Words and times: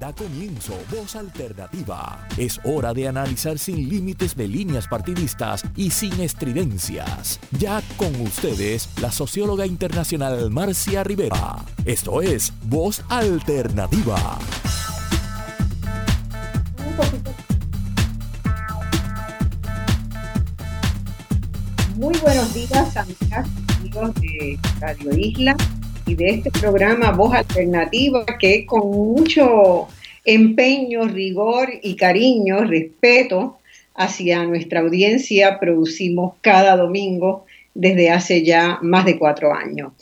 Da 0.00 0.14
comienzo 0.14 0.72
Voz 0.90 1.14
Alternativa. 1.14 2.26
Es 2.38 2.58
hora 2.64 2.94
de 2.94 3.06
analizar 3.06 3.58
sin 3.58 3.86
límites 3.86 4.34
de 4.34 4.48
líneas 4.48 4.88
partidistas 4.88 5.62
y 5.76 5.90
sin 5.90 6.18
estridencias. 6.20 7.38
Ya 7.58 7.82
con 7.98 8.18
ustedes, 8.22 8.88
la 9.02 9.12
socióloga 9.12 9.66
internacional 9.66 10.50
Marcia 10.50 11.04
Rivera. 11.04 11.58
Esto 11.84 12.22
es 12.22 12.50
Voz 12.62 13.04
Alternativa. 13.10 14.38
Muy 21.96 22.16
buenos 22.20 22.54
días, 22.54 22.96
amigas 22.96 23.46
amigos 23.80 24.14
de 24.14 24.58
Radio 24.80 25.18
Isla 25.18 25.56
y 26.10 26.16
de 26.16 26.30
este 26.30 26.50
programa 26.50 27.12
Voz 27.12 27.34
Alternativa 27.34 28.26
que 28.40 28.66
con 28.66 28.90
mucho 28.90 29.86
empeño, 30.24 31.04
rigor 31.04 31.68
y 31.82 31.94
cariño, 31.94 32.64
respeto 32.64 33.58
hacia 33.94 34.44
nuestra 34.44 34.80
audiencia 34.80 35.60
producimos 35.60 36.34
cada 36.40 36.76
domingo 36.76 37.46
desde 37.74 38.10
hace 38.10 38.42
ya 38.42 38.80
más 38.82 39.04
de 39.04 39.18
cuatro 39.18 39.54
años. 39.54 39.92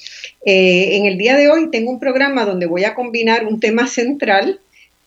Eh, 0.47 0.97
en 0.97 1.05
el 1.05 1.19
día 1.19 1.37
de 1.37 1.51
hoy 1.51 1.71
tengo 1.71 1.91
un 1.91 2.01
programa 2.01 2.47
donde 2.47 2.65
voy 2.65 2.85
a 2.85 2.95
combinar 2.95 3.47
un 3.47 3.61
tema 3.61 3.87
central 3.87 4.61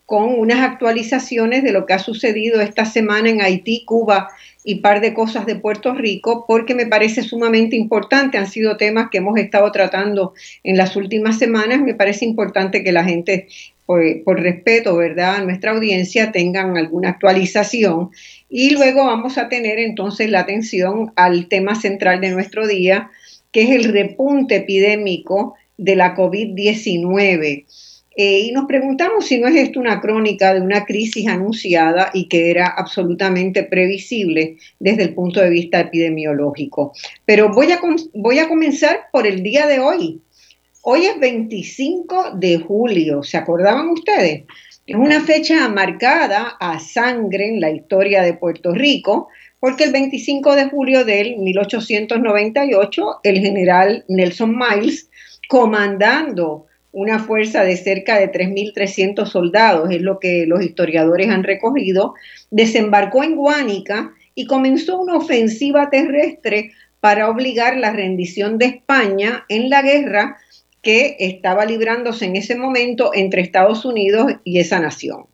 con 0.06 0.38
unas 0.38 0.60
actualizaciones 0.60 1.64
de 1.64 1.72
lo 1.72 1.84
que 1.84 1.94
ha 1.94 1.98
sucedido 1.98 2.60
esta 2.60 2.84
semana 2.84 3.28
en 3.28 3.42
Haití, 3.42 3.84
Cuba 3.84 4.28
y 4.64 4.76
par 4.76 5.00
de 5.00 5.14
cosas 5.14 5.46
de 5.46 5.56
Puerto 5.56 5.94
Rico, 5.94 6.44
porque 6.46 6.74
me 6.74 6.86
parece 6.86 7.22
sumamente 7.22 7.76
importante. 7.76 8.38
Han 8.38 8.46
sido 8.46 8.76
temas 8.76 9.08
que 9.10 9.18
hemos 9.18 9.36
estado 9.38 9.70
tratando 9.72 10.34
en 10.62 10.76
las 10.76 10.94
últimas 10.96 11.38
semanas. 11.38 11.80
Me 11.80 11.94
parece 11.94 12.24
importante 12.24 12.84
que 12.84 12.92
la 12.92 13.04
gente, 13.04 13.48
por, 13.86 14.40
respeto, 14.40 14.96
¿verdad?, 14.96 15.36
a 15.36 15.44
nuestra 15.44 15.72
audiencia, 15.72 16.30
tengan 16.30 16.76
alguna 16.76 17.10
actualización. 17.10 18.10
Y 18.48 18.70
luego 18.70 19.04
vamos 19.04 19.36
a 19.38 19.48
tener 19.48 19.78
entonces 19.78 20.30
la 20.30 20.40
atención 20.40 21.12
al 21.16 21.48
tema 21.48 21.74
central 21.74 22.20
de 22.20 22.30
nuestro 22.30 22.66
día, 22.66 23.10
que 23.50 23.62
es 23.62 23.70
el 23.70 23.92
repunte 23.92 24.56
epidémico 24.56 25.54
de 25.76 25.96
la 25.96 26.14
COVID-19. 26.14 27.64
Eh, 28.16 28.40
y 28.40 28.52
nos 28.52 28.66
preguntamos 28.66 29.26
si 29.26 29.38
no 29.38 29.48
es 29.48 29.56
esto 29.56 29.80
una 29.80 30.00
crónica 30.00 30.52
de 30.52 30.60
una 30.60 30.84
crisis 30.84 31.26
anunciada 31.28 32.10
y 32.12 32.28
que 32.28 32.50
era 32.50 32.66
absolutamente 32.66 33.62
previsible 33.62 34.56
desde 34.78 35.04
el 35.04 35.14
punto 35.14 35.40
de 35.40 35.50
vista 35.50 35.80
epidemiológico. 35.80 36.92
Pero 37.24 37.52
voy 37.52 37.72
a, 37.72 37.80
voy 38.14 38.38
a 38.38 38.48
comenzar 38.48 39.06
por 39.12 39.26
el 39.26 39.42
día 39.42 39.66
de 39.66 39.78
hoy. 39.78 40.20
Hoy 40.82 41.06
es 41.06 41.18
25 41.20 42.32
de 42.34 42.58
julio, 42.58 43.22
¿se 43.22 43.36
acordaban 43.36 43.88
ustedes? 43.88 44.44
Es 44.84 44.96
una 44.96 45.20
fecha 45.20 45.68
marcada 45.68 46.56
a 46.58 46.80
sangre 46.80 47.48
en 47.48 47.60
la 47.60 47.70
historia 47.70 48.22
de 48.22 48.34
Puerto 48.34 48.74
Rico, 48.74 49.28
porque 49.60 49.84
el 49.84 49.92
25 49.92 50.56
de 50.56 50.64
julio 50.68 51.04
del 51.04 51.36
1898, 51.36 53.20
el 53.22 53.38
general 53.38 54.04
Nelson 54.08 54.58
Miles, 54.58 55.08
comandando 55.48 56.66
una 56.92 57.18
fuerza 57.18 57.64
de 57.64 57.76
cerca 57.76 58.18
de 58.18 58.30
3.300 58.30 59.26
soldados, 59.26 59.90
es 59.90 60.02
lo 60.02 60.18
que 60.18 60.46
los 60.46 60.62
historiadores 60.62 61.28
han 61.28 61.42
recogido, 61.42 62.14
desembarcó 62.50 63.24
en 63.24 63.34
Guánica 63.34 64.12
y 64.34 64.46
comenzó 64.46 65.00
una 65.00 65.16
ofensiva 65.16 65.90
terrestre 65.90 66.72
para 67.00 67.28
obligar 67.28 67.76
la 67.78 67.92
rendición 67.92 68.58
de 68.58 68.66
España 68.66 69.44
en 69.48 69.70
la 69.70 69.82
guerra 69.82 70.36
que 70.82 71.16
estaba 71.18 71.64
librándose 71.64 72.26
en 72.26 72.36
ese 72.36 72.56
momento 72.56 73.10
entre 73.14 73.42
Estados 73.42 73.84
Unidos 73.84 74.32
y 74.44 74.58
esa 74.58 74.78
nación. 74.78 75.31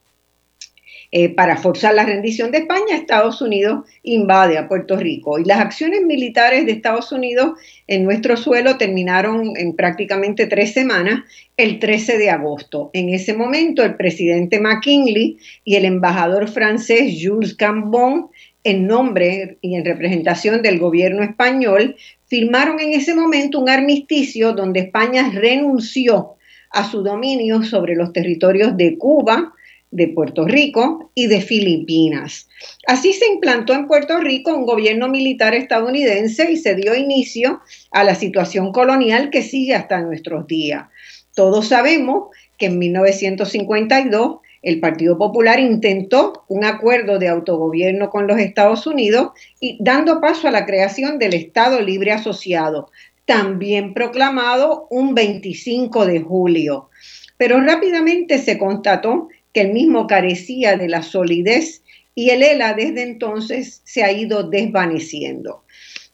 Eh, 1.10 1.30
para 1.30 1.56
forzar 1.56 1.94
la 1.94 2.04
rendición 2.04 2.50
de 2.50 2.58
España, 2.58 2.94
Estados 2.94 3.40
Unidos 3.40 3.86
invade 4.02 4.58
a 4.58 4.68
Puerto 4.68 4.94
Rico 4.96 5.38
y 5.38 5.44
las 5.44 5.58
acciones 5.58 6.02
militares 6.02 6.66
de 6.66 6.72
Estados 6.72 7.12
Unidos 7.12 7.58
en 7.86 8.04
nuestro 8.04 8.36
suelo 8.36 8.76
terminaron 8.76 9.56
en 9.56 9.74
prácticamente 9.74 10.46
tres 10.46 10.74
semanas, 10.74 11.24
el 11.56 11.78
13 11.78 12.18
de 12.18 12.28
agosto. 12.28 12.90
En 12.92 13.08
ese 13.08 13.32
momento, 13.32 13.82
el 13.82 13.96
presidente 13.96 14.60
McKinley 14.60 15.38
y 15.64 15.76
el 15.76 15.86
embajador 15.86 16.46
francés 16.46 17.18
Jules 17.22 17.54
Cambon, 17.54 18.28
en 18.62 18.86
nombre 18.86 19.56
y 19.62 19.76
en 19.76 19.86
representación 19.86 20.60
del 20.60 20.78
gobierno 20.78 21.22
español, 21.22 21.96
firmaron 22.26 22.80
en 22.80 22.92
ese 22.92 23.14
momento 23.14 23.58
un 23.60 23.70
armisticio 23.70 24.52
donde 24.52 24.80
España 24.80 25.30
renunció 25.32 26.34
a 26.70 26.84
su 26.84 27.02
dominio 27.02 27.62
sobre 27.62 27.96
los 27.96 28.12
territorios 28.12 28.76
de 28.76 28.98
Cuba, 28.98 29.54
de 29.90 30.08
Puerto 30.08 30.46
Rico 30.46 31.10
y 31.14 31.26
de 31.26 31.40
Filipinas. 31.40 32.48
Así 32.86 33.12
se 33.12 33.26
implantó 33.26 33.72
en 33.72 33.86
Puerto 33.86 34.18
Rico 34.18 34.54
un 34.54 34.66
gobierno 34.66 35.08
militar 35.08 35.54
estadounidense 35.54 36.50
y 36.50 36.56
se 36.56 36.74
dio 36.74 36.94
inicio 36.94 37.60
a 37.90 38.04
la 38.04 38.14
situación 38.14 38.72
colonial 38.72 39.30
que 39.30 39.42
sigue 39.42 39.74
hasta 39.74 40.00
nuestros 40.02 40.46
días. 40.46 40.86
Todos 41.34 41.68
sabemos 41.68 42.28
que 42.58 42.66
en 42.66 42.78
1952 42.78 44.38
el 44.62 44.80
Partido 44.80 45.16
Popular 45.16 45.60
intentó 45.60 46.44
un 46.48 46.64
acuerdo 46.64 47.18
de 47.18 47.28
autogobierno 47.28 48.10
con 48.10 48.26
los 48.26 48.38
Estados 48.38 48.86
Unidos 48.86 49.30
y 49.60 49.78
dando 49.80 50.20
paso 50.20 50.48
a 50.48 50.50
la 50.50 50.66
creación 50.66 51.18
del 51.18 51.34
Estado 51.34 51.80
Libre 51.80 52.12
Asociado, 52.12 52.90
también 53.24 53.94
proclamado 53.94 54.88
un 54.90 55.14
25 55.14 56.06
de 56.06 56.20
julio. 56.20 56.88
Pero 57.36 57.60
rápidamente 57.60 58.38
se 58.38 58.58
constató 58.58 59.28
que 59.52 59.62
el 59.62 59.72
mismo 59.72 60.06
carecía 60.06 60.76
de 60.76 60.88
la 60.88 61.02
solidez 61.02 61.82
y 62.14 62.30
el 62.30 62.42
ELA 62.42 62.74
desde 62.74 63.02
entonces 63.02 63.80
se 63.84 64.02
ha 64.02 64.12
ido 64.12 64.42
desvaneciendo. 64.42 65.64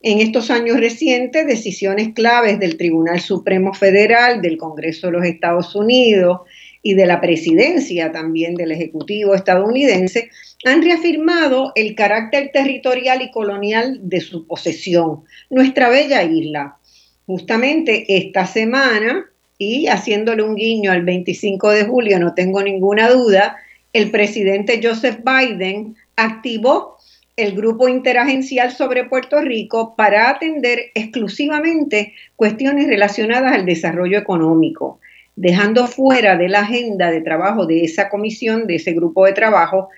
En 0.03 0.21
estos 0.21 0.51
años 0.51 0.79
recientes, 0.79 1.47
decisiones 1.47 2.13
claves 2.13 2.59
del 2.61 2.77
Tribunal 2.77 3.21
Supremo 3.21 3.73
Federal, 3.73 4.43
del 4.43 4.59
Congreso 4.59 5.07
de 5.07 5.13
los 5.15 5.25
Estados 5.25 5.75
Unidos 5.75 6.41
y 6.83 6.93
de 6.93 7.07
la 7.07 7.23
presidencia 7.23 8.13
también 8.13 8.55
del 8.55 8.73
Ejecutivo 8.73 9.35
estadounidense 9.35 10.29
han 10.67 10.83
reafirmado 10.83 11.73
el 11.75 11.95
carácter 11.95 12.51
territorial 12.53 13.23
y 13.23 13.31
colonial 13.31 13.99
de 14.03 14.21
su 14.21 14.47
posesión, 14.47 15.25
nuestra 15.49 15.89
bella 15.89 16.23
isla. 16.23 16.77
Justamente 17.25 18.05
esta 18.07 18.47
semana, 18.47 19.31
y 19.65 19.89
haciéndole 19.89 20.43
un 20.43 20.55
guiño 20.55 20.93
al 20.93 21.05
25 21.05 21.71
de 21.71 21.85
julio, 21.85 22.19
no 22.19 22.35
tengo 22.35 22.63
ninguna 22.63 23.09
duda, 23.09 23.57
el 23.93 24.11
presidente 24.11 24.81
Joseph 24.83 25.21
Biden 25.25 25.97
activó 26.17 26.99
el 27.37 27.55
grupo 27.55 27.89
interagencial 27.89 28.71
sobre 28.71 29.05
Puerto 29.05 29.41
Rico 29.41 29.95
para 29.97 30.31
atender 30.31 30.91
exclusivamente 30.95 32.13
cuestiones 32.37 32.87
relacionadas 32.87 33.53
al 33.53 33.67
desarrollo 33.67 34.19
económico, 34.19 35.01
dejando 35.35 35.87
fuera 35.87 36.37
de 36.37 36.49
la 36.49 36.61
agenda 36.61 37.11
de 37.11 37.23
trabajo 37.23 37.67
de 37.67 37.85
esa 37.85 38.09
comisión, 38.09 38.67
de 38.67 38.77
ese 38.77 38.93
grupo 38.93 39.25
de 39.25 39.33
trabajo, 39.33 39.89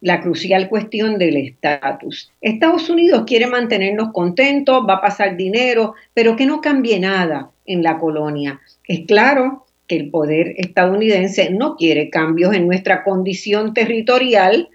la 0.00 0.20
crucial 0.20 0.68
cuestión 0.68 1.18
del 1.18 1.36
estatus. 1.36 2.32
Estados 2.40 2.88
Unidos 2.88 3.24
quiere 3.26 3.46
mantenernos 3.46 4.12
contentos, 4.12 4.84
va 4.88 4.94
a 4.94 5.00
pasar 5.00 5.36
dinero, 5.36 5.94
pero 6.14 6.36
que 6.36 6.46
no 6.46 6.60
cambie 6.60 6.98
nada 6.98 7.50
en 7.72 7.82
la 7.82 7.98
colonia. 7.98 8.60
Es 8.86 9.06
claro 9.06 9.66
que 9.86 9.96
el 9.96 10.10
poder 10.10 10.54
estadounidense 10.56 11.50
no 11.50 11.76
quiere 11.76 12.10
cambios 12.10 12.54
en 12.54 12.66
nuestra 12.66 13.02
condición 13.02 13.74
territorial. 13.74 14.68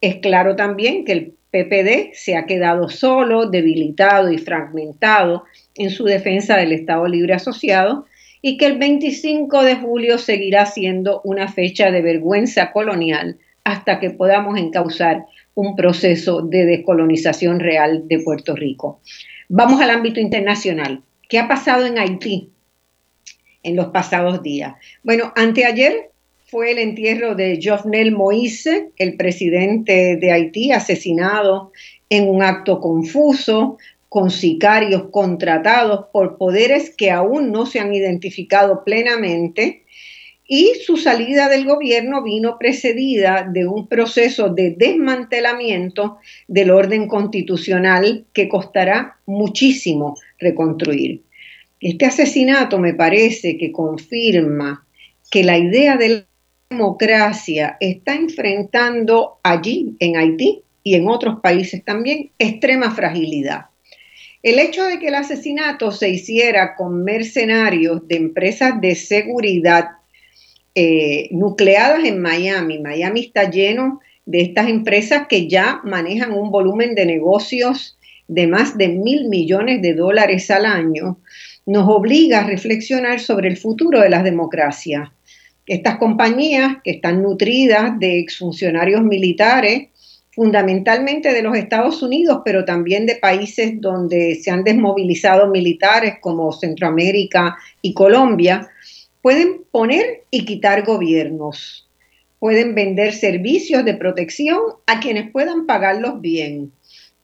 Es 0.00 0.16
claro 0.16 0.56
también 0.56 1.04
que 1.04 1.12
el 1.12 1.34
PPD 1.50 2.14
se 2.14 2.36
ha 2.36 2.46
quedado 2.46 2.88
solo, 2.88 3.48
debilitado 3.48 4.30
y 4.30 4.38
fragmentado 4.38 5.44
en 5.74 5.90
su 5.90 6.04
defensa 6.04 6.56
del 6.56 6.72
Estado 6.72 7.06
Libre 7.06 7.34
Asociado 7.34 8.06
y 8.42 8.58
que 8.58 8.66
el 8.66 8.78
25 8.78 9.62
de 9.62 9.76
julio 9.76 10.18
seguirá 10.18 10.66
siendo 10.66 11.20
una 11.24 11.48
fecha 11.48 11.90
de 11.90 12.02
vergüenza 12.02 12.72
colonial 12.72 13.38
hasta 13.64 13.98
que 13.98 14.10
podamos 14.10 14.58
encauzar 14.58 15.26
un 15.54 15.74
proceso 15.74 16.42
de 16.42 16.66
descolonización 16.66 17.58
real 17.58 18.06
de 18.06 18.20
Puerto 18.20 18.54
Rico. 18.54 19.00
Vamos 19.48 19.80
al 19.80 19.90
ámbito 19.90 20.20
internacional. 20.20 21.02
¿Qué 21.28 21.38
ha 21.38 21.48
pasado 21.48 21.86
en 21.86 21.98
Haití? 21.98 22.50
en 23.66 23.74
los 23.74 23.86
pasados 23.88 24.42
días. 24.42 24.74
Bueno, 25.02 25.32
anteayer 25.34 26.10
fue 26.46 26.70
el 26.70 26.78
entierro 26.78 27.34
de 27.34 27.58
Jovenel 27.60 28.14
Moïse, 28.14 28.90
el 28.96 29.16
presidente 29.16 30.16
de 30.16 30.30
Haití, 30.30 30.70
asesinado 30.70 31.72
en 32.08 32.28
un 32.28 32.44
acto 32.44 32.80
confuso, 32.80 33.76
con 34.08 34.30
sicarios 34.30 35.08
contratados 35.10 36.06
por 36.12 36.38
poderes 36.38 36.94
que 36.94 37.10
aún 37.10 37.50
no 37.50 37.66
se 37.66 37.80
han 37.80 37.92
identificado 37.92 38.84
plenamente, 38.84 39.82
y 40.46 40.74
su 40.86 40.96
salida 40.96 41.48
del 41.48 41.64
gobierno 41.64 42.22
vino 42.22 42.56
precedida 42.56 43.48
de 43.50 43.66
un 43.66 43.88
proceso 43.88 44.48
de 44.48 44.76
desmantelamiento 44.78 46.18
del 46.46 46.70
orden 46.70 47.08
constitucional 47.08 48.26
que 48.32 48.48
costará 48.48 49.16
muchísimo 49.26 50.14
reconstruir. 50.38 51.22
Este 51.80 52.06
asesinato 52.06 52.78
me 52.78 52.94
parece 52.94 53.58
que 53.58 53.72
confirma 53.72 54.86
que 55.30 55.44
la 55.44 55.58
idea 55.58 55.96
de 55.96 56.24
democracia 56.70 57.76
está 57.80 58.14
enfrentando 58.14 59.38
allí, 59.42 59.94
en 60.00 60.16
Haití 60.16 60.62
y 60.82 60.94
en 60.94 61.08
otros 61.08 61.40
países 61.40 61.84
también, 61.84 62.30
extrema 62.38 62.90
fragilidad. 62.94 63.66
El 64.42 64.58
hecho 64.58 64.84
de 64.84 64.98
que 64.98 65.08
el 65.08 65.14
asesinato 65.16 65.90
se 65.90 66.08
hiciera 66.08 66.76
con 66.76 67.02
mercenarios 67.02 68.06
de 68.06 68.16
empresas 68.16 68.80
de 68.80 68.94
seguridad 68.94 69.88
eh, 70.74 71.28
nucleadas 71.32 72.04
en 72.04 72.20
Miami, 72.20 72.78
Miami 72.78 73.20
está 73.20 73.50
lleno 73.50 74.00
de 74.24 74.42
estas 74.42 74.68
empresas 74.68 75.26
que 75.28 75.48
ya 75.48 75.80
manejan 75.84 76.32
un 76.32 76.50
volumen 76.50 76.94
de 76.94 77.06
negocios 77.06 77.95
de 78.28 78.46
más 78.46 78.76
de 78.76 78.88
mil 78.88 79.28
millones 79.28 79.82
de 79.82 79.94
dólares 79.94 80.50
al 80.50 80.66
año, 80.66 81.18
nos 81.66 81.88
obliga 81.88 82.40
a 82.40 82.46
reflexionar 82.46 83.20
sobre 83.20 83.48
el 83.48 83.56
futuro 83.56 84.00
de 84.00 84.08
las 84.08 84.24
democracias. 84.24 85.10
Estas 85.66 85.96
compañías 85.98 86.76
que 86.84 86.92
están 86.92 87.22
nutridas 87.22 87.98
de 87.98 88.20
exfuncionarios 88.20 89.02
militares, 89.02 89.88
fundamentalmente 90.32 91.32
de 91.32 91.42
los 91.42 91.56
Estados 91.56 92.02
Unidos, 92.02 92.42
pero 92.44 92.64
también 92.64 93.06
de 93.06 93.16
países 93.16 93.80
donde 93.80 94.36
se 94.36 94.50
han 94.50 94.62
desmovilizado 94.62 95.48
militares 95.48 96.16
como 96.20 96.52
Centroamérica 96.52 97.56
y 97.82 97.94
Colombia, 97.94 98.68
pueden 99.22 99.62
poner 99.72 100.24
y 100.30 100.44
quitar 100.44 100.84
gobiernos, 100.84 101.88
pueden 102.38 102.76
vender 102.76 103.12
servicios 103.12 103.84
de 103.84 103.94
protección 103.94 104.60
a 104.86 105.00
quienes 105.00 105.32
puedan 105.32 105.66
pagarlos 105.66 106.20
bien, 106.20 106.70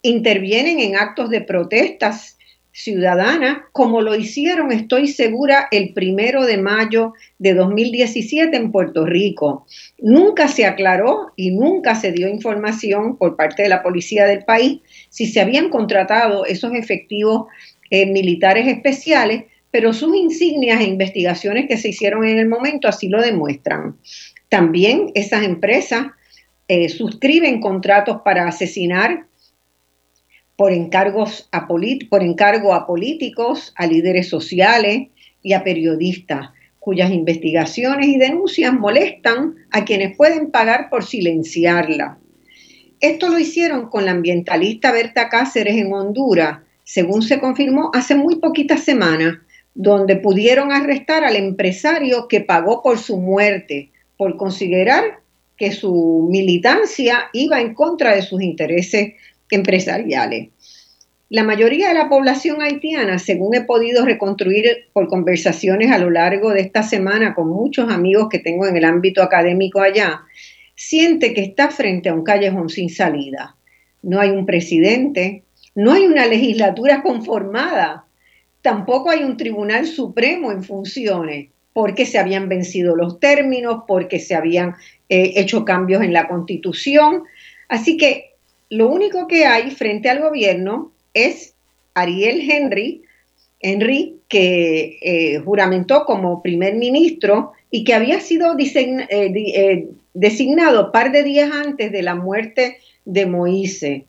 intervienen 0.03 0.81
en 0.81 0.97
actos 0.97 1.31
de 1.31 1.41
protestas 1.41 2.37
ciudadanas, 2.73 3.59
como 3.73 4.01
lo 4.01 4.15
hicieron, 4.17 4.73
estoy 4.73 5.07
segura, 5.09 5.69
el 5.71 5.93
primero 5.93 6.45
de 6.45 6.57
mayo 6.57 7.13
de 7.39 7.55
2017 7.55 8.57
en 8.57 8.73
Puerto 8.73 9.05
Rico. 9.05 9.67
Nunca 9.99 10.49
se 10.49 10.65
aclaró 10.65 11.33
y 11.37 11.51
nunca 11.51 11.95
se 11.95 12.13
dio 12.13 12.29
información 12.29 13.19
por 13.19 13.37
parte 13.37 13.63
de 13.63 13.69
la 13.69 13.83
policía 13.83 14.25
del 14.25 14.45
país 14.45 14.81
si 15.11 15.27
se 15.27 15.41
habían 15.41 15.69
contratado 15.69 16.47
esos 16.47 16.73
efectivos 16.75 17.47
eh, 17.91 18.07
militares 18.07 18.67
especiales, 18.67 19.45
pero 19.71 19.93
sus 19.93 20.17
insignias 20.17 20.81
e 20.81 20.85
investigaciones 20.85 21.67
que 21.69 21.77
se 21.77 21.91
hicieron 21.91 22.27
en 22.27 22.39
el 22.39 22.49
momento 22.49 22.89
así 22.89 23.09
lo 23.09 23.21
demuestran. 23.21 23.99
También 24.49 25.11
esas 25.15 25.45
empresas 25.45 26.07
eh, 26.69 26.89
suscriben 26.89 27.61
contratos 27.61 28.23
para 28.25 28.49
asesinar 28.49 29.27
por, 30.63 30.71
encargos 30.71 31.49
a 31.51 31.67
por 31.67 32.23
encargo 32.23 32.73
a 32.73 32.87
políticos, 32.87 33.73
a 33.75 33.85
líderes 33.89 34.29
sociales 34.29 35.09
y 35.43 35.55
a 35.55 35.65
periodistas, 35.65 36.51
cuyas 36.79 37.11
investigaciones 37.11 38.07
y 38.07 38.17
denuncias 38.17 38.73
molestan 38.73 39.57
a 39.73 39.85
quienes 39.85 40.17
pueden 40.17 40.53
pagar 40.53 40.89
por 40.89 41.05
silenciarla. 41.05 42.21
Esto 43.01 43.29
lo 43.29 43.41
hicieron 43.41 43.89
con 43.89 44.05
la 44.05 44.13
ambientalista 44.13 44.93
Berta 44.93 45.29
Cáceres 45.29 45.75
en 45.75 45.93
Honduras, 45.93 46.61
según 46.85 47.23
se 47.23 47.41
confirmó 47.41 47.91
hace 47.93 48.15
muy 48.15 48.37
poquitas 48.37 48.85
semanas, 48.85 49.39
donde 49.75 50.15
pudieron 50.15 50.71
arrestar 50.71 51.25
al 51.25 51.35
empresario 51.35 52.29
que 52.29 52.41
pagó 52.41 52.83
por 52.83 52.99
su 52.99 53.17
muerte, 53.17 53.91
por 54.17 54.37
considerar 54.37 55.23
que 55.57 55.73
su 55.73 56.29
militancia 56.31 57.31
iba 57.33 57.61
en 57.61 57.75
contra 57.75 58.15
de 58.15 58.23
sus 58.23 58.41
intereses 58.43 59.15
empresariales. 59.53 60.49
La 61.29 61.45
mayoría 61.45 61.89
de 61.89 61.95
la 61.95 62.11
población 62.11 62.61
haitiana, 62.61 63.19
según 63.19 63.55
he 63.55 63.63
podido 63.63 64.05
reconstruir 64.05 64.89
por 64.93 65.09
conversaciones 65.09 65.91
a 65.91 65.97
lo 65.97 66.11
largo 66.11 66.51
de 66.51 66.61
esta 66.61 66.83
semana 66.83 67.35
con 67.35 67.49
muchos 67.49 67.91
amigos 67.91 68.29
que 68.29 68.39
tengo 68.39 68.67
en 68.67 68.77
el 68.77 68.85
ámbito 68.85 69.23
académico 69.23 69.81
allá, 69.81 70.23
siente 70.75 71.33
que 71.33 71.41
está 71.41 71.71
frente 71.71 72.11
a 72.11 72.15
un 72.15 72.23
callejón 72.23 72.69
sin 72.69 72.91
salida. 72.91 73.57
No 74.03 74.21
hay 74.21 74.29
un 74.29 74.45
presidente, 74.45 75.45
no 75.75 75.93
hay 75.93 76.05
una 76.05 76.27
legislatura 76.27 77.03
conformada, 77.03 78.05
tampoco 78.61 79.09
hay 79.09 79.23
un 79.23 79.39
tribunal 79.39 79.87
supremo 79.87 80.53
en 80.53 80.63
funciones, 80.63 81.49
porque 81.73 82.05
se 82.05 82.19
habían 82.19 82.51
vencido 82.51 82.95
los 82.95 83.21
términos, 83.21 83.85
porque 83.89 84.19
se 84.19 84.35
habían 84.35 84.75
eh, 85.09 85.33
hecho 85.37 85.65
cambios 85.65 86.03
en 86.03 86.13
la 86.13 86.29
constitución. 86.29 87.23
Así 87.69 87.97
que 87.97 88.32
lo 88.73 88.89
único 88.89 89.27
que 89.27 89.45
hay 89.45 89.71
frente 89.71 90.09
al 90.09 90.21
gobierno 90.21 90.93
es 91.13 91.55
Ariel 91.93 92.51
Henry, 92.51 93.03
Henry 93.61 94.17
que 94.29 94.99
eh, 95.03 95.39
juramentó 95.45 96.07
como 96.07 96.43
primer 96.43 96.77
ministro 96.77 97.53
y 97.71 97.85
que 97.85 97.93
había 97.93 98.19
sido 98.21 98.57
eh, 98.59 99.07
eh, 99.11 99.89
designado 100.15 100.91
par 100.91 101.13
de 101.13 101.23
días 101.23 101.51
antes 101.53 101.93
de 101.93 102.03
la 102.03 102.15
muerte 102.15 102.79
de 103.05 103.27
Moise. 103.27 104.07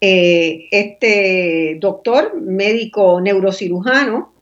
este 0.00 1.76
doctor, 1.78 2.40
médico 2.40 3.20
neurocirujano, 3.20 4.32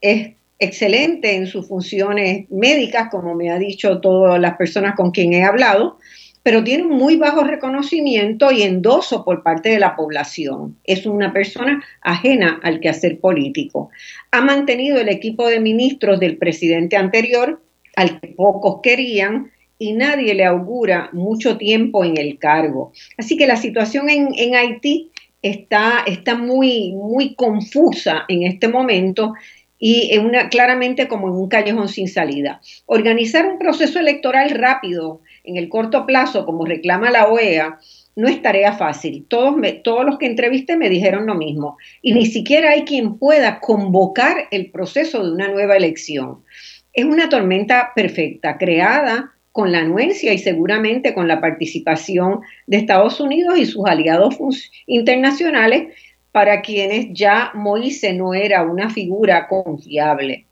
es 0.00 0.32
excelente 0.58 1.36
en 1.36 1.46
sus 1.46 1.68
funciones 1.68 2.50
médicas, 2.50 3.08
como 3.08 3.36
me 3.36 3.52
ha 3.52 3.58
dicho 3.58 4.00
todas 4.00 4.40
las 4.40 4.56
personas 4.56 4.96
con 4.96 5.12
quien 5.12 5.32
he 5.32 5.44
hablado, 5.44 5.98
pero 6.46 6.62
tiene 6.62 6.84
un 6.84 6.96
muy 6.96 7.16
bajo 7.16 7.42
reconocimiento 7.42 8.52
y 8.52 8.62
endoso 8.62 9.24
por 9.24 9.42
parte 9.42 9.70
de 9.70 9.80
la 9.80 9.96
población. 9.96 10.76
Es 10.84 11.04
una 11.04 11.32
persona 11.32 11.82
ajena 12.02 12.60
al 12.62 12.78
quehacer 12.78 13.18
político. 13.18 13.90
Ha 14.30 14.42
mantenido 14.42 15.00
el 15.00 15.08
equipo 15.08 15.48
de 15.48 15.58
ministros 15.58 16.20
del 16.20 16.36
presidente 16.36 16.96
anterior, 16.96 17.60
al 17.96 18.20
que 18.20 18.28
pocos 18.28 18.78
querían, 18.80 19.50
y 19.76 19.94
nadie 19.94 20.34
le 20.34 20.44
augura 20.44 21.10
mucho 21.12 21.58
tiempo 21.58 22.04
en 22.04 22.16
el 22.16 22.38
cargo. 22.38 22.92
Así 23.18 23.36
que 23.36 23.48
la 23.48 23.56
situación 23.56 24.08
en, 24.08 24.54
Haití 24.54 25.10
está, 25.42 26.04
está 26.06 26.36
muy, 26.36 26.92
muy 26.92 27.34
confusa 27.34 28.24
en 28.28 28.44
este 28.44 28.68
momento 28.68 29.32
y 29.80 30.16
una, 30.18 30.48
claramente 30.48 31.08
como 31.08 31.26
en 31.26 31.34
un 31.34 31.48
callejón 31.48 31.88
sin 31.88 32.06
salida. 32.06 32.60
Organizar 32.86 33.46
un 33.46 33.58
proceso 33.58 33.98
electoral 33.98 34.50
rápido 34.50 35.22
en 35.46 35.56
el 35.56 35.68
corto 35.68 36.04
plazo, 36.04 36.44
como 36.44 36.64
reclama 36.64 37.10
la 37.10 37.28
OEA, 37.28 37.78
no 38.16 38.28
es 38.28 38.42
tarea 38.42 38.72
fácil. 38.72 39.26
Todos, 39.28 39.54
todos 39.84 40.04
los 40.04 40.18
que 40.18 40.26
entrevisté 40.26 40.76
me 40.76 40.88
dijeron 40.88 41.26
lo 41.26 41.34
mismo. 41.34 41.76
Y 42.02 42.12
ni 42.12 42.26
siquiera 42.26 42.70
hay 42.70 42.84
quien 42.84 43.18
pueda 43.18 43.60
convocar 43.60 44.48
el 44.50 44.70
proceso 44.70 45.22
de 45.22 45.32
una 45.32 45.48
nueva 45.48 45.76
elección. 45.76 46.42
Es 46.92 47.04
una 47.04 47.28
tormenta 47.28 47.92
perfecta, 47.94 48.56
creada 48.56 49.32
con 49.52 49.72
la 49.72 49.78
anuencia 49.78 50.32
y 50.32 50.38
seguramente 50.38 51.14
con 51.14 51.28
la 51.28 51.40
participación 51.40 52.40
de 52.66 52.78
Estados 52.78 53.20
Unidos 53.20 53.58
y 53.58 53.66
sus 53.66 53.86
aliados 53.86 54.36
internacionales, 54.86 55.94
para 56.32 56.60
quienes 56.60 57.08
ya 57.12 57.50
Moise 57.54 58.12
no 58.12 58.34
era 58.34 58.62
una 58.62 58.90
figura 58.90 59.48
confiable. 59.48 60.44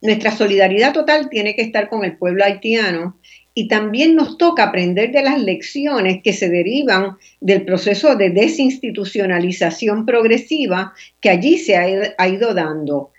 Nuestra 0.00 0.30
solidaridad 0.30 0.92
total 0.92 1.28
tiene 1.28 1.54
que 1.54 1.62
estar 1.62 1.88
con 1.88 2.04
el 2.04 2.16
pueblo 2.16 2.44
haitiano 2.44 3.18
y 3.54 3.68
también 3.68 4.14
nos 4.14 4.38
toca 4.38 4.64
aprender 4.64 5.10
de 5.12 5.22
las 5.22 5.40
lecciones 5.40 6.22
que 6.22 6.32
se 6.32 6.48
derivan 6.48 7.16
del 7.40 7.64
proceso 7.64 8.16
de 8.16 8.30
desinstitucionalización 8.30 10.06
progresiva 10.06 10.94
que 11.20 11.30
allí 11.30 11.58
se 11.58 11.76
ha 11.76 12.28
ido 12.28 12.54
dando. 12.54 13.10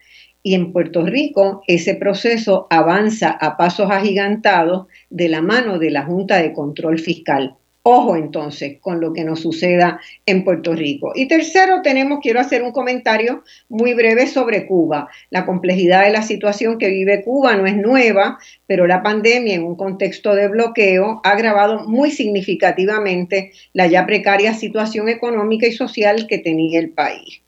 Y 0.44 0.56
en 0.56 0.72
Puerto 0.72 1.06
Rico 1.06 1.64
ese 1.68 1.96
proceso 1.96 2.68
avanza 2.70 3.30
a 3.30 3.58
pasos 3.58 3.92
agigantados 3.92 4.88
de 5.10 5.30
la 5.30 5.42
mano 5.42 5.78
de 5.78 5.92
la 5.92 6.04
Junta 6.04 6.42
de 6.42 6.54
Control 6.54 6.98
Fiscal. 6.98 7.58
Ojo 7.84 8.16
entonces 8.16 8.78
con 8.80 9.02
lo 9.02 9.12
que 9.12 9.24
nos 9.24 9.42
suceda 9.42 10.00
en 10.28 10.44
Puerto 10.44 10.74
Rico. 10.74 11.14
Y 11.16 11.28
tercero, 11.28 11.82
tenemos, 11.82 12.20
quiero 12.22 12.40
hacer 12.40 12.62
un 12.62 12.72
comentario 12.72 13.44
muy 13.70 13.96
breve 13.96 14.28
sobre 14.28 14.68
Cuba. 14.68 15.10
La 15.32 15.48
complejidad 15.48 16.04
de 16.04 16.12
la 16.12 16.22
situación 16.22 16.78
que 16.78 16.90
vive 16.90 17.24
Cuba 17.24 17.56
no 17.56 17.66
es 17.66 17.76
nueva, 17.76 18.38
pero 18.68 18.86
la 18.86 19.02
pandemia 19.02 19.56
en 19.56 19.64
un 19.64 19.76
contexto 19.76 20.36
de 20.36 20.48
bloqueo 20.48 21.22
ha 21.24 21.32
agravado 21.32 21.88
muy 21.88 22.12
significativamente 22.12 23.52
la 23.74 23.88
ya 23.88 24.06
precaria 24.06 24.54
situación 24.54 25.10
económica 25.10 25.66
y 25.66 25.72
social 25.72 26.28
que 26.28 26.38
tenía 26.38 26.80
el 26.80 26.92
país. 26.92 27.42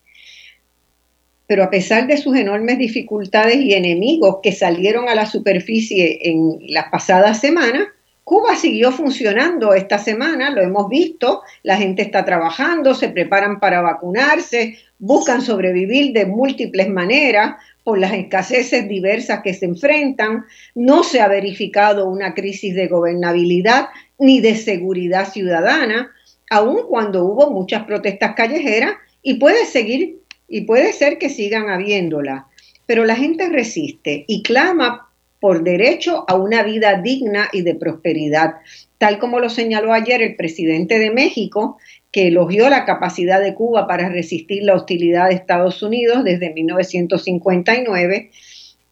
Pero 1.45 1.63
a 1.63 1.69
pesar 1.69 2.07
de 2.07 2.17
sus 2.17 2.35
enormes 2.35 2.79
dificultades 2.79 3.57
y 3.57 3.75
enemigos 3.75 4.37
que 4.41 4.51
salieron 4.51 5.09
a 5.09 5.13
la 5.13 5.27
superficie 5.27 6.17
en 6.27 6.57
las 6.69 6.89
pasadas 6.89 7.39
semanas, 7.39 7.83
Cuba 8.23 8.55
siguió 8.55 8.91
funcionando 8.91 9.73
esta 9.73 9.97
semana, 9.97 10.49
lo 10.49 10.61
hemos 10.61 10.87
visto, 10.87 11.41
la 11.61 11.75
gente 11.75 12.01
está 12.01 12.23
trabajando, 12.23 12.95
se 12.95 13.09
preparan 13.09 13.59
para 13.59 13.81
vacunarse, 13.81 14.77
buscan 14.97 15.41
sobrevivir 15.41 16.13
de 16.13 16.25
múltiples 16.25 16.87
maneras 16.89 17.55
por 17.83 17.99
las 17.99 18.13
escaseces 18.13 18.87
diversas 18.87 19.41
que 19.43 19.53
se 19.53 19.65
enfrentan, 19.65 20.45
no 20.73 21.03
se 21.03 21.19
ha 21.19 21.27
verificado 21.27 22.07
una 22.07 22.33
crisis 22.33 22.73
de 22.75 22.87
gobernabilidad 22.87 23.89
ni 24.17 24.39
de 24.39 24.55
seguridad 24.55 25.29
ciudadana, 25.29 26.11
aun 26.49 26.87
cuando 26.87 27.25
hubo 27.25 27.51
muchas 27.51 27.83
protestas 27.83 28.35
callejeras 28.35 28.93
y 29.21 29.33
puede 29.33 29.65
seguir 29.65 30.19
y 30.47 30.61
puede 30.61 30.93
ser 30.93 31.17
que 31.17 31.29
sigan 31.29 31.69
habiéndolas, 31.69 32.43
pero 32.85 33.03
la 33.03 33.15
gente 33.15 33.49
resiste 33.49 34.23
y 34.27 34.43
clama 34.43 35.09
por 35.43 35.61
derecho 35.61 36.23
a 36.29 36.35
una 36.35 36.63
vida 36.63 37.01
digna 37.01 37.49
y 37.51 37.63
de 37.63 37.75
prosperidad, 37.75 38.53
tal 38.97 39.19
como 39.19 39.41
lo 39.41 39.49
señaló 39.49 39.91
ayer 39.91 40.21
el 40.21 40.37
presidente 40.37 40.99
de 40.99 41.11
México, 41.11 41.77
que 42.13 42.29
elogió 42.29 42.69
la 42.69 42.85
capacidad 42.85 43.41
de 43.41 43.53
Cuba 43.53 43.85
para 43.85 44.07
resistir 44.07 44.63
la 44.63 44.75
hostilidad 44.75 45.27
de 45.27 45.35
Estados 45.35 45.83
Unidos 45.83 46.23
desde 46.23 46.53
1959. 46.53 48.31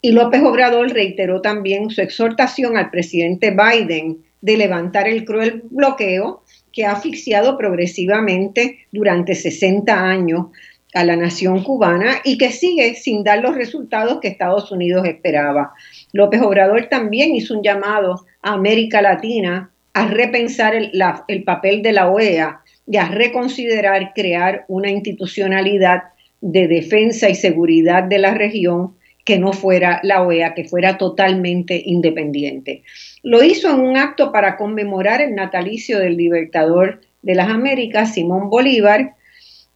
Y 0.01 0.11
López 0.11 0.43
Obrador 0.43 0.91
reiteró 0.91 1.39
también 1.39 1.89
su 1.89 2.01
exhortación 2.01 2.75
al 2.75 2.89
presidente 2.89 3.51
Biden 3.51 4.17
de 4.41 4.57
levantar 4.57 5.07
el 5.07 5.23
cruel 5.23 5.63
bloqueo 5.69 6.43
que 6.73 6.83
ha 6.83 6.91
asfixiado 6.91 7.57
progresivamente 7.57 8.79
durante 8.91 9.35
60 9.35 9.93
años 9.97 10.47
a 10.93 11.03
la 11.03 11.15
nación 11.15 11.63
cubana 11.63 12.17
y 12.23 12.37
que 12.37 12.51
sigue 12.51 12.95
sin 12.95 13.23
dar 13.23 13.39
los 13.39 13.55
resultados 13.55 14.19
que 14.19 14.27
Estados 14.27 14.71
Unidos 14.71 15.07
esperaba. 15.07 15.73
López 16.13 16.41
Obrador 16.41 16.87
también 16.89 17.35
hizo 17.35 17.55
un 17.55 17.63
llamado 17.63 18.25
a 18.41 18.53
América 18.53 19.01
Latina 19.01 19.71
a 19.93 20.07
repensar 20.07 20.75
el, 20.75 20.91
el 21.27 21.43
papel 21.43 21.81
de 21.81 21.93
la 21.93 22.09
OEA 22.09 22.61
y 22.87 22.97
a 22.97 23.07
reconsiderar 23.07 24.13
crear 24.13 24.65
una 24.67 24.89
institucionalidad 24.89 26.03
de 26.41 26.67
defensa 26.67 27.29
y 27.29 27.35
seguridad 27.35 28.03
de 28.03 28.17
la 28.17 28.33
región 28.33 28.95
que 29.23 29.37
no 29.37 29.53
fuera 29.53 29.99
la 30.03 30.23
OEA, 30.23 30.55
que 30.55 30.65
fuera 30.65 30.97
totalmente 30.97 31.81
independiente. 31.85 32.83
Lo 33.21 33.43
hizo 33.43 33.69
en 33.69 33.79
un 33.79 33.97
acto 33.97 34.31
para 34.31 34.57
conmemorar 34.57 35.21
el 35.21 35.35
natalicio 35.35 35.99
del 35.99 36.17
libertador 36.17 37.01
de 37.21 37.35
las 37.35 37.49
Américas, 37.49 38.15
Simón 38.15 38.49
Bolívar, 38.49 39.13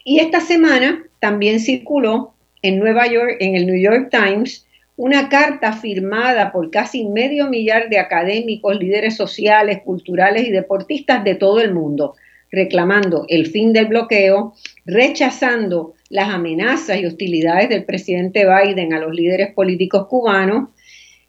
y 0.06 0.20
esta 0.20 0.40
semana 0.40 1.04
también 1.20 1.60
circuló 1.60 2.36
en 2.62 2.80
Nueva 2.80 3.08
York, 3.08 3.38
en 3.40 3.56
el 3.56 3.66
New 3.66 3.76
York 3.76 4.10
Times, 4.12 4.66
una 4.96 5.28
carta 5.28 5.74
firmada 5.74 6.52
por 6.52 6.70
casi 6.70 7.06
medio 7.06 7.50
millar 7.50 7.90
de 7.90 7.98
académicos, 7.98 8.78
líderes 8.78 9.18
sociales, 9.18 9.82
culturales 9.84 10.48
y 10.48 10.52
deportistas 10.52 11.24
de 11.24 11.34
todo 11.34 11.60
el 11.60 11.74
mundo, 11.74 12.14
reclamando 12.52 13.26
el 13.28 13.48
fin 13.48 13.74
del 13.74 13.88
bloqueo, 13.88 14.54
rechazando 14.86 15.96
las 16.10 16.30
amenazas 16.30 17.00
y 17.00 17.06
hostilidades 17.08 17.68
del 17.70 17.84
presidente 17.84 18.46
Biden 18.46 18.94
a 18.94 19.00
los 19.00 19.14
líderes 19.14 19.54
políticos 19.54 20.06
cubanos 20.08 20.70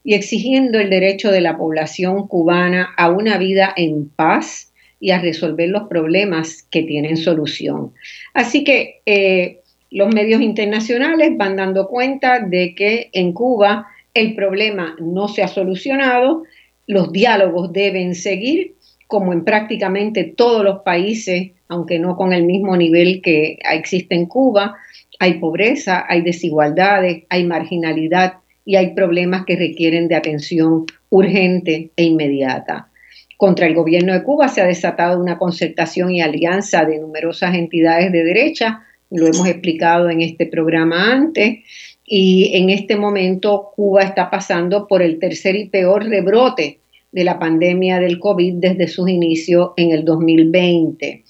y 0.05 0.15
exigiendo 0.15 0.79
el 0.79 0.91
derecho 0.91 1.33
de 1.33 1.41
la 1.41 1.57
población 1.57 2.29
cubana 2.29 2.91
a 2.97 3.11
una 3.11 3.39
vida 3.39 3.73
en 3.75 4.11
paz 4.11 4.73
y 4.99 5.11
a 5.11 5.21
resolver 5.21 5.69
los 5.69 5.89
problemas 5.89 6.67
que 6.71 6.83
tienen 6.83 7.17
solución. 7.17 7.93
Así 8.35 8.65
que 8.65 9.03
eh, 9.07 9.61
los 9.91 10.13
medios 10.15 10.41
internacionales 10.41 11.33
van 11.37 11.57
dando 11.57 11.89
cuenta 11.89 12.41
de 12.41 12.75
que 12.75 13.11
en 13.13 13.33
Cuba 13.33 13.87
el 14.15 14.35
problema 14.35 14.97
no 14.99 15.29
se 15.29 15.43
ha 15.43 15.49
solucionado, 15.49 16.45
los 16.87 17.13
diálogos 17.13 17.73
deben 17.73 18.15
seguir, 18.15 18.75
como 19.07 19.33
en 19.33 19.45
prácticamente 19.45 20.25
todos 20.25 20.65
los 20.65 20.81
países, 20.83 21.53
aunque 21.69 21.99
no 21.99 22.17
con 22.17 22.33
el 22.33 22.45
mismo 22.45 22.77
nivel 22.77 23.21
que 23.23 23.59
existe 23.71 24.15
en 24.15 24.27
Cuba, 24.27 24.77
hay 25.19 25.35
pobreza, 25.35 26.05
hay 26.09 26.23
desigualdades, 26.23 27.25
hay 27.29 27.45
marginalidad 27.45 28.35
y 28.65 28.77
hay 28.77 28.95
problemas 28.95 29.45
que 29.45 29.57
requieren 29.57 30.09
de 30.09 30.17
atención 30.17 30.87
urgente 31.11 31.91
e 31.97 32.05
inmediata. 32.05 32.89
Contra 33.37 33.67
el 33.67 33.75
gobierno 33.75 34.15
de 34.15 34.23
Cuba 34.23 34.49
se 34.49 34.63
ha 34.63 34.67
desatado 34.67 35.21
una 35.21 35.37
concertación 35.39 36.11
y 36.11 36.23
alianza 36.23 36.85
de 36.85 36.99
numerosas 36.99 37.55
entidades 37.55 38.11
de 38.11 38.25
derecha, 38.25 38.83
lo 39.11 39.27
hemos 39.27 39.47
explicado 39.47 40.09
en 40.09 40.23
este 40.23 40.47
programa 40.47 41.13
antes, 41.13 41.59
y 42.05 42.53
en 42.55 42.71
este 42.71 42.97
momento 42.97 43.73
Cuba 43.75 44.03
está 44.03 44.31
pasando 44.31 44.87
por 44.87 45.03
el 45.03 45.19
tercer 45.19 45.57
y 45.57 45.69
peor 45.69 46.07
rebrote 46.07 46.79
de 47.13 47.25
la 47.25 47.39
pandemia 47.39 48.01
del 48.01 48.19
COVID 48.19 48.55
desde 48.55 48.89
sus 48.89 49.09
inicios 49.09 49.71
en 49.77 49.91
el 49.91 50.05
2020. 50.05 51.25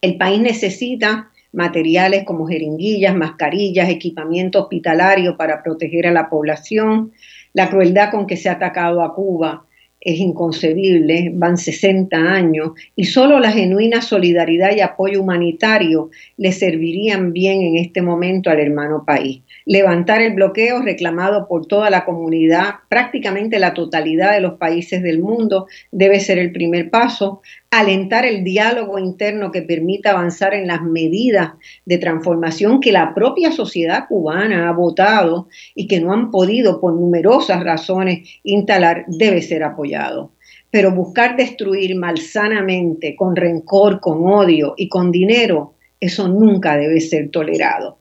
El 0.00 0.16
país 0.16 0.40
necesita 0.40 1.30
materiales 1.52 2.24
como 2.24 2.46
jeringuillas, 2.46 3.14
mascarillas, 3.14 3.88
equipamiento 3.88 4.62
hospitalario 4.62 5.36
para 5.36 5.62
proteger 5.62 6.06
a 6.06 6.12
la 6.12 6.28
población. 6.28 7.12
La 7.52 7.70
crueldad 7.70 8.10
con 8.10 8.26
que 8.26 8.36
se 8.36 8.48
ha 8.48 8.52
atacado 8.52 9.02
a 9.02 9.14
Cuba 9.14 9.64
es 10.04 10.18
inconcebible, 10.20 11.30
van 11.34 11.56
60 11.56 12.16
años 12.16 12.72
y 12.94 13.04
solo 13.04 13.40
la 13.40 13.50
genuina 13.50 14.02
solidaridad 14.02 14.76
y 14.76 14.80
apoyo 14.80 15.22
humanitario 15.22 16.10
le 16.36 16.52
servirían 16.52 17.32
bien 17.32 17.62
en 17.62 17.78
este 17.78 18.02
momento 18.02 18.50
al 18.50 18.60
hermano 18.60 19.04
país. 19.06 19.42
Levantar 19.64 20.20
el 20.20 20.34
bloqueo 20.34 20.82
reclamado 20.82 21.48
por 21.48 21.66
toda 21.66 21.88
la 21.88 22.04
comunidad, 22.04 22.74
prácticamente 22.88 23.58
la 23.58 23.72
totalidad 23.72 24.32
de 24.34 24.40
los 24.40 24.54
países 24.54 25.02
del 25.02 25.20
mundo, 25.20 25.66
debe 25.90 26.20
ser 26.20 26.38
el 26.38 26.52
primer 26.52 26.90
paso 26.90 27.40
alentar 27.78 28.24
el 28.24 28.44
diálogo 28.44 28.98
interno 28.98 29.50
que 29.50 29.62
permita 29.62 30.10
avanzar 30.10 30.54
en 30.54 30.66
las 30.66 30.82
medidas 30.82 31.52
de 31.84 31.98
transformación 31.98 32.80
que 32.80 32.92
la 32.92 33.14
propia 33.14 33.50
sociedad 33.50 34.06
cubana 34.08 34.68
ha 34.68 34.72
votado 34.72 35.48
y 35.74 35.86
que 35.86 36.00
no 36.00 36.12
han 36.12 36.30
podido 36.30 36.80
por 36.80 36.94
numerosas 36.94 37.64
razones 37.64 38.28
instalar, 38.44 39.04
debe 39.08 39.42
ser 39.42 39.64
apoyado. 39.64 40.32
Pero 40.70 40.92
buscar 40.92 41.36
destruir 41.36 41.96
malsanamente, 41.96 43.16
con 43.16 43.34
rencor, 43.34 44.00
con 44.00 44.24
odio 44.24 44.74
y 44.76 44.88
con 44.88 45.10
dinero, 45.10 45.74
eso 46.00 46.28
nunca 46.28 46.76
debe 46.76 47.00
ser 47.00 47.30
tolerado. 47.30 47.98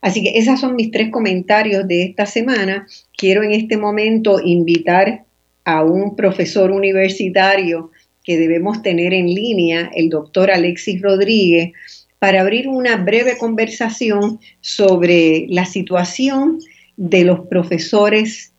Así 0.00 0.22
que 0.22 0.38
esos 0.38 0.60
son 0.60 0.76
mis 0.76 0.90
tres 0.90 1.10
comentarios 1.10 1.86
de 1.86 2.02
esta 2.02 2.26
semana. 2.26 2.86
Quiero 3.16 3.42
en 3.42 3.52
este 3.52 3.76
momento 3.76 4.40
invitar 4.42 5.24
a 5.64 5.82
un 5.82 6.14
profesor 6.14 6.70
universitario 6.70 7.90
que 8.26 8.36
debemos 8.36 8.82
tener 8.82 9.14
en 9.14 9.26
línea, 9.26 9.88
el 9.94 10.10
doctor 10.10 10.50
Alexis 10.50 11.00
Rodríguez, 11.00 11.72
para 12.18 12.40
abrir 12.40 12.66
una 12.66 12.96
breve 12.96 13.38
conversación 13.38 14.40
sobre 14.60 15.46
la 15.48 15.64
situación 15.64 16.58
de 16.96 17.24
los 17.24 17.40
profesores 17.46 18.52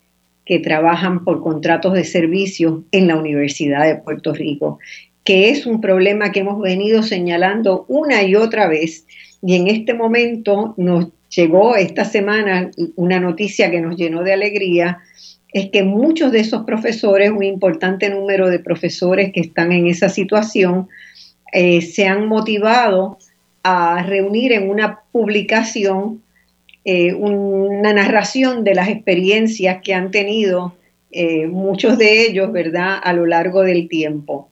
que 0.46 0.60
trabajan 0.60 1.26
por 1.26 1.44
contratos 1.44 1.94
de 1.94 2.06
servicio 2.06 2.86
en 2.94 3.08
la 3.08 3.18
Universidad 3.18 3.86
de 3.86 3.96
Puerto 3.96 4.34
Rico, 4.34 4.80
que 5.26 5.50
es 5.50 5.66
un 5.66 5.82
problema 5.82 6.32
que 6.32 6.40
hemos 6.40 6.62
venido 6.62 7.04
señalando 7.04 7.84
una 7.90 8.24
y 8.24 8.36
otra 8.36 8.68
vez. 8.68 9.06
Y 9.42 9.56
en 9.56 9.68
este 9.68 9.94
momento 9.94 10.74
nos 10.78 11.08
llegó 11.36 11.76
esta 11.76 12.06
semana 12.06 12.72
una 12.96 13.20
noticia 13.20 13.70
que 13.70 13.82
nos 13.82 13.98
llenó 13.98 14.24
de 14.24 14.32
alegría 14.32 15.00
es 15.58 15.70
que 15.72 15.84
muchos 15.84 16.32
de 16.32 16.40
esos 16.40 16.66
profesores, 16.66 17.32
un 17.32 17.44
importante 17.44 18.10
número 18.10 18.50
de 18.50 18.60
profesores 18.60 19.32
que 19.34 19.42
están 19.42 19.72
en 19.72 19.88
esa 19.88 20.10
situación, 20.10 20.88
eh, 21.52 21.82
se 21.82 22.08
han 22.08 22.28
motivado 22.28 23.18
a 23.64 24.04
reunir 24.04 24.54
en 24.54 24.70
una 24.70 25.02
publicación 25.12 26.22
eh, 26.86 27.14
una 27.14 27.92
narración 27.92 28.64
de 28.64 28.76
las 28.76 28.88
experiencias 28.88 29.80
que 29.84 29.94
han 29.94 30.12
tenido 30.12 30.76
eh, 31.12 31.48
muchos 31.48 31.98
de 31.98 32.28
ellos, 32.28 32.52
¿verdad?, 32.52 33.00
a 33.04 33.12
lo 33.14 33.26
largo 33.26 33.64
del 33.64 33.90
tiempo. 33.90 34.50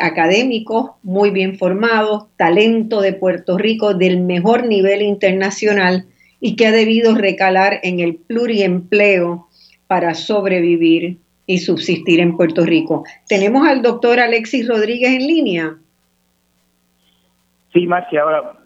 académicos 0.00 0.92
muy 1.02 1.30
bien 1.30 1.58
formados, 1.58 2.26
talento 2.36 3.02
de 3.02 3.12
Puerto 3.12 3.58
Rico 3.58 3.92
del 3.92 4.20
mejor 4.20 4.66
nivel 4.66 5.02
internacional 5.02 6.06
y 6.40 6.56
que 6.56 6.66
ha 6.66 6.72
debido 6.72 7.14
recalar 7.14 7.80
en 7.82 8.00
el 8.00 8.14
pluriempleo 8.16 9.45
para 9.86 10.14
sobrevivir 10.14 11.18
y 11.46 11.58
subsistir 11.58 12.20
en 12.20 12.36
Puerto 12.36 12.64
Rico. 12.64 13.04
Tenemos 13.28 13.66
al 13.66 13.82
doctor 13.82 14.18
Alexis 14.18 14.66
Rodríguez 14.66 15.12
en 15.12 15.26
línea. 15.26 15.76
Sí, 17.72 17.86
Marcia, 17.86 18.22
ahora. 18.22 18.58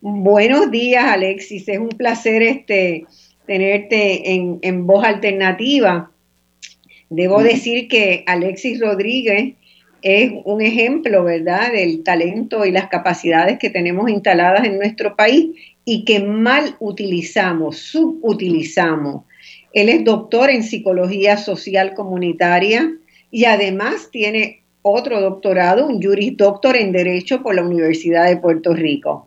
Buenos 0.00 0.70
días, 0.70 1.04
Alexis. 1.04 1.68
Es 1.68 1.78
un 1.78 1.90
placer 1.90 2.42
este, 2.42 3.06
tenerte 3.46 4.34
en, 4.34 4.58
en 4.62 4.86
voz 4.86 5.04
alternativa. 5.04 6.10
Debo 7.08 7.42
decir 7.42 7.88
que 7.88 8.24
Alexis 8.26 8.80
Rodríguez 8.80 9.54
es 10.02 10.32
un 10.44 10.62
ejemplo, 10.62 11.24
¿verdad?, 11.24 11.72
del 11.72 12.02
talento 12.02 12.64
y 12.64 12.70
las 12.70 12.88
capacidades 12.88 13.58
que 13.58 13.70
tenemos 13.70 14.08
instaladas 14.08 14.64
en 14.64 14.78
nuestro 14.78 15.16
país 15.16 15.50
y 15.84 16.04
que 16.04 16.20
mal 16.20 16.76
utilizamos, 16.78 17.78
subutilizamos 17.78 19.24
él 19.72 19.88
es 19.88 20.04
doctor 20.04 20.50
en 20.50 20.62
psicología 20.62 21.36
social 21.36 21.94
comunitaria 21.94 22.92
y 23.30 23.44
además 23.44 24.10
tiene 24.10 24.62
otro 24.82 25.20
doctorado, 25.20 25.86
un 25.86 26.02
Juris 26.02 26.36
Doctor 26.36 26.76
en 26.76 26.92
Derecho 26.92 27.42
por 27.42 27.54
la 27.54 27.62
Universidad 27.62 28.28
de 28.28 28.38
Puerto 28.38 28.72
Rico. 28.72 29.26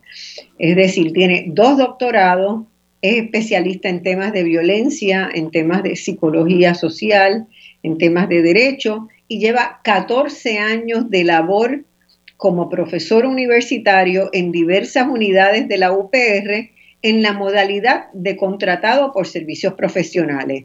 Es 0.58 0.76
decir, 0.76 1.12
tiene 1.12 1.44
dos 1.48 1.78
doctorados, 1.78 2.62
es 3.02 3.22
especialista 3.22 3.88
en 3.88 4.02
temas 4.02 4.32
de 4.32 4.42
violencia, 4.42 5.30
en 5.32 5.50
temas 5.50 5.82
de 5.82 5.94
psicología 5.94 6.74
social, 6.74 7.46
en 7.82 7.98
temas 7.98 8.28
de 8.28 8.42
derecho 8.42 9.08
y 9.28 9.38
lleva 9.38 9.80
14 9.84 10.58
años 10.58 11.10
de 11.10 11.24
labor 11.24 11.84
como 12.36 12.68
profesor 12.68 13.26
universitario 13.26 14.28
en 14.32 14.52
diversas 14.52 15.06
unidades 15.08 15.68
de 15.68 15.78
la 15.78 15.92
UPR 15.92 16.73
en 17.04 17.22
la 17.22 17.34
modalidad 17.34 18.06
de 18.14 18.34
contratado 18.34 19.12
por 19.12 19.26
servicios 19.26 19.74
profesionales. 19.74 20.64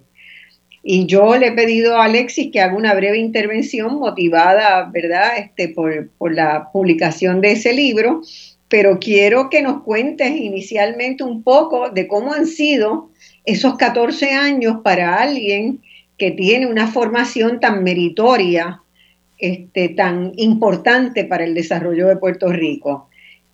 Y 0.82 1.06
yo 1.06 1.38
le 1.38 1.48
he 1.48 1.52
pedido 1.52 1.98
a 1.98 2.06
Alexis 2.06 2.50
que 2.50 2.62
haga 2.62 2.78
una 2.78 2.94
breve 2.94 3.18
intervención 3.18 4.00
motivada, 4.00 4.90
¿verdad?, 4.90 5.38
este, 5.38 5.68
por, 5.68 6.10
por 6.18 6.34
la 6.34 6.70
publicación 6.72 7.42
de 7.42 7.52
ese 7.52 7.74
libro, 7.74 8.22
pero 8.70 9.00
quiero 9.00 9.50
que 9.50 9.62
nos 9.62 9.84
cuentes 9.84 10.32
inicialmente 10.32 11.26
un 11.26 11.44
poco 11.44 11.90
de 11.90 12.08
cómo 12.08 12.32
han 12.34 12.48
sido 12.48 13.10
esos 13.44 13.76
14 13.76 14.32
años 14.32 14.78
para 14.82 15.18
alguien 15.18 15.82
que 16.18 16.32
tiene 16.32 16.68
una 16.68 16.88
formación 16.88 17.60
tan 17.60 17.84
meritoria, 17.84 18.82
este, 19.38 19.90
tan 19.90 20.32
importante 20.38 21.26
para 21.26 21.44
el 21.44 21.54
desarrollo 21.54 22.08
de 22.08 22.16
Puerto 22.16 22.48
Rico. 22.54 23.09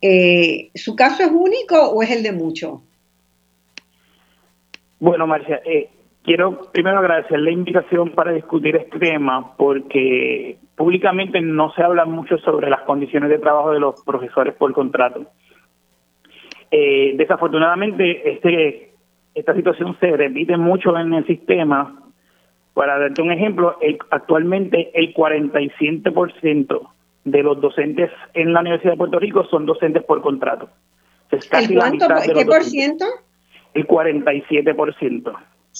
Eh, 0.08 0.70
¿Su 0.76 0.96
caso 0.96 1.24
es 1.24 1.32
único 1.32 1.76
o 1.90 2.04
es 2.04 2.12
el 2.12 2.22
de 2.22 2.32
muchos? 2.32 2.80
Bueno, 5.00 5.26
Marcia, 5.26 5.62
eh, 5.66 5.90
quiero 6.22 6.70
primero 6.72 7.00
agradecer 7.00 7.40
la 7.40 7.50
invitación 7.50 8.12
para 8.12 8.32
discutir 8.32 8.76
este 8.76 9.00
tema 9.00 9.58
porque 9.58 10.60
públicamente 10.76 11.42
no 11.42 11.74
se 11.74 11.82
habla 11.82 12.06
mucho 12.06 12.38
sobre 12.38 12.70
las 12.70 12.82
condiciones 12.82 13.32
de 13.32 13.40
trabajo 13.40 13.72
de 13.72 13.80
los 13.80 14.04
profesores 14.04 14.54
por 14.54 14.74
contrato. 14.74 15.26
Eh, 16.70 17.16
desafortunadamente, 17.18 18.32
este, 18.34 18.92
esta 19.34 19.56
situación 19.56 19.98
se 20.00 20.12
repite 20.12 20.56
mucho 20.56 20.96
en 20.96 21.16
el 21.16 21.26
sistema. 21.26 22.00
Para 22.76 23.00
darte 23.00 23.24
un 23.24 23.32
ejemplo, 23.32 23.80
actualmente 24.12 24.92
el 24.94 25.16
47% 25.16 26.95
de 27.25 27.44
los 27.44 27.60
docentes 27.60 28.12
en 28.34 28.53
la 28.53 28.62
Universidad 28.62 28.94
de 28.94 28.98
Puerto 28.98 29.20
Rico 29.20 29.46
son 29.46 29.65
docentes 29.65 30.03
por 30.03 30.22
contrato. 30.22 30.70
Es 31.32 31.48
casi 31.50 31.74
¿El 31.74 31.79
cuánto, 31.79 32.08
la 32.08 32.22
¿Qué 32.22 32.46
por 32.46 32.63
ciento? 32.63 33.05
El 33.74 33.86
47% 33.88 35.34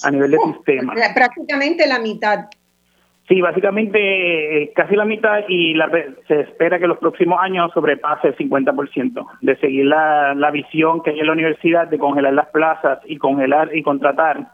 a 0.04 0.10
nivel 0.10 0.30
de 0.32 0.38
sistema. 0.38 0.92
Prácticamente 1.14 1.86
la 1.86 1.98
mitad. 1.98 2.46
Sí, 3.28 3.40
básicamente 3.40 4.62
eh, 4.62 4.72
casi 4.74 4.94
la 4.94 5.04
mitad 5.04 5.40
y 5.48 5.74
la, 5.74 5.90
se 6.28 6.40
espera 6.40 6.78
que 6.78 6.86
los 6.86 6.98
próximos 6.98 7.38
años 7.40 7.72
sobrepase 7.72 8.28
el 8.28 8.36
50%, 8.36 9.26
de 9.40 9.56
seguir 9.56 9.86
la, 9.86 10.34
la 10.34 10.50
visión 10.52 11.02
que 11.02 11.10
hay 11.10 11.20
en 11.20 11.26
la 11.26 11.32
universidad 11.32 11.88
de 11.88 11.98
congelar 11.98 12.34
las 12.34 12.48
plazas 12.50 13.00
y 13.04 13.16
congelar 13.16 13.74
y 13.74 13.82
contratar, 13.82 14.52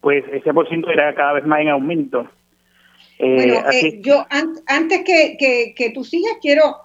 pues 0.00 0.24
ese 0.32 0.52
por 0.52 0.68
ciento 0.68 0.90
irá 0.90 1.14
cada 1.14 1.34
vez 1.34 1.46
más 1.46 1.60
en 1.60 1.68
aumento. 1.68 2.28
Eh, 3.18 3.34
bueno, 3.34 3.70
eh, 3.70 4.00
yo 4.00 4.26
antes 4.66 5.02
que, 5.04 5.74
que, 5.76 5.90
tú 5.90 6.04
sigas, 6.04 6.34
quiero 6.40 6.76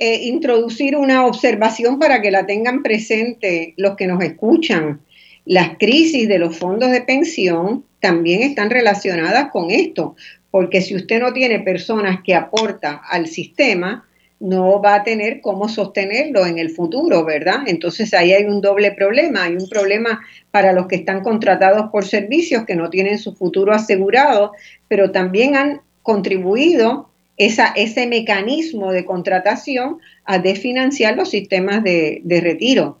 introducir 0.00 0.96
una 0.96 1.26
observación 1.26 1.98
para 1.98 2.22
que 2.22 2.30
la 2.30 2.46
tengan 2.46 2.84
presente 2.84 3.74
los 3.76 3.96
que 3.96 4.06
nos 4.06 4.22
escuchan. 4.22 5.00
Las 5.44 5.76
crisis 5.78 6.28
de 6.28 6.38
los 6.38 6.56
fondos 6.56 6.92
de 6.92 7.00
pensión 7.00 7.84
también 8.00 8.42
están 8.42 8.70
relacionadas 8.70 9.50
con 9.50 9.70
esto, 9.70 10.14
porque 10.50 10.80
si 10.80 10.94
usted 10.94 11.20
no 11.20 11.32
tiene 11.32 11.60
personas 11.60 12.20
que 12.22 12.34
aportan 12.34 13.00
al 13.10 13.26
sistema, 13.26 14.07
no 14.40 14.80
va 14.80 14.96
a 14.96 15.02
tener 15.02 15.40
cómo 15.40 15.68
sostenerlo 15.68 16.46
en 16.46 16.58
el 16.58 16.70
futuro, 16.70 17.24
¿verdad? 17.24 17.62
Entonces 17.66 18.14
ahí 18.14 18.32
hay 18.32 18.44
un 18.44 18.60
doble 18.60 18.92
problema. 18.92 19.44
Hay 19.44 19.56
un 19.56 19.68
problema 19.68 20.20
para 20.50 20.72
los 20.72 20.86
que 20.86 20.96
están 20.96 21.22
contratados 21.22 21.90
por 21.90 22.04
servicios 22.04 22.64
que 22.64 22.76
no 22.76 22.88
tienen 22.90 23.18
su 23.18 23.34
futuro 23.34 23.72
asegurado, 23.72 24.52
pero 24.86 25.10
también 25.10 25.56
han 25.56 25.80
contribuido 26.02 27.08
ese 27.36 28.06
mecanismo 28.06 28.92
de 28.92 29.04
contratación 29.04 29.98
a 30.24 30.38
desfinanciar 30.38 31.16
los 31.16 31.30
sistemas 31.30 31.84
de, 31.84 32.20
de 32.24 32.40
retiro. 32.40 32.98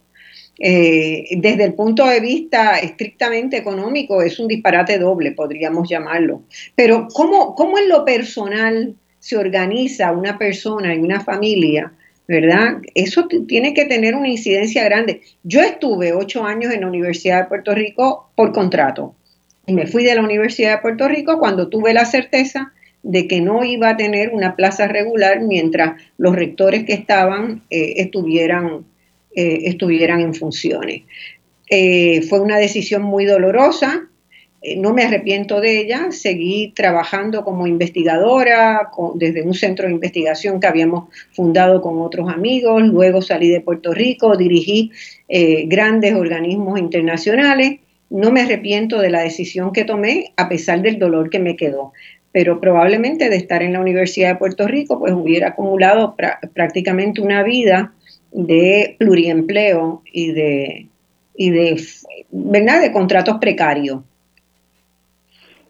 Eh, 0.60 1.24
desde 1.36 1.64
el 1.64 1.74
punto 1.74 2.04
de 2.06 2.18
vista 2.18 2.78
estrictamente 2.78 3.56
económico 3.56 4.22
es 4.22 4.40
un 4.40 4.48
disparate 4.48 4.98
doble, 4.98 5.32
podríamos 5.32 5.88
llamarlo. 5.88 6.42
Pero 6.74 7.06
¿cómo, 7.12 7.54
cómo 7.54 7.78
en 7.78 7.88
lo 7.88 8.04
personal 8.04 8.94
se 9.28 9.36
organiza 9.36 10.10
una 10.12 10.38
persona 10.38 10.94
y 10.94 10.98
una 10.98 11.20
familia? 11.20 11.92
¿Verdad? 12.26 12.78
Eso 12.94 13.26
tiene 13.46 13.74
que 13.74 13.86
tener 13.86 14.14
una 14.14 14.28
incidencia 14.28 14.84
grande. 14.84 15.22
Yo 15.42 15.60
estuve 15.62 16.12
ocho 16.12 16.44
años 16.44 16.72
en 16.72 16.82
la 16.82 16.86
Universidad 16.86 17.42
de 17.42 17.48
Puerto 17.48 17.74
Rico 17.74 18.30
por 18.34 18.52
contrato 18.52 19.14
y 19.66 19.72
me 19.72 19.86
fui 19.86 20.04
de 20.04 20.14
la 20.14 20.22
Universidad 20.22 20.76
de 20.76 20.82
Puerto 20.82 21.08
Rico 21.08 21.38
cuando 21.38 21.68
tuve 21.68 21.94
la 21.94 22.04
certeza 22.04 22.72
de 23.02 23.28
que 23.28 23.40
no 23.40 23.64
iba 23.64 23.90
a 23.90 23.96
tener 23.96 24.30
una 24.30 24.56
plaza 24.56 24.88
regular 24.88 25.40
mientras 25.40 26.00
los 26.18 26.34
rectores 26.34 26.84
que 26.84 26.94
estaban 26.94 27.62
eh, 27.70 27.94
estuvieran 27.96 28.84
eh, 29.34 29.68
estuvieran 29.68 30.20
en 30.20 30.34
funciones. 30.34 31.02
Eh, 31.70 32.22
fue 32.22 32.40
una 32.40 32.56
decisión 32.56 33.02
muy 33.02 33.24
dolorosa, 33.26 34.08
no 34.76 34.92
me 34.92 35.04
arrepiento 35.04 35.60
de 35.60 35.80
ella, 35.80 36.08
seguí 36.10 36.72
trabajando 36.74 37.44
como 37.44 37.66
investigadora 37.66 38.90
desde 39.14 39.42
un 39.42 39.54
centro 39.54 39.86
de 39.86 39.92
investigación 39.92 40.58
que 40.58 40.66
habíamos 40.66 41.04
fundado 41.32 41.80
con 41.80 42.00
otros 42.00 42.28
amigos, 42.28 42.82
luego 42.82 43.22
salí 43.22 43.48
de 43.48 43.60
Puerto 43.60 43.94
Rico, 43.94 44.36
dirigí 44.36 44.90
grandes 45.66 46.14
organismos 46.14 46.78
internacionales, 46.78 47.78
no 48.10 48.32
me 48.32 48.40
arrepiento 48.40 49.00
de 49.00 49.10
la 49.10 49.20
decisión 49.20 49.72
que 49.72 49.84
tomé 49.84 50.32
a 50.36 50.48
pesar 50.48 50.82
del 50.82 50.98
dolor 50.98 51.30
que 51.30 51.38
me 51.38 51.54
quedó 51.56 51.92
pero 52.32 52.60
probablemente 52.60 53.30
de 53.30 53.36
estar 53.36 53.62
en 53.62 53.72
la 53.72 53.80
Universidad 53.80 54.28
de 54.28 54.36
Puerto 54.36 54.66
Rico, 54.66 54.98
pues 54.98 55.12
hubiera 55.12 55.48
acumulado 55.48 56.14
prácticamente 56.52 57.20
una 57.20 57.42
vida 57.42 57.92
de 58.32 58.96
pluriempleo 58.98 60.02
y 60.12 60.32
de, 60.32 60.88
y 61.36 61.50
de, 61.50 61.82
¿verdad? 62.30 62.82
de 62.82 62.92
contratos 62.92 63.38
precarios. 63.40 64.02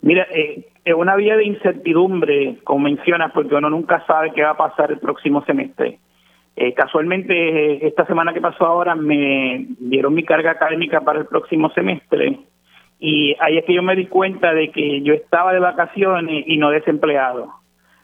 Mira, 0.02 0.26
eh, 0.30 0.66
es 0.84 0.94
una 0.94 1.16
vía 1.16 1.36
de 1.36 1.44
incertidumbre, 1.44 2.58
como 2.64 2.84
mencionas, 2.84 3.32
porque 3.32 3.54
uno 3.54 3.70
nunca 3.70 4.04
sabe 4.06 4.32
qué 4.32 4.42
va 4.42 4.50
a 4.50 4.56
pasar 4.56 4.90
el 4.92 4.98
próximo 4.98 5.44
semestre. 5.44 5.98
Eh, 6.56 6.74
casualmente, 6.74 7.86
esta 7.86 8.04
semana 8.06 8.32
que 8.32 8.40
pasó 8.40 8.66
ahora 8.66 8.94
me 8.94 9.66
dieron 9.78 10.14
mi 10.14 10.24
carga 10.24 10.52
académica 10.52 11.00
para 11.02 11.20
el 11.20 11.26
próximo 11.26 11.70
semestre 11.70 12.38
y 12.98 13.36
ahí 13.40 13.58
es 13.58 13.64
que 13.64 13.74
yo 13.74 13.82
me 13.82 13.94
di 13.94 14.06
cuenta 14.06 14.52
de 14.52 14.70
que 14.70 15.02
yo 15.02 15.14
estaba 15.14 15.52
de 15.52 15.60
vacaciones 15.60 16.44
y 16.46 16.56
no 16.56 16.70
desempleado. 16.70 17.52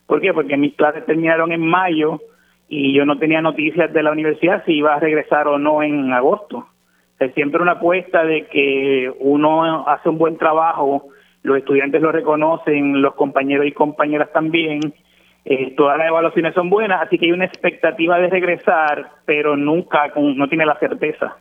¿Por 0.06 0.20
qué? 0.20 0.32
Porque 0.32 0.56
mis 0.56 0.74
clases 0.74 1.04
terminaron 1.04 1.50
en 1.52 1.66
mayo 1.66 2.20
y 2.68 2.94
yo 2.94 3.04
no 3.04 3.18
tenía 3.18 3.40
noticias 3.42 3.92
de 3.92 4.02
la 4.02 4.12
universidad 4.12 4.64
si 4.64 4.74
iba 4.74 4.94
a 4.94 5.00
regresar 5.00 5.48
o 5.48 5.58
no 5.58 5.82
en 5.82 6.12
agosto. 6.12 6.68
Es 7.18 7.34
siempre 7.34 7.62
una 7.62 7.72
apuesta 7.72 8.24
de 8.24 8.46
que 8.46 9.12
uno 9.18 9.88
hace 9.88 10.08
un 10.08 10.18
buen 10.18 10.36
trabajo, 10.36 11.08
los 11.44 11.58
estudiantes 11.58 12.00
lo 12.00 12.10
reconocen, 12.10 13.02
los 13.02 13.14
compañeros 13.14 13.66
y 13.66 13.72
compañeras 13.72 14.32
también, 14.32 14.80
eh, 15.44 15.74
todas 15.76 15.98
las 15.98 16.08
evaluaciones 16.08 16.54
son 16.54 16.70
buenas, 16.70 17.02
así 17.02 17.18
que 17.18 17.26
hay 17.26 17.32
una 17.32 17.44
expectativa 17.44 18.18
de 18.18 18.28
regresar, 18.28 19.10
pero 19.26 19.54
nunca 19.54 20.10
no 20.16 20.48
tiene 20.48 20.64
la 20.64 20.78
certeza. 20.78 21.36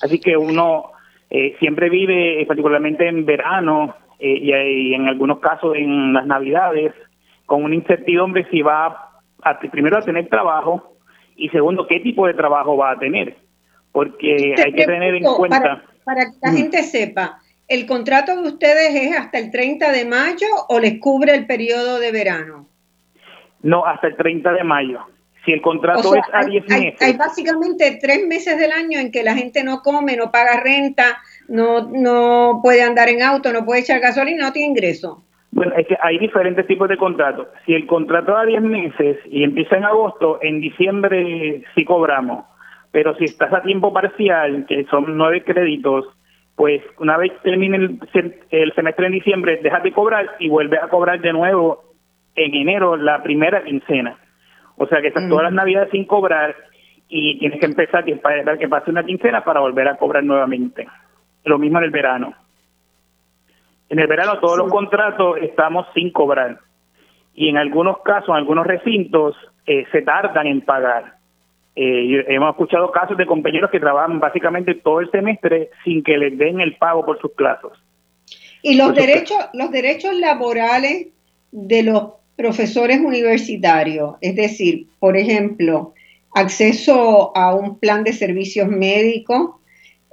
Así 0.00 0.20
que 0.20 0.36
uno 0.36 0.92
eh, 1.28 1.56
siempre 1.58 1.90
vive, 1.90 2.40
eh, 2.40 2.46
particularmente 2.46 3.08
en 3.08 3.26
verano 3.26 3.96
y, 4.20 4.52
en 4.94 5.08
algunos 5.08 5.40
casos 5.40 5.74
en 5.76 6.12
las 6.12 6.24
navidades, 6.24 6.94
con 7.46 7.64
una 7.64 7.74
incertidumbre 7.74 8.46
si 8.50 8.62
va 8.62 9.10
primero 9.72 9.98
a 9.98 10.02
tener 10.02 10.28
trabajo 10.28 10.96
y 11.36 11.48
segundo, 11.48 11.86
qué 11.86 12.00
tipo 12.00 12.26
de 12.28 12.34
trabajo 12.34 12.76
va 12.76 12.92
a 12.92 12.98
tener. 12.98 13.36
Porque 13.90 14.54
hay 14.64 14.72
que 14.72 14.86
tener 14.86 15.16
en 15.16 15.24
cuenta... 15.36 15.82
Para, 16.04 16.26
que 16.26 16.38
la 16.40 16.52
gente 16.52 16.82
sepa, 16.84 17.40
¿el 17.68 17.86
contrato 17.86 18.40
de 18.40 18.48
ustedes 18.48 18.94
es 18.94 19.16
hasta 19.16 19.38
el 19.38 19.50
30 19.50 19.92
de 19.92 20.04
mayo 20.04 20.46
o 20.68 20.78
les 20.78 20.98
cubre 21.00 21.34
el 21.34 21.46
periodo 21.46 21.98
de 21.98 22.12
verano? 22.12 22.68
No, 23.62 23.84
hasta 23.84 24.08
el 24.08 24.16
30 24.16 24.52
de 24.52 24.64
mayo. 24.64 25.00
Si 25.44 25.52
el 25.52 25.60
contrato 25.60 26.14
es 26.14 26.24
a 26.32 26.44
10 26.44 26.68
meses. 26.68 27.02
Hay, 27.02 27.16
básicamente 27.16 27.98
tres 28.00 28.26
meses 28.26 28.58
del 28.58 28.72
año 28.72 28.98
en 28.98 29.12
que 29.12 29.22
la 29.22 29.34
gente 29.34 29.62
no 29.62 29.80
come, 29.80 30.16
no 30.16 30.32
paga 30.32 30.60
renta, 30.60 31.18
no, 31.48 31.88
no 31.88 32.60
puede 32.62 32.82
andar 32.82 33.08
en 33.08 33.22
auto, 33.22 33.52
no 33.52 33.64
puede 33.64 33.80
echar 33.80 34.00
gasolina, 34.00 34.46
no 34.46 34.52
tiene 34.52 34.70
ingreso. 34.70 35.22
Bueno, 35.52 35.72
es 35.76 35.86
que 35.86 35.96
hay 36.02 36.18
diferentes 36.18 36.66
tipos 36.66 36.88
de 36.88 36.96
contratos. 36.96 37.46
Si 37.64 37.74
el 37.74 37.86
contrato 37.86 38.32
da 38.32 38.44
10 38.44 38.60
meses 38.62 39.18
y 39.30 39.44
empieza 39.44 39.76
en 39.76 39.84
agosto, 39.84 40.38
en 40.42 40.60
diciembre 40.60 41.62
sí 41.74 41.84
cobramos. 41.84 42.44
Pero 42.90 43.16
si 43.16 43.24
estás 43.24 43.52
a 43.52 43.62
tiempo 43.62 43.92
parcial, 43.92 44.66
que 44.68 44.84
son 44.90 45.16
nueve 45.16 45.44
créditos, 45.44 46.06
pues 46.56 46.82
una 46.98 47.18
vez 47.18 47.32
termine 47.42 47.76
el, 47.76 48.72
semestre 48.74 49.06
en 49.06 49.12
diciembre, 49.12 49.60
dejas 49.62 49.82
de 49.82 49.92
cobrar 49.92 50.36
y 50.38 50.48
vuelves 50.48 50.82
a 50.82 50.88
cobrar 50.88 51.20
de 51.20 51.32
nuevo 51.32 51.84
en 52.34 52.54
enero 52.54 52.96
la 52.96 53.22
primera 53.22 53.62
quincena. 53.62 54.18
O 54.76 54.86
sea 54.86 55.00
que 55.00 55.08
estás 55.08 55.28
todas 55.28 55.44
las 55.44 55.52
mm. 55.52 55.56
navidades 55.56 55.90
sin 55.90 56.06
cobrar 56.06 56.56
y 57.08 57.38
tienes 57.38 57.60
que 57.60 57.66
empezar 57.66 58.04
a 58.04 58.10
esperar 58.10 58.58
que 58.58 58.68
pase 58.68 58.90
una 58.90 59.04
quincena 59.04 59.44
para 59.44 59.60
volver 59.60 59.86
a 59.86 59.96
cobrar 59.96 60.24
nuevamente. 60.24 60.86
Lo 61.44 61.58
mismo 61.58 61.78
en 61.78 61.84
el 61.84 61.90
verano. 61.90 62.34
En 63.88 63.98
el 63.98 64.06
verano 64.06 64.40
todos 64.40 64.58
los 64.58 64.70
contratos 64.70 65.36
estamos 65.42 65.86
sin 65.94 66.10
cobrar 66.10 66.58
y 67.36 67.50
en 67.50 67.58
algunos 67.58 67.98
casos, 67.98 68.30
en 68.30 68.36
algunos 68.36 68.66
recintos, 68.66 69.36
eh, 69.66 69.86
se 69.92 70.00
tardan 70.02 70.46
en 70.46 70.62
pagar. 70.62 71.15
Eh, 71.78 72.24
hemos 72.28 72.50
escuchado 72.50 72.90
casos 72.90 73.18
de 73.18 73.26
compañeros 73.26 73.70
que 73.70 73.78
trabajan 73.78 74.18
básicamente 74.18 74.74
todo 74.74 75.00
el 75.00 75.10
semestre 75.10 75.68
sin 75.84 76.02
que 76.02 76.16
les 76.16 76.36
den 76.38 76.60
el 76.60 76.74
pago 76.76 77.04
por 77.04 77.20
sus 77.20 77.34
clases. 77.34 77.70
Y 78.62 78.76
los 78.76 78.94
derechos, 78.94 79.36
los 79.52 79.70
derechos 79.70 80.14
laborales 80.14 81.08
de 81.52 81.82
los 81.82 82.14
profesores 82.34 83.00
universitarios, 83.00 84.14
es 84.22 84.36
decir, 84.36 84.86
por 84.98 85.18
ejemplo, 85.18 85.92
acceso 86.34 87.36
a 87.36 87.54
un 87.54 87.78
plan 87.78 88.04
de 88.04 88.14
servicios 88.14 88.68
médicos, 88.68 89.50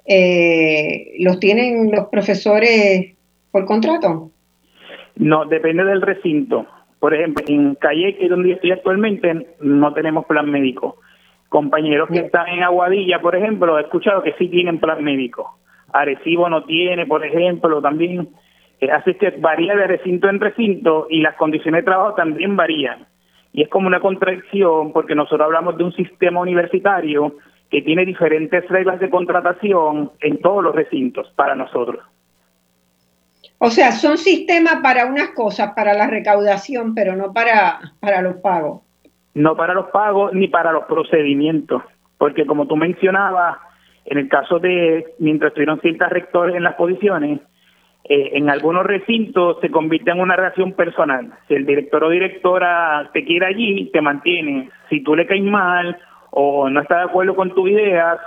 eh, 0.05 1.13
¿los 1.19 1.39
tienen 1.39 1.91
los 1.91 2.07
profesores 2.07 3.13
por 3.51 3.65
contrato? 3.65 4.31
No, 5.15 5.45
depende 5.45 5.85
del 5.85 6.01
recinto. 6.01 6.65
Por 6.99 7.13
ejemplo, 7.13 7.43
en 7.47 7.75
Calle, 7.75 8.17
que 8.17 8.25
es 8.25 8.29
donde 8.29 8.53
estoy 8.53 8.71
actualmente, 8.71 9.47
no 9.61 9.93
tenemos 9.93 10.25
plan 10.25 10.49
médico. 10.49 10.97
Compañeros 11.53 12.09
que 12.09 12.17
están 12.17 12.47
en 12.47 12.63
Aguadilla, 12.63 13.21
por 13.21 13.35
ejemplo, 13.35 13.77
he 13.77 13.83
escuchado 13.83 14.23
que 14.23 14.33
sí 14.39 14.47
tienen 14.47 14.79
plan 14.79 15.03
médico. 15.03 15.59
Arecibo 15.93 16.49
no 16.49 16.63
tiene, 16.63 17.05
por 17.05 17.23
ejemplo, 17.23 17.79
también. 17.79 18.29
Eh, 18.81 18.89
así 18.89 19.13
que 19.13 19.29
varía 19.37 19.75
de 19.75 19.85
recinto 19.85 20.27
en 20.29 20.39
recinto 20.39 21.05
y 21.11 21.21
las 21.21 21.35
condiciones 21.35 21.81
de 21.81 21.85
trabajo 21.85 22.15
también 22.15 22.55
varían. 22.55 23.05
Y 23.51 23.61
es 23.61 23.69
como 23.69 23.85
una 23.85 23.99
contradicción 23.99 24.93
porque 24.93 25.13
nosotros 25.13 25.45
hablamos 25.45 25.77
de 25.77 25.83
un 25.83 25.93
sistema 25.93 26.39
universitario 26.39 27.35
que 27.69 27.83
tiene 27.83 28.03
diferentes 28.03 28.67
reglas 28.67 28.99
de 28.99 29.11
contratación 29.11 30.11
en 30.21 30.41
todos 30.41 30.63
los 30.63 30.73
recintos 30.73 31.31
para 31.35 31.53
nosotros. 31.53 32.03
O 33.59 33.69
sea, 33.69 33.91
son 33.91 34.17
sistemas 34.17 34.77
para 34.81 35.05
unas 35.05 35.29
cosas, 35.35 35.73
para 35.75 35.93
la 35.93 36.07
recaudación, 36.07 36.95
pero 36.95 37.15
no 37.15 37.31
para, 37.31 37.93
para 37.99 38.23
los 38.23 38.37
pagos. 38.37 38.81
No 39.33 39.55
para 39.55 39.73
los 39.73 39.87
pagos 39.87 40.33
ni 40.33 40.47
para 40.47 40.71
los 40.71 40.85
procedimientos, 40.85 41.81
porque 42.17 42.45
como 42.45 42.67
tú 42.67 42.75
mencionabas, 42.75 43.57
en 44.05 44.17
el 44.17 44.27
caso 44.27 44.59
de 44.59 45.05
mientras 45.19 45.49
estuvieron 45.49 45.79
ciertas 45.81 46.11
rectores 46.11 46.55
en 46.55 46.63
las 46.63 46.75
posiciones, 46.75 47.39
eh, 48.05 48.31
en 48.33 48.49
algunos 48.49 48.85
recintos 48.85 49.57
se 49.61 49.71
convierte 49.71 50.11
en 50.11 50.19
una 50.19 50.35
relación 50.35 50.73
personal. 50.73 51.31
Si 51.47 51.53
el 51.53 51.65
director 51.65 52.03
o 52.03 52.09
directora 52.09 53.09
te 53.13 53.23
quiere 53.23 53.45
allí, 53.45 53.89
te 53.91 54.01
mantiene. 54.01 54.69
Si 54.89 55.01
tú 55.01 55.15
le 55.15 55.25
caes 55.25 55.43
mal 55.43 55.97
o 56.31 56.69
no 56.69 56.81
está 56.81 56.97
de 56.97 57.03
acuerdo 57.03 57.35
con 57.35 57.55
tus 57.55 57.69
ideas 57.69 58.19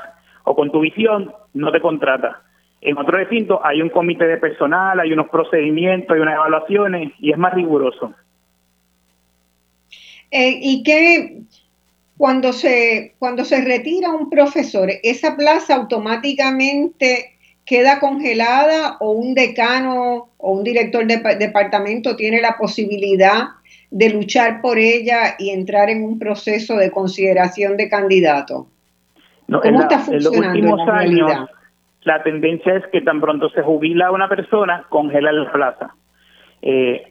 o 0.45 0.55
con 0.55 0.71
tu 0.71 0.81
visión, 0.81 1.33
no 1.53 1.71
te 1.73 1.81
contrata. 1.81 2.41
En 2.81 2.97
otro 2.97 3.19
recinto 3.19 3.61
hay 3.65 3.83
un 3.83 3.91
comité 3.91 4.27
de 4.27 4.39
personal, 4.39 4.99
hay 4.99 5.13
unos 5.13 5.29
procedimientos, 5.29 6.15
hay 6.15 6.21
unas 6.21 6.37
evaluaciones 6.37 7.13
y 7.19 7.33
es 7.33 7.39
más 7.39 7.53
riguroso. 7.53 8.15
Eh, 10.39 10.59
¿Y 10.61 10.83
qué, 10.83 11.39
cuando 12.19 12.53
se, 12.53 13.15
cuando 13.19 13.43
se 13.43 13.65
retira 13.65 14.11
un 14.11 14.29
profesor, 14.29 14.91
esa 15.03 15.35
plaza 15.35 15.77
automáticamente 15.77 17.39
queda 17.65 18.01
congelada 18.01 18.99
o 19.01 19.13
un 19.13 19.33
decano 19.33 20.29
o 20.37 20.53
un 20.53 20.63
director 20.63 21.07
de 21.07 21.17
departamento 21.39 22.17
tiene 22.17 22.43
la 22.43 22.59
posibilidad 22.59 23.45
de 23.91 24.11
luchar 24.11 24.61
por 24.61 24.79
ella 24.79 25.37
y 25.39 25.49
entrar 25.49 25.89
en 25.89 26.05
un 26.05 26.19
proceso 26.19 26.77
de 26.77 26.91
consideración 26.91 27.79
de 27.79 27.89
candidato? 27.89 28.67
¿Cómo 29.47 29.81
está 29.81 30.01
funcionando 30.01 30.59
en, 30.59 30.67
los 30.67 30.89
años, 30.89 31.49
la 32.03 32.23
tendencia 32.23 32.77
es 32.77 32.85
que 32.93 33.01
tan 33.01 33.23
pronto 33.23 33.49
se 33.49 33.63
jubila 33.63 34.11
una 34.11 34.29
persona, 34.29 34.85
congela 34.91 35.33
la 35.33 35.51
plaza. 35.51 35.95
Eh, 36.61 37.11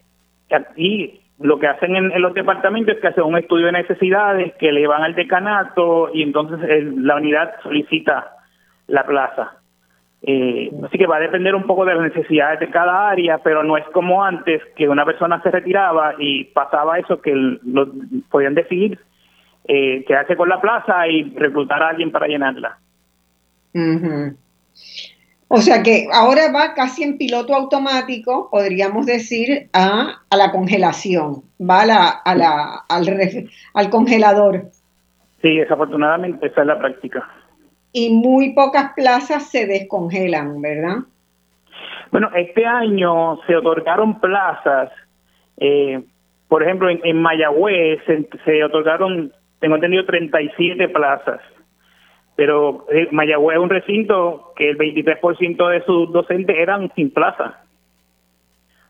y 0.75 1.21
lo 1.39 1.59
que 1.59 1.67
hacen 1.67 1.95
en, 1.95 2.21
los 2.21 2.33
departamentos 2.33 2.95
es 2.95 3.01
que 3.01 3.07
hacen 3.07 3.23
un 3.23 3.37
estudio 3.37 3.67
de 3.67 3.73
necesidades, 3.73 4.53
que 4.55 4.71
le 4.71 4.87
van 4.87 5.03
al 5.03 5.15
decanato 5.15 6.09
y 6.13 6.23
entonces 6.23 6.59
la 6.97 7.17
unidad 7.17 7.55
solicita 7.61 8.31
la 8.87 9.05
plaza. 9.05 9.57
Eh, 10.21 10.71
así 10.83 10.97
que 10.97 11.05
va 11.05 11.17
a 11.17 11.19
depender 11.19 11.53
un 11.53 11.67
poco 11.67 11.85
de 11.85 11.93
las 11.93 12.03
necesidades 12.03 12.59
de 12.59 12.69
cada 12.69 13.09
área, 13.09 13.39
pero 13.39 13.63
no 13.63 13.77
es 13.77 13.85
como 13.89 14.23
antes 14.23 14.61
que 14.75 14.87
una 14.87 15.05
persona 15.05 15.41
se 15.43 15.51
retiraba 15.51 16.15
y 16.17 16.45
pasaba 16.45 16.97
eso 16.97 17.21
que 17.21 17.33
lo, 17.35 17.87
podían 18.29 18.55
decidir 18.55 18.97
eh, 19.67 20.03
quedarse 20.05 20.35
con 20.35 20.49
la 20.49 20.61
plaza 20.61 21.07
y 21.07 21.35
reclutar 21.35 21.83
a 21.83 21.89
alguien 21.89 22.11
para 22.11 22.27
llenarla. 22.27 22.77
O 25.47 25.61
sea 25.61 25.83
que 25.83 26.07
ahora 26.11 26.51
va 26.51 26.73
casi 26.73 27.03
en 27.03 27.17
piloto 27.17 27.53
automático, 27.53 28.49
podríamos 28.49 29.05
decir, 29.05 29.69
a, 29.73 30.21
a 30.29 30.35
la 30.37 30.51
congelación, 30.51 31.43
va 31.61 31.81
a 31.81 31.85
la, 31.85 32.07
a 32.09 32.35
la, 32.35 32.83
al, 32.89 33.49
al 33.73 33.89
congelador. 33.89 34.71
Sí, 35.41 35.57
desafortunadamente 35.57 36.47
esa 36.47 36.61
es 36.61 36.67
la 36.67 36.79
práctica 36.79 37.29
y 37.95 38.09
muy 38.09 38.53
pocas 38.53 38.91
plazas 38.93 39.49
se 39.49 39.65
descongelan, 39.65 40.61
¿verdad? 40.61 40.97
Bueno, 42.11 42.29
este 42.35 42.65
año 42.65 43.37
se 43.47 43.55
otorgaron 43.55 44.19
plazas, 44.19 44.91
eh, 45.55 46.03
por 46.49 46.61
ejemplo, 46.61 46.89
en, 46.89 47.21
Mayagüez 47.21 48.01
se, 48.43 48.63
otorgaron, 48.65 49.31
tengo 49.59 49.75
entendido, 49.75 50.03
37 50.03 50.89
plazas, 50.89 51.39
pero 52.35 52.85
eh, 52.91 53.07
Mayagüez 53.11 53.57
es 53.57 53.63
un 53.63 53.69
recinto 53.69 54.53
que 54.55 54.69
el 54.69 54.77
23% 54.77 55.69
de 55.69 55.83
sus 55.83 56.11
docentes 56.11 56.55
eran 56.57 56.91
sin 56.95 57.11
plaza. 57.11 57.61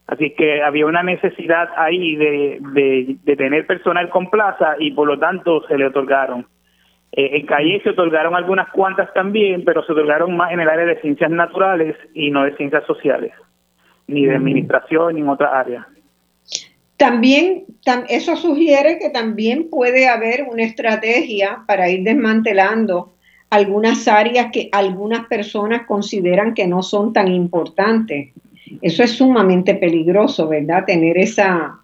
Así 0.08 0.32
que 0.32 0.62
había 0.62 0.86
una 0.86 1.04
necesidad 1.04 1.70
ahí 1.78 2.16
de, 2.16 3.18
de 3.24 3.36
tener 3.36 3.66
personal 3.66 4.10
con 4.10 4.30
plaza 4.30 4.76
y 4.80 4.92
por 4.92 5.08
lo 5.08 5.18
tanto 5.18 5.66
se 5.68 5.78
le 5.78 5.88
otorgaron. 5.88 6.46
Eh, 7.16 7.38
en 7.38 7.46
Calle 7.46 7.82
se 7.82 7.92
otorgaron 7.92 8.36
algunas 8.36 8.70
cuantas 8.70 9.12
también, 9.14 9.64
pero 9.64 9.84
se 9.86 9.94
otorgaron 9.94 10.36
más 10.36 10.52
en 10.52 10.60
el 10.60 10.70
área 10.70 10.86
de 10.86 11.00
ciencias 11.00 11.32
naturales 11.32 11.96
y 12.14 12.30
no 12.30 12.44
de 12.44 12.56
ciencias 12.58 12.86
sociales, 12.86 13.32
ni 14.08 14.26
de 14.26 14.36
administración 14.36 15.16
ni 15.16 15.22
en 15.22 15.30
otra 15.30 15.58
área. 15.58 15.88
También, 16.98 17.66
eso 18.10 18.36
sugiere 18.36 19.00
que 19.00 19.10
también 19.10 19.70
puede 19.70 20.08
haber 20.08 20.46
una 20.50 20.64
estrategia 20.64 21.64
para 21.68 21.90
ir 21.90 22.04
desmantelando 22.04 23.14
algunas 23.50 24.08
áreas 24.08 24.48
que 24.52 24.70
algunas 24.72 25.28
personas 25.28 25.86
consideran 25.88 26.54
que 26.54 26.68
no 26.68 26.84
son 26.84 27.14
tan 27.14 27.32
importantes. 27.32 28.30
Eso 28.82 29.04
es 29.04 29.12
sumamente 29.12 29.76
peligroso, 29.76 30.48
¿verdad? 30.48 30.86
Tener 30.86 31.18
esa, 31.18 31.80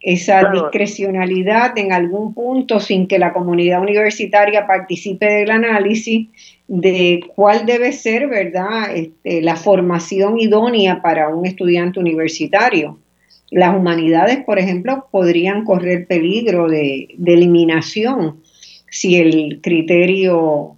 esa 0.00 0.50
discrecionalidad 0.50 1.76
en 1.78 1.92
algún 1.92 2.34
punto 2.34 2.80
sin 2.80 3.06
que 3.06 3.18
la 3.18 3.32
comunidad 3.32 3.82
universitaria 3.82 4.66
participe 4.66 5.26
del 5.26 5.50
análisis 5.50 6.28
de 6.66 7.20
cuál 7.34 7.66
debe 7.66 7.92
ser, 7.92 8.26
¿verdad?, 8.28 8.94
este, 8.94 9.42
la 9.42 9.56
formación 9.56 10.38
idónea 10.38 11.02
para 11.02 11.28
un 11.28 11.46
estudiante 11.46 12.00
universitario. 12.00 12.98
Las 13.50 13.74
humanidades, 13.74 14.44
por 14.44 14.58
ejemplo, 14.58 15.06
podrían 15.10 15.64
correr 15.64 16.06
peligro 16.06 16.68
de 16.68 17.08
eliminación 17.24 18.40
si 18.90 19.16
el 19.16 19.60
criterio 19.62 20.77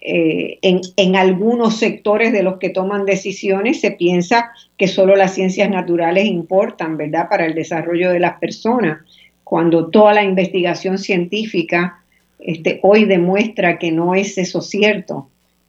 eh, 0.00 0.58
en, 0.62 1.16
algunos 1.16 1.78
sectores 1.78 2.32
de 2.32 2.44
los 2.44 2.58
que 2.58 2.70
toman 2.70 3.04
decisiones 3.04 3.80
se 3.80 3.90
piensa 3.90 4.52
que 4.76 4.86
solo 4.86 5.16
las 5.16 5.34
ciencias 5.34 5.68
naturales 5.70 6.26
importan, 6.26 6.96
¿verdad?, 6.96 7.28
para 7.28 7.46
el 7.46 7.54
desarrollo 7.54 8.10
de 8.10 8.20
las 8.20 8.38
personas, 8.38 9.00
cuando 9.42 9.88
toda 9.88 10.14
la 10.14 10.22
investigación 10.22 10.98
científica 10.98 12.00
este, 12.38 12.78
hoy 12.82 13.06
demuestra 13.06 13.78
que 13.78 13.90
no 13.90 14.14
es 14.14 14.38
eso 14.38 14.60
cierto, 14.60 15.28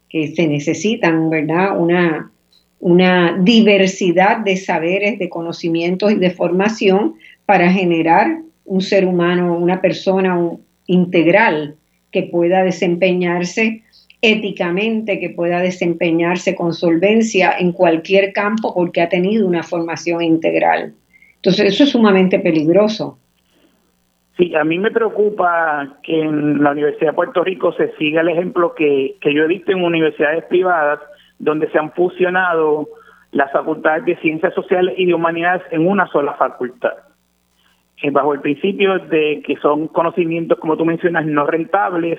que 0.10 0.28
se 0.36 0.48
necesitan, 0.48 1.32
¿verdad?, 1.32 1.80
una, 1.80 2.32
una 2.80 3.36
diversidad 3.42 4.38
de 4.38 4.58
saberes, 4.58 5.18
de 5.18 5.30
conocimientos 5.30 6.12
y 6.12 6.16
de 6.16 6.30
formación 6.30 7.16
para 7.48 7.72
generar 7.72 8.42
un 8.66 8.82
ser 8.82 9.06
humano, 9.06 9.58
una 9.58 9.82
persona 9.82 10.40
integral 10.86 11.78
que 12.12 12.24
pueda 12.24 12.64
desempeñarse 12.64 13.84
éticamente, 14.22 15.20
que 15.20 15.30
pueda 15.30 15.60
desempeñarse 15.60 16.56
con 16.56 16.74
solvencia 16.74 17.56
en 17.58 17.72
cualquier 17.72 18.34
campo 18.34 18.74
porque 18.74 19.02
ha 19.02 19.10
tenido 19.10 19.48
una 19.48 19.64
formación 19.64 20.22
integral. 20.22 20.94
Entonces 21.36 21.74
eso 21.74 21.84
es 21.84 21.92
sumamente 21.92 22.40
peligroso. 22.40 23.18
Sí, 24.38 24.56
a 24.56 24.64
mí 24.64 24.78
me 24.78 24.92
preocupa 24.92 26.00
que 26.04 26.22
en 26.22 26.64
la 26.64 26.72
Universidad 26.72 27.12
de 27.12 27.16
Puerto 27.16 27.44
Rico 27.44 27.74
se 27.74 27.94
siga 27.98 28.22
el 28.22 28.30
ejemplo 28.30 28.74
que, 28.74 29.16
que 29.22 29.34
yo 29.34 29.44
he 29.44 29.48
visto 29.48 29.72
en 29.72 29.84
universidades 29.84 30.46
privadas 30.46 31.00
donde 31.40 31.70
se 31.72 31.78
han 31.78 31.92
fusionado 31.92 32.88
las 33.32 33.52
facultades 33.52 34.06
de 34.06 34.18
ciencias 34.18 34.54
sociales 34.54 34.96
y 34.98 35.06
de 35.06 35.14
humanidades 35.14 35.62
en 35.72 35.88
una 35.88 36.08
sola 36.08 36.34
facultad 36.34 36.94
eh, 38.02 38.12
bajo 38.12 38.34
el 38.34 38.40
principio 38.40 38.98
de 38.98 39.42
que 39.46 39.58
son 39.58 39.88
conocimientos, 39.90 40.58
como 40.60 40.78
tú 40.78 40.86
mencionas, 40.86 41.26
no 41.26 41.46
rentables 41.46 42.18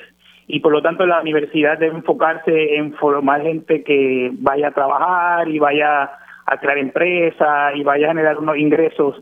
y 0.52 0.60
por 0.60 0.72
lo 0.72 0.82
tanto 0.82 1.06
la 1.06 1.20
universidad 1.20 1.78
debe 1.78 1.96
enfocarse 1.96 2.76
en 2.76 2.94
formar 2.94 3.42
gente 3.42 3.82
que 3.82 4.30
vaya 4.32 4.68
a 4.68 4.72
trabajar 4.72 5.48
y 5.48 5.58
vaya 5.58 6.10
a 6.46 6.56
crear 6.58 6.78
empresas 6.78 7.74
y 7.76 7.82
vaya 7.82 8.06
a 8.06 8.10
generar 8.10 8.38
unos 8.38 8.56
ingresos 8.56 9.16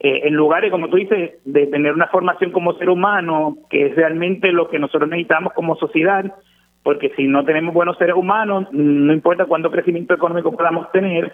eh, 0.00 0.28
en 0.28 0.34
lugares, 0.34 0.70
como 0.70 0.88
tú 0.88 0.96
dices, 0.96 1.32
de 1.44 1.66
tener 1.68 1.94
una 1.94 2.08
formación 2.08 2.52
como 2.52 2.74
ser 2.74 2.90
humano, 2.90 3.56
que 3.70 3.86
es 3.86 3.96
realmente 3.96 4.52
lo 4.52 4.68
que 4.68 4.78
nosotros 4.78 5.08
necesitamos 5.08 5.54
como 5.54 5.76
sociedad, 5.76 6.30
porque 6.82 7.10
si 7.16 7.26
no 7.26 7.44
tenemos 7.44 7.72
buenos 7.72 7.96
seres 7.96 8.14
humanos, 8.14 8.68
no 8.72 9.12
importa 9.14 9.46
cuánto 9.46 9.70
crecimiento 9.70 10.12
económico 10.12 10.52
podamos 10.52 10.92
tener, 10.92 11.32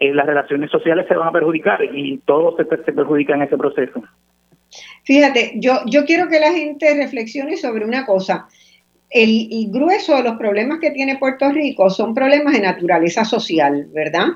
eh, 0.00 0.12
las 0.12 0.26
relaciones 0.26 0.70
sociales 0.70 1.06
se 1.08 1.14
van 1.14 1.28
a 1.28 1.32
perjudicar 1.32 1.80
y 1.84 2.18
todos 2.24 2.56
se, 2.56 2.64
se 2.64 2.92
perjudican 2.92 3.40
en 3.40 3.46
ese 3.46 3.56
proceso. 3.56 4.02
Fíjate, 5.04 5.52
yo, 5.56 5.74
yo 5.86 6.04
quiero 6.04 6.28
que 6.28 6.40
la 6.40 6.52
gente 6.52 6.94
reflexione 6.96 7.56
sobre 7.56 7.84
una 7.84 8.04
cosa. 8.04 8.48
El, 9.10 9.68
grueso 9.70 10.16
de 10.16 10.22
los 10.22 10.36
problemas 10.36 10.78
que 10.80 10.90
tiene 10.90 11.16
Puerto 11.16 11.50
Rico 11.50 11.88
son 11.88 12.14
problemas 12.14 12.52
de 12.52 12.60
naturaleza 12.60 13.24
social, 13.24 13.88
¿verdad? 13.92 14.26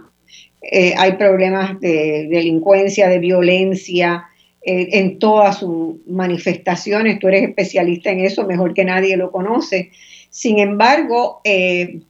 Eh, 0.62 0.94
hay 0.96 1.12
problemas 1.12 1.78
de 1.80 2.28
delincuencia, 2.30 3.08
de 3.08 3.18
violencia, 3.18 4.24
eh, 4.64 4.88
en 4.92 5.18
todas 5.18 5.58
sus 5.58 5.96
manifestaciones. 6.06 7.18
Tú 7.18 7.28
eres 7.28 7.48
especialista 7.48 8.11
en 8.11 8.20
eso, 8.20 8.46
mejor 8.46 8.72
que 8.72 8.85
nadie 8.85 9.16
lo 9.16 9.30
conoce. 9.32 9.90
Sin 10.30 10.58
embargo, 10.58 11.40
eh, 11.44 12.00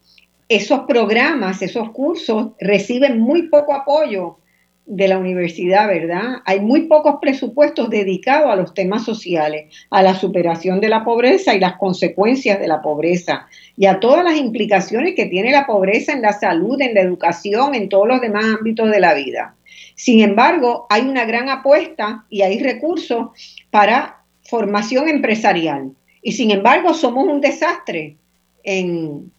esos 0.48 0.80
programas, 0.80 1.62
esos 1.62 1.90
cursos 1.90 2.48
reciben 2.60 3.18
muy 3.18 3.48
poco 3.48 3.74
apoyo 3.74 4.36
de 4.84 5.08
la 5.08 5.18
universidad, 5.18 5.86
¿verdad? 5.86 6.42
Hay 6.44 6.60
muy 6.60 6.82
pocos 6.82 7.16
presupuestos 7.20 7.88
dedicados 7.88 8.50
a 8.50 8.56
los 8.56 8.74
temas 8.74 9.04
sociales, 9.04 9.72
a 9.90 10.02
la 10.02 10.14
superación 10.14 10.80
de 10.80 10.88
la 10.88 11.04
pobreza 11.04 11.54
y 11.54 11.60
las 11.60 11.76
consecuencias 11.76 12.58
de 12.58 12.68
la 12.68 12.82
pobreza 12.82 13.46
y 13.76 13.86
a 13.86 14.00
todas 14.00 14.24
las 14.24 14.36
implicaciones 14.36 15.14
que 15.14 15.26
tiene 15.26 15.52
la 15.52 15.66
pobreza 15.66 16.12
en 16.12 16.22
la 16.22 16.32
salud, 16.32 16.80
en 16.80 16.94
la 16.94 17.00
educación, 17.00 17.74
en 17.74 17.88
todos 17.88 18.08
los 18.08 18.20
demás 18.20 18.44
ámbitos 18.58 18.90
de 18.90 19.00
la 19.00 19.14
vida. 19.14 19.54
Sin 19.94 20.20
embargo, 20.20 20.86
hay 20.90 21.02
una 21.02 21.24
gran 21.24 21.48
apuesta 21.48 22.24
y 22.28 22.42
hay 22.42 22.58
recursos 22.58 23.28
para 23.70 24.22
formación 24.42 25.08
empresarial. 25.08 25.92
Y 26.22 26.32
sin 26.32 26.50
embargo, 26.50 26.92
somos 26.92 27.26
un 27.26 27.40
desastre 27.40 28.16
en, 28.64 29.30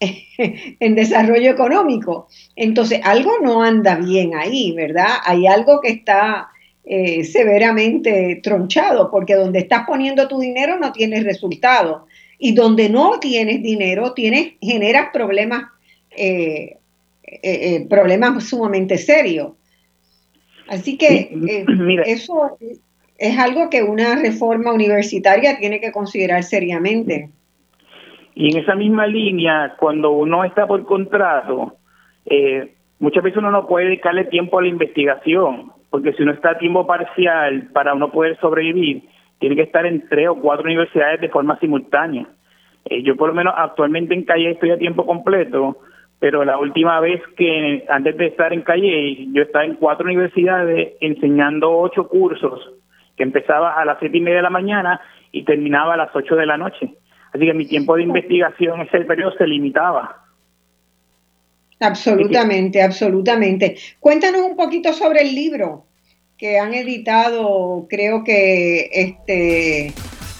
en 0.38 0.94
desarrollo 0.94 1.50
económico. 1.50 2.28
Entonces, 2.56 3.00
algo 3.02 3.32
no 3.42 3.62
anda 3.62 3.96
bien 3.96 4.34
ahí, 4.34 4.72
¿verdad? 4.72 5.08
Hay 5.24 5.46
algo 5.46 5.80
que 5.80 5.90
está 5.90 6.48
eh, 6.84 7.24
severamente 7.24 8.40
tronchado, 8.42 9.10
porque 9.10 9.34
donde 9.34 9.60
estás 9.60 9.84
poniendo 9.86 10.28
tu 10.28 10.38
dinero 10.40 10.78
no 10.78 10.92
tienes 10.92 11.24
resultado. 11.24 12.06
Y 12.38 12.52
donde 12.52 12.88
no 12.88 13.18
tienes 13.18 13.62
dinero, 13.62 14.14
tienes, 14.14 14.52
generas 14.60 15.08
problemas, 15.12 15.64
eh, 16.10 16.76
eh, 17.22 17.86
problemas 17.88 18.44
sumamente 18.44 18.96
serios. 18.96 19.52
Así 20.68 20.96
que 20.96 21.64
eso 22.06 22.58
es 23.16 23.38
algo 23.38 23.68
que 23.68 23.82
una 23.82 24.14
reforma 24.14 24.72
universitaria 24.72 25.58
tiene 25.58 25.80
que 25.80 25.90
considerar 25.90 26.44
seriamente. 26.44 27.30
Y 28.38 28.52
en 28.52 28.62
esa 28.62 28.76
misma 28.76 29.04
línea, 29.08 29.74
cuando 29.80 30.12
uno 30.12 30.44
está 30.44 30.64
por 30.64 30.84
contrato, 30.84 31.72
eh, 32.24 32.72
muchas 33.00 33.24
veces 33.24 33.38
uno 33.38 33.50
no 33.50 33.66
puede 33.66 33.86
dedicarle 33.86 34.26
tiempo 34.26 34.56
a 34.56 34.62
la 34.62 34.68
investigación, 34.68 35.72
porque 35.90 36.12
si 36.12 36.22
uno 36.22 36.30
está 36.30 36.50
a 36.50 36.58
tiempo 36.58 36.86
parcial 36.86 37.70
para 37.72 37.94
uno 37.94 38.12
poder 38.12 38.38
sobrevivir, 38.38 39.02
tiene 39.40 39.56
que 39.56 39.62
estar 39.62 39.84
en 39.86 40.08
tres 40.08 40.28
o 40.28 40.36
cuatro 40.36 40.66
universidades 40.66 41.20
de 41.20 41.30
forma 41.30 41.58
simultánea. 41.58 42.28
Eh, 42.84 43.02
yo 43.02 43.16
por 43.16 43.30
lo 43.30 43.34
menos 43.34 43.54
actualmente 43.56 44.14
en 44.14 44.22
Calle 44.22 44.52
estoy 44.52 44.70
a 44.70 44.78
tiempo 44.78 45.04
completo, 45.04 45.78
pero 46.20 46.44
la 46.44 46.58
última 46.58 47.00
vez 47.00 47.20
que 47.36 47.86
antes 47.88 48.16
de 48.16 48.26
estar 48.26 48.52
en 48.52 48.62
Calle, 48.62 49.26
yo 49.32 49.42
estaba 49.42 49.64
en 49.64 49.74
cuatro 49.74 50.06
universidades 50.06 50.92
enseñando 51.00 51.76
ocho 51.76 52.06
cursos, 52.06 52.70
que 53.16 53.24
empezaba 53.24 53.72
a 53.72 53.84
las 53.84 53.98
siete 53.98 54.18
y 54.18 54.20
media 54.20 54.36
de 54.36 54.42
la 54.42 54.50
mañana 54.50 55.00
y 55.32 55.42
terminaba 55.42 55.94
a 55.94 55.96
las 55.96 56.14
ocho 56.14 56.36
de 56.36 56.46
la 56.46 56.56
noche. 56.56 56.88
Así 57.32 57.44
que 57.44 57.54
mi 57.54 57.66
tiempo 57.66 57.96
de 57.96 58.02
investigación 58.02 58.80
ese 58.80 59.00
periodo 59.00 59.32
se 59.36 59.46
limitaba. 59.46 60.24
Absolutamente, 61.80 62.82
absolutamente. 62.82 63.76
Cuéntanos 64.00 64.42
un 64.42 64.56
poquito 64.56 64.92
sobre 64.92 65.22
el 65.22 65.34
libro 65.34 65.84
que 66.36 66.58
han 66.58 66.74
editado, 66.74 67.86
creo 67.88 68.24
que 68.24 68.88
este 68.92 69.92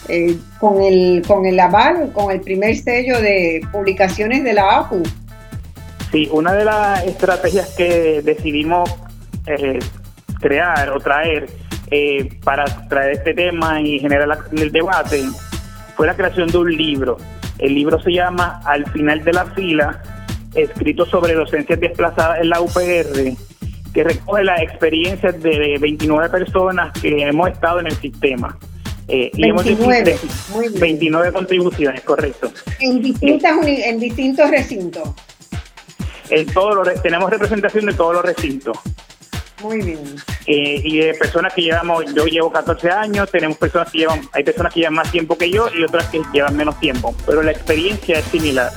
eh, 0.07 0.37
con 0.59 0.81
el 0.81 1.21
con 1.27 1.45
el 1.45 1.59
aval, 1.59 2.11
con 2.13 2.31
el 2.31 2.41
primer 2.41 2.75
sello 2.75 3.21
de 3.21 3.61
publicaciones 3.71 4.43
de 4.43 4.53
la 4.53 4.79
APU. 4.79 5.03
Sí, 6.11 6.27
una 6.31 6.53
de 6.53 6.65
las 6.65 7.05
estrategias 7.05 7.75
que 7.75 8.21
decidimos 8.23 8.89
eh, 9.45 9.79
crear 10.39 10.89
o 10.89 10.99
traer 10.99 11.47
eh, 11.91 12.29
para 12.43 12.65
traer 12.87 13.17
este 13.17 13.33
tema 13.33 13.81
y 13.81 13.99
generar 13.99 14.39
el 14.51 14.71
debate 14.71 15.21
fue 15.99 16.07
la 16.07 16.15
creación 16.15 16.47
de 16.47 16.57
un 16.57 16.77
libro. 16.77 17.17
El 17.57 17.75
libro 17.75 18.01
se 18.01 18.13
llama 18.13 18.61
Al 18.63 18.89
final 18.91 19.21
de 19.21 19.33
la 19.33 19.47
fila, 19.47 20.01
escrito 20.55 21.05
sobre 21.05 21.33
docencias 21.33 21.77
desplazadas 21.77 22.39
en 22.39 22.47
la 22.47 22.61
UPR, 22.61 23.35
que 23.93 24.03
recoge 24.05 24.45
las 24.45 24.61
experiencias 24.61 25.43
de 25.43 25.77
29 25.77 26.29
personas 26.29 26.93
que 27.01 27.23
hemos 27.23 27.49
estado 27.49 27.81
en 27.81 27.87
el 27.87 27.97
sistema. 27.97 28.57
Eh, 29.09 29.29
29, 29.35 30.15
hemos 30.53 30.79
29 30.79 31.33
contribuciones, 31.33 31.99
correcto. 32.03 32.49
En, 32.79 33.01
distintas, 33.01 33.57
en 33.67 33.99
distintos 33.99 34.49
recintos. 34.49 35.09
En 36.29 36.45
todos 36.45 36.87
tenemos 37.01 37.29
representación 37.29 37.87
de 37.87 37.93
todos 37.93 38.13
los 38.13 38.23
recintos. 38.23 38.77
Muy 39.61 39.81
bien. 39.81 40.15
Eh, 40.45 40.81
y 40.83 40.99
de 40.99 41.13
personas 41.13 41.53
que 41.53 41.61
llevamos, 41.61 42.05
yo 42.13 42.25
llevo 42.25 42.51
14 42.51 42.89
años, 42.89 43.29
tenemos 43.29 43.57
personas 43.57 43.91
que 43.91 43.99
llevan, 43.99 44.21
hay 44.31 44.43
personas 44.43 44.73
que 44.73 44.79
llevan 44.79 44.95
más 44.95 45.11
tiempo 45.11 45.37
que 45.37 45.51
yo 45.51 45.67
y 45.73 45.83
otras 45.83 46.07
que 46.07 46.21
llevan 46.33 46.55
menos 46.55 46.79
tiempo, 46.79 47.13
pero 47.25 47.43
la 47.43 47.51
experiencia 47.51 48.19
es 48.19 48.25
similar. 48.25 48.71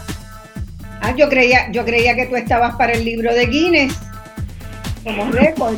Ah, 1.00 1.14
yo 1.16 1.28
creía, 1.28 1.70
yo 1.72 1.84
creía 1.84 2.14
que 2.14 2.26
tú 2.26 2.36
estabas 2.36 2.76
para 2.76 2.92
el 2.92 3.04
libro 3.04 3.32
de 3.32 3.46
Guinness 3.46 3.94
como 5.04 5.30
récord. 5.32 5.76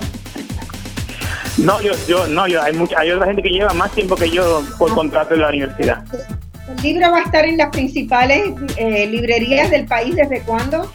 No, 1.58 1.80
yo, 1.80 1.92
yo, 2.08 2.26
no, 2.26 2.48
yo, 2.48 2.62
hay 2.62 2.72
mucha, 2.72 2.98
hay 2.98 3.10
otra 3.12 3.26
gente 3.26 3.42
que 3.42 3.50
lleva 3.50 3.72
más 3.74 3.92
tiempo 3.92 4.16
que 4.16 4.28
yo 4.28 4.62
por 4.78 4.90
ah. 4.90 4.94
contrato 4.94 5.34
de 5.34 5.40
la 5.40 5.48
universidad. 5.48 6.04
¿El 6.68 6.82
libro 6.82 7.10
va 7.10 7.18
a 7.18 7.22
estar 7.22 7.44
en 7.44 7.58
las 7.58 7.70
principales 7.70 8.42
eh, 8.76 9.06
librerías 9.06 9.70
del 9.70 9.86
país 9.86 10.16
desde 10.16 10.40
cuándo? 10.42 10.90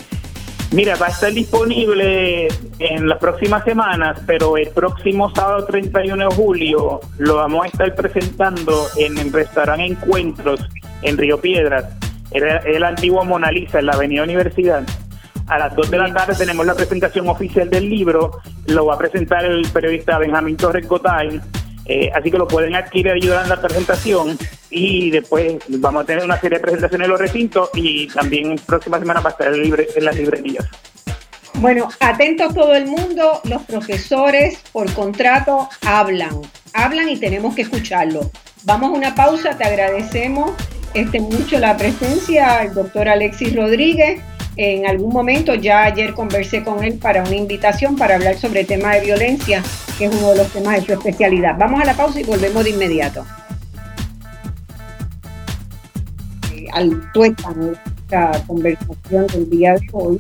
Mira, 0.72 0.96
va 0.98 1.08
a 1.08 1.10
estar 1.10 1.34
disponible 1.34 2.48
en 2.78 3.10
las 3.10 3.18
próximas 3.18 3.64
semanas, 3.64 4.22
pero 4.28 4.56
el 4.56 4.70
próximo 4.70 5.34
sábado 5.34 5.66
31 5.66 6.30
de 6.30 6.36
julio 6.36 7.00
lo 7.18 7.36
vamos 7.38 7.66
a 7.66 7.68
estar 7.70 7.96
presentando 7.96 8.86
en 8.96 9.18
el 9.18 9.34
restaurante 9.34 9.88
Encuentros 9.88 10.62
en 11.02 11.18
Río 11.18 11.42
Piedras. 11.42 11.86
Era 12.30 12.58
el 12.58 12.84
antiguo 12.84 13.26
Mona 13.26 13.52
Lisa 13.52 13.80
en 13.80 13.88
la 13.88 13.94
Avenida 13.94 14.22
Universidad. 14.22 14.84
A 15.48 15.58
las 15.58 15.76
2 15.76 15.90
de 15.90 15.98
la 15.98 16.14
tarde 16.14 16.36
tenemos 16.36 16.64
la 16.64 16.76
presentación 16.76 17.28
oficial 17.28 17.68
del 17.68 17.90
libro. 17.90 18.40
Lo 18.68 18.86
va 18.86 18.94
a 18.94 18.98
presentar 19.00 19.44
el 19.46 19.68
periodista 19.70 20.20
Benjamín 20.20 20.56
Torres 20.56 20.88
Gotay 20.88 21.42
eh, 21.90 22.12
así 22.14 22.30
que 22.30 22.38
lo 22.38 22.48
pueden 22.48 22.76
adquirir 22.76 23.12
ayudar 23.12 23.44
en 23.46 23.50
la 23.50 23.60
presentación 23.60 24.38
y 24.70 25.10
después 25.10 25.56
vamos 25.70 26.04
a 26.04 26.06
tener 26.06 26.24
una 26.24 26.40
serie 26.40 26.60
de 26.60 26.62
presentaciones 26.62 27.06
en 27.06 27.12
los 27.12 27.20
recintos 27.20 27.72
y 27.74 28.08
también 28.10 28.58
próxima 28.64 29.00
semana 29.00 29.22
va 29.22 29.32
a 29.32 29.34
estar 29.34 29.52
en 29.52 30.06
las 30.06 30.16
librerías. 30.16 30.68
Bueno, 31.56 31.90
atentos 32.00 32.54
todo 32.54 32.76
el 32.76 32.86
mundo, 32.86 33.42
los 33.46 33.64
profesores 33.64 34.60
por 34.72 34.94
contrato 34.94 35.68
hablan, 35.84 36.40
hablan 36.74 37.10
y 37.10 37.18
tenemos 37.18 37.56
que 37.56 37.64
escucharlo. 37.64 38.30
Vamos 38.66 38.92
a 38.92 38.94
una 38.94 39.16
pausa, 39.16 39.58
te 39.58 39.64
agradecemos 39.64 40.52
este, 40.94 41.20
mucho 41.20 41.58
la 41.58 41.76
presencia 41.76 42.60
del 42.60 42.76
doctor 42.76 43.10
Alexis 43.10 43.56
Rodríguez 43.56 44.22
en 44.60 44.86
algún 44.86 45.14
momento. 45.14 45.56
Ya 45.56 45.84
ayer 45.84 46.14
conversé 46.14 46.64
con 46.64 46.84
él 46.84 46.96
para 46.96 47.24
una 47.24 47.36
invitación 47.36 47.96
para 47.96 48.16
hablar 48.16 48.38
sobre 48.38 48.62
el 48.62 48.68
tema 48.68 48.94
de 48.94 49.02
violencia, 49.02 49.64
que 49.98 50.06
es 50.06 50.14
uno 50.14 50.32
de 50.32 50.38
los 50.38 50.52
temas 50.52 50.76
de 50.76 50.82
su 50.86 50.94
especialidad. 50.94 51.56
Vamos 51.58 51.82
a 51.82 51.86
la 51.86 51.94
pausa 51.94 52.20
y 52.20 52.24
volvemos 52.24 52.66
de 52.66 52.72
inmediato. 52.72 53.26
Eh, 56.54 56.68
al 56.74 57.10
tuétano 57.14 57.72
esta 57.72 58.44
conversación 58.48 59.28
del 59.28 59.50
día 59.50 59.76
de 59.76 59.88
hoy, 59.94 60.20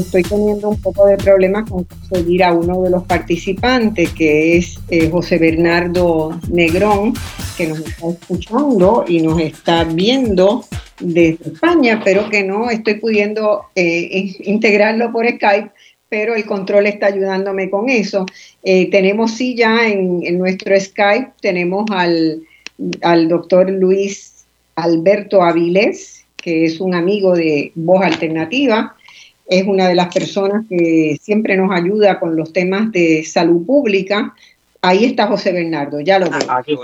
estoy 0.00 0.22
teniendo 0.22 0.68
un 0.68 0.80
poco 0.80 1.06
de 1.06 1.16
problemas 1.16 1.68
con 1.68 1.84
conseguir 1.84 2.44
a 2.44 2.52
uno 2.52 2.82
de 2.82 2.90
los 2.90 3.04
participantes, 3.04 4.10
que 4.10 4.56
es 4.56 4.78
eh, 4.90 5.08
José 5.10 5.38
Bernardo 5.38 6.38
Negrón, 6.50 7.14
que 7.56 7.68
nos 7.68 7.80
está 7.80 8.08
escuchando 8.08 9.04
y 9.06 9.20
nos 9.20 9.40
está 9.40 9.84
viendo 9.84 10.64
desde 11.00 11.38
España, 11.52 12.00
pero 12.04 12.28
que 12.28 12.42
no 12.42 12.70
estoy 12.70 12.94
pudiendo 12.94 13.66
eh, 13.74 14.34
integrarlo 14.40 15.12
por 15.12 15.26
Skype, 15.28 15.70
pero 16.08 16.34
el 16.34 16.44
control 16.44 16.86
está 16.86 17.06
ayudándome 17.06 17.70
con 17.70 17.88
eso. 17.88 18.26
Eh, 18.62 18.90
tenemos 18.90 19.32
sí 19.32 19.56
ya 19.56 19.86
en, 19.86 20.38
nuestro 20.38 20.78
Skype, 20.78 21.32
tenemos 21.40 21.86
al, 21.90 22.42
al 23.02 23.28
doctor 23.28 23.70
Luis 23.70 24.44
Alberto 24.76 25.42
Avilés, 25.42 26.24
que 26.36 26.66
es 26.66 26.80
un 26.80 26.94
amigo 26.94 27.34
de 27.34 27.72
Voz 27.74 28.04
Alternativa, 28.04 28.94
es 29.46 29.64
una 29.64 29.88
de 29.88 29.94
las 29.94 30.12
personas 30.14 30.64
que 30.68 31.18
siempre 31.20 31.56
nos 31.56 31.70
ayuda 31.70 32.18
con 32.18 32.36
los 32.36 32.52
temas 32.52 32.90
de 32.92 33.24
salud 33.24 33.64
pública. 33.66 34.34
Ahí 34.80 35.04
está 35.04 35.26
José 35.26 35.52
Bernardo, 35.52 36.00
ya 36.00 36.18
lo 36.18 36.30
veo. 36.30 36.50
Aquí 36.50 36.76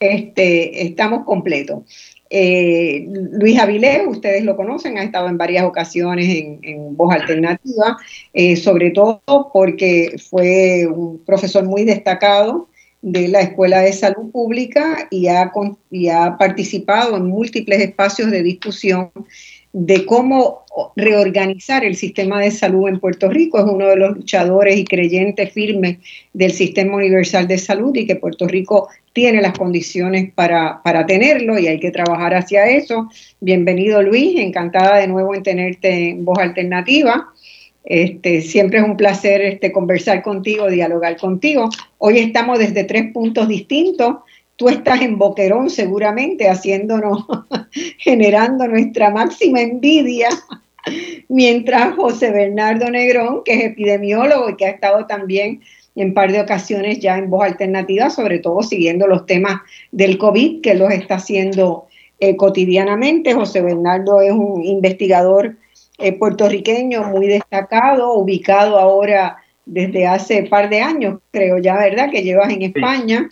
este, 0.00 0.86
estamos 0.86 1.24
completos. 1.24 1.82
Eh, 2.30 3.06
Luis 3.32 3.58
Avilés, 3.58 4.02
ustedes 4.06 4.44
lo 4.44 4.54
conocen, 4.54 4.98
ha 4.98 5.02
estado 5.02 5.28
en 5.28 5.38
varias 5.38 5.64
ocasiones 5.64 6.26
en, 6.62 6.96
Voz 6.96 7.14
Alternativa, 7.14 7.96
eh, 8.34 8.56
sobre 8.56 8.90
todo 8.90 9.50
porque 9.52 10.16
fue 10.28 10.86
un 10.86 11.18
profesor 11.24 11.64
muy 11.64 11.84
destacado 11.84 12.68
de 13.00 13.28
la 13.28 13.40
Escuela 13.40 13.80
de 13.80 13.92
Salud 13.92 14.30
Pública 14.30 15.06
y 15.10 15.28
ha, 15.28 15.50
y 15.90 16.08
ha 16.08 16.36
participado 16.36 17.16
en 17.16 17.26
múltiples 17.26 17.80
espacios 17.80 18.30
de 18.30 18.42
discusión 18.42 19.10
de 19.72 20.06
cómo 20.06 20.64
reorganizar 20.96 21.84
el 21.84 21.96
sistema 21.96 22.40
de 22.40 22.50
salud 22.50 22.88
en 22.88 23.00
Puerto 23.00 23.28
Rico. 23.28 23.58
Es 23.58 23.64
uno 23.64 23.86
de 23.86 23.96
los 23.96 24.16
luchadores 24.16 24.78
y 24.78 24.84
creyentes 24.84 25.52
firmes 25.52 25.98
del 26.32 26.52
sistema 26.52 26.96
universal 26.96 27.46
de 27.46 27.58
salud 27.58 27.94
y 27.94 28.06
que 28.06 28.16
Puerto 28.16 28.46
Rico 28.46 28.88
tiene 29.12 29.42
las 29.42 29.58
condiciones 29.58 30.32
para, 30.34 30.80
tenerlo 31.06 31.58
y 31.58 31.66
hay 31.66 31.80
que 31.80 31.90
trabajar 31.90 32.34
hacia 32.34 32.66
eso. 32.66 33.08
Bienvenido 33.40 34.02
Luis, 34.02 34.38
encantada 34.38 34.98
de 34.98 35.08
nuevo 35.08 35.34
en 35.34 35.42
tenerte 35.42 36.10
en 36.10 36.24
voz 36.24 36.38
alternativa. 36.38 37.28
Este, 37.84 38.42
siempre 38.42 38.78
es 38.78 38.84
un 38.84 38.96
placer 38.96 39.40
este, 39.40 39.72
conversar 39.72 40.22
contigo, 40.22 40.68
dialogar 40.68 41.16
contigo. 41.16 41.68
Hoy 41.96 42.18
estamos 42.18 42.58
desde 42.58 42.84
tres 42.84 43.12
puntos 43.12 43.48
distintos 43.48 44.16
tú 44.58 44.68
estás 44.68 45.00
en 45.02 45.18
Boquerón 45.18 45.70
seguramente 45.70 46.50
haciéndonos, 46.50 47.24
generando 47.98 48.66
nuestra 48.66 49.08
máxima 49.10 49.62
envidia, 49.62 50.28
mientras 51.28 51.94
José 51.94 52.32
Bernardo 52.32 52.90
Negrón, 52.90 53.42
que 53.44 53.54
es 53.54 53.64
epidemiólogo 53.64 54.50
y 54.50 54.56
que 54.56 54.66
ha 54.66 54.70
estado 54.70 55.06
también 55.06 55.60
en 55.94 56.12
par 56.12 56.32
de 56.32 56.40
ocasiones 56.40 56.98
ya 56.98 57.16
en 57.16 57.30
voz 57.30 57.44
alternativa, 57.44 58.10
sobre 58.10 58.40
todo 58.40 58.62
siguiendo 58.62 59.06
los 59.06 59.26
temas 59.26 59.60
del 59.92 60.18
COVID, 60.18 60.60
que 60.60 60.74
los 60.74 60.92
está 60.92 61.16
haciendo 61.16 61.86
eh, 62.18 62.36
cotidianamente. 62.36 63.34
José 63.34 63.62
Bernardo 63.62 64.20
es 64.20 64.32
un 64.32 64.64
investigador 64.64 65.56
eh, 65.98 66.12
puertorriqueño 66.12 67.04
muy 67.04 67.28
destacado, 67.28 68.14
ubicado 68.14 68.76
ahora 68.78 69.36
desde 69.66 70.06
hace 70.06 70.44
par 70.44 70.68
de 70.68 70.80
años, 70.80 71.20
creo 71.30 71.58
ya, 71.58 71.76
¿verdad? 71.76 72.10
Que 72.10 72.22
llevas 72.22 72.52
en 72.52 72.62
España. 72.62 73.28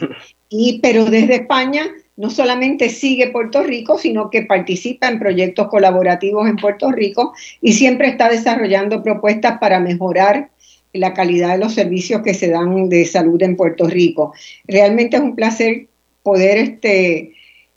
Y, 0.56 0.78
pero 0.80 1.04
desde 1.06 1.34
España 1.34 1.90
no 2.16 2.30
solamente 2.30 2.88
sigue 2.88 3.30
Puerto 3.30 3.64
Rico, 3.64 3.98
sino 3.98 4.30
que 4.30 4.42
participa 4.42 5.08
en 5.08 5.18
proyectos 5.18 5.66
colaborativos 5.66 6.48
en 6.48 6.54
Puerto 6.54 6.92
Rico 6.92 7.34
y 7.60 7.72
siempre 7.72 8.06
está 8.06 8.28
desarrollando 8.28 9.02
propuestas 9.02 9.58
para 9.58 9.80
mejorar 9.80 10.50
la 10.92 11.12
calidad 11.12 11.54
de 11.54 11.58
los 11.58 11.74
servicios 11.74 12.22
que 12.22 12.34
se 12.34 12.50
dan 12.50 12.88
de 12.88 13.04
salud 13.04 13.42
en 13.42 13.56
Puerto 13.56 13.88
Rico. 13.88 14.32
Realmente 14.68 15.16
es 15.16 15.22
un 15.22 15.34
placer 15.34 15.88
poder 16.22 16.58
este, 16.58 17.32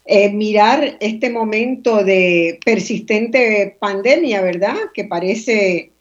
eh, 0.05 0.31
mirar 0.31 0.97
este 0.99 1.31
momento 1.31 2.03
de 2.03 2.59
persistente 2.63 3.75
pandemia, 3.79 4.43
¿verdad? 4.43 4.75
Que 4.93 5.05
parece 5.05 5.93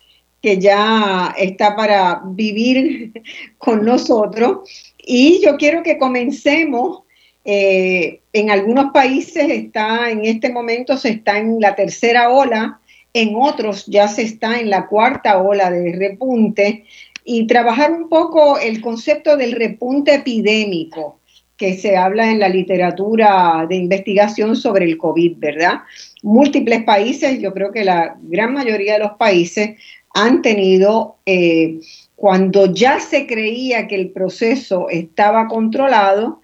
que 0.42 0.58
ya 0.58 1.34
está 1.38 1.74
para 1.74 2.20
vivir 2.26 3.12
con 3.58 3.82
nosotros 3.82 4.94
y 5.06 5.40
yo 5.42 5.56
quiero 5.56 5.82
que 5.82 5.96
comencemos. 5.96 7.04
Eh, 7.48 8.20
en 8.32 8.50
algunos 8.50 8.90
países 8.92 9.48
está, 9.48 10.10
en 10.10 10.24
este 10.24 10.50
momento 10.50 10.96
se 10.96 11.10
está 11.10 11.38
en 11.38 11.60
la 11.60 11.76
tercera 11.76 12.28
ola, 12.30 12.80
en 13.14 13.36
otros 13.36 13.86
ya 13.86 14.08
se 14.08 14.22
está 14.22 14.58
en 14.58 14.68
la 14.68 14.88
cuarta 14.88 15.38
ola 15.38 15.70
de 15.70 15.92
repunte 15.92 16.84
y 17.24 17.46
trabajar 17.46 17.92
un 17.92 18.08
poco 18.08 18.58
el 18.58 18.80
concepto 18.80 19.36
del 19.36 19.52
repunte 19.52 20.16
epidémico 20.16 21.20
que 21.56 21.78
se 21.78 21.96
habla 21.96 22.30
en 22.30 22.40
la 22.40 22.48
literatura 22.48 23.64
de 23.68 23.76
investigación 23.76 24.56
sobre 24.56 24.84
el 24.84 24.98
COVID, 24.98 25.36
¿verdad? 25.38 25.80
Múltiples 26.22 26.82
países, 26.82 27.40
yo 27.40 27.54
creo 27.54 27.72
que 27.72 27.84
la 27.84 28.16
gran 28.22 28.52
mayoría 28.52 28.94
de 28.94 28.98
los 28.98 29.12
países 29.12 29.76
han 30.12 30.42
tenido 30.42 31.16
eh, 31.24 31.78
cuando 32.16 32.72
ya 32.72 32.98
se 32.98 33.26
creía 33.26 33.86
que 33.86 33.94
el 33.94 34.10
proceso 34.10 34.88
estaba 34.88 35.46
controlado, 35.48 36.40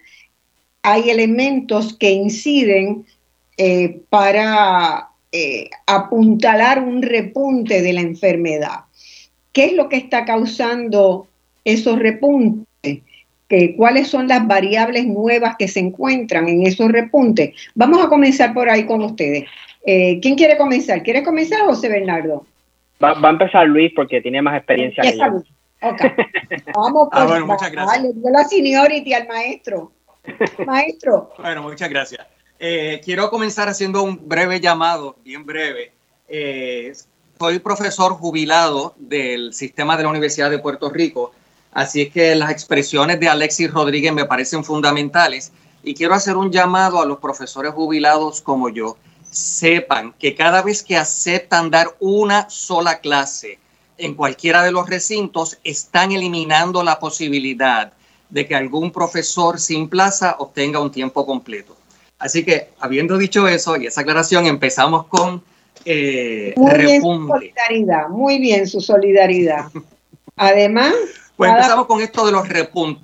hay 0.83 1.09
elementos 1.09 1.97
que 1.97 2.11
inciden 2.11 3.05
eh, 3.57 4.01
para 4.09 5.09
eh, 5.31 5.69
apuntalar 5.87 6.79
un 6.79 7.01
repunte 7.01 7.81
de 7.81 7.93
la 7.93 8.01
enfermedad. 8.01 8.81
¿Qué 9.51 9.65
es 9.65 9.73
lo 9.73 9.89
que 9.89 9.97
está 9.97 10.25
causando 10.25 11.27
esos 11.65 11.97
repuntes? 11.99 12.67
¿Cuáles 13.77 14.07
son 14.07 14.27
las 14.27 14.47
variables 14.47 15.05
nuevas 15.05 15.55
que 15.57 15.67
se 15.67 15.79
encuentran 15.79 16.47
en 16.49 16.65
esos 16.65 16.91
repuntes? 16.91 17.53
Vamos 17.75 18.03
a 18.03 18.09
comenzar 18.09 18.51
por 18.51 18.67
ahí 18.67 18.85
con 18.85 19.03
ustedes. 19.03 19.45
Eh, 19.85 20.19
¿Quién 20.21 20.35
quiere 20.35 20.57
comenzar? 20.57 21.03
¿Quiere 21.03 21.21
comenzar 21.21 21.61
José 21.61 21.87
Bernardo? 21.87 22.45
Va, 23.03 23.11
a 23.11 23.29
empezar 23.29 23.67
Luis 23.67 23.91
porque 23.95 24.21
tiene 24.21 24.41
más 24.41 24.57
experiencia. 24.57 25.03
Que 25.03 25.17
yo. 25.17 25.43
Vamos, 26.75 27.09
ah, 27.11 27.25
pues, 27.27 27.45
muchas 27.45 27.71
gracias. 27.71 27.97
Dale, 27.97 28.13
dio 28.13 28.29
la 28.29 28.43
seniority 28.43 29.13
al 29.13 29.27
maestro. 29.27 29.91
Maestro. 30.65 31.33
bueno, 31.37 31.63
muchas 31.63 31.89
gracias. 31.89 32.25
Eh, 32.57 33.01
quiero 33.03 33.29
comenzar 33.29 33.67
haciendo 33.67 34.03
un 34.03 34.27
breve 34.27 34.61
llamado, 34.61 35.17
bien 35.21 35.45
breve. 35.45 35.91
Eh, 36.29 36.93
soy 37.37 37.59
profesor 37.59 38.13
jubilado 38.13 38.95
del 38.97 39.53
sistema 39.53 39.97
de 39.97 40.03
la 40.03 40.09
Universidad 40.09 40.49
de 40.49 40.59
Puerto 40.59 40.89
Rico, 40.89 41.33
así 41.73 42.03
es 42.03 42.13
que 42.13 42.35
las 42.35 42.51
expresiones 42.51 43.19
de 43.19 43.27
Alexis 43.27 43.69
Rodríguez 43.69 44.13
me 44.13 44.23
parecen 44.23 44.63
fundamentales 44.63 45.51
y 45.83 45.93
quiero 45.93 46.13
hacer 46.13 46.37
un 46.37 46.51
llamado 46.51 47.01
a 47.01 47.05
los 47.05 47.17
profesores 47.19 47.73
jubilados 47.73 48.41
como 48.41 48.69
yo. 48.69 48.97
Sepan 49.29 50.13
que 50.13 50.35
cada 50.35 50.61
vez 50.61 50.83
que 50.83 50.95
aceptan 50.95 51.69
dar 51.69 51.95
una 51.99 52.49
sola 52.49 52.99
clase, 52.99 53.59
en 53.97 54.15
cualquiera 54.15 54.63
de 54.63 54.71
los 54.71 54.89
recintos 54.89 55.57
están 55.63 56.11
eliminando 56.11 56.83
la 56.83 56.99
posibilidad 56.99 57.93
de 58.29 58.47
que 58.47 58.55
algún 58.55 58.91
profesor 58.91 59.59
sin 59.59 59.87
plaza 59.89 60.35
obtenga 60.39 60.79
un 60.79 60.91
tiempo 60.91 61.25
completo. 61.25 61.77
Así 62.17 62.43
que, 62.43 62.69
habiendo 62.79 63.17
dicho 63.17 63.47
eso 63.47 63.77
y 63.77 63.87
esa 63.87 64.01
aclaración, 64.01 64.45
empezamos 64.47 65.05
con 65.07 65.43
eh, 65.85 66.53
muy 66.55 66.77
bien 66.77 67.01
su 67.01 67.27
solidaridad, 67.27 68.09
muy 68.09 68.39
bien 68.39 68.67
su 68.67 68.81
solidaridad. 68.81 69.65
Además, 70.35 70.93
pues 71.37 71.51
empezamos 71.51 71.85
con 71.85 72.01
esto 72.01 72.25
de 72.25 72.31
los 72.31 72.47
repuntes. 72.47 73.03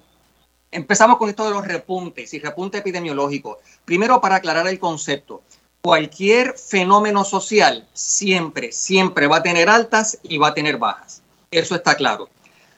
Empezamos 0.72 1.18
con 1.18 1.30
esto 1.30 1.46
de 1.46 1.52
los 1.52 1.68
repuntes 1.68 2.34
y 2.34 2.40
repunte 2.40 2.78
epidemiológico. 2.78 3.60
Primero, 3.86 4.22
para 4.22 4.36
aclarar 4.36 4.68
el 4.68 4.80
concepto, 4.80 5.42
cualquier 5.82 6.58
fenómeno 6.58 7.24
social 7.24 7.88
siempre, 7.94 8.72
siempre 8.72 9.28
va 9.28 9.38
a 9.38 9.44
tener 9.44 9.70
altas 9.70 10.20
y 10.24 10.38
va 10.38 10.50
a 10.50 10.54
tener 10.54 10.78
bajas. 10.78 11.22
Eso 11.52 11.76
está 11.76 11.96
claro. 11.96 12.30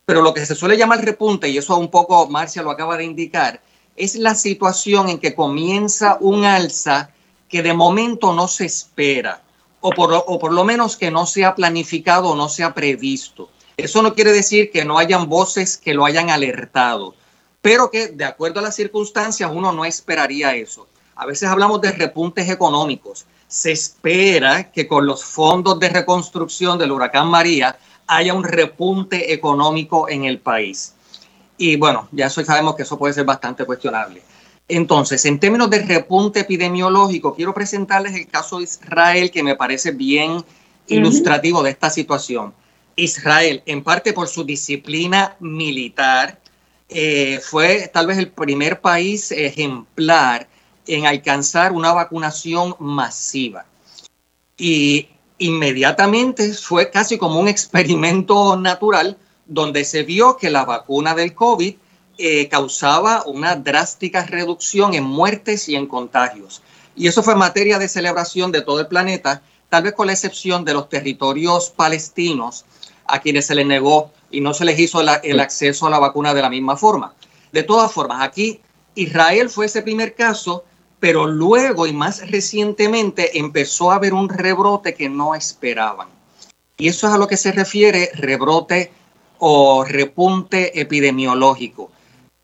Pero 0.06 0.22
lo 0.22 0.34
que 0.34 0.46
se 0.46 0.56
suele 0.56 0.78
llamar 0.78 1.04
repunte, 1.04 1.50
y 1.50 1.58
eso 1.58 1.78
un 1.78 1.90
poco 1.90 2.28
Marcia 2.28 2.62
lo 2.62 2.72
acaba 2.72 2.98
de 2.98 3.06
indicar, 3.06 3.62
es 3.96 4.16
la 4.16 4.36
situación 4.36 5.10
en 5.10 5.20
que 5.20 5.36
comienza 5.36 6.18
un 6.20 6.46
alza 6.46 7.12
que 7.50 7.62
de 7.62 7.74
momento 7.74 8.34
no 8.34 8.48
se 8.48 8.66
espera, 8.66 9.42
o 9.82 9.92
por, 9.92 10.54
lo 10.54 10.64
menos 10.64 10.96
que 10.96 11.12
no 11.12 11.26
se 11.26 11.44
ha 11.44 11.56
planificado 11.56 12.30
o 12.30 12.36
no 12.36 12.50
se 12.50 12.64
ha 12.64 12.74
previsto. 12.74 13.50
Eso 13.78 14.02
no 14.02 14.14
quiere 14.14 14.32
decir 14.32 14.72
que 14.72 14.86
no 14.86 14.98
hayan 14.98 15.28
voces 15.28 15.78
que 15.78 15.94
lo 15.94 16.06
hayan 16.06 16.30
alertado, 16.30 17.16
pero 17.62 17.90
que 17.90 18.08
de 18.08 18.26
acuerdo 18.26 18.60
a 18.60 18.64
las 18.64 18.76
circunstancias 18.76 19.52
uno 19.54 19.72
no 19.72 19.86
esperaría 19.86 20.56
eso. 20.56 20.88
A 21.22 21.28
veces 21.28 21.48
hablamos 21.48 21.80
de 21.82 21.92
repuntes 21.92 22.50
económicos. 22.50 23.28
Se 23.48 23.72
espera 23.72 24.72
que 24.72 24.88
con 24.88 25.06
los 25.06 25.24
fondos 25.24 25.80
de 25.80 25.88
reconstrucción 25.88 26.80
del 26.80 26.92
huracán 26.92 27.28
María 27.28 27.78
haya 28.08 28.34
un 28.34 28.44
repunte 28.44 29.32
económico 29.32 30.10
en 30.10 30.26
el 30.26 30.40
país. 30.40 30.96
Y 31.60 31.76
bueno, 31.76 32.08
ya 32.12 32.28
sabemos 32.28 32.76
que 32.76 32.82
eso 32.82 32.98
puede 32.98 33.14
ser 33.14 33.26
bastante 33.26 33.66
cuestionable. 33.66 34.24
Entonces, 34.68 35.24
en 35.26 35.40
términos 35.40 35.70
de 35.70 35.84
repunte 35.84 36.40
epidemiológico, 36.40 37.36
quiero 37.36 37.54
presentarles 37.54 38.16
el 38.16 38.26
caso 38.26 38.58
de 38.58 38.64
Israel 38.64 39.30
que 39.30 39.44
me 39.44 39.56
parece 39.56 39.92
bien 39.92 40.44
ilustrativo 40.88 41.62
de 41.62 41.70
esta 41.70 41.92
situación. 41.92 42.52
Israel, 42.96 43.62
en 43.68 43.84
parte 43.84 44.12
por 44.14 44.28
su 44.28 44.44
disciplina 44.44 45.36
militar, 45.40 46.40
eh, 46.90 47.40
fue 47.44 47.92
tal 47.94 48.08
vez 48.08 48.18
el 48.18 48.30
primer 48.30 48.82
país 48.82 49.32
ejemplar 49.32 50.48
en 50.96 51.06
alcanzar 51.06 51.72
una 51.72 51.94
vacunación 51.94 52.76
masiva. 52.80 53.66
Y 54.58 55.08
inmediatamente 55.38 56.54
fue 56.54 56.92
casi 56.92 57.18
como 57.18 57.40
un 57.40 57.48
experimento 57.48 58.58
natural 58.58 59.18
donde 59.46 59.86
se 59.86 60.04
vio 60.04 60.38
que 60.38 60.50
la 60.50 60.66
vacuna 60.66 61.16
del 61.16 61.34
COVID 61.34 61.76
eh, 62.18 62.48
causaba 62.50 63.24
una 63.26 63.56
drástica 63.56 64.26
reducción 64.26 64.94
en 64.94 65.04
muertes 65.04 65.68
y 65.70 65.76
en 65.76 65.88
contagios. 65.88 66.62
Y 66.96 67.08
eso 67.08 67.24
fue 67.24 67.36
materia 67.36 67.80
de 67.80 67.88
celebración 67.88 68.52
de 68.52 68.62
todo 68.62 68.82
el 68.82 68.88
planeta, 68.88 69.42
tal 69.70 69.84
vez 69.84 69.94
con 69.94 70.08
la 70.08 70.14
excepción 70.14 70.66
de 70.66 70.74
los 70.74 70.90
territorios 70.90 71.70
palestinos 71.70 72.66
a 73.06 73.20
quienes 73.20 73.48
se 73.48 73.56
les 73.56 73.66
negó 73.66 74.12
y 74.30 74.42
no 74.42 74.54
se 74.54 74.66
les 74.66 74.78
hizo 74.80 75.02
el 75.02 75.40
acceso 75.40 75.88
a 75.88 75.90
la 75.90 76.00
vacuna 76.00 76.34
de 76.34 76.42
la 76.42 76.50
misma 76.50 76.78
forma. 76.78 77.14
De 77.52 77.64
todas 77.64 77.92
formas, 77.92 78.22
aquí 78.22 78.60
Israel 78.96 79.50
fue 79.50 79.66
ese 79.66 79.82
primer 79.82 80.16
caso, 80.16 80.66
pero 81.02 81.26
luego 81.26 81.88
y 81.88 81.94
más 81.94 82.30
recientemente 82.30 83.40
empezó 83.40 83.92
a 83.92 83.96
haber 83.96 84.14
un 84.14 84.30
rebrote 84.30 84.94
que 84.94 85.10
no 85.10 85.34
esperaban. 85.34 86.08
Y 86.78 86.90
eso 86.90 87.08
es 87.08 87.14
a 87.14 87.18
lo 87.18 87.28
que 87.28 87.38
se 87.38 87.52
refiere 87.52 88.12
rebrote 88.14 88.92
o 89.40 89.84
repunte 89.84 90.80
epidemiológico. 90.80 91.92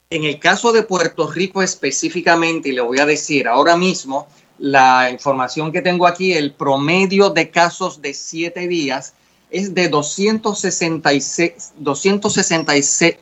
En 0.10 0.24
el 0.24 0.40
caso 0.40 0.72
de 0.74 0.82
Puerto 0.82 1.32
Rico 1.32 1.62
específicamente, 1.62 2.70
y 2.70 2.72
le 2.72 2.82
voy 2.82 2.98
a 2.98 3.06
decir 3.06 3.48
ahora 3.48 3.78
mismo, 3.78 4.28
la 4.58 5.12
información 5.12 5.72
que 5.72 5.84
tengo 5.84 6.08
aquí, 6.08 6.34
el 6.34 6.52
promedio 6.52 7.30
de 7.30 7.52
casos 7.52 8.02
de 8.02 8.16
siete 8.16 8.68
días 8.68 9.14
es 9.52 9.76
de 9.76 9.88
266, 9.88 11.74
266 11.78 13.18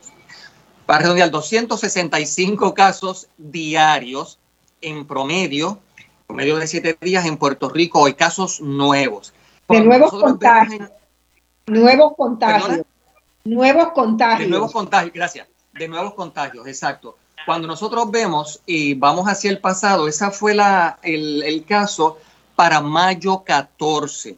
para 0.86 1.00
redondear, 1.00 1.30
265 1.30 2.74
casos 2.74 3.28
diarios 3.38 4.40
en 4.82 5.06
promedio, 5.06 5.80
promedio 6.28 6.58
de 6.58 6.68
siete 6.68 6.98
días 7.02 7.26
en 7.26 7.38
Puerto 7.38 7.70
Rico, 7.70 8.06
hay 8.06 8.14
casos 8.14 8.62
nuevos. 8.62 9.34
De 9.68 9.82
nuevos 9.82 10.12
contagios. 10.12 10.90
Nuevos 11.68 12.14
contagios. 12.16 12.82
Nuevos 13.44 13.92
contagios. 13.94 14.40
De 14.40 14.48
nuevos 14.48 14.72
contagios, 14.72 15.14
gracias. 15.14 15.48
De 15.74 15.88
nuevos 15.88 16.14
contagios, 16.14 16.68
exacto. 16.68 17.18
Cuando 17.46 17.68
nosotros 17.68 18.10
vemos 18.10 18.62
y 18.66 18.94
vamos 18.96 19.28
hacia 19.28 19.52
el 19.52 19.60
pasado, 19.60 20.08
esa 20.08 20.32
fue 20.32 20.56
la, 20.56 21.00
el, 21.04 21.44
el 21.44 21.64
caso 21.66 22.18
para 22.56 22.82
mayo 22.82 23.44
14 23.44 24.38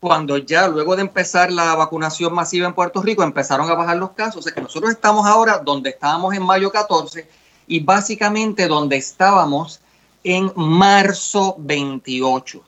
cuando 0.00 0.38
ya 0.38 0.68
luego 0.68 0.94
de 0.94 1.02
empezar 1.02 1.50
la 1.50 1.74
vacunación 1.74 2.32
masiva 2.32 2.66
en 2.66 2.74
Puerto 2.74 3.02
Rico 3.02 3.22
empezaron 3.22 3.68
a 3.68 3.74
bajar 3.74 3.96
los 3.96 4.12
casos. 4.12 4.36
O 4.36 4.42
sea 4.42 4.54
que 4.54 4.60
nosotros 4.60 4.92
estamos 4.92 5.26
ahora 5.26 5.58
donde 5.58 5.90
estábamos 5.90 6.34
en 6.34 6.44
mayo 6.44 6.70
14 6.70 7.28
y 7.68 7.80
básicamente 7.80 8.66
donde 8.66 8.96
estábamos 8.96 9.80
en 10.24 10.52
marzo 10.56 11.54
28. 11.58 12.62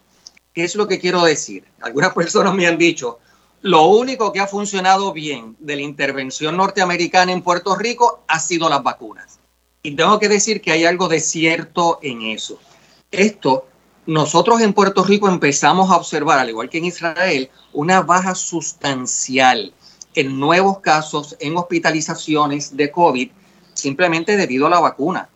¿Qué 0.55 0.65
es 0.65 0.75
lo 0.77 0.87
que 0.87 1.01
quiero 1.01 1.25
decir? 1.25 1.65
Algunas 1.81 2.15
personas 2.15 2.55
me 2.55 2.67
han 2.67 2.79
dicho, 2.79 3.19
lo 3.63 3.87
único 3.87 4.33
que 4.33 4.41
ha 4.41 4.47
funcionado 4.47 5.13
bien 5.13 5.57
de 5.59 5.77
la 5.77 5.83
intervención 5.83 6.57
norteamericana 6.57 7.33
en 7.33 7.43
Puerto 7.43 7.75
Rico 7.75 8.21
ha 8.29 8.39
sido 8.39 8.69
las 8.69 8.83
vacunas. 8.83 9.39
Y 9.83 9.93
tengo 9.97 10.19
que 10.19 10.29
decir 10.29 10.61
que 10.61 10.73
hay 10.73 10.85
algo 10.85 11.09
de 11.09 11.21
cierto 11.21 11.99
en 12.03 12.23
eso. 12.23 12.59
Esto 13.11 13.67
nosotros 14.07 14.61
en 14.61 14.73
Puerto 14.73 15.05
Rico 15.05 15.29
empezamos 15.29 15.91
a 15.91 15.97
observar, 15.97 16.39
al 16.39 16.49
igual 16.49 16.69
que 16.69 16.79
en 16.79 16.87
Israel, 16.87 17.51
una 17.73 18.03
baja 18.03 18.35
sustancial 18.35 19.73
en 20.15 20.41
nuevos 20.41 20.81
casos, 20.81 21.37
en 21.39 21.57
hospitalizaciones 21.57 22.77
de 22.77 22.91
COVID, 22.91 23.31
simplemente 23.75 24.37
debido 24.37 24.67
a 24.67 24.71
la 24.71 24.81
vacuna. 24.81 25.29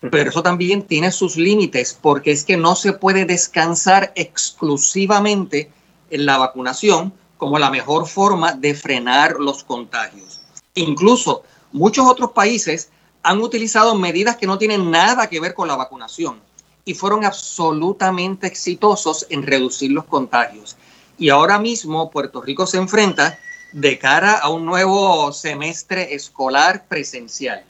Pero 0.00 0.30
eso 0.30 0.42
también 0.42 0.82
tiene 0.82 1.10
sus 1.10 1.36
límites, 1.36 1.98
porque 2.00 2.30
es 2.30 2.44
que 2.44 2.56
no 2.56 2.76
se 2.76 2.92
puede 2.92 3.24
descansar 3.24 4.12
exclusivamente 4.14 5.70
en 6.10 6.26
la 6.26 6.38
vacunación 6.38 7.12
como 7.36 7.58
la 7.58 7.70
mejor 7.70 8.06
forma 8.06 8.52
de 8.52 8.74
frenar 8.74 9.36
los 9.38 9.64
contagios. 9.64 10.40
Incluso 10.74 11.42
muchos 11.72 12.06
otros 12.06 12.32
países 12.32 12.90
han 13.22 13.40
utilizado 13.40 13.94
medidas 13.94 14.36
que 14.36 14.46
no 14.46 14.58
tienen 14.58 14.90
nada 14.90 15.28
que 15.28 15.40
ver 15.40 15.54
con 15.54 15.68
la 15.68 15.76
vacunación 15.76 16.40
y 16.84 16.94
fueron 16.94 17.24
absolutamente 17.24 18.46
exitosos 18.46 19.26
en 19.30 19.42
reducir 19.42 19.90
los 19.90 20.04
contagios. 20.04 20.76
Y 21.18 21.30
ahora 21.30 21.58
mismo 21.58 22.10
Puerto 22.10 22.40
Rico 22.40 22.66
se 22.66 22.76
enfrenta 22.76 23.38
de 23.72 23.98
cara 23.98 24.38
a 24.38 24.48
un 24.48 24.64
nuevo 24.64 25.32
semestre 25.32 26.14
escolar 26.14 26.86
presencial, 26.86 27.64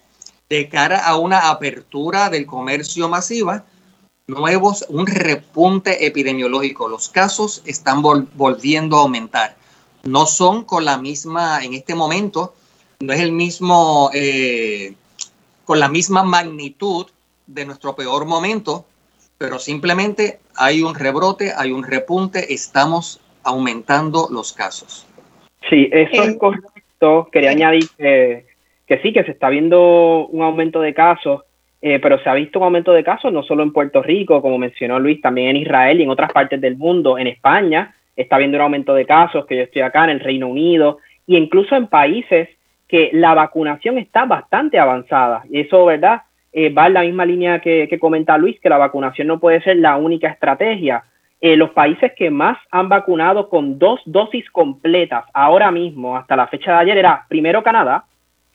de 0.49 0.68
cara 0.68 1.07
a 1.07 1.16
una 1.16 1.51
apertura 1.51 2.30
del 2.30 2.47
comercio 2.47 3.09
masiva, 3.09 3.64
nuevos, 4.26 4.84
un 4.88 5.07
repunte 5.07 6.07
epidemiológico. 6.07 6.88
Los 6.88 7.09
casos 7.09 7.62
están 7.66 8.03
volviendo 8.03 8.97
a 8.97 9.01
aumentar. 9.01 9.57
No 10.05 10.26
son 10.26 10.64
con 10.64 10.84
la 10.84 10.99
misma, 10.99 11.64
en 11.64 11.74
este 11.74 11.94
momento, 11.94 12.55
no 13.01 13.12
es 13.12 13.20
el 13.20 13.32
mismo, 13.32 14.11
eh, 14.14 14.94
con 15.64 15.80
la 15.80 15.88
misma 15.88 16.22
magnitud 16.22 17.07
de 17.47 17.66
nuestro 17.66 17.94
peor 17.94 18.24
momento, 18.24 18.86
pero 19.38 19.59
simplemente 19.59 20.40
hay 20.55 20.82
un 20.82 20.94
rebrote, 20.94 21.53
hay 21.57 21.72
un 21.72 21.84
repunte, 21.84 22.55
estamos 22.55 23.20
aumentando 23.42 24.28
los 24.30 24.53
casos. 24.53 25.07
Sí, 25.68 25.88
eso 25.92 26.22
es 26.22 26.36
correcto. 26.38 27.28
Quería 27.32 27.51
añadir 27.51 27.88
que, 27.97 28.45
sí, 29.03 29.12
que 29.12 29.24
se 29.24 29.32
está 29.32 29.49
viendo 29.49 30.26
un 30.28 30.43
aumento 30.43 30.80
de 30.80 30.95
casos, 30.95 31.43
eh, 31.82 31.99
pero 32.01 32.18
se 32.18 32.28
ha 32.28 32.34
visto 32.34 32.59
un 32.59 32.64
aumento 32.64 32.93
de 32.93 33.05
casos 33.05 33.32
no 33.32 33.43
solo 33.43 33.62
en 33.62 33.72
Puerto 33.72 34.03
Rico, 34.03 34.41
como 34.41 34.59
mencionó 34.59 34.99
Luis, 34.99 35.20
también 35.20 35.51
en 35.51 35.57
Israel 35.57 36.01
y 36.01 36.05
en 36.05 36.11
otras 36.11 36.32
partes 36.32 36.61
del 36.61 36.76
mundo. 36.76 37.18
En 37.18 37.26
España 37.26 37.95
está 38.16 38.37
habiendo 38.37 38.59
un 38.59 38.62
aumento 38.62 38.95
de 38.95 39.07
casos, 39.07 39.47
que 39.47 39.57
yo 39.57 39.62
estoy 39.62 39.82
acá 39.82 40.05
en 40.05 40.11
el 40.11 40.20
Reino 40.20 40.49
Unido, 40.49 40.99
y 41.26 41.37
incluso 41.37 41.76
en 41.76 41.89
países 41.89 42.49
que 42.89 43.11
la 43.12 43.34
vacunación 43.34 43.99
está 43.99 44.24
bastante 44.24 44.78
avanzada. 44.78 45.43
Y 45.51 45.61
eso, 45.61 45.84
¿verdad? 45.84 46.22
Eh, 46.53 46.70
va 46.70 46.87
en 46.87 46.95
la 46.95 47.03
misma 47.03 47.26
línea 47.26 47.61
que, 47.61 47.99
comenta 48.01 48.39
Luis, 48.39 48.59
que 48.61 48.70
la 48.70 48.78
vacunación 48.78 49.26
no 49.28 49.39
puede 49.39 49.61
ser 49.62 49.76
la 49.76 49.97
única 49.97 50.28
estrategia. 50.28 51.05
Eh, 51.41 51.57
los 51.57 51.70
países 51.70 52.12
que 52.16 52.30
más 52.30 52.57
han 52.70 52.89
vacunado 52.89 53.49
con 53.49 53.78
dos 53.78 54.01
dosis 54.07 54.49
completas 54.51 55.24
ahora 55.34 55.70
mismo, 55.70 56.16
hasta 56.16 56.37
la 56.37 56.47
fecha 56.47 56.72
de 56.72 56.78
ayer, 56.78 56.99
era 56.99 57.26
primero 57.28 57.62
Canadá, 57.62 58.05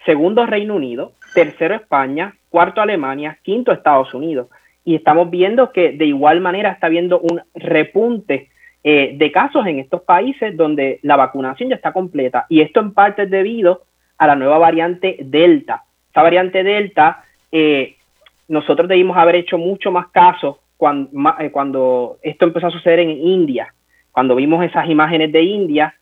segundo 0.05 0.45
Reino 0.45 0.75
Unido, 0.75 1.13
tercero 1.33 1.75
España, 1.75 2.35
cuarto 2.49 2.81
Alemania, 2.81 3.37
quinto 3.43 3.71
Estados 3.71 4.13
Unidos. 4.13 4.47
Y 4.83 4.95
estamos 4.95 5.29
viendo 5.29 5.71
que 5.71 5.91
de 5.91 6.05
igual 6.05 6.41
manera 6.41 6.71
está 6.71 6.87
habiendo 6.87 7.19
un 7.19 7.41
repunte 7.53 8.49
eh, 8.83 9.13
de 9.15 9.31
casos 9.31 9.65
en 9.67 9.79
estos 9.79 10.01
países 10.01 10.57
donde 10.57 10.99
la 11.03 11.15
vacunación 11.15 11.69
ya 11.69 11.75
está 11.75 11.93
completa. 11.93 12.45
Y 12.49 12.61
esto 12.61 12.79
en 12.79 12.93
parte 12.93 13.23
es 13.23 13.29
debido 13.29 13.83
a 14.17 14.27
la 14.27 14.35
nueva 14.35 14.57
variante 14.57 15.17
Delta. 15.19 15.83
Esta 16.07 16.23
variante 16.23 16.63
Delta 16.63 17.23
eh, 17.51 17.95
nosotros 18.47 18.87
debimos 18.87 19.17
haber 19.17 19.35
hecho 19.35 19.57
mucho 19.57 19.91
más 19.91 20.07
caso 20.07 20.59
cuando, 20.77 21.11
eh, 21.39 21.51
cuando, 21.51 22.17
esto 22.23 22.45
empezó 22.45 22.67
a 22.67 22.71
suceder 22.71 22.99
en 22.99 23.11
India. 23.11 23.73
Cuando 24.11 24.35
vimos 24.35 24.65
esas 24.65 24.89
imágenes 24.89 25.31
de 25.31 25.43
India, 25.43 25.95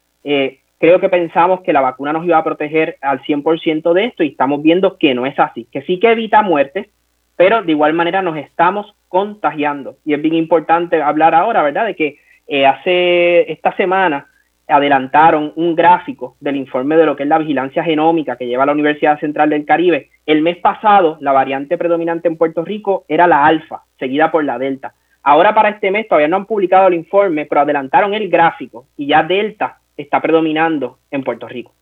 creo 0.79 0.99
que 0.99 1.09
pensamos 1.09 1.61
que 1.61 1.73
la 1.73 1.81
vacuna 1.81 2.13
nos 2.13 2.25
iba 2.25 2.37
a 2.37 2.43
proteger 2.43 2.97
al 3.01 3.21
100% 3.21 3.93
de 3.93 4.05
esto 4.05 4.23
y 4.23 4.29
estamos 4.29 4.63
viendo 4.63 4.97
que 4.97 5.13
no 5.13 5.25
es 5.25 5.37
así, 5.37 5.67
que 5.71 5.81
sí 5.83 5.99
que 5.99 6.11
evita 6.11 6.41
muertes, 6.41 6.87
pero 7.35 7.61
de 7.61 7.71
igual 7.71 7.93
manera 7.93 8.21
nos 8.21 8.37
estamos 8.37 8.95
contagiando. 9.07 9.97
Y 10.05 10.13
es 10.13 10.21
bien 10.21 10.35
importante 10.35 11.01
hablar 11.01 11.35
ahora, 11.35 11.63
¿verdad?, 11.63 11.85
de 11.85 11.95
que 11.95 12.17
hace 12.65 13.51
esta 13.51 13.75
semana 13.75 14.27
adelantaron 14.67 15.51
un 15.55 15.75
gráfico 15.75 16.35
del 16.39 16.55
informe 16.55 16.95
de 16.95 17.05
lo 17.05 17.15
que 17.15 17.23
es 17.23 17.29
la 17.29 17.39
vigilancia 17.39 17.83
genómica 17.83 18.37
que 18.37 18.47
lleva 18.47 18.65
la 18.65 18.71
Universidad 18.71 19.19
Central 19.19 19.49
del 19.49 19.65
Caribe. 19.65 20.09
El 20.25 20.41
mes 20.41 20.57
pasado, 20.57 21.17
la 21.21 21.31
variante 21.31 21.77
predominante 21.77 22.27
en 22.27 22.37
Puerto 22.37 22.63
Rico 22.63 23.03
era 23.07 23.25
la 23.25 23.45
alfa, 23.45 23.83
seguida 23.97 24.31
por 24.31 24.43
la 24.43 24.59
delta. 24.59 24.93
Ahora 25.23 25.53
para 25.53 25.69
este 25.69 25.91
mes 25.91 26.07
todavía 26.07 26.27
no 26.27 26.37
han 26.37 26.45
publicado 26.45 26.87
el 26.87 26.93
informe, 26.93 27.45
pero 27.45 27.61
adelantaron 27.61 28.13
el 28.13 28.29
gráfico 28.29 28.85
y 28.95 29.07
ya 29.07 29.23
delta 29.23 29.79
está 30.01 30.21
predominando 30.21 30.99
en 31.11 31.23
Puerto 31.23 31.47
Rico. 31.47 31.73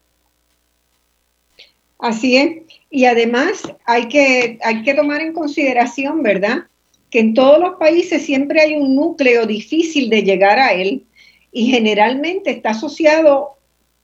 Así 2.00 2.38
es. 2.38 2.64
Y 2.90 3.06
además 3.06 3.64
hay 3.86 4.08
que, 4.08 4.60
hay 4.64 4.84
que 4.84 4.94
tomar 4.94 5.22
en 5.22 5.34
consideración, 5.34 6.24
¿verdad? 6.24 6.66
Que 7.10 7.20
en 7.20 7.34
todos 7.34 7.60
los 7.60 7.76
países 7.76 8.24
siempre 8.24 8.62
hay 8.62 8.76
un 8.76 8.96
núcleo 8.96 9.46
difícil 9.46 10.10
de 10.10 10.24
llegar 10.24 10.60
a 10.60 10.74
él 10.74 11.04
y 11.52 11.68
generalmente 11.68 12.52
está 12.52 12.72
asociado 12.72 13.58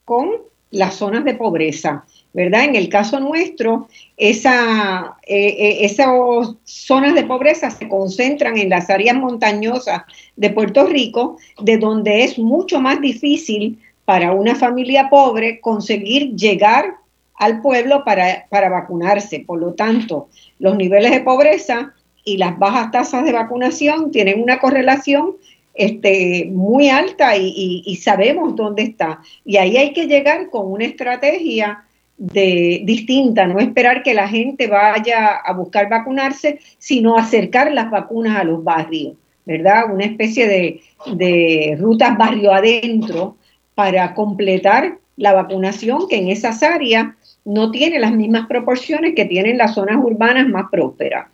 con 0.06 0.32
las 0.72 0.96
zonas 0.96 1.24
de 1.24 1.36
pobreza, 1.36 2.04
¿verdad? 2.34 2.64
En 2.64 2.76
el 2.76 2.90
caso 2.90 3.20
nuestro, 3.20 3.88
esa, 4.18 5.18
eh, 5.28 5.56
eh, 5.60 5.78
esas 5.82 6.08
zonas 6.64 7.14
de 7.14 7.24
pobreza 7.26 7.70
se 7.70 7.88
concentran 7.88 8.58
en 8.58 8.70
las 8.70 8.90
áreas 8.90 9.16
montañosas 9.16 10.02
de 10.36 10.50
Puerto 10.50 10.88
Rico, 10.88 11.38
de 11.62 11.78
donde 11.78 12.24
es 12.24 12.40
mucho 12.40 12.82
más 12.82 13.00
difícil 13.02 13.80
para 14.06 14.34
una 14.34 14.56
familia 14.56 15.10
pobre 15.10 15.60
conseguir 15.60 16.36
llegar 16.36 16.96
al 17.36 17.62
pueblo 17.62 18.04
para, 18.04 18.46
para 18.50 18.70
vacunarse. 18.70 19.40
Por 19.40 19.60
lo 19.60 19.74
tanto, 19.74 20.30
los 20.60 20.76
niveles 20.76 21.12
de 21.12 21.22
pobreza 21.22 21.94
y 22.24 22.38
las 22.38 22.58
bajas 22.58 22.92
tasas 22.92 23.26
de 23.26 23.34
vacunación 23.34 24.12
tienen 24.12 24.42
una 24.42 24.60
correlación 24.60 25.36
este, 25.74 26.50
muy 26.52 26.90
alta 26.90 27.36
y, 27.36 28.00
sabemos 28.02 28.56
dónde 28.56 28.84
está. 28.84 29.22
Y 29.44 29.58
ahí 29.58 29.78
hay 29.78 29.94
que 29.94 30.08
llegar 30.08 30.50
con 30.50 30.72
una 30.72 30.86
estrategia 30.86 31.84
de, 32.18 32.82
distinta, 32.86 33.48
no 33.48 33.60
esperar 33.60 34.04
que 34.04 34.14
la 34.14 34.28
gente 34.28 34.68
vaya 34.68 35.38
a 35.38 35.54
buscar 35.54 35.90
vacunarse, 35.90 36.60
sino 36.78 37.18
acercar 37.18 37.72
las 37.72 37.90
vacunas 37.90 38.38
a 38.38 38.44
los 38.44 38.64
barrios, 38.64 39.16
¿verdad? 39.46 39.92
Una 39.92 40.06
especie 40.06 40.48
de, 40.48 40.82
de 41.16 41.76
rutas 41.80 42.18
barrio 42.18 42.54
adentro 42.54 43.38
para 43.76 44.14
completar 44.14 44.98
la 45.18 45.34
vacunación 45.34 46.08
que 46.08 46.18
en 46.18 46.30
esas 46.30 46.64
áreas 46.64 47.08
no 47.46 47.72
tiene 47.72 48.00
las 48.00 48.14
mismas 48.14 48.48
proporciones 48.48 49.14
que 49.16 49.26
tienen 49.26 49.58
las 49.58 49.76
zonas 49.76 49.98
urbanas 50.02 50.48
más 50.48 50.66
prósperas. 50.72 51.28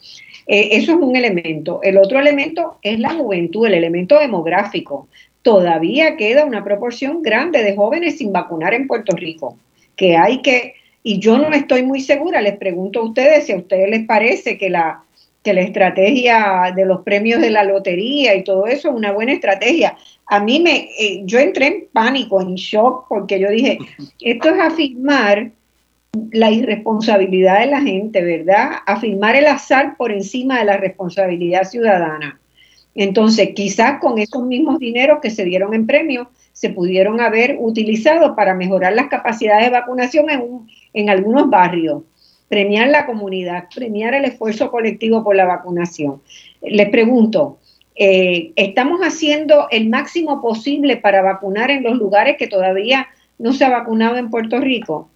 Eh, 0.47 0.69
eso 0.71 0.93
es 0.93 0.97
un 0.97 1.15
elemento. 1.15 1.79
El 1.83 1.97
otro 1.97 2.19
elemento 2.19 2.79
es 2.81 2.99
la 2.99 3.11
juventud, 3.11 3.67
el 3.67 3.75
elemento 3.75 4.19
demográfico. 4.19 5.07
Todavía 5.43 6.17
queda 6.17 6.45
una 6.45 6.63
proporción 6.63 7.21
grande 7.21 7.63
de 7.63 7.75
jóvenes 7.75 8.17
sin 8.17 8.33
vacunar 8.33 8.73
en 8.73 8.87
Puerto 8.87 9.15
Rico, 9.15 9.57
que 9.95 10.17
hay 10.17 10.41
que, 10.41 10.73
y 11.03 11.19
yo 11.19 11.37
no 11.37 11.49
estoy 11.53 11.83
muy 11.83 12.01
segura, 12.01 12.41
les 12.41 12.57
pregunto 12.57 12.99
a 12.99 13.03
ustedes 13.03 13.45
si 13.45 13.53
a 13.53 13.57
ustedes 13.57 13.89
les 13.89 14.05
parece 14.05 14.57
que 14.57 14.69
la, 14.69 15.03
que 15.43 15.53
la 15.53 15.61
estrategia 15.61 16.73
de 16.75 16.85
los 16.85 17.01
premios 17.01 17.41
de 17.41 17.51
la 17.51 17.63
lotería 17.63 18.35
y 18.35 18.43
todo 18.43 18.67
eso 18.67 18.89
es 18.89 18.95
una 18.95 19.11
buena 19.11 19.33
estrategia. 19.33 19.97
A 20.29 20.39
mí 20.39 20.59
me, 20.59 20.89
eh, 20.99 21.21
yo 21.25 21.39
entré 21.39 21.67
en 21.67 21.87
pánico, 21.91 22.39
en 22.39 22.55
shock, 22.55 23.07
porque 23.09 23.39
yo 23.39 23.49
dije, 23.49 23.79
esto 24.21 24.49
es 24.49 24.59
afirmar 24.59 25.51
la 26.31 26.51
irresponsabilidad 26.51 27.59
de 27.59 27.67
la 27.67 27.81
gente, 27.81 28.23
¿verdad? 28.23 28.71
Afirmar 28.85 29.35
el 29.35 29.47
azar 29.47 29.95
por 29.97 30.11
encima 30.11 30.59
de 30.59 30.65
la 30.65 30.77
responsabilidad 30.77 31.63
ciudadana. 31.63 32.39
Entonces, 32.95 33.51
quizás 33.55 33.99
con 33.99 34.17
esos 34.17 34.43
mismos 34.43 34.79
dineros 34.79 35.19
que 35.21 35.29
se 35.29 35.45
dieron 35.45 35.73
en 35.73 35.85
premios, 35.85 36.27
se 36.51 36.69
pudieron 36.69 37.21
haber 37.21 37.57
utilizado 37.59 38.35
para 38.35 38.53
mejorar 38.53 38.93
las 38.93 39.07
capacidades 39.07 39.65
de 39.65 39.71
vacunación 39.71 40.29
en, 40.29 40.67
en 40.93 41.09
algunos 41.09 41.49
barrios, 41.49 42.03
premiar 42.49 42.89
la 42.89 43.05
comunidad, 43.05 43.67
premiar 43.73 44.13
el 44.15 44.25
esfuerzo 44.25 44.69
colectivo 44.71 45.23
por 45.23 45.35
la 45.35 45.45
vacunación. 45.45 46.21
Les 46.61 46.89
pregunto, 46.89 47.58
eh, 47.99 48.53
¿estamos 48.55 49.01
haciendo 49.01 49.67
el 49.71 49.89
máximo 49.89 50.41
posible 50.41 50.95
para 50.95 51.21
vacunar 51.21 51.69
en 51.69 51.83
los 51.83 51.97
lugares 51.97 52.37
que 52.37 52.47
todavía 52.47 53.09
no 53.37 53.51
se 53.51 53.65
ha 53.65 53.69
vacunado 53.69 54.15
en 54.15 54.29
Puerto 54.29 54.57
Rico? 54.61 55.09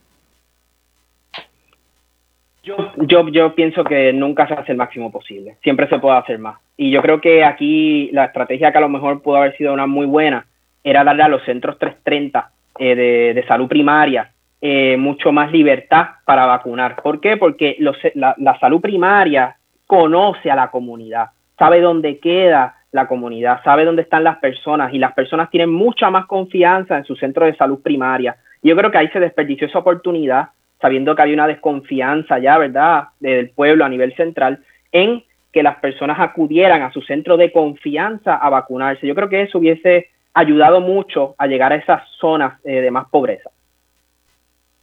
Yo, 2.62 2.76
yo, 2.98 3.30
yo 3.30 3.56
pienso 3.56 3.86
que 3.86 4.12
nunca 4.12 4.48
se 4.50 4.54
hace 4.54 4.74
el 4.74 4.78
máximo 4.78 5.12
posible, 5.12 5.56
siempre 5.64 5.88
se 5.88 5.98
puede 5.98 6.18
hacer 6.18 6.40
más. 6.40 6.58
Y 6.76 6.92
yo 6.92 7.02
creo 7.02 7.22
que 7.22 7.46
aquí 7.46 8.10
la 8.12 8.26
estrategia 8.26 8.74
que 8.74 8.78
a 8.78 8.82
lo 8.82 8.90
mejor 8.90 9.22
pudo 9.22 9.38
haber 9.38 9.56
sido 9.56 9.74
una 9.74 9.88
muy 9.88 10.06
buena 10.06 10.46
era 10.84 11.06
darle 11.06 11.24
a 11.24 11.30
los 11.30 11.44
centros 11.46 11.80
330 11.80 12.52
eh, 12.80 13.34
de, 13.34 13.46
salud 13.48 13.70
primaria 13.70 14.30
eh, 14.60 14.98
mucho 14.98 15.32
más 15.32 15.54
libertad 15.54 16.08
para 16.26 16.46
vacunar. 16.46 17.02
¿Por 17.02 17.22
qué? 17.22 17.38
Porque 17.38 17.78
la 17.80 18.60
salud 18.60 18.82
primaria 18.82 19.56
conoce 19.88 20.52
a 20.52 20.56
la 20.56 20.70
comunidad, 20.70 21.28
sabe 21.64 21.80
dónde 21.80 22.20
queda 22.20 22.76
la 22.92 23.08
comunidad, 23.08 23.64
sabe 23.64 23.86
dónde 23.86 24.02
están 24.02 24.26
las 24.26 24.38
personas 24.40 24.94
y 24.94 24.98
las 25.00 25.14
personas 25.14 25.50
tienen 25.50 25.72
mucha 25.72 26.10
más 26.10 26.26
confianza 26.26 26.98
en 26.98 27.06
su 27.06 27.16
centro 27.16 27.46
de 27.46 27.56
salud 27.56 27.80
primaria. 27.82 28.36
Yo 28.62 28.76
creo 28.76 28.92
que 28.92 28.98
ahí 28.98 29.08
se 29.10 29.22
desperdició 29.22 29.68
esa 29.68 29.80
oportunidad 29.80 30.50
sabiendo 30.82 31.16
que 31.16 31.22
había 31.22 31.36
una 31.36 31.48
desconfianza 31.48 32.40
ya, 32.40 32.58
¿verdad?, 32.58 33.08
del 33.22 33.50
pueblo 33.52 33.86
a 33.86 33.90
nivel 33.90 34.14
central, 34.18 34.62
en 34.92 35.24
que 35.54 35.64
las 35.64 35.78
personas 35.78 36.20
acudieran 36.20 36.82
a 36.82 36.92
su 36.92 37.02
centro 37.02 37.38
de 37.38 37.54
confianza 37.54 38.36
a 38.36 38.50
vacunarse. 38.50 39.08
Yo 39.08 39.16
creo 39.16 39.30
que 39.30 39.44
eso 39.44 39.60
hubiese 39.60 40.10
ayudado 40.34 40.82
mucho 40.82 41.36
a 41.38 41.48
llegar 41.48 41.72
a 41.72 41.78
esas 41.78 42.02
zonas 42.20 42.60
eh, 42.66 42.82
de 42.82 42.92
más 42.92 43.08
pobreza. 43.08 43.50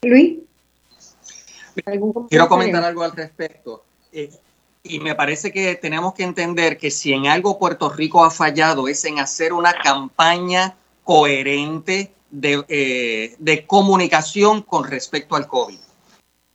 Luis. 0.02 0.38
Quiero 2.30 2.48
comentar 2.48 2.82
algo 2.82 3.02
al 3.02 3.14
respecto. 3.14 3.84
Eh, 4.12 4.30
y 4.82 5.00
me 5.00 5.14
parece 5.14 5.52
que 5.52 5.74
tenemos 5.76 6.14
que 6.14 6.22
entender 6.22 6.78
que 6.78 6.90
si 6.90 7.12
en 7.12 7.26
algo 7.26 7.58
Puerto 7.58 7.90
Rico 7.90 8.24
ha 8.24 8.30
fallado 8.30 8.88
es 8.88 9.04
en 9.04 9.18
hacer 9.18 9.52
una 9.52 9.72
campaña 9.74 10.76
coherente 11.04 12.12
de, 12.30 12.64
eh, 12.68 13.36
de 13.38 13.66
comunicación 13.66 14.62
con 14.62 14.84
respecto 14.84 15.36
al 15.36 15.46
COVID. 15.46 15.78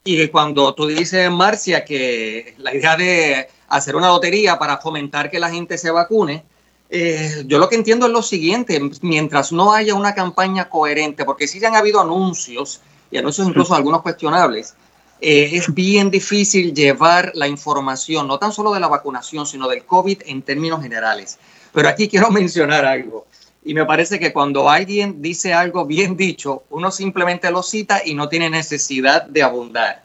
Y 0.04 0.28
cuando 0.28 0.74
tú 0.76 0.86
dices, 0.86 1.30
Marcia, 1.32 1.84
que 1.84 2.56
la 2.58 2.76
idea 2.76 2.96
de 2.96 3.48
hacer 3.68 3.96
una 3.96 4.10
lotería 4.10 4.58
para 4.58 4.78
fomentar 4.78 5.32
que 5.32 5.40
la 5.40 5.50
gente 5.50 5.78
se 5.78 5.92
vacune, 5.92 6.44
eh, 6.90 7.44
yo 7.48 7.58
lo 7.58 7.68
que 7.68 7.76
entiendo 7.76 8.06
es 8.06 8.12
lo 8.12 8.22
siguiente, 8.22 8.80
mientras 9.02 9.52
no 9.52 9.74
haya 9.74 9.96
una 9.96 10.14
campaña 10.14 10.70
coherente, 10.70 11.26
porque 11.26 11.48
sí 11.48 11.64
han 11.66 11.76
habido 11.76 12.00
anuncios, 12.00 12.82
y 13.10 13.18
anuncios 13.18 13.48
incluso 13.48 13.74
algunos 13.74 14.04
cuestionables, 14.04 14.76
eh, 15.22 15.52
es 15.54 15.74
bien 15.74 16.12
difícil 16.12 16.74
llevar 16.74 17.32
la 17.36 17.48
información, 17.48 18.28
no 18.28 18.38
tan 18.38 18.52
solo 18.52 18.74
de 18.74 18.80
la 18.80 18.88
vacunación, 18.88 19.46
sino 19.46 19.68
del 19.68 19.86
COVID 19.86 20.24
en 20.26 20.42
términos 20.42 20.82
generales. 20.82 21.40
Pero 21.72 21.90
aquí 21.90 22.08
quiero 22.08 22.30
mencionar 22.32 22.86
algo. 22.86 23.26
Y 23.64 23.74
me 23.74 23.86
parece 23.86 24.20
que 24.20 24.32
cuando 24.32 24.70
alguien 24.70 25.22
dice 25.22 25.54
algo 25.54 25.86
bien 25.86 26.16
dicho, 26.16 26.64
uno 26.70 26.92
simplemente 26.92 27.50
lo 27.50 27.64
cita 27.64 28.02
y 28.06 28.14
no 28.14 28.30
tiene 28.30 28.50
necesidad 28.50 29.26
de 29.26 29.42
abundar. 29.42 30.04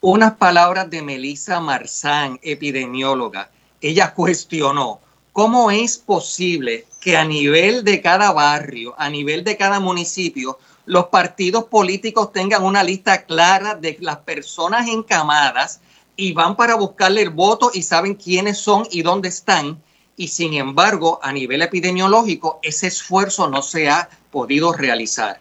Unas 0.00 0.34
palabras 0.34 0.90
de 0.90 1.02
Melissa 1.02 1.60
Marzán, 1.60 2.38
epidemióloga. 2.42 3.50
Ella 3.80 4.12
cuestionó 4.12 5.00
cómo 5.32 5.70
es 5.70 5.98
posible 5.98 6.86
que 7.00 7.16
a 7.16 7.24
nivel 7.24 7.84
de 7.84 8.00
cada 8.00 8.32
barrio, 8.32 8.94
a 8.98 9.08
nivel 9.08 9.44
de 9.44 9.56
cada 9.56 9.78
municipio, 9.78 10.58
los 10.86 11.06
partidos 11.06 11.64
políticos 11.64 12.32
tengan 12.32 12.64
una 12.64 12.82
lista 12.82 13.24
clara 13.24 13.74
de 13.74 13.96
las 14.00 14.18
personas 14.18 14.88
encamadas 14.88 15.80
y 16.16 16.32
van 16.32 16.56
para 16.56 16.76
buscarle 16.76 17.22
el 17.22 17.30
voto 17.30 17.70
y 17.74 17.82
saben 17.82 18.14
quiénes 18.14 18.58
son 18.58 18.86
y 18.90 19.02
dónde 19.02 19.28
están 19.28 19.82
y 20.16 20.28
sin 20.28 20.54
embargo, 20.54 21.20
a 21.22 21.32
nivel 21.32 21.62
epidemiológico, 21.62 22.58
ese 22.62 22.86
esfuerzo 22.86 23.48
no 23.48 23.62
se 23.62 23.88
ha 23.88 24.08
podido 24.30 24.72
realizar. 24.72 25.40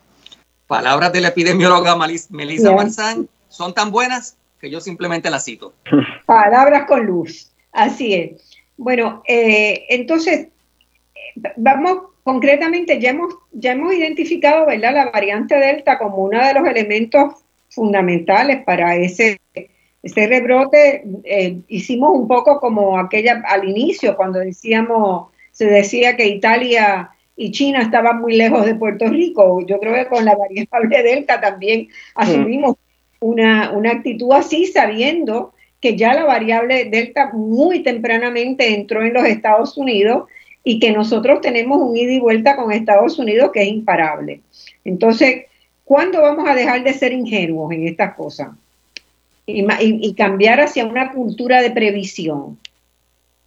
Palabras 0.67 1.13
de 1.13 1.21
la 1.21 1.29
epidemióloga 1.29 1.95
Melissa 1.95 2.71
Marzán 2.73 3.29
son 3.47 3.73
tan 3.73 3.91
buenas 3.91 4.35
que 4.59 4.69
yo 4.69 4.81
simplemente 4.81 5.29
las 5.29 5.45
cito. 5.45 5.73
Palabras 6.25 6.85
con 6.87 7.05
luz, 7.05 7.51
así 7.71 8.13
es. 8.13 8.51
Bueno, 8.75 9.23
eh, 9.27 9.85
entonces, 9.89 10.49
vamos 11.55 12.14
concretamente, 12.25 12.99
ya 12.99 13.11
hemos, 13.11 13.35
ya 13.51 13.73
hemos 13.73 13.93
identificado 13.93 14.65
¿verdad? 14.65 14.95
la 14.95 15.11
variante 15.11 15.55
Delta 15.55 15.99
como 15.99 16.17
uno 16.17 16.43
de 16.43 16.55
los 16.55 16.67
elementos 16.67 17.35
fundamentales 17.69 18.63
para 18.65 18.95
ese 18.95 19.39
este 20.01 20.27
rebrote 20.27 21.03
eh, 21.23 21.57
hicimos 21.67 22.11
un 22.13 22.27
poco 22.27 22.59
como 22.59 22.97
aquella 22.97 23.43
al 23.47 23.67
inicio, 23.67 24.15
cuando 24.15 24.39
decíamos, 24.39 25.29
se 25.51 25.65
decía 25.65 26.15
que 26.15 26.27
Italia 26.27 27.11
y 27.35 27.51
China 27.51 27.81
estaban 27.81 28.21
muy 28.21 28.35
lejos 28.35 28.65
de 28.65 28.75
Puerto 28.75 29.07
Rico. 29.07 29.63
Yo 29.65 29.79
creo 29.79 29.93
que 29.93 30.07
con 30.07 30.25
la 30.25 30.35
variable 30.35 31.03
Delta 31.03 31.41
también 31.41 31.89
asumimos 32.15 32.75
una, 33.19 33.71
una 33.71 33.91
actitud 33.91 34.31
así, 34.31 34.65
sabiendo 34.67 35.53
que 35.79 35.95
ya 35.95 36.13
la 36.13 36.23
variable 36.23 36.85
Delta 36.85 37.31
muy 37.33 37.81
tempranamente 37.81 38.73
entró 38.73 39.03
en 39.03 39.13
los 39.13 39.25
Estados 39.25 39.77
Unidos 39.77 40.25
y 40.65 40.79
que 40.79 40.91
nosotros 40.91 41.39
tenemos 41.39 41.77
un 41.79 41.95
ida 41.95 42.11
y 42.11 42.19
vuelta 42.19 42.57
con 42.57 42.73
Estados 42.73 43.17
Unidos 43.17 43.51
que 43.53 43.61
es 43.61 43.69
imparable. 43.69 44.41
Entonces, 44.83 45.45
¿cuándo 45.85 46.21
vamos 46.21 46.49
a 46.49 46.55
dejar 46.55 46.83
de 46.83 46.91
ser 46.91 47.13
ingenuos 47.13 47.71
en 47.71 47.87
estas 47.87 48.15
cosas? 48.15 48.49
y, 49.45 50.15
cambiar 50.15 50.59
hacia 50.59 50.85
una 50.85 51.11
cultura 51.11 51.61
de 51.61 51.71
previsión? 51.71 52.57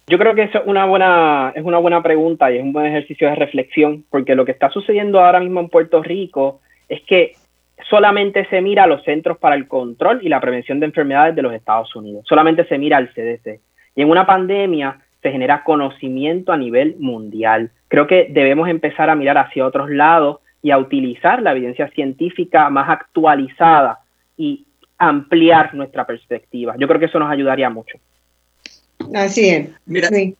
Yo 0.07 0.17
creo 0.17 0.33
que 0.33 0.43
eso 0.43 0.59
es 0.59 0.63
una 0.65 0.85
buena, 0.85 1.51
es 1.55 1.63
una 1.63 1.77
buena 1.77 2.01
pregunta 2.01 2.51
y 2.51 2.57
es 2.57 2.63
un 2.63 2.73
buen 2.73 2.87
ejercicio 2.87 3.29
de 3.29 3.35
reflexión, 3.35 4.05
porque 4.09 4.35
lo 4.35 4.45
que 4.45 4.51
está 4.51 4.69
sucediendo 4.69 5.19
ahora 5.19 5.39
mismo 5.39 5.59
en 5.59 5.69
Puerto 5.69 6.01
Rico 6.01 6.61
es 6.87 7.01
que 7.01 7.33
solamente 7.89 8.45
se 8.49 8.61
mira 8.61 8.83
a 8.83 8.87
los 8.87 9.03
Centros 9.03 9.37
para 9.37 9.55
el 9.55 9.67
Control 9.67 10.19
y 10.23 10.29
la 10.29 10.41
Prevención 10.41 10.79
de 10.79 10.87
Enfermedades 10.87 11.35
de 11.35 11.43
los 11.43 11.53
Estados 11.53 11.95
Unidos, 11.95 12.25
solamente 12.27 12.65
se 12.65 12.77
mira 12.77 12.97
al 12.97 13.13
CDC. 13.13 13.59
Y 13.95 14.01
en 14.01 14.09
una 14.09 14.25
pandemia 14.25 14.99
se 15.21 15.31
genera 15.31 15.63
conocimiento 15.63 16.51
a 16.51 16.57
nivel 16.57 16.95
mundial. 16.99 17.71
Creo 17.87 18.07
que 18.07 18.27
debemos 18.29 18.69
empezar 18.69 19.09
a 19.09 19.15
mirar 19.15 19.37
hacia 19.37 19.65
otros 19.65 19.89
lados 19.89 20.39
y 20.61 20.71
a 20.71 20.77
utilizar 20.77 21.41
la 21.41 21.51
evidencia 21.51 21.89
científica 21.89 22.69
más 22.69 22.89
actualizada 22.89 23.99
y 24.37 24.65
ampliar 24.97 25.73
nuestra 25.73 26.05
perspectiva. 26.05 26.75
Yo 26.77 26.87
creo 26.87 26.99
que 26.99 27.05
eso 27.05 27.19
nos 27.19 27.31
ayudaría 27.31 27.69
mucho. 27.69 27.97
Así 29.13 29.49
es. 29.49 29.69
Mira, 29.85 30.09
sí. 30.09 30.35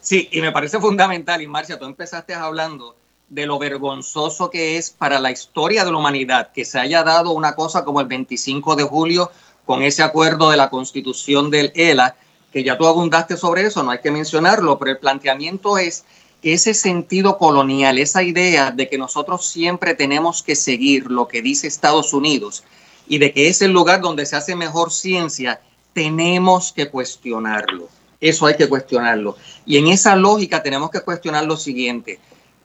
sí, 0.00 0.28
y 0.30 0.40
me 0.40 0.52
parece 0.52 0.78
fundamental, 0.78 1.40
y 1.40 1.46
Marcia, 1.46 1.78
tú 1.78 1.86
empezaste 1.86 2.34
hablando 2.34 2.96
de 3.28 3.46
lo 3.46 3.58
vergonzoso 3.58 4.50
que 4.50 4.76
es 4.76 4.90
para 4.90 5.18
la 5.18 5.30
historia 5.30 5.84
de 5.84 5.90
la 5.90 5.96
humanidad 5.96 6.52
que 6.52 6.64
se 6.64 6.78
haya 6.78 7.02
dado 7.02 7.32
una 7.32 7.54
cosa 7.54 7.84
como 7.84 8.00
el 8.00 8.06
25 8.06 8.76
de 8.76 8.84
julio 8.84 9.30
con 9.64 9.82
ese 9.82 10.02
acuerdo 10.02 10.50
de 10.50 10.58
la 10.58 10.68
constitución 10.68 11.50
del 11.50 11.72
ELA, 11.74 12.16
que 12.54 12.62
ya 12.62 12.78
tú 12.78 12.86
abundaste 12.86 13.36
sobre 13.36 13.66
eso, 13.66 13.82
no 13.82 13.90
hay 13.90 13.98
que 13.98 14.12
mencionarlo, 14.12 14.78
pero 14.78 14.92
el 14.92 14.98
planteamiento 14.98 15.76
es 15.76 16.04
que 16.40 16.52
ese 16.52 16.72
sentido 16.72 17.36
colonial, 17.36 17.98
esa 17.98 18.22
idea 18.22 18.70
de 18.70 18.88
que 18.88 18.96
nosotros 18.96 19.44
siempre 19.44 19.96
tenemos 19.96 20.40
que 20.40 20.54
seguir 20.54 21.10
lo 21.10 21.26
que 21.26 21.42
dice 21.42 21.66
Estados 21.66 22.12
Unidos, 22.12 22.62
y 23.08 23.18
de 23.18 23.32
que 23.32 23.48
es 23.48 23.60
el 23.60 23.72
lugar 23.72 24.00
donde 24.00 24.24
se 24.24 24.36
hace 24.36 24.54
mejor 24.54 24.92
ciencia, 24.92 25.60
tenemos 25.94 26.70
que 26.70 26.88
cuestionarlo. 26.88 27.88
Eso 28.20 28.46
hay 28.46 28.56
que 28.56 28.68
cuestionarlo. 28.68 29.36
Y 29.66 29.78
en 29.78 29.88
esa 29.88 30.14
lógica 30.14 30.62
tenemos 30.62 30.92
que 30.92 31.00
cuestionar 31.00 31.46
lo 31.46 31.56
siguiente. 31.56 32.20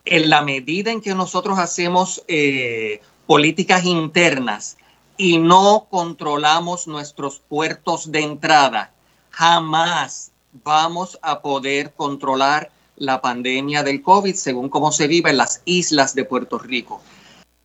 En 0.06 0.30
la 0.30 0.44
medida 0.44 0.92
en 0.92 1.02
que 1.02 1.16
nosotros 1.16 1.58
hacemos 1.58 2.24
eh, 2.28 3.02
políticas 3.26 3.86
internas 3.86 4.78
y 5.18 5.40
no 5.40 5.88
controlamos 5.90 6.86
nuestros 6.86 7.40
puertos 7.40 8.12
de 8.12 8.20
entrada, 8.20 8.94
jamás 9.40 10.34
vamos 10.66 11.18
a 11.22 11.42
poder 11.42 11.94
controlar 11.94 12.72
la 12.98 13.22
pandemia 13.22 13.84
del 13.84 14.02
COVID 14.02 14.36
según 14.36 14.68
cómo 14.68 14.92
se 14.92 15.08
vive 15.08 15.30
en 15.30 15.38
las 15.38 15.62
islas 15.64 16.14
de 16.14 16.26
Puerto 16.26 16.60
Rico. 16.60 17.02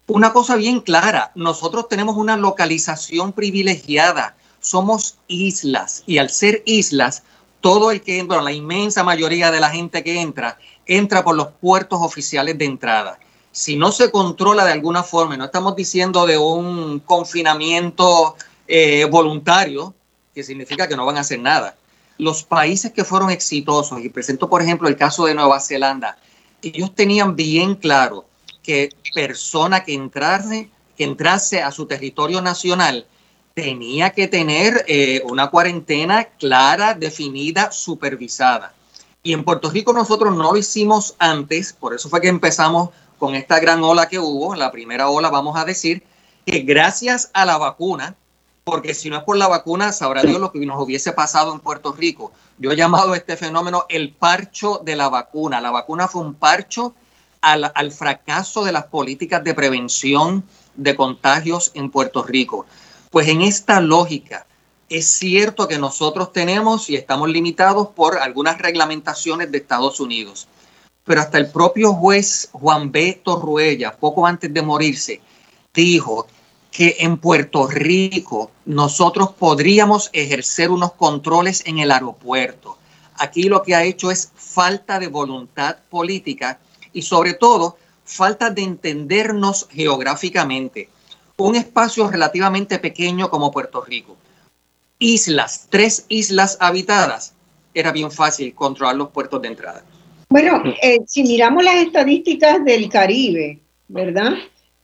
Una 0.06 0.32
cosa 0.32 0.54
bien 0.54 0.78
clara, 0.78 1.32
nosotros 1.34 1.88
tenemos 1.88 2.16
una 2.16 2.36
localización 2.36 3.32
privilegiada, 3.32 4.36
somos 4.60 5.16
islas 5.26 6.04
y 6.06 6.18
al 6.18 6.30
ser 6.30 6.62
islas, 6.64 7.24
todo 7.60 7.90
el 7.90 8.02
que 8.02 8.20
entra, 8.20 8.40
la 8.40 8.52
inmensa 8.52 9.02
mayoría 9.02 9.50
de 9.50 9.58
la 9.58 9.70
gente 9.70 10.04
que 10.04 10.20
entra, 10.20 10.58
entra 10.86 11.24
por 11.24 11.34
los 11.34 11.48
puertos 11.60 11.98
oficiales 12.00 12.56
de 12.56 12.66
entrada 12.66 13.18
si 13.50 13.76
no 13.76 13.90
se 13.92 14.10
controla 14.10 14.64
de 14.64 14.72
alguna 14.72 15.04
forma, 15.04 15.36
no 15.36 15.44
estamos 15.44 15.76
diciendo 15.76 16.26
de 16.26 16.36
un 16.36 16.98
confinamiento 16.98 18.34
eh, 18.66 19.06
voluntario, 19.08 19.94
que 20.34 20.42
significa 20.42 20.88
que 20.88 20.96
no 20.96 21.06
van 21.06 21.16
a 21.16 21.20
hacer 21.20 21.40
nada. 21.40 21.76
Los 22.18 22.42
países 22.42 22.92
que 22.92 23.04
fueron 23.04 23.30
exitosos, 23.30 24.00
y 24.00 24.08
presento 24.08 24.48
por 24.48 24.62
ejemplo 24.62 24.88
el 24.88 24.96
caso 24.96 25.26
de 25.26 25.34
Nueva 25.34 25.60
Zelanda, 25.60 26.18
ellos 26.62 26.94
tenían 26.94 27.36
bien 27.36 27.74
claro 27.74 28.26
que 28.62 28.90
persona 29.14 29.84
que 29.84 29.94
entrase, 29.94 30.70
que 30.96 31.04
entrase 31.04 31.62
a 31.62 31.70
su 31.70 31.86
territorio 31.86 32.40
nacional 32.40 33.06
tenía 33.54 34.10
que 34.10 34.26
tener 34.26 34.84
eh, 34.88 35.22
una 35.24 35.48
cuarentena 35.48 36.24
clara, 36.24 36.94
definida, 36.94 37.70
supervisada. 37.70 38.74
Y 39.22 39.32
en 39.32 39.44
Puerto 39.44 39.70
Rico 39.70 39.92
nosotros 39.92 40.34
no 40.34 40.52
lo 40.52 40.56
hicimos 40.56 41.14
antes, 41.18 41.72
por 41.72 41.94
eso 41.94 42.08
fue 42.08 42.20
que 42.20 42.28
empezamos 42.28 42.90
con 43.18 43.34
esta 43.34 43.60
gran 43.60 43.82
ola 43.82 44.08
que 44.08 44.18
hubo, 44.18 44.54
la 44.54 44.72
primera 44.72 45.08
ola, 45.08 45.30
vamos 45.30 45.56
a 45.56 45.64
decir, 45.64 46.02
que 46.44 46.60
gracias 46.60 47.30
a 47.32 47.46
la 47.46 47.56
vacuna, 47.56 48.16
porque 48.64 48.94
si 48.94 49.10
no 49.10 49.18
es 49.18 49.24
por 49.24 49.36
la 49.36 49.46
vacuna, 49.46 49.92
sabrá 49.92 50.22
Dios 50.22 50.40
lo 50.40 50.50
que 50.50 50.64
nos 50.64 50.82
hubiese 50.82 51.12
pasado 51.12 51.52
en 51.52 51.60
Puerto 51.60 51.92
Rico. 51.92 52.32
Yo 52.58 52.72
he 52.72 52.76
llamado 52.76 53.12
a 53.12 53.16
este 53.16 53.36
fenómeno 53.36 53.84
el 53.90 54.12
parcho 54.14 54.80
de 54.82 54.96
la 54.96 55.10
vacuna. 55.10 55.60
La 55.60 55.70
vacuna 55.70 56.08
fue 56.08 56.22
un 56.22 56.34
parcho 56.34 56.94
al, 57.42 57.70
al 57.74 57.92
fracaso 57.92 58.64
de 58.64 58.72
las 58.72 58.84
políticas 58.86 59.44
de 59.44 59.52
prevención 59.52 60.44
de 60.76 60.96
contagios 60.96 61.72
en 61.74 61.90
Puerto 61.90 62.22
Rico. 62.22 62.64
Pues 63.10 63.28
en 63.28 63.42
esta 63.42 63.82
lógica, 63.82 64.46
es 64.88 65.08
cierto 65.08 65.68
que 65.68 65.78
nosotros 65.78 66.32
tenemos 66.32 66.88
y 66.88 66.96
estamos 66.96 67.28
limitados 67.28 67.88
por 67.88 68.16
algunas 68.16 68.58
reglamentaciones 68.58 69.52
de 69.52 69.58
Estados 69.58 70.00
Unidos 70.00 70.48
pero 71.04 71.20
hasta 71.20 71.36
el 71.36 71.50
propio 71.50 71.92
juez 71.92 72.48
Juan 72.52 72.90
B. 72.90 73.20
Torruella, 73.22 73.94
poco 73.94 74.26
antes 74.26 74.52
de 74.54 74.62
morirse, 74.62 75.20
dijo 75.74 76.26
que 76.74 76.96
en 76.98 77.18
Puerto 77.18 77.68
Rico 77.68 78.50
nosotros 78.64 79.30
podríamos 79.38 80.10
ejercer 80.12 80.72
unos 80.72 80.94
controles 80.94 81.62
en 81.66 81.78
el 81.78 81.92
aeropuerto. 81.92 82.76
Aquí 83.16 83.44
lo 83.44 83.62
que 83.62 83.76
ha 83.76 83.84
hecho 83.84 84.10
es 84.10 84.32
falta 84.34 84.98
de 84.98 85.06
voluntad 85.06 85.76
política 85.88 86.58
y 86.92 87.02
sobre 87.02 87.34
todo 87.34 87.78
falta 88.04 88.50
de 88.50 88.62
entendernos 88.62 89.68
geográficamente. 89.70 90.88
Un 91.36 91.54
espacio 91.54 92.10
relativamente 92.10 92.80
pequeño 92.80 93.30
como 93.30 93.52
Puerto 93.52 93.80
Rico. 93.84 94.16
Islas, 94.98 95.68
tres 95.70 96.06
islas 96.08 96.56
habitadas, 96.58 97.34
era 97.72 97.92
bien 97.92 98.10
fácil 98.10 98.52
controlar 98.52 98.96
los 98.96 99.10
puertos 99.10 99.40
de 99.42 99.48
entrada. 99.48 99.84
Bueno, 100.28 100.60
eh, 100.82 100.98
si 101.06 101.22
miramos 101.22 101.62
las 101.62 101.76
estadísticas 101.76 102.64
del 102.64 102.88
Caribe, 102.88 103.60
¿verdad? 103.86 104.32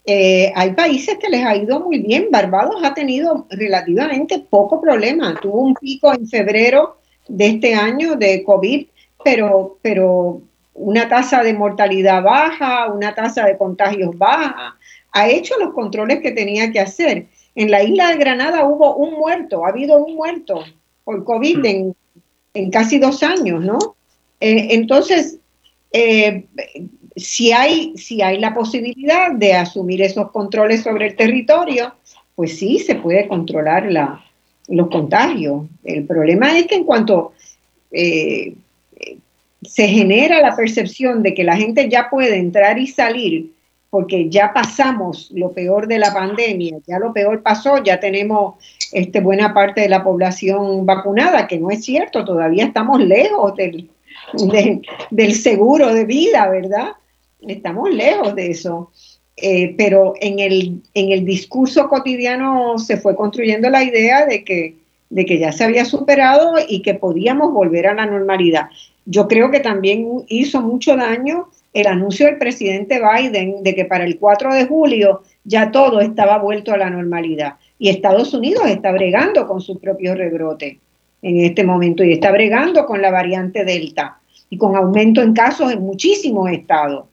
Eh, 0.06 0.52
hay 0.54 0.72
países 0.72 1.18
que 1.18 1.28
les 1.28 1.44
ha 1.44 1.56
ido 1.56 1.80
muy 1.80 1.98
bien. 1.98 2.28
Barbados 2.30 2.76
ha 2.82 2.94
tenido 2.94 3.46
relativamente 3.50 4.38
poco 4.38 4.80
problema. 4.80 5.38
Tuvo 5.40 5.60
un 5.60 5.74
pico 5.74 6.12
en 6.12 6.26
febrero 6.26 6.96
de 7.28 7.46
este 7.46 7.74
año 7.74 8.16
de 8.16 8.42
COVID, 8.42 8.86
pero, 9.24 9.78
pero 9.82 10.42
una 10.74 11.08
tasa 11.08 11.42
de 11.42 11.52
mortalidad 11.52 12.22
baja, 12.22 12.90
una 12.92 13.14
tasa 13.14 13.44
de 13.44 13.58
contagios 13.58 14.16
baja. 14.16 14.76
Ha 15.12 15.28
hecho 15.28 15.54
los 15.58 15.74
controles 15.74 16.20
que 16.20 16.32
tenía 16.32 16.70
que 16.72 16.80
hacer. 16.80 17.26
En 17.54 17.70
la 17.70 17.82
isla 17.82 18.08
de 18.08 18.16
Granada 18.16 18.64
hubo 18.64 18.96
un 18.96 19.14
muerto, 19.14 19.64
ha 19.64 19.70
habido 19.70 19.98
un 19.98 20.14
muerto 20.14 20.64
por 21.04 21.24
COVID 21.24 21.64
en, 21.64 21.96
en 22.54 22.70
casi 22.70 22.98
dos 22.98 23.22
años, 23.22 23.62
¿no? 23.62 23.78
Eh, 24.40 24.68
entonces, 24.70 25.38
eh, 25.92 26.46
si, 27.16 27.52
hay, 27.52 27.96
si 27.96 28.22
hay 28.22 28.38
la 28.38 28.54
posibilidad 28.54 29.32
de 29.32 29.54
asumir 29.54 30.02
esos 30.02 30.30
controles 30.30 30.82
sobre 30.82 31.08
el 31.08 31.16
territorio, 31.16 31.94
pues 32.34 32.58
sí, 32.58 32.78
se 32.78 32.94
puede 32.94 33.28
controlar 33.28 33.90
la, 33.90 34.24
los 34.68 34.88
contagios. 34.88 35.66
El 35.84 36.04
problema 36.04 36.56
es 36.58 36.66
que 36.66 36.76
en 36.76 36.84
cuanto 36.84 37.32
eh, 37.90 38.54
se 39.62 39.88
genera 39.88 40.40
la 40.40 40.56
percepción 40.56 41.22
de 41.22 41.34
que 41.34 41.44
la 41.44 41.56
gente 41.56 41.88
ya 41.88 42.08
puede 42.08 42.36
entrar 42.36 42.78
y 42.78 42.86
salir, 42.86 43.52
porque 43.90 44.30
ya 44.30 44.52
pasamos 44.54 45.30
lo 45.34 45.50
peor 45.52 45.88
de 45.88 45.98
la 45.98 46.14
pandemia, 46.14 46.78
ya 46.86 46.98
lo 46.98 47.12
peor 47.12 47.42
pasó, 47.42 47.82
ya 47.82 47.98
tenemos 47.98 48.54
este, 48.92 49.20
buena 49.20 49.52
parte 49.52 49.80
de 49.80 49.88
la 49.88 50.04
población 50.04 50.86
vacunada, 50.86 51.46
que 51.46 51.58
no 51.58 51.70
es 51.70 51.84
cierto, 51.84 52.24
todavía 52.24 52.64
estamos 52.64 53.00
lejos 53.00 53.56
del, 53.56 53.90
del 55.10 55.34
seguro 55.34 55.92
de 55.92 56.04
vida, 56.04 56.48
¿verdad? 56.48 56.92
Estamos 57.46 57.90
lejos 57.90 58.34
de 58.34 58.50
eso. 58.50 58.90
Eh, 59.36 59.74
pero 59.78 60.14
en 60.20 60.38
el, 60.38 60.82
en 60.92 61.12
el 61.12 61.24
discurso 61.24 61.88
cotidiano 61.88 62.78
se 62.78 62.98
fue 62.98 63.16
construyendo 63.16 63.70
la 63.70 63.82
idea 63.82 64.26
de 64.26 64.44
que, 64.44 64.76
de 65.08 65.24
que 65.24 65.38
ya 65.38 65.50
se 65.50 65.64
había 65.64 65.86
superado 65.86 66.56
y 66.68 66.82
que 66.82 66.94
podíamos 66.94 67.52
volver 67.52 67.86
a 67.86 67.94
la 67.94 68.04
normalidad. 68.04 68.68
Yo 69.06 69.28
creo 69.28 69.50
que 69.50 69.60
también 69.60 70.24
hizo 70.28 70.60
mucho 70.60 70.94
daño 70.94 71.48
el 71.72 71.86
anuncio 71.86 72.26
del 72.26 72.36
presidente 72.36 73.00
Biden 73.00 73.62
de 73.62 73.74
que 73.74 73.84
para 73.84 74.04
el 74.04 74.18
4 74.18 74.54
de 74.54 74.66
julio 74.66 75.22
ya 75.44 75.70
todo 75.70 76.00
estaba 76.00 76.38
vuelto 76.38 76.72
a 76.72 76.76
la 76.76 76.90
normalidad. 76.90 77.54
Y 77.78 77.88
Estados 77.88 78.34
Unidos 78.34 78.64
está 78.66 78.92
bregando 78.92 79.46
con 79.46 79.60
su 79.60 79.78
propio 79.78 80.14
rebrote 80.14 80.80
en 81.22 81.40
este 81.40 81.64
momento 81.64 82.04
y 82.04 82.12
está 82.12 82.30
bregando 82.30 82.84
con 82.86 83.00
la 83.00 83.10
variante 83.10 83.64
Delta 83.64 84.18
y 84.50 84.58
con 84.58 84.76
aumento 84.76 85.22
en 85.22 85.32
casos 85.32 85.72
en 85.72 85.80
muchísimos 85.80 86.50
estados. 86.50 87.06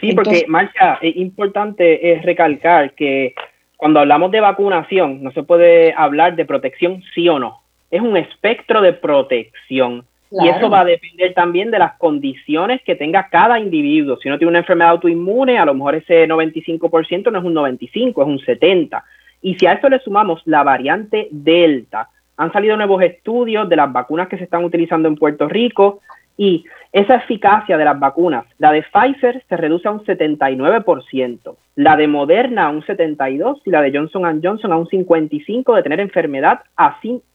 Sí, 0.00 0.12
porque 0.12 0.44
Marcia, 0.48 0.98
es 1.00 1.16
importante 1.16 2.12
es 2.12 2.22
recalcar 2.22 2.94
que 2.94 3.34
cuando 3.76 4.00
hablamos 4.00 4.30
de 4.30 4.40
vacunación 4.40 5.22
no 5.22 5.30
se 5.32 5.42
puede 5.42 5.94
hablar 5.96 6.36
de 6.36 6.44
protección 6.44 7.02
sí 7.14 7.28
o 7.28 7.38
no. 7.38 7.60
Es 7.90 8.00
un 8.00 8.16
espectro 8.16 8.80
de 8.80 8.92
protección. 8.92 10.04
Y 10.30 10.48
eso 10.48 10.68
va 10.68 10.80
a 10.80 10.84
depender 10.84 11.32
también 11.32 11.70
de 11.70 11.78
las 11.78 11.94
condiciones 11.96 12.82
que 12.82 12.96
tenga 12.96 13.28
cada 13.28 13.60
individuo. 13.60 14.16
Si 14.16 14.28
uno 14.28 14.36
tiene 14.36 14.50
una 14.50 14.58
enfermedad 14.60 14.90
autoinmune, 14.90 15.58
a 15.58 15.64
lo 15.64 15.74
mejor 15.74 15.94
ese 15.94 16.26
95% 16.26 17.30
no 17.30 17.38
es 17.38 17.44
un 17.44 17.54
95, 17.54 18.20
es 18.22 18.28
un 18.28 18.40
70. 18.40 19.04
Y 19.42 19.54
si 19.54 19.66
a 19.66 19.74
eso 19.74 19.88
le 19.88 20.00
sumamos 20.00 20.42
la 20.46 20.64
variante 20.64 21.28
Delta, 21.30 22.08
han 22.36 22.52
salido 22.52 22.76
nuevos 22.76 23.02
estudios 23.02 23.68
de 23.68 23.76
las 23.76 23.92
vacunas 23.92 24.28
que 24.28 24.38
se 24.38 24.44
están 24.44 24.64
utilizando 24.64 25.06
en 25.06 25.14
Puerto 25.14 25.48
Rico 25.48 26.00
y 26.36 26.64
esa 26.92 27.16
eficacia 27.16 27.76
de 27.76 27.84
las 27.84 27.98
vacunas, 27.98 28.44
la 28.58 28.72
de 28.72 28.82
Pfizer 28.82 29.42
se 29.48 29.56
reduce 29.56 29.88
a 29.88 29.92
un 29.92 30.04
79%, 30.04 31.56
la 31.76 31.96
de 31.96 32.08
Moderna 32.08 32.66
a 32.66 32.70
un 32.70 32.82
72% 32.82 33.60
y 33.64 33.70
la 33.70 33.82
de 33.82 33.92
Johnson 33.92 34.40
Johnson 34.42 34.72
a 34.72 34.76
un 34.76 34.86
55% 34.86 35.74
de 35.74 35.82
tener 35.82 36.00
enfermedad, 36.00 36.60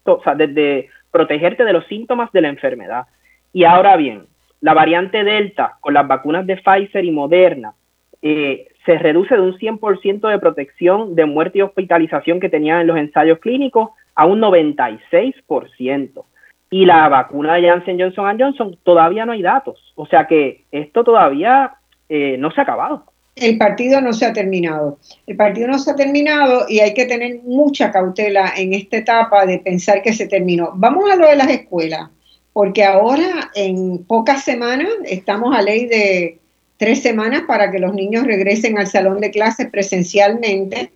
o 0.03 0.21
sea, 0.23 0.35
de, 0.35 0.89
protegerte 1.11 1.65
de 1.65 1.73
los 1.73 1.85
síntomas 1.87 2.31
de 2.31 2.41
la 2.41 2.49
enfermedad. 2.49 3.07
Y 3.51 3.63
ahora 3.63 3.95
bien, 3.97 4.27
la 4.61 4.73
variante 4.73 5.23
Delta 5.23 5.77
con 5.81 5.93
las 5.93 6.07
vacunas 6.07 6.45
de 6.45 6.57
Pfizer 6.57 7.03
y 7.03 7.11
Moderna 7.11 7.73
eh, 8.21 8.67
se 8.85 8.97
reduce 8.97 9.35
de 9.35 9.41
un 9.41 9.57
100% 9.57 10.29
de 10.29 10.39
protección 10.39 11.15
de 11.15 11.25
muerte 11.25 11.59
y 11.59 11.61
hospitalización 11.61 12.39
que 12.39 12.49
tenían 12.49 12.81
en 12.81 12.87
los 12.87 12.97
ensayos 12.97 13.39
clínicos 13.39 13.89
a 14.15 14.25
un 14.25 14.41
96%. 14.41 16.23
Y 16.71 16.85
la 16.85 17.09
vacuna 17.09 17.55
de 17.55 17.67
Janssen 17.67 17.99
Johnson 17.99 18.37
Johnson 18.39 18.77
todavía 18.83 19.25
no 19.25 19.31
hay 19.31 19.41
datos. 19.41 19.93
O 19.95 20.05
sea 20.05 20.27
que 20.27 20.65
esto 20.71 21.03
todavía 21.03 21.73
eh, 22.09 22.37
no 22.37 22.51
se 22.51 22.61
ha 22.61 22.63
acabado. 22.63 23.05
El 23.35 23.57
partido 23.57 24.01
no 24.01 24.13
se 24.13 24.25
ha 24.25 24.33
terminado. 24.33 24.99
El 25.25 25.35
partido 25.37 25.67
no 25.67 25.79
se 25.79 25.91
ha 25.91 25.95
terminado 25.95 26.65
y 26.67 26.79
hay 26.79 26.93
que 26.93 27.05
tener 27.05 27.39
mucha 27.43 27.91
cautela 27.91 28.53
en 28.57 28.73
esta 28.73 28.97
etapa 28.97 29.45
de 29.45 29.59
pensar 29.59 30.01
que 30.01 30.13
se 30.13 30.27
terminó. 30.27 30.71
Vamos 30.75 31.09
a 31.09 31.15
lo 31.15 31.27
de 31.27 31.37
las 31.37 31.49
escuelas, 31.49 32.09
porque 32.51 32.83
ahora 32.83 33.49
en 33.55 34.03
pocas 34.03 34.43
semanas 34.43 34.89
estamos 35.05 35.55
a 35.55 35.61
ley 35.61 35.85
de 35.85 36.39
tres 36.77 37.01
semanas 37.01 37.43
para 37.47 37.71
que 37.71 37.79
los 37.79 37.93
niños 37.93 38.25
regresen 38.25 38.77
al 38.77 38.87
salón 38.87 39.21
de 39.21 39.31
clases 39.31 39.69
presencialmente. 39.69 40.91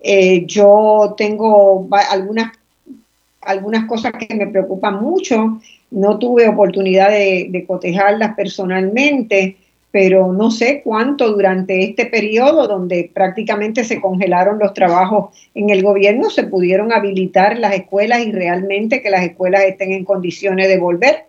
Eh, 0.00 0.44
yo 0.46 1.14
tengo 1.16 1.88
algunas 2.10 2.52
algunas 3.42 3.86
cosas 3.86 4.12
que 4.12 4.34
me 4.34 4.46
preocupan 4.46 5.02
mucho. 5.02 5.60
No 5.90 6.18
tuve 6.18 6.48
oportunidad 6.48 7.10
de, 7.10 7.64
cotejarlas 7.66 8.34
personalmente, 8.34 9.56
pero 9.90 10.32
no 10.32 10.50
sé 10.50 10.82
cuánto 10.84 11.32
durante 11.32 11.82
este 11.82 12.06
periodo 12.06 12.68
donde 12.68 13.10
prácticamente 13.12 13.84
se 13.84 14.00
congelaron 14.00 14.58
los 14.58 14.74
trabajos 14.74 15.34
en 15.54 15.70
el 15.70 15.82
gobierno 15.82 16.28
se 16.28 16.44
pudieron 16.44 16.92
habilitar 16.92 17.58
las 17.58 17.74
escuelas 17.74 18.20
y 18.26 18.32
realmente 18.32 19.00
que 19.00 19.08
las 19.10 19.24
escuelas 19.24 19.62
estén 19.62 19.92
en 19.92 20.04
condiciones 20.04 20.68
de 20.68 20.78
volver. 20.78 21.24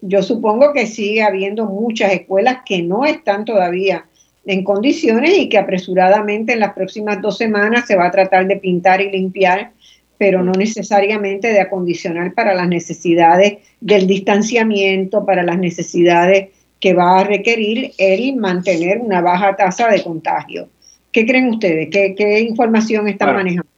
Yo 0.00 0.22
supongo 0.22 0.72
que 0.72 0.86
sigue 0.86 1.22
habiendo 1.22 1.66
muchas 1.66 2.12
escuelas 2.12 2.58
que 2.64 2.82
no 2.82 3.04
están 3.04 3.44
todavía 3.44 4.06
en 4.46 4.64
condiciones 4.64 5.36
y 5.38 5.48
que 5.48 5.58
apresuradamente 5.58 6.54
en 6.54 6.60
las 6.60 6.72
próximas 6.72 7.20
dos 7.20 7.36
semanas 7.36 7.86
se 7.86 7.96
va 7.96 8.06
a 8.06 8.10
tratar 8.10 8.46
de 8.46 8.56
pintar 8.56 9.00
y 9.02 9.10
limpiar, 9.10 9.72
pero 10.18 10.42
no 10.42 10.52
necesariamente 10.52 11.48
de 11.48 11.60
acondicionar 11.60 12.34
para 12.34 12.54
las 12.54 12.68
necesidades 12.68 13.58
del 13.80 14.06
distanciamiento, 14.06 15.24
para 15.24 15.42
las 15.42 15.58
necesidades 15.58 16.48
que 16.80 16.94
va 16.94 17.20
a 17.20 17.24
requerir 17.24 17.92
el 17.98 18.36
mantener 18.36 18.98
una 18.98 19.20
baja 19.20 19.56
tasa 19.56 19.88
de 19.88 20.02
contagio. 20.02 20.68
¿Qué 21.12 21.24
creen 21.26 21.48
ustedes? 21.48 21.88
¿Qué, 21.90 22.40
información 22.40 23.08
están 23.08 23.34
manejando? 23.34 23.70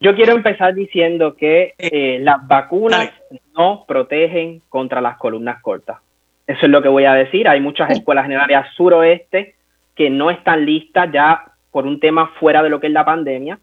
Yo 0.00 0.14
quiero 0.14 0.34
empezar 0.34 0.74
diciendo 0.74 1.34
que 1.34 1.74
eh, 1.76 2.18
las 2.20 2.46
vacunas 2.46 3.10
no 3.56 3.84
protegen 3.86 4.62
contra 4.68 5.00
las 5.00 5.18
columnas 5.18 5.60
cortas. 5.60 5.98
Eso 6.46 6.60
es 6.62 6.70
lo 6.70 6.80
que 6.80 6.88
voy 6.88 7.04
a 7.04 7.14
decir. 7.14 7.48
Hay 7.48 7.60
muchas 7.60 7.90
escuelas 7.90 8.26
en 8.26 8.32
el 8.32 8.40
área 8.40 8.64
suroeste 8.76 9.54
que 9.94 10.08
no 10.08 10.30
están 10.30 10.64
listas 10.64 11.10
ya 11.12 11.42
por 11.72 11.84
un 11.84 12.00
tema 12.00 12.32
fuera 12.38 12.62
de 12.62 12.70
lo 12.70 12.80
que 12.80 12.86
es 12.86 12.92
la 12.92 13.04
pandemia. 13.04 13.58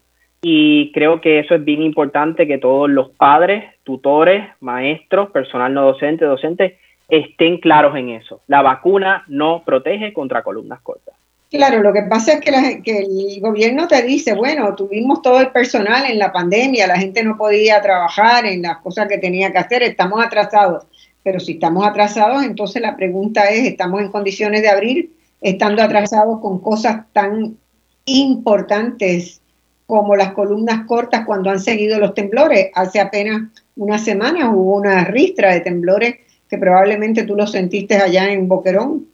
Y 0.48 0.92
creo 0.92 1.20
que 1.20 1.40
eso 1.40 1.56
es 1.56 1.64
bien 1.64 1.82
importante 1.82 2.46
que 2.46 2.58
todos 2.58 2.88
los 2.88 3.10
padres, 3.10 3.64
tutores, 3.82 4.46
maestros, 4.60 5.32
personal 5.32 5.74
no 5.74 5.82
docente, 5.82 6.24
docentes, 6.24 6.74
estén 7.08 7.58
claros 7.58 7.96
en 7.96 8.10
eso. 8.10 8.42
La 8.46 8.62
vacuna 8.62 9.24
no 9.26 9.64
protege 9.66 10.12
contra 10.12 10.44
columnas 10.44 10.80
cortas. 10.82 11.16
Claro, 11.50 11.82
lo 11.82 11.92
que 11.92 12.02
pasa 12.02 12.34
es 12.34 12.40
que, 12.42 12.80
que, 12.84 12.98
el 13.00 13.40
gobierno 13.40 13.88
te 13.88 14.00
dice, 14.02 14.34
bueno, 14.34 14.72
tuvimos 14.76 15.20
todo 15.20 15.40
el 15.40 15.48
personal 15.48 16.08
en 16.08 16.20
la 16.20 16.32
pandemia, 16.32 16.86
la 16.86 16.96
gente 16.96 17.24
no 17.24 17.36
podía 17.36 17.82
trabajar 17.82 18.46
en 18.46 18.62
las 18.62 18.76
cosas 18.76 19.08
que 19.08 19.18
tenía 19.18 19.50
que 19.50 19.58
hacer, 19.58 19.82
estamos 19.82 20.24
atrasados. 20.24 20.84
Pero 21.24 21.40
si 21.40 21.54
estamos 21.54 21.84
atrasados, 21.84 22.44
entonces 22.44 22.80
la 22.80 22.94
pregunta 22.94 23.50
es, 23.50 23.66
¿estamos 23.66 24.00
en 24.00 24.12
condiciones 24.12 24.62
de 24.62 24.68
abrir 24.68 25.10
estando 25.40 25.82
atrasados 25.82 26.38
con 26.38 26.60
cosas 26.60 27.04
tan 27.12 27.56
importantes 28.04 29.40
como 29.86 30.16
las 30.16 30.32
columnas 30.32 30.86
cortas 30.86 31.24
cuando 31.24 31.50
han 31.50 31.60
seguido 31.60 31.98
los 31.98 32.14
temblores? 32.14 32.70
Hace 32.74 33.00
apenas 33.00 33.50
una 33.76 33.98
semana 33.98 34.50
hubo 34.50 34.76
una 34.76 35.04
ristra 35.04 35.52
de 35.52 35.60
temblores 35.60 36.16
que 36.48 36.58
probablemente 36.58 37.24
tú 37.24 37.36
lo 37.36 37.46
sentiste 37.46 37.96
allá 37.96 38.30
en 38.30 38.48
Boquerón. 38.48 39.06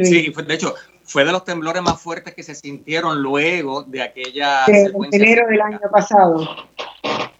Sí, 0.00 0.32
de 0.46 0.54
hecho, 0.54 0.74
fue 1.04 1.24
de 1.24 1.32
los 1.32 1.44
temblores 1.44 1.82
más 1.82 2.00
fuertes 2.00 2.34
que 2.34 2.42
se 2.42 2.54
sintieron 2.54 3.22
luego 3.22 3.82
de 3.82 4.02
aquella... 4.02 4.64
De 4.66 4.92
enero 5.12 5.46
del 5.48 5.60
año 5.60 5.80
pasado. 5.90 6.46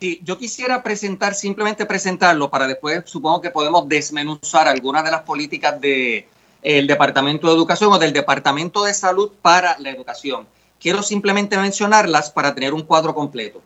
Sí, 0.01 0.21
yo 0.25 0.39
quisiera 0.39 0.83
presentar, 0.83 1.35
simplemente 1.35 1.85
presentarlo 1.85 2.51
para 2.51 2.67
después, 2.67 3.03
supongo 3.05 3.41
que 3.41 3.51
podemos 3.51 3.89
desmenuzar 3.89 4.69
algunas 4.69 5.05
de 5.05 5.11
las 5.11 5.23
políticas 5.23 5.81
del 5.81 6.25
de, 6.63 6.83
Departamento 6.87 7.49
de 7.49 7.55
Educación 7.55 7.93
o 7.93 7.99
del 7.99 8.13
Departamento 8.13 8.85
de 8.85 8.95
Salud 8.95 9.33
para 9.43 9.79
la 9.79 9.91
educación. 9.91 10.47
Quiero 10.81 11.03
simplemente 11.03 11.57
mencionarlas 11.59 12.31
para 12.31 12.55
tener 12.55 12.75
un 12.75 12.83
cuadro 12.83 13.15
completo. 13.15 13.63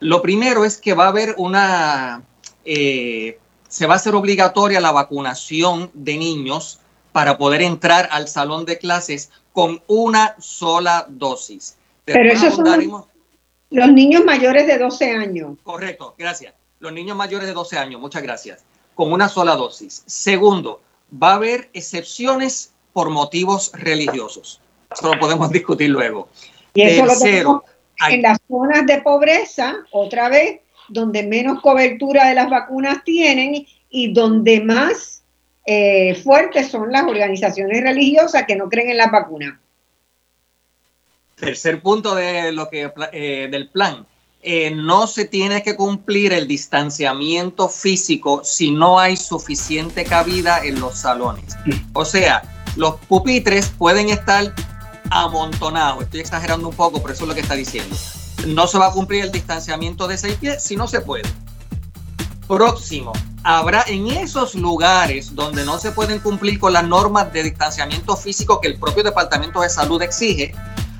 Lo 0.00 0.22
primero 0.22 0.64
es 0.64 0.78
que 0.78 0.94
va 0.94 1.06
a 1.06 1.08
haber 1.08 1.34
una 1.38 2.22
eh, 2.64 3.38
se 3.72 3.86
va 3.86 3.94
a 3.94 3.96
hacer 3.96 4.14
obligatoria 4.14 4.80
la 4.80 4.92
vacunación 4.92 5.90
de 5.94 6.18
niños 6.18 6.80
para 7.12 7.38
poder 7.38 7.62
entrar 7.62 8.06
al 8.12 8.28
salón 8.28 8.66
de 8.66 8.76
clases 8.76 9.30
con 9.54 9.82
una 9.86 10.36
sola 10.38 11.06
dosis. 11.08 11.76
Pero 12.04 12.30
esos 12.30 12.54
son 12.54 13.06
los, 13.70 13.88
niños 13.90 14.24
mayores 14.26 14.66
de 14.66 14.76
12 14.76 15.10
años. 15.12 15.56
Correcto, 15.62 16.14
gracias. 16.18 16.52
Los 16.80 16.92
niños 16.92 17.16
mayores 17.16 17.46
de 17.46 17.54
12 17.54 17.78
años, 17.78 17.98
muchas 17.98 18.22
gracias. 18.22 18.62
Con 18.94 19.10
una 19.10 19.30
sola 19.30 19.56
dosis. 19.56 20.02
Segundo, 20.04 20.82
va 21.10 21.32
a 21.32 21.36
haber 21.36 21.70
excepciones 21.72 22.74
por 22.92 23.08
motivos 23.08 23.70
religiosos. 23.72 24.60
Eso 24.92 25.14
lo 25.14 25.20
podemos 25.20 25.50
discutir 25.52 25.90
luego. 25.90 26.28
Y 26.74 26.82
eso 26.82 27.06
Tercero, 27.06 27.42
lo 27.42 27.64
en 28.08 28.22
las 28.22 28.38
zonas 28.48 28.86
de 28.86 29.00
pobreza, 29.00 29.76
otra 29.90 30.28
vez, 30.28 30.60
donde 30.88 31.22
menos 31.22 31.60
cobertura 31.60 32.28
de 32.28 32.34
las 32.34 32.50
vacunas 32.50 33.04
tienen 33.04 33.66
y 33.90 34.12
donde 34.12 34.60
más 34.60 35.22
eh, 35.66 36.14
fuertes 36.16 36.68
son 36.68 36.90
las 36.90 37.04
organizaciones 37.04 37.82
religiosas 37.82 38.44
que 38.46 38.56
no 38.56 38.68
creen 38.68 38.90
en 38.90 38.96
las 38.96 39.10
vacunas. 39.10 39.54
Tercer 41.36 41.80
punto 41.80 42.14
de 42.14 42.52
lo 42.52 42.68
que 42.68 42.92
eh, 43.12 43.48
del 43.50 43.68
plan. 43.68 44.06
Eh, 44.44 44.72
no 44.72 45.06
se 45.06 45.24
tiene 45.24 45.62
que 45.62 45.76
cumplir 45.76 46.32
el 46.32 46.48
distanciamiento 46.48 47.68
físico 47.68 48.42
si 48.42 48.72
no 48.72 48.98
hay 48.98 49.16
suficiente 49.16 50.02
cabida 50.02 50.64
en 50.64 50.80
los 50.80 50.98
salones. 50.98 51.56
O 51.92 52.04
sea, 52.04 52.42
los 52.74 52.96
pupitres 53.06 53.68
pueden 53.78 54.08
estar 54.08 54.52
amontonados. 55.12 56.04
Estoy 56.04 56.20
exagerando 56.20 56.68
un 56.68 56.74
poco, 56.74 57.00
pero 57.00 57.14
eso 57.14 57.24
es 57.24 57.28
lo 57.28 57.34
que 57.34 57.40
está 57.40 57.54
diciendo 57.54 57.96
no 58.46 58.66
se 58.66 58.78
va 58.78 58.88
a 58.88 58.92
cumplir 58.92 59.24
el 59.24 59.32
distanciamiento 59.32 60.08
de 60.08 60.18
seis 60.18 60.36
pies 60.36 60.62
si 60.62 60.76
no 60.76 60.88
se 60.88 61.00
puede. 61.00 61.28
Próximo, 62.48 63.12
habrá 63.44 63.84
en 63.86 64.08
esos 64.08 64.54
lugares 64.54 65.34
donde 65.34 65.64
no 65.64 65.78
se 65.78 65.92
pueden 65.92 66.18
cumplir 66.18 66.58
con 66.58 66.72
las 66.72 66.86
normas 66.86 67.32
de 67.32 67.44
distanciamiento 67.44 68.16
físico 68.16 68.60
que 68.60 68.68
el 68.68 68.78
propio 68.78 69.02
Departamento 69.02 69.60
de 69.60 69.70
Salud 69.70 70.02
exige, 70.02 70.54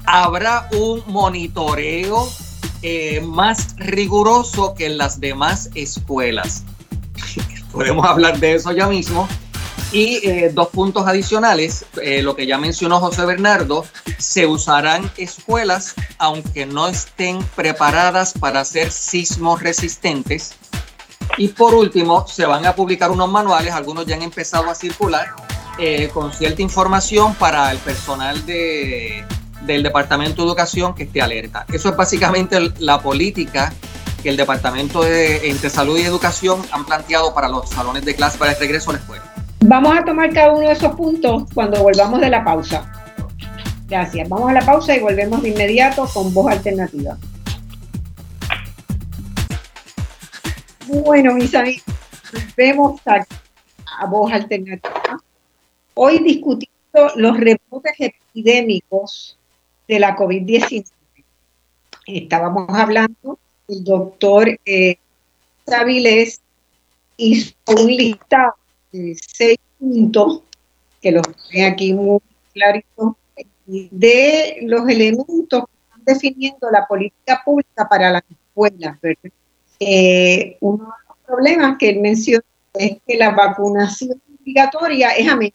habrá 0.05 0.69
un 0.73 1.03
monitoreo 1.07 2.29
eh, 2.83 3.21
más 3.21 3.77
riguroso 3.77 4.75
que 4.75 4.87
en 4.87 4.99
las 4.99 5.21
demás 5.21 5.71
escuelas. 5.75 6.65
Podemos 7.73 8.07
hablar 8.07 8.39
de 8.39 8.55
eso 8.55 8.73
ya 8.73 8.87
mismo. 8.87 9.29
Y 9.93 10.27
eh, 10.27 10.51
dos 10.53 10.69
puntos 10.69 11.07
adicionales, 11.07 11.85
eh, 12.01 12.23
lo 12.23 12.35
que 12.35 12.47
ya 12.47 12.57
mencionó 12.57 12.99
José 12.99 13.27
Bernardo, 13.27 13.85
se 14.17 14.47
usarán 14.47 15.11
escuelas 15.19 15.95
aunque 16.17 16.65
no 16.65 16.89
estén 16.89 17.39
preparadas 17.55 18.33
para 18.33 18.65
ser 18.65 18.91
sismos 18.91 19.63
resistentes. 19.63 20.55
Y 21.37 21.49
por 21.49 21.75
último, 21.75 22.27
se 22.27 22.47
van 22.47 22.65
a 22.65 22.75
publicar 22.75 23.11
unos 23.11 23.31
manuales, 23.31 23.75
algunos 23.75 24.07
ya 24.07 24.17
han 24.17 24.23
empezado 24.23 24.71
a 24.71 24.75
circular, 24.75 25.35
eh, 25.79 26.09
con 26.13 26.33
cierta 26.33 26.63
información 26.63 27.35
para 27.35 27.71
el 27.71 27.79
personal 27.79 28.45
de, 28.47 29.25
del 29.63 29.83
Departamento 29.83 30.43
de 30.43 30.49
Educación 30.49 30.95
que 30.95 31.05
esté 31.05 31.21
alerta. 31.21 31.67
Eso 31.71 31.91
es 31.91 31.97
básicamente 31.97 32.59
la 32.79 33.01
política 33.01 33.73
que 34.23 34.29
el 34.31 34.37
Departamento 34.37 35.03
de 35.03 35.51
Entre 35.51 35.69
Salud 35.69 35.99
y 35.99 36.03
Educación 36.03 36.63
han 36.71 36.85
planteado 36.87 37.35
para 37.35 37.49
los 37.49 37.69
salones 37.69 38.05
de 38.05 38.15
clase 38.15 38.39
para 38.39 38.53
el 38.53 38.59
regreso 38.59 38.91
a 38.91 38.95
la 38.95 38.99
escuela. 39.01 39.32
Vamos 39.65 39.97
a 39.97 40.05
tomar 40.05 40.33
cada 40.33 40.53
uno 40.53 40.67
de 40.67 40.73
esos 40.73 40.93
puntos 40.97 41.45
cuando 41.55 41.81
volvamos 41.81 42.21
de 42.21 42.29
la 42.29 42.43
pausa. 42.43 42.91
Gracias. 43.87 44.29
Vamos 44.29 44.51
a 44.51 44.55
la 44.55 44.67
pausa 44.67 44.97
y 44.97 45.01
volvemos 45.01 45.41
de 45.41 45.51
inmediato 45.51 46.09
con 46.13 46.35
voz 46.35 46.51
alternativa. 46.51 47.17
Bueno, 50.89 51.35
mis 51.35 51.55
amigos, 51.55 51.85
vemos 52.57 53.01
a, 53.07 53.25
a 54.01 54.07
voz 54.07 54.33
alternativa. 54.33 55.23
Hoy 55.95 56.19
discutiendo 56.19 57.13
los 57.15 57.39
reportes 57.39 57.93
epidémicos 57.99 59.39
de 59.87 60.01
la 60.01 60.17
COVID-19. 60.17 60.87
Estábamos 62.07 62.67
hablando, 62.69 63.39
el 63.69 63.85
doctor 63.85 64.59
eh, 64.67 64.97
hizo 67.17 67.55
un 67.69 67.87
listado 67.87 68.55
seis 68.93 69.59
puntos, 69.79 70.43
que 71.01 71.13
los 71.13 71.23
ven 71.53 71.73
aquí 71.73 71.93
muy 71.93 72.21
claritos, 72.53 73.15
de 73.67 74.59
los 74.63 74.89
elementos 74.89 75.65
que 75.65 75.83
están 75.85 76.05
definiendo 76.05 76.71
la 76.71 76.87
política 76.87 77.41
pública 77.45 77.89
para 77.89 78.11
las 78.11 78.23
escuelas. 78.31 78.99
Eh, 79.81 80.57
uno 80.61 80.85
de 80.85 80.91
los 81.09 81.17
problemas 81.27 81.79
que 81.79 81.91
él 81.91 82.01
menciona 82.01 82.45
es 82.75 82.99
que 83.07 83.17
la 83.17 83.31
vacunación 83.31 84.21
obligatoria 84.41 85.11
es 85.11 85.29
a 85.29 85.37
medias. 85.37 85.55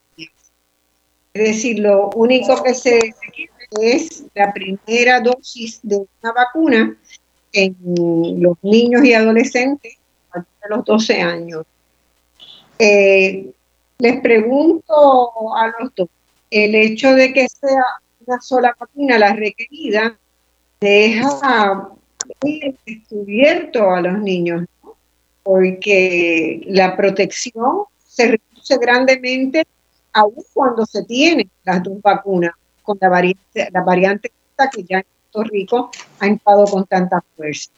Es 1.34 1.44
decir, 1.50 1.80
lo 1.80 2.10
único 2.16 2.64
que 2.64 2.74
se 2.74 3.14
es 3.82 4.24
la 4.34 4.54
primera 4.54 5.20
dosis 5.20 5.80
de 5.84 5.98
una 5.98 6.32
vacuna 6.32 6.98
en 7.52 7.76
los 8.40 8.58
niños 8.62 9.04
y 9.04 9.14
adolescentes 9.14 9.98
a 10.32 10.40
de 10.40 10.70
los 10.70 10.86
12 10.86 11.22
años. 11.22 11.66
Eh, 12.80 13.52
les 14.00 14.22
pregunto 14.22 15.56
a 15.56 15.74
los 15.80 15.96
dos, 15.96 16.10
el 16.52 16.76
hecho 16.76 17.14
de 17.14 17.34
que 17.34 17.48
sea 17.48 17.84
una 18.26 18.40
sola 18.42 18.76
vacuna 18.80 19.18
la 19.18 19.34
requerida 19.34 20.18
deja 20.80 21.90
descubierto 22.86 23.90
a 23.90 24.02
los 24.02 24.20
niños, 24.20 24.66
porque 25.44 26.62
la 26.68 26.96
protección 26.96 27.84
se 28.06 28.28
reduce 28.28 28.78
grandemente 28.78 29.66
aun 30.14 30.36
cuando 30.54 30.86
se 30.86 31.04
tienen 31.04 31.50
las 31.64 31.82
dos 31.84 32.02
vacunas 32.02 32.52
con 32.84 32.98
la 33.02 33.10
variante, 33.10 33.70
la 33.72 33.82
variante 33.82 34.32
que 34.74 34.84
ya 34.84 34.98
en 34.98 35.06
Puerto 35.32 35.52
Rico 35.52 35.92
ha 36.20 36.28
entrado 36.28 36.66
con 36.66 36.86
tanta 36.86 37.24
fuerza. 37.36 37.70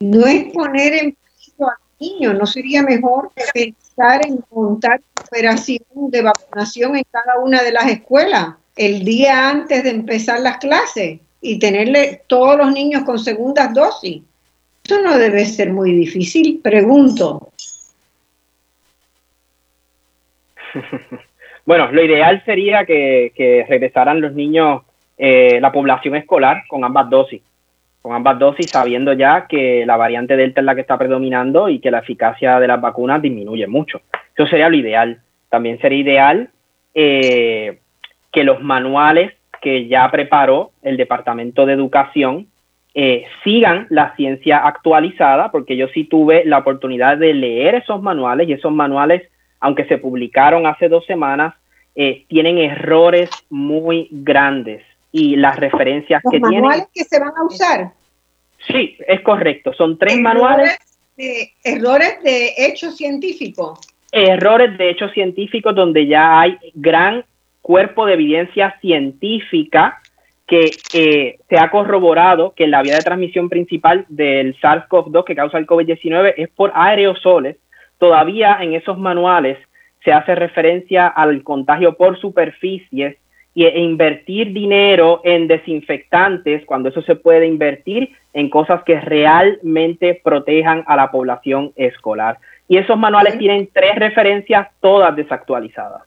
No 0.00 0.26
es 0.26 0.52
poner 0.52 0.92
en 0.94 1.16
peligro 1.16 1.68
a 1.68 1.78
los 1.78 2.00
niños, 2.00 2.38
no 2.38 2.46
sería 2.46 2.82
mejor 2.82 3.30
pensar 3.52 3.81
en 3.98 4.44
montar 4.50 5.00
operación 5.20 6.10
de 6.10 6.22
vacunación 6.22 6.96
en 6.96 7.04
cada 7.10 7.38
una 7.38 7.62
de 7.62 7.72
las 7.72 7.86
escuelas 7.88 8.54
el 8.76 9.04
día 9.04 9.50
antes 9.50 9.84
de 9.84 9.90
empezar 9.90 10.40
las 10.40 10.58
clases 10.58 11.20
y 11.40 11.58
tenerle 11.58 12.22
todos 12.26 12.56
los 12.56 12.72
niños 12.72 13.02
con 13.04 13.18
segundas 13.18 13.72
dosis. 13.74 14.22
Eso 14.84 15.00
no 15.02 15.18
debe 15.18 15.44
ser 15.44 15.72
muy 15.72 15.92
difícil, 15.92 16.60
pregunto. 16.62 17.50
Bueno, 21.64 21.92
lo 21.92 22.02
ideal 22.02 22.42
sería 22.44 22.84
que, 22.84 23.64
regresaran 23.68 24.20
los 24.20 24.32
niños, 24.32 24.82
eh, 25.16 25.60
la 25.60 25.70
población 25.70 26.16
escolar, 26.16 26.64
con 26.66 26.82
ambas 26.82 27.08
dosis. 27.08 27.40
Con 28.02 28.14
ambas 28.14 28.38
dosis, 28.38 28.70
sabiendo 28.70 29.12
ya 29.12 29.46
que 29.46 29.86
la 29.86 29.96
variante 29.96 30.36
Delta 30.36 30.60
es 30.60 30.64
la 30.64 30.74
que 30.74 30.80
está 30.80 30.98
predominando 30.98 31.68
y 31.68 31.78
que 31.78 31.90
la 31.90 32.00
eficacia 32.00 32.58
de 32.58 32.66
las 32.66 32.80
vacunas 32.80 33.22
disminuye 33.22 33.66
mucho. 33.68 34.00
Eso 34.36 34.46
sería 34.48 34.68
lo 34.68 34.76
ideal. 34.76 35.20
También 35.48 35.80
sería 35.80 35.98
ideal 35.98 36.50
eh, 36.94 37.78
que 38.32 38.44
los 38.44 38.60
manuales 38.60 39.32
que 39.60 39.86
ya 39.86 40.10
preparó 40.10 40.72
el 40.82 40.96
Departamento 40.96 41.64
de 41.64 41.74
Educación 41.74 42.48
eh, 42.94 43.24
sigan 43.44 43.86
la 43.88 44.14
ciencia 44.16 44.66
actualizada, 44.66 45.52
porque 45.52 45.76
yo 45.76 45.86
sí 45.94 46.04
tuve 46.04 46.44
la 46.44 46.58
oportunidad 46.58 47.16
de 47.16 47.32
leer 47.32 47.76
esos 47.76 48.02
manuales 48.02 48.48
y 48.48 48.52
esos 48.52 48.72
manuales 48.72 49.22
aunque 49.62 49.84
se 49.84 49.96
publicaron 49.96 50.66
hace 50.66 50.88
dos 50.88 51.06
semanas, 51.06 51.54
eh, 51.94 52.24
tienen 52.28 52.58
errores 52.58 53.30
muy 53.48 54.08
grandes 54.10 54.82
y 55.12 55.36
las 55.36 55.56
referencias 55.56 56.22
que 56.22 56.40
tienen. 56.40 56.50
¿Los 56.50 56.62
manuales 56.62 56.88
que 56.92 57.04
se 57.04 57.20
van 57.20 57.32
a 57.36 57.44
usar? 57.44 57.92
Sí, 58.66 58.96
es 59.06 59.20
correcto. 59.20 59.72
Son 59.74 59.98
tres 59.98 60.18
manuales. 60.18 60.78
errores 61.62 62.22
de 62.22 62.54
hechos 62.56 62.96
científicos. 62.96 63.78
Errores 64.10 64.76
de 64.78 64.90
hechos 64.90 65.12
científicos 65.12 65.74
donde 65.74 66.06
ya 66.06 66.40
hay 66.40 66.58
gran 66.74 67.24
cuerpo 67.60 68.06
de 68.06 68.14
evidencia 68.14 68.76
científica 68.80 70.00
que 70.46 70.70
eh, 70.92 71.38
se 71.48 71.58
ha 71.58 71.70
corroborado 71.70 72.52
que 72.54 72.66
la 72.66 72.82
vía 72.82 72.96
de 72.96 73.02
transmisión 73.02 73.48
principal 73.48 74.04
del 74.08 74.58
SARS-CoV-2 74.60 75.24
que 75.24 75.36
causa 75.36 75.58
el 75.58 75.66
COVID-19 75.66 76.34
es 76.36 76.48
por 76.50 76.72
aerosoles 76.74 77.56
todavía 77.98 78.58
en 78.60 78.74
esos 78.74 78.98
manuales 78.98 79.58
se 80.04 80.12
hace 80.12 80.34
referencia 80.34 81.06
al 81.06 81.44
contagio 81.44 81.96
por 81.96 82.20
superficies 82.20 83.16
y 83.54 83.64
e 83.64 83.80
invertir 83.80 84.52
dinero 84.52 85.20
en 85.24 85.46
desinfectantes 85.46 86.64
cuando 86.64 86.88
eso 86.88 87.02
se 87.02 87.16
puede 87.16 87.46
invertir 87.46 88.10
en 88.32 88.48
cosas 88.48 88.82
que 88.84 88.98
realmente 89.00 90.20
protejan 90.22 90.84
a 90.86 90.96
la 90.96 91.10
población 91.10 91.72
escolar. 91.76 92.38
Y 92.68 92.78
esos 92.78 92.96
manuales 92.96 93.38
tienen 93.38 93.68
tres 93.72 93.96
referencias 93.96 94.68
todas 94.80 95.14
desactualizadas. 95.14 96.02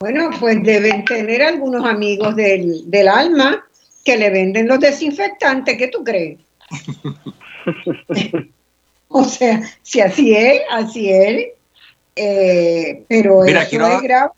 Bueno, 0.00 0.30
pues 0.40 0.62
deben 0.62 1.04
tener 1.04 1.42
algunos 1.42 1.84
amigos 1.84 2.34
del, 2.34 2.90
del 2.90 3.08
alma 3.08 3.64
que 4.04 4.16
le 4.16 4.30
venden 4.30 4.66
los 4.66 4.80
desinfectantes. 4.80 5.76
¿Qué 5.76 5.88
tú 5.88 6.02
crees? 6.02 6.38
O 9.12 9.24
sea, 9.24 9.60
si 9.82 10.00
así 10.00 10.34
es, 10.34 10.62
así 10.70 11.10
es. 11.10 11.48
Eh, 12.16 13.04
pero 13.08 13.44
eso 13.44 13.58
es 13.58 14.02
grave, 14.02 14.30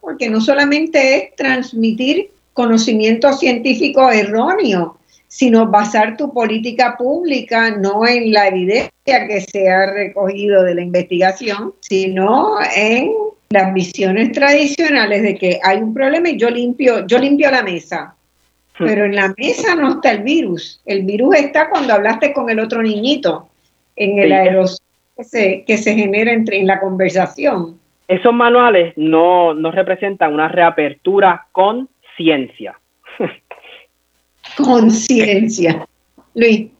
Porque 0.00 0.28
no 0.28 0.40
solamente 0.40 1.16
es 1.16 1.36
transmitir 1.36 2.30
conocimiento 2.52 3.32
científico 3.34 4.10
erróneo, 4.10 4.96
sino 5.28 5.66
basar 5.66 6.16
tu 6.16 6.32
política 6.32 6.96
pública 6.96 7.70
no 7.70 8.06
en 8.06 8.32
la 8.32 8.48
evidencia 8.48 9.26
que 9.28 9.40
se 9.42 9.68
ha 9.68 9.92
recogido 9.92 10.62
de 10.62 10.76
la 10.76 10.82
investigación, 10.82 11.74
sino 11.80 12.56
en 12.74 13.12
las 13.50 13.74
visiones 13.74 14.32
tradicionales 14.32 15.22
de 15.22 15.34
que 15.34 15.60
hay 15.62 15.78
un 15.78 15.92
problema 15.92 16.30
y 16.30 16.38
yo 16.38 16.48
limpio, 16.48 17.06
yo 17.06 17.18
limpio 17.18 17.50
la 17.50 17.62
mesa. 17.62 18.14
Hmm. 18.78 18.86
Pero 18.86 19.04
en 19.04 19.14
la 19.14 19.34
mesa 19.36 19.74
no 19.74 19.92
está 19.92 20.12
el 20.12 20.22
virus. 20.22 20.80
El 20.86 21.02
virus 21.02 21.36
está 21.36 21.68
cuando 21.68 21.92
hablaste 21.92 22.32
con 22.32 22.48
el 22.48 22.60
otro 22.60 22.82
niñito 22.82 23.48
en 23.96 24.18
el 24.18 24.32
aerosol 24.32 24.85
que 25.16 25.24
se, 25.24 25.64
que 25.66 25.78
se 25.78 25.94
genera 25.94 26.32
entre, 26.32 26.58
en 26.58 26.66
la 26.66 26.80
conversación. 26.80 27.80
Esos 28.06 28.32
manuales 28.32 28.92
no, 28.96 29.54
no 29.54 29.70
representan 29.70 30.34
una 30.34 30.48
reapertura 30.48 31.46
con 31.52 31.88
ciencia. 32.16 32.78
Conciencia. 34.56 35.86
Luis. 36.34 36.70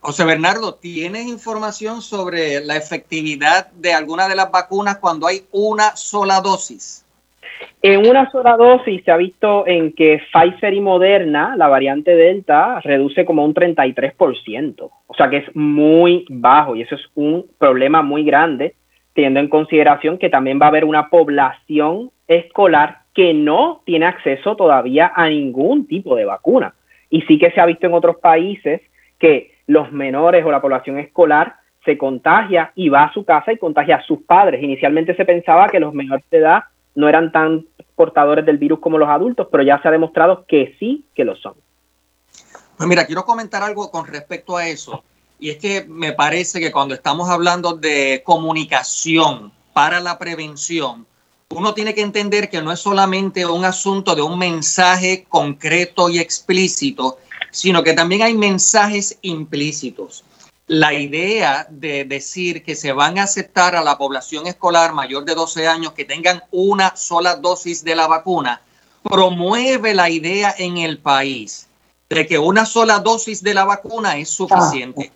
José 0.00 0.24
Bernardo, 0.24 0.74
¿tienes 0.74 1.26
información 1.26 2.02
sobre 2.02 2.64
la 2.64 2.76
efectividad 2.76 3.70
de 3.70 3.92
alguna 3.92 4.28
de 4.28 4.34
las 4.34 4.50
vacunas 4.50 4.98
cuando 4.98 5.28
hay 5.28 5.44
una 5.52 5.94
sola 5.94 6.40
dosis? 6.40 7.01
En 7.82 8.06
una 8.06 8.30
sola 8.30 8.56
dosis 8.56 9.02
se 9.04 9.10
ha 9.10 9.16
visto 9.16 9.66
en 9.66 9.92
que 9.92 10.20
Pfizer 10.32 10.72
y 10.72 10.80
Moderna, 10.80 11.54
la 11.56 11.68
variante 11.68 12.14
Delta, 12.14 12.80
reduce 12.80 13.24
como 13.24 13.44
un 13.44 13.54
33%. 13.54 14.90
O 15.06 15.14
sea 15.14 15.28
que 15.28 15.38
es 15.38 15.56
muy 15.56 16.24
bajo 16.28 16.76
y 16.76 16.82
eso 16.82 16.94
es 16.94 17.02
un 17.14 17.46
problema 17.58 18.02
muy 18.02 18.24
grande, 18.24 18.74
teniendo 19.14 19.40
en 19.40 19.48
consideración 19.48 20.18
que 20.18 20.30
también 20.30 20.60
va 20.60 20.66
a 20.66 20.68
haber 20.68 20.84
una 20.84 21.08
población 21.08 22.10
escolar 22.28 22.98
que 23.14 23.34
no 23.34 23.82
tiene 23.84 24.06
acceso 24.06 24.56
todavía 24.56 25.12
a 25.14 25.28
ningún 25.28 25.86
tipo 25.86 26.16
de 26.16 26.24
vacuna. 26.24 26.74
Y 27.10 27.22
sí 27.22 27.38
que 27.38 27.50
se 27.50 27.60
ha 27.60 27.66
visto 27.66 27.86
en 27.86 27.94
otros 27.94 28.16
países 28.16 28.80
que 29.18 29.52
los 29.66 29.92
menores 29.92 30.44
o 30.44 30.50
la 30.50 30.62
población 30.62 30.98
escolar 30.98 31.56
se 31.84 31.98
contagia 31.98 32.72
y 32.74 32.88
va 32.88 33.04
a 33.04 33.12
su 33.12 33.24
casa 33.24 33.52
y 33.52 33.58
contagia 33.58 33.96
a 33.96 34.02
sus 34.02 34.22
padres. 34.22 34.62
Inicialmente 34.62 35.14
se 35.14 35.24
pensaba 35.24 35.68
que 35.68 35.80
los 35.80 35.92
menores 35.92 36.24
de 36.30 36.38
edad 36.38 36.64
no 36.94 37.08
eran 37.08 37.32
tan 37.32 37.66
portadores 37.94 38.44
del 38.46 38.58
virus 38.58 38.80
como 38.80 38.98
los 38.98 39.08
adultos, 39.08 39.48
pero 39.50 39.62
ya 39.62 39.80
se 39.80 39.88
ha 39.88 39.90
demostrado 39.90 40.44
que 40.46 40.76
sí 40.78 41.06
que 41.14 41.24
lo 41.24 41.36
son. 41.36 41.54
Pues 42.76 42.88
mira, 42.88 43.06
quiero 43.06 43.24
comentar 43.24 43.62
algo 43.62 43.90
con 43.90 44.06
respecto 44.06 44.56
a 44.56 44.66
eso. 44.66 45.04
Y 45.38 45.50
es 45.50 45.56
que 45.58 45.84
me 45.88 46.12
parece 46.12 46.60
que 46.60 46.72
cuando 46.72 46.94
estamos 46.94 47.28
hablando 47.28 47.74
de 47.74 48.22
comunicación 48.24 49.52
para 49.72 50.00
la 50.00 50.18
prevención, 50.18 51.06
uno 51.50 51.74
tiene 51.74 51.94
que 51.94 52.02
entender 52.02 52.48
que 52.48 52.62
no 52.62 52.72
es 52.72 52.80
solamente 52.80 53.44
un 53.44 53.64
asunto 53.64 54.14
de 54.14 54.22
un 54.22 54.38
mensaje 54.38 55.26
concreto 55.28 56.08
y 56.08 56.18
explícito, 56.18 57.18
sino 57.50 57.82
que 57.82 57.92
también 57.92 58.22
hay 58.22 58.34
mensajes 58.34 59.18
implícitos 59.22 60.24
la 60.66 60.94
idea 60.94 61.66
de 61.70 62.04
decir 62.04 62.64
que 62.64 62.74
se 62.74 62.92
van 62.92 63.18
a 63.18 63.24
aceptar 63.24 63.74
a 63.74 63.82
la 63.82 63.98
población 63.98 64.46
escolar 64.46 64.92
mayor 64.92 65.24
de 65.24 65.34
12 65.34 65.66
años 65.66 65.92
que 65.92 66.04
tengan 66.04 66.44
una 66.50 66.96
sola 66.96 67.36
dosis 67.36 67.82
de 67.84 67.96
la 67.96 68.06
vacuna 68.06 68.62
promueve 69.02 69.94
la 69.94 70.08
idea 70.08 70.54
en 70.56 70.78
el 70.78 70.98
país 70.98 71.66
de 72.08 72.26
que 72.26 72.38
una 72.38 72.66
sola 72.66 73.00
dosis 73.00 73.42
de 73.42 73.54
la 73.54 73.64
vacuna 73.64 74.16
es 74.18 74.30
suficiente. 74.30 75.12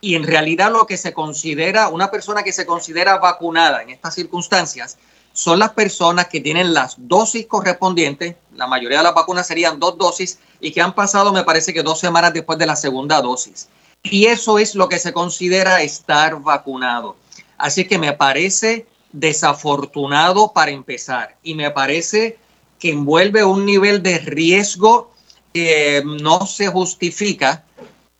Y 0.00 0.14
en 0.14 0.24
realidad 0.24 0.72
lo 0.72 0.86
que 0.86 0.96
se 0.96 1.12
considera, 1.12 1.88
una 1.88 2.10
persona 2.10 2.42
que 2.42 2.52
se 2.52 2.66
considera 2.66 3.18
vacunada 3.18 3.82
en 3.82 3.90
estas 3.90 4.14
circunstancias, 4.14 4.96
son 5.32 5.58
las 5.58 5.70
personas 5.70 6.28
que 6.28 6.40
tienen 6.40 6.74
las 6.74 6.96
dosis 6.98 7.46
correspondientes, 7.46 8.36
la 8.54 8.66
mayoría 8.66 8.98
de 8.98 9.04
las 9.04 9.14
vacunas 9.14 9.46
serían 9.46 9.78
dos 9.78 9.98
dosis, 9.98 10.38
y 10.60 10.72
que 10.72 10.80
han 10.80 10.94
pasado, 10.94 11.32
me 11.32 11.44
parece 11.44 11.74
que 11.74 11.82
dos 11.82 12.00
semanas 12.00 12.32
después 12.32 12.58
de 12.58 12.66
la 12.66 12.76
segunda 12.76 13.20
dosis. 13.20 13.68
Y 14.02 14.26
eso 14.26 14.58
es 14.58 14.74
lo 14.74 14.88
que 14.88 14.98
se 14.98 15.12
considera 15.12 15.82
estar 15.82 16.40
vacunado. 16.40 17.16
Así 17.56 17.86
que 17.86 17.98
me 17.98 18.12
parece 18.12 18.86
desafortunado 19.12 20.52
para 20.52 20.70
empezar 20.70 21.36
y 21.42 21.54
me 21.54 21.70
parece 21.70 22.38
que 22.78 22.90
envuelve 22.90 23.44
un 23.44 23.66
nivel 23.66 24.02
de 24.02 24.18
riesgo 24.18 25.10
que 25.52 26.02
no 26.04 26.46
se 26.46 26.68
justifica 26.68 27.64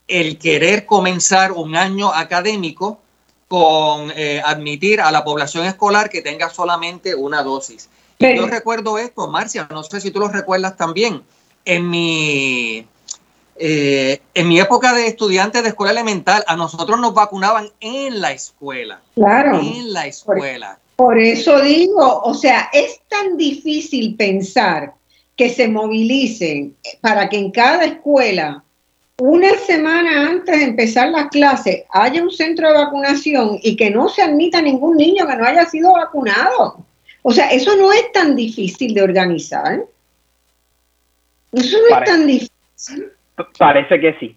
el 0.09 0.39
querer 0.39 0.87
comenzar 0.87 1.53
un 1.53 1.77
año 1.77 2.13
académico 2.13 3.01
con 3.47 4.11
eh, 4.17 4.43
admitir 4.45 5.01
a 5.01 5.11
la 5.11 5.25
población 5.25 5.67
escolar 5.67 6.11
que 6.11 6.23
tenga 6.23 6.51
solamente 6.51 7.15
una 7.15 7.43
dosis. 7.43 7.89
Yo 8.19 8.47
recuerdo 8.47 8.99
esto, 8.99 9.29
Marcia, 9.29 9.69
no 9.71 9.85
sé 9.85 10.01
si 10.01 10.11
tú 10.11 10.19
lo 10.19 10.29
recuerdas 10.29 10.77
también. 10.77 11.23
En 11.65 11.89
mi 11.89 12.87
eh, 13.59 14.21
en 14.35 14.49
mi 14.49 14.61
época 14.61 14.93
de 14.93 15.07
estudiante 15.07 15.63
de 15.63 15.69
escuela 15.69 15.93
elemental, 15.93 16.45
a 16.47 16.57
nosotros 16.57 17.01
nos 17.01 17.15
vacunaban 17.15 17.71
en 17.81 18.21
la 18.21 18.33
escuela. 18.33 19.01
Claro. 19.15 19.61
En 19.61 19.93
la 19.93 20.07
escuela. 20.07 20.79
Por, 20.97 21.19
eso 21.19 21.61
digo, 21.61 22.23
o 22.23 22.35
sea, 22.35 22.71
es 22.73 23.01
tan 23.09 23.37
difícil 23.37 24.17
pensar 24.17 24.95
que 25.37 25.51
se 25.51 25.69
movilicen 25.69 26.77
para 27.01 27.29
que 27.29 27.39
en 27.39 27.51
cada 27.51 27.85
escuela, 27.85 28.65
una 29.19 29.57
semana 29.59 30.29
antes 30.29 30.59
de 30.59 30.65
empezar 30.65 31.11
las 31.11 31.29
clases, 31.29 31.85
haya 31.91 32.23
un 32.23 32.31
centro 32.31 32.69
de 32.69 32.75
vacunación 32.75 33.59
y 33.63 33.77
que 33.77 33.91
no 33.91 34.09
se 34.09 34.23
admita 34.23 34.61
ningún 34.61 34.97
niño 34.97 35.27
que 35.27 35.37
no 35.37 35.45
haya 35.45 35.65
sido 35.67 35.93
vacunado. 35.93 36.85
O 37.23 37.33
sea, 37.33 37.51
eso 37.51 37.77
no 37.77 37.93
es 37.93 38.11
tan 38.13 38.35
difícil 38.37 38.95
de 38.95 39.03
organizar. 39.03 39.85
Eso 41.53 41.77
no 41.89 41.99
es 41.99 42.05
tan 42.05 42.27
difícil. 42.27 43.13
Parece 43.59 44.01
que 44.01 44.15
sí. 44.19 44.37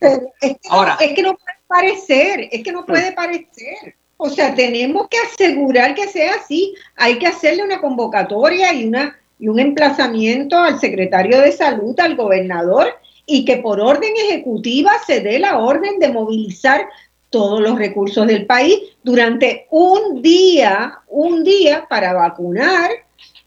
es, 0.00 0.18
que 0.40 0.68
Ahora, 0.70 0.96
no, 0.98 1.06
es 1.06 1.12
que 1.12 1.22
no 1.22 1.34
puede 1.34 1.58
parecer, 1.66 2.48
es 2.50 2.62
que 2.62 2.72
no 2.72 2.86
puede 2.86 3.12
parecer. 3.12 3.94
O 4.16 4.30
sea, 4.30 4.54
tenemos 4.54 5.08
que 5.08 5.18
asegurar 5.18 5.94
que 5.94 6.08
sea 6.08 6.34
así. 6.34 6.74
Hay 6.96 7.18
que 7.18 7.26
hacerle 7.26 7.64
una 7.64 7.80
convocatoria 7.80 8.72
y, 8.72 8.86
una, 8.86 9.18
y 9.38 9.48
un 9.48 9.58
emplazamiento 9.58 10.56
al 10.56 10.78
secretario 10.78 11.40
de 11.40 11.52
salud, 11.52 11.98
al 11.98 12.16
gobernador, 12.16 12.88
y 13.26 13.44
que 13.44 13.58
por 13.58 13.80
orden 13.80 14.12
ejecutiva 14.16 14.92
se 15.06 15.20
dé 15.20 15.38
la 15.38 15.58
orden 15.58 15.98
de 15.98 16.12
movilizar 16.12 16.86
todos 17.30 17.60
los 17.60 17.76
recursos 17.76 18.26
del 18.26 18.46
país 18.46 18.78
durante 19.02 19.66
un 19.70 20.22
día, 20.22 21.00
un 21.08 21.42
día 21.42 21.84
para 21.88 22.12
vacunar 22.12 22.90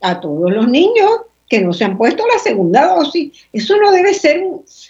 a 0.02 0.20
todos 0.20 0.52
los 0.52 0.68
niños 0.68 1.22
que 1.48 1.62
no 1.62 1.74
se 1.74 1.86
han 1.86 1.98
puesto 1.98 2.24
la 2.28 2.40
segunda 2.40 2.88
dosis. 2.96 3.48
Eso 3.54 3.78
no 3.78 3.92
debe 3.92 4.14
ser, 4.14 4.44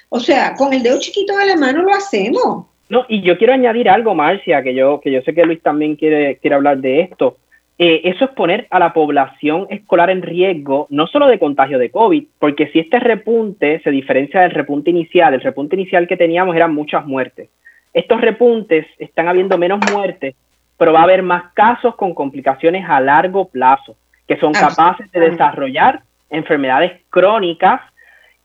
o 0.10 0.20
sea, 0.20 0.56
con 0.56 0.74
el 0.74 0.84
dedo 0.84 1.00
chiquito 1.00 1.36
de 1.38 1.46
la 1.46 1.56
mano 1.56 1.84
lo 1.84 1.94
hacemos. 1.94 2.66
No, 2.90 3.06
y 3.10 3.22
yo 3.22 3.38
quiero 3.38 3.54
añadir 3.54 3.90
algo, 3.90 4.16
Marcia, 4.16 4.64
que 4.64 4.74
yo, 4.74 5.02
que 5.02 5.12
yo 5.12 5.22
sé 5.22 5.34
que 5.34 5.46
Luis 5.46 5.62
también 5.62 5.96
quiere, 5.96 6.38
quiere 6.38 6.56
hablar 6.56 6.78
de 6.78 7.02
esto. 7.02 7.38
Eh, 7.80 8.02
eso 8.06 8.26
es 8.26 8.32
poner 8.32 8.66
a 8.72 8.80
la 8.80 8.92
población 8.94 9.68
escolar 9.70 10.10
en 10.10 10.24
riesgo, 10.24 10.88
no 10.90 11.06
solo 11.06 11.28
de 11.28 11.38
contagio 11.38 11.78
de 11.78 11.92
COVID, 11.92 12.24
porque 12.40 12.68
si 12.72 12.80
este 12.80 13.00
repunte 13.00 13.82
se 13.84 13.92
diferencia 13.92 14.42
del 14.42 14.52
repunte 14.52 14.90
inicial, 14.90 15.34
el 15.34 15.42
repunte 15.42 15.76
inicial 15.76 16.08
que 16.08 16.18
teníamos 16.18 16.56
eran 16.56 16.74
muchas 16.74 17.06
muertes. 17.06 17.50
Estos 17.94 18.22
repuntes 18.22 18.88
están 18.98 19.28
habiendo 19.28 19.60
menos 19.60 19.80
muertes, 19.92 20.36
pero 20.78 20.94
va 20.94 21.02
a 21.02 21.04
haber 21.04 21.22
más 21.22 21.54
casos 21.54 21.96
con 21.96 22.16
complicaciones 22.16 22.84
a 22.88 23.00
largo 23.00 23.48
plazo, 23.48 23.96
que 24.28 24.38
son 24.38 24.54
capaces 24.54 25.12
de 25.12 25.20
desarrollar 25.20 26.02
enfermedades 26.30 27.02
crónicas 27.10 27.82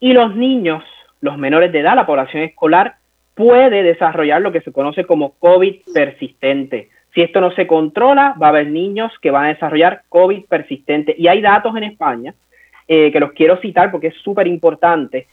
y 0.01 0.12
los 0.12 0.35
niños, 0.35 0.83
los 1.20 1.39
menores 1.39 1.72
de 1.72 1.80
edad, 1.80 1.95
la 1.95 2.07
población 2.07 2.43
escolar, 2.43 2.97
puede 3.35 3.83
desarrollar 3.83 4.43
lo 4.43 4.53
que 4.53 4.61
se 4.61 4.72
conoce 4.72 5.05
como 5.05 5.35
COVID 5.39 5.76
persistente. 5.95 6.91
Si 7.14 7.20
esto 7.20 7.41
no 7.41 7.51
se 7.53 7.66
controla, 7.66 8.35
va 8.41 8.47
a 8.47 8.51
haber 8.51 8.68
niños 8.68 9.12
que 9.20 9.30
van 9.30 9.45
a 9.45 9.49
desarrollar 9.49 10.03
COVID 10.09 10.45
persistente. 10.47 11.14
Y 11.16 11.28
hay 11.28 11.41
datos 11.41 11.76
en 11.76 11.85
España 11.85 12.35
eh, 12.89 13.12
que 13.12 13.20
los 13.20 13.33
quiero 13.33 13.59
citar 13.59 13.91
porque 13.91 14.09
es 14.09 14.16
súper 14.16 14.47
importante. 14.47 15.26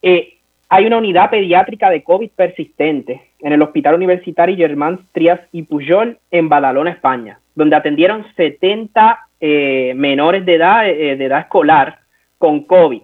Eh, 0.00 0.34
hay 0.68 0.86
una 0.86 0.96
unidad 0.96 1.30
pediátrica 1.30 1.90
de 1.90 2.02
COVID 2.02 2.30
persistente 2.30 3.20
en 3.40 3.52
el 3.52 3.62
Hospital 3.62 3.94
Universitario 3.94 4.56
Germán 4.56 5.00
Trias 5.12 5.40
y 5.52 5.62
Pujol 5.62 6.18
en 6.30 6.48
Badalona, 6.48 6.90
España, 6.90 7.38
donde 7.54 7.76
atendieron 7.76 8.26
70 8.36 9.23
eh, 9.40 9.92
menores 9.94 10.44
de 10.44 10.54
edad, 10.54 10.84
de 10.84 11.24
edad 11.24 11.40
escolar 11.40 11.98
con 12.38 12.64
COVID 12.64 13.02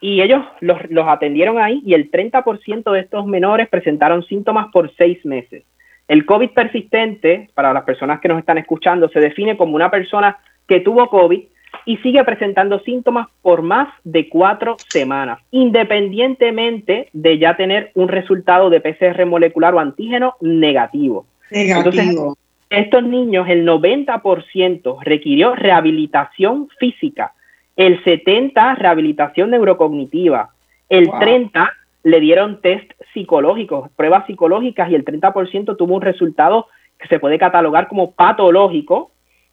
y 0.00 0.20
ellos 0.20 0.44
los, 0.60 0.78
atendieron 1.08 1.58
ahí 1.58 1.82
y 1.84 1.94
el 1.94 2.10
30% 2.10 2.92
de 2.92 3.00
estos 3.00 3.26
menores 3.26 3.68
presentaron 3.68 4.24
síntomas 4.24 4.68
por 4.72 4.94
seis 4.96 5.24
meses. 5.24 5.64
El 6.08 6.24
COVID 6.24 6.50
persistente, 6.50 7.50
para 7.54 7.72
las 7.72 7.84
personas 7.84 8.20
que 8.20 8.28
nos 8.28 8.38
están 8.38 8.58
escuchando, 8.58 9.08
se 9.08 9.20
define 9.20 9.56
como 9.56 9.74
una 9.74 9.90
persona 9.90 10.38
que 10.68 10.80
tuvo 10.80 11.08
COVID 11.08 11.42
y 11.84 11.96
sigue 11.98 12.22
presentando 12.24 12.78
síntomas 12.80 13.28
por 13.42 13.62
más 13.62 13.88
de 14.04 14.28
cuatro 14.28 14.76
semanas, 14.88 15.40
independientemente 15.50 17.08
de 17.12 17.38
ya 17.38 17.56
tener 17.56 17.90
un 17.94 18.08
resultado 18.08 18.70
de 18.70 18.80
PCR 18.80 19.26
molecular 19.26 19.74
o 19.74 19.80
antígeno 19.80 20.34
negativo. 20.40 21.26
Negativo. 21.50 22.36
Estos 22.70 23.02
niños, 23.02 23.48
el 23.48 23.66
90% 23.66 24.98
requirió 25.02 25.54
rehabilitación 25.54 26.68
física 26.78 27.32
el 27.76 28.02
70 28.04 28.74
rehabilitación 28.76 29.50
neurocognitiva, 29.50 30.50
el 30.88 31.10
30 31.10 31.70
le 32.04 32.20
dieron 32.20 32.60
test 32.60 32.90
psicológicos, 33.12 33.90
pruebas 33.96 34.26
psicológicas 34.26 34.90
y 34.90 34.94
el 34.94 35.04
30% 35.04 35.76
tuvo 35.76 35.94
un 35.94 36.02
resultado 36.02 36.68
que 36.98 37.08
se 37.08 37.18
puede 37.18 37.38
catalogar 37.38 37.88
como 37.88 38.12
patológico 38.12 39.10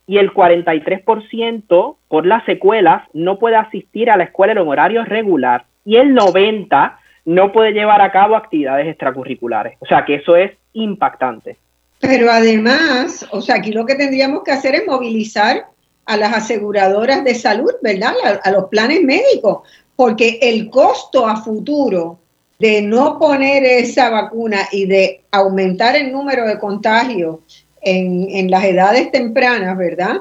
y 0.07 0.17
el 0.17 0.33
43% 0.33 1.95
por 2.07 2.25
las 2.25 2.45
secuelas 2.45 3.03
no 3.13 3.39
puede 3.39 3.57
asistir 3.57 4.09
a 4.09 4.17
la 4.17 4.25
escuela 4.25 4.53
en 4.53 4.59
horario 4.59 5.03
regular 5.03 5.65
y 5.85 5.97
el 5.97 6.13
90 6.13 6.99
no 7.25 7.51
puede 7.51 7.73
llevar 7.73 8.01
a 8.01 8.11
cabo 8.11 8.35
actividades 8.35 8.87
extracurriculares. 8.87 9.77
O 9.79 9.85
sea 9.85 10.05
que 10.05 10.15
eso 10.15 10.35
es 10.35 10.51
impactante. 10.73 11.57
Pero 12.03 12.29
además, 12.29 13.25
o 13.31 13.41
sea, 13.41 13.55
aquí 13.55 13.71
lo 13.71 13.85
que 13.85 13.95
tendríamos 13.95 14.43
que 14.43 14.51
hacer 14.51 14.75
es 14.75 14.85
movilizar 14.85 15.67
a 16.05 16.17
las 16.17 16.33
aseguradoras 16.33 17.23
de 17.23 17.33
salud, 17.33 17.71
¿verdad? 17.81 18.13
A, 18.43 18.51
los 18.51 18.65
planes 18.65 19.01
médicos, 19.03 19.59
porque 19.95 20.37
el 20.41 20.69
costo 20.69 21.25
a 21.25 21.37
futuro 21.37 22.19
de 22.59 22.81
no 22.81 23.17
poner 23.17 23.63
esa 23.63 24.09
vacuna 24.09 24.67
y 24.73 24.85
de 24.85 25.23
aumentar 25.31 25.95
el 25.95 26.11
número 26.11 26.45
de 26.45 26.59
contagios 26.59 27.37
en, 27.81 28.51
las 28.51 28.65
edades 28.65 29.09
tempranas, 29.09 29.77
¿verdad? 29.77 30.17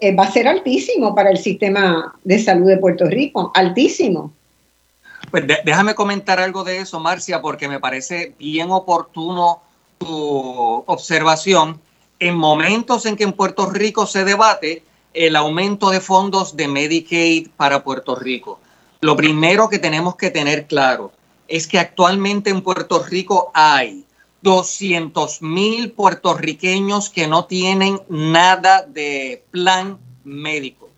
Eh, 0.00 0.14
va 0.14 0.24
a 0.24 0.32
ser 0.32 0.48
altísimo 0.48 1.14
para 1.14 1.28
el 1.30 1.36
sistema 1.36 2.14
de 2.24 2.38
salud 2.38 2.66
de 2.66 2.78
Puerto 2.78 3.04
Rico, 3.04 3.52
altísimo. 3.54 4.32
Pues 5.30 5.44
déjame 5.66 5.94
comentar 5.94 6.40
algo 6.40 6.64
de 6.64 6.78
eso, 6.78 6.98
Marcia, 6.98 7.42
porque 7.42 7.68
me 7.68 7.78
parece 7.78 8.34
bien 8.38 8.70
oportuno 8.70 9.65
tu 9.98 10.84
observación. 10.86 11.80
En 12.18 12.36
momentos 12.36 13.04
en 13.04 13.16
que 13.16 13.24
en 13.24 13.32
Puerto 13.32 13.68
Rico 13.70 14.06
se 14.06 14.24
debate 14.24 14.82
el 15.12 15.36
aumento 15.36 15.90
de 15.90 16.00
fondos 16.00 16.56
de 16.56 16.68
Medicaid 16.68 17.48
para 17.56 17.84
Puerto 17.84 18.14
Rico. 18.14 18.58
Lo 19.00 19.16
primero 19.16 19.68
que 19.68 19.78
tenemos 19.78 20.16
que 20.16 20.30
tener 20.30 20.66
claro 20.66 21.12
es 21.48 21.66
que 21.66 21.78
actualmente 21.78 22.50
en 22.50 22.62
Puerto 22.62 23.02
Rico 23.02 23.50
hay 23.54 24.06
200 24.42 25.42
mil 25.42 25.92
puertorriqueños 25.92 27.10
que 27.10 27.26
no 27.26 27.46
tienen 27.46 28.00
nada 28.08 28.82
de 28.82 29.44
plan 29.50 29.98
médico. 30.24 30.88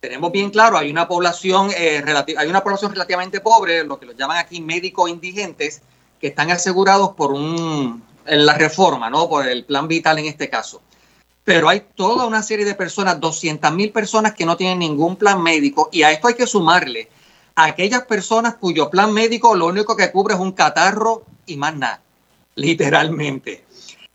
Tenemos 0.00 0.32
bien 0.32 0.50
claro, 0.50 0.78
hay 0.78 0.90
una 0.90 1.06
población, 1.06 1.70
eh, 1.76 2.02
hay 2.36 2.48
una 2.48 2.62
población 2.62 2.92
relativamente 2.92 3.40
pobre, 3.40 3.84
lo 3.84 4.00
que 4.00 4.06
los 4.06 4.16
llaman 4.16 4.38
aquí 4.38 4.60
médicos 4.60 5.10
indigentes, 5.10 5.82
que 6.18 6.28
están 6.28 6.50
asegurados 6.50 7.10
por 7.10 7.32
un, 7.32 8.02
en 8.26 8.46
la 8.46 8.54
reforma, 8.54 9.10
¿no? 9.10 9.28
Por 9.28 9.46
el 9.48 9.64
plan 9.64 9.88
vital 9.88 10.18
en 10.18 10.26
este 10.26 10.48
caso 10.48 10.82
pero 11.44 11.68
hay 11.68 11.80
toda 11.96 12.26
una 12.26 12.42
serie 12.42 12.64
de 12.64 12.76
personas, 12.76 13.18
200 13.18 13.72
mil 13.72 13.90
personas 13.90 14.34
que 14.34 14.44
no 14.44 14.56
tienen 14.56 14.78
ningún 14.78 15.16
plan 15.16 15.42
médico 15.42 15.88
y 15.90 16.02
a 16.02 16.12
esto 16.12 16.28
hay 16.28 16.34
que 16.34 16.46
sumarle 16.46 17.08
a 17.54 17.64
aquellas 17.64 18.04
personas 18.04 18.54
cuyo 18.54 18.90
plan 18.90 19.12
médico 19.12 19.56
lo 19.56 19.66
único 19.66 19.96
que 19.96 20.12
cubre 20.12 20.34
es 20.34 20.40
un 20.40 20.52
catarro 20.52 21.24
y 21.46 21.56
más 21.56 21.74
nada, 21.74 22.00
literalmente. 22.54 23.64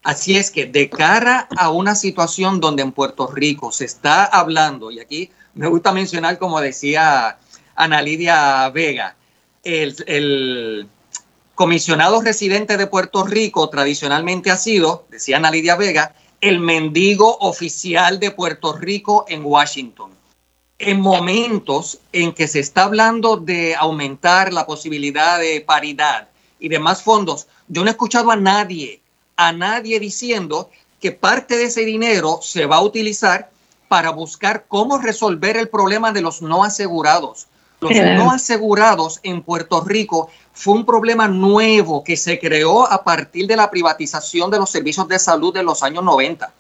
Así 0.04 0.38
es 0.38 0.52
que 0.52 0.66
de 0.68 0.90
cara 0.90 1.48
a 1.58 1.72
una 1.72 1.96
situación 1.96 2.62
donde 2.62 2.84
en 2.84 2.92
Puerto 2.92 3.28
Rico 3.28 3.72
se 3.72 3.86
está 3.86 4.26
hablando, 4.26 4.92
y 4.92 5.00
aquí 5.00 5.32
me 5.56 5.68
gusta 5.68 5.92
mencionar, 5.92 6.38
como 6.38 6.62
decía 6.62 7.38
Ana 7.76 8.02
Lidia 8.02 8.70
Vega, 8.70 9.16
el, 9.64 9.96
el 10.06 10.88
comisionado 11.56 12.22
residente 12.22 12.78
de 12.78 12.86
Puerto 12.86 13.24
Rico 13.24 13.70
tradicionalmente 13.70 14.52
ha 14.52 14.58
sido, 14.58 15.06
decía 15.10 15.38
Ana 15.38 15.52
Lidia 15.52 15.78
Vega, 15.78 16.14
el 16.42 16.60
mendigo 16.60 17.38
oficial 17.40 18.20
de 18.20 18.32
Puerto 18.32 18.74
Rico 18.74 19.26
en 19.30 19.44
Washington. 19.44 20.12
En 20.78 21.00
momentos 21.00 22.00
en 22.12 22.34
que 22.34 22.50
se 22.50 22.60
está 22.60 22.84
hablando 22.84 23.38
de 23.38 23.74
aumentar 23.76 24.52
la 24.52 24.66
posibilidad 24.66 25.40
de 25.40 25.62
paridad 25.62 26.28
y 26.60 26.68
de 26.68 26.80
más 26.80 27.02
fondos, 27.02 27.48
yo 27.70 27.82
no 27.82 27.88
he 27.88 27.92
escuchado 27.92 28.32
a 28.32 28.36
nadie, 28.36 29.02
a 29.38 29.54
nadie 29.54 30.00
diciendo 30.02 30.70
que 31.00 31.14
parte 31.14 31.56
de 31.56 31.66
ese 31.66 31.86
dinero 31.86 32.40
se 32.42 32.66
va 32.66 32.78
a 32.78 32.82
utilizar 32.82 33.50
para 33.88 34.10
buscar 34.10 34.66
cómo 34.68 34.98
resolver 34.98 35.56
el 35.56 35.70
problema 35.70 36.12
de 36.12 36.22
los 36.22 36.42
no 36.42 36.66
asegurados. 36.66 37.48
Los 37.80 37.92
no 37.94 38.32
asegurados 38.32 39.20
en 39.24 39.42
Puerto 39.42 39.82
Rico 39.82 40.30
fue 40.56 40.74
un 40.74 40.86
problema 40.86 41.28
nuevo 41.28 42.04
que 42.04 42.16
se 42.16 42.40
creó 42.40 42.90
a 42.90 43.04
partir 43.04 43.46
de 43.46 43.58
la 43.58 43.70
privatización 43.70 44.50
de 44.50 44.58
los 44.58 44.70
servicios 44.70 45.08
de 45.08 45.20
salud 45.20 45.54
de 45.54 45.64
los 45.64 45.84
años 45.84 46.04
90. 46.04 46.52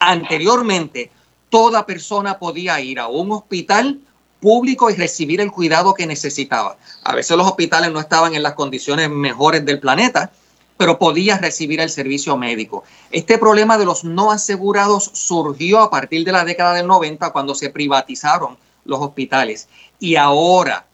Anteriormente, 0.00 1.12
toda 1.48 1.86
persona 1.86 2.40
podía 2.40 2.80
ir 2.80 2.98
a 2.98 3.06
un 3.06 3.30
hospital 3.30 4.00
público 4.40 4.90
y 4.90 4.96
recibir 4.96 5.40
el 5.40 5.52
cuidado 5.52 5.94
que 5.94 6.08
necesitaba. 6.08 6.76
A 7.04 7.14
veces 7.14 7.36
los 7.36 7.46
hospitales 7.46 7.92
no 7.92 8.00
estaban 8.00 8.34
en 8.34 8.42
las 8.42 8.54
condiciones 8.54 9.08
mejores 9.10 9.64
del 9.64 9.78
planeta, 9.78 10.32
pero 10.76 10.98
podía 10.98 11.38
recibir 11.38 11.80
el 11.80 11.88
servicio 11.88 12.36
médico. 12.36 12.82
Este 13.12 13.38
problema 13.38 13.78
de 13.78 13.86
los 13.86 14.02
no 14.02 14.32
asegurados 14.32 15.10
surgió 15.14 15.80
a 15.80 15.90
partir 15.90 16.24
de 16.24 16.32
la 16.32 16.44
década 16.44 16.74
del 16.74 16.88
90 16.88 17.30
cuando 17.30 17.54
se 17.54 17.70
privatizaron 17.70 18.58
los 18.84 19.00
hospitales. 19.00 19.68
Y 20.00 20.16
ahora 20.16 20.84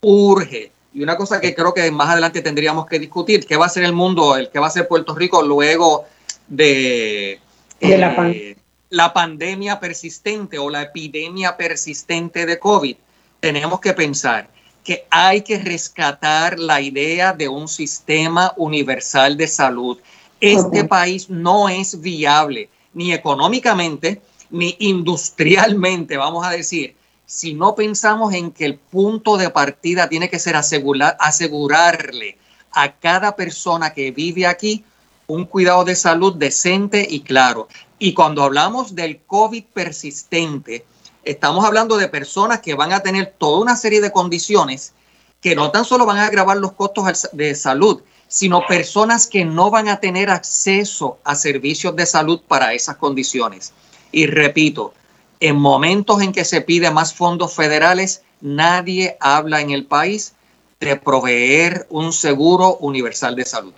urge, 0.00 0.72
y 0.92 1.02
una 1.02 1.16
cosa 1.16 1.40
que 1.40 1.54
creo 1.54 1.72
que 1.72 1.90
más 1.90 2.08
adelante 2.08 2.42
tendríamos 2.42 2.86
que 2.86 2.98
discutir, 2.98 3.46
¿qué 3.46 3.56
va 3.56 3.66
a 3.66 3.70
ser 3.70 3.84
el 3.84 3.92
mundo, 3.92 4.36
el 4.36 4.50
que 4.50 4.58
va 4.58 4.66
a 4.66 4.70
ser 4.70 4.88
Puerto 4.88 5.14
Rico 5.14 5.42
luego 5.42 6.04
de, 6.48 7.40
de, 7.80 7.98
la, 7.98 8.28
eh, 8.28 8.56
la 8.90 9.12
pandemia 9.12 9.78
persistente 9.78 10.58
o 10.58 10.68
la 10.68 10.82
epidemia 10.82 11.56
persistente 11.56 12.44
de 12.44 12.58
COVID, 12.58 12.96
tenemos 13.38 13.80
que 13.80 13.92
pensar 13.92 14.50
que 14.82 15.06
hay 15.10 15.42
que 15.42 15.58
rescatar 15.58 16.58
la 16.58 16.80
idea 16.80 17.32
de 17.32 17.48
un 17.48 17.68
sistema 17.68 18.52
universal 18.56 19.36
de 19.36 19.46
salud. 19.46 19.98
Este 20.40 20.84
país 20.84 21.30
no 21.30 21.68
es 21.68 22.00
viable 22.00 22.68
ni 22.92 23.12
económicamente 23.12 24.20
ni 24.50 24.74
industrialmente, 24.80 26.16
vamos 26.16 26.44
a 26.44 26.50
decir, 26.50 26.96
si 27.30 27.54
no 27.54 27.76
pensamos 27.76 28.34
en 28.34 28.50
que 28.50 28.64
el 28.64 28.76
punto 28.76 29.36
de 29.36 29.50
partida 29.50 30.08
tiene 30.08 30.28
que 30.28 30.40
ser 30.40 30.56
asegurar, 30.56 31.16
asegurarle 31.20 32.36
a 32.72 32.96
cada 32.96 33.36
persona 33.36 33.94
que 33.94 34.10
vive 34.10 34.48
aquí 34.48 34.84
un 35.28 35.44
cuidado 35.44 35.84
de 35.84 35.94
salud 35.94 36.34
decente 36.34 37.06
y 37.08 37.20
claro. 37.20 37.68
Y 38.00 38.14
cuando 38.14 38.42
hablamos 38.42 38.96
del 38.96 39.20
COVID 39.20 39.62
persistente, 39.72 40.84
estamos 41.22 41.64
hablando 41.64 41.96
de 41.98 42.08
personas 42.08 42.58
que 42.62 42.74
van 42.74 42.92
a 42.92 42.98
tener 42.98 43.32
toda 43.38 43.60
una 43.60 43.76
serie 43.76 44.00
de 44.00 44.10
condiciones 44.10 44.92
que 45.40 45.54
no 45.54 45.70
tan 45.70 45.84
solo 45.84 46.06
van 46.06 46.18
a 46.18 46.26
agravar 46.26 46.56
los 46.56 46.72
costos 46.72 47.28
de 47.30 47.54
salud, 47.54 48.02
sino 48.26 48.66
personas 48.66 49.28
que 49.28 49.44
no 49.44 49.70
van 49.70 49.88
a 49.88 50.00
tener 50.00 50.30
acceso 50.30 51.18
a 51.22 51.36
servicios 51.36 51.94
de 51.94 52.06
salud 52.06 52.40
para 52.48 52.74
esas 52.74 52.96
condiciones. 52.96 53.72
Y 54.10 54.26
repito, 54.26 54.94
en 55.40 55.56
momentos 55.56 56.22
en 56.22 56.32
que 56.32 56.44
se 56.44 56.60
pide 56.60 56.90
más 56.90 57.14
fondos 57.14 57.54
federales, 57.54 58.22
nadie 58.40 59.16
habla 59.20 59.60
en 59.60 59.70
el 59.70 59.86
país 59.86 60.34
de 60.78 60.96
proveer 60.96 61.86
un 61.90 62.12
seguro 62.12 62.76
universal 62.76 63.34
de 63.36 63.44
salud. 63.44 63.72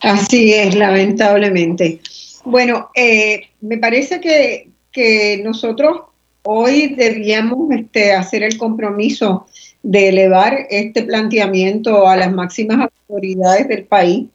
Así 0.00 0.52
es, 0.52 0.74
lamentablemente. 0.74 2.00
Bueno, 2.44 2.90
eh, 2.94 3.48
me 3.60 3.78
parece 3.78 4.20
que, 4.20 4.68
que, 4.92 5.40
nosotros 5.42 6.00
hoy 6.42 6.94
debíamos 6.94 7.70
este, 7.72 8.12
hacer 8.12 8.42
el 8.42 8.56
compromiso 8.56 9.46
de 9.82 10.08
elevar 10.08 10.66
este 10.70 11.02
planteamiento 11.02 12.06
a 12.06 12.16
las 12.16 12.32
máximas 12.32 12.88
autoridades 13.08 13.68
del 13.68 13.84
país, 13.84 14.26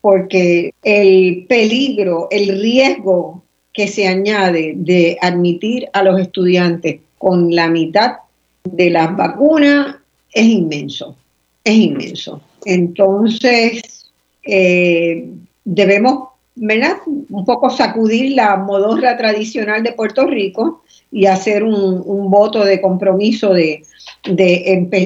porque 0.00 0.72
el 0.82 1.46
peligro, 1.46 2.28
el 2.30 2.60
riesgo 2.60 3.42
que 3.78 3.86
se 3.86 4.08
añade 4.08 4.72
de 4.74 5.16
admitir 5.20 5.88
a 5.92 6.02
los 6.02 6.20
estudiantes 6.20 6.98
con 7.16 7.54
la 7.54 7.68
mitad 7.68 8.16
de 8.64 8.90
las 8.90 9.16
vacunas 9.16 9.94
es 10.32 10.46
inmenso, 10.46 11.14
es 11.62 11.76
inmenso. 11.76 12.40
Entonces, 12.64 14.10
eh, 14.42 15.28
debemos, 15.64 16.30
¿verdad? 16.56 16.96
Un 17.06 17.44
poco 17.44 17.70
sacudir 17.70 18.32
la 18.32 18.56
modorra 18.56 19.16
tradicional 19.16 19.84
de 19.84 19.92
Puerto 19.92 20.26
Rico 20.26 20.82
y 21.12 21.26
hacer 21.26 21.62
un 21.62 22.30
voto 22.32 22.64
de 22.64 22.80
compromiso 22.80 23.54
de, 23.54 23.84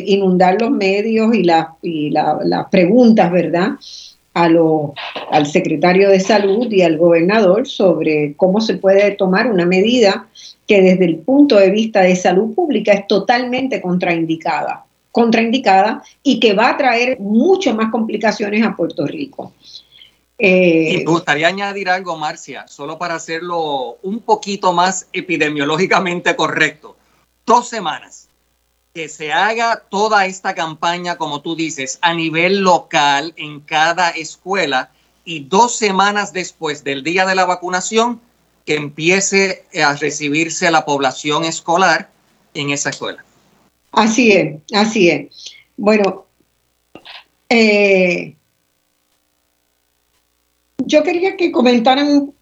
inundar 0.07 0.59
los 0.59 0.71
medios 0.71 1.35
y 1.35 1.45
las 1.45 2.67
preguntas, 2.71 3.31
¿verdad? 3.31 3.73
A 4.35 4.49
lo, 4.49 4.95
al 5.31 5.47
secretario 5.47 6.09
de 6.09 6.19
salud 6.19 6.71
y 6.73 6.83
al 6.83 6.97
gobernador 6.97 7.69
sobre 7.69 8.35
cómo 8.35 8.63
se 8.63 8.75
puede 8.75 9.11
tomar 9.13 9.51
una 9.51 9.67
medida 9.67 10.29
que 10.67 10.81
desde 10.81 11.05
el 11.05 11.19
punto 11.19 11.57
de 11.57 11.71
vista 11.71 12.01
de 12.01 12.17
salud 12.17 12.55
pública 12.55 12.93
es 12.93 13.07
totalmente 13.07 13.83
contraindicada, 13.83 14.87
contraindicada 15.11 16.03
y 16.23 16.41
que 16.41 16.55
va 16.55 16.71
a 16.71 16.77
traer 16.79 17.21
mucho 17.21 17.75
más 17.75 17.91
complicaciones 17.91 18.65
a 18.65 18.75
Puerto 18.75 19.07
Rico. 19.07 19.53
Eh, 20.39 20.99
me 20.99 21.05
gustaría 21.05 21.49
añadir 21.49 21.91
algo, 21.91 22.17
Marcia, 22.17 22.67
solo 22.67 22.99
para 22.99 23.17
hacerlo 23.17 23.99
un 24.03 24.21
poquito 24.21 24.73
más 24.73 25.09
epidemiológicamente 25.13 26.35
correcto. 26.35 26.97
Dos 27.45 27.69
semanas 27.69 28.22
que 28.93 29.09
se 29.09 29.33
haga 29.33 29.83
toda 29.89 30.27
esta 30.27 30.55
campaña, 30.55 31.17
como 31.17 31.41
tú 31.41 31.57
dices, 31.57 31.99
a 32.03 32.13
nivel 32.13 32.61
local 32.61 33.33
en 33.37 33.61
cada 33.61 34.11
escuela 34.11 34.91
y 35.25 35.45
dos 35.45 35.77
semanas 35.77 36.33
después 36.33 36.85
del 36.85 37.03
día 37.03 37.25
de 37.25 37.35
la 37.35 37.47
vacunación, 37.47 38.21
que 38.67 38.75
empiece 38.75 39.65
a 39.83 39.95
recibirse 39.95 40.71
la 40.71 40.85
población 40.85 41.45
escolar 41.45 42.11
en 42.55 42.71
esa 42.71 42.91
escuela. 42.91 43.25
Así 43.93 44.33
es, 44.33 44.61
así 44.75 45.11
es. 45.11 45.55
Bueno, 45.77 46.27
eh, 47.49 48.37
yo 50.79 51.03
quería 51.03 51.37
que 51.37 51.51
comentaran 51.51 52.33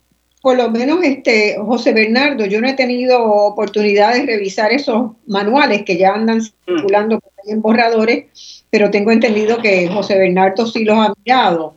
por 0.43 0.57
lo 0.57 0.71
menos 0.71 1.01
este 1.03 1.57
José 1.59 1.93
Bernardo, 1.93 2.47
yo 2.47 2.61
no 2.61 2.69
he 2.69 2.75
tenido 2.75 3.23
oportunidad 3.23 4.15
de 4.15 4.25
revisar 4.25 4.73
esos 4.73 5.13
manuales 5.27 5.83
que 5.85 5.99
ya 5.99 6.15
andan 6.15 6.41
circulando 6.41 7.21
en 7.47 7.61
borradores, 7.61 8.65
pero 8.71 8.91
tengo 8.91 9.11
entendido 9.11 9.59
que 9.59 9.89
José 9.89 10.19
Bernardo 10.19 10.67
sí 10.67 10.85
los 10.85 10.99
ha 10.99 11.13
mirado. 11.25 11.77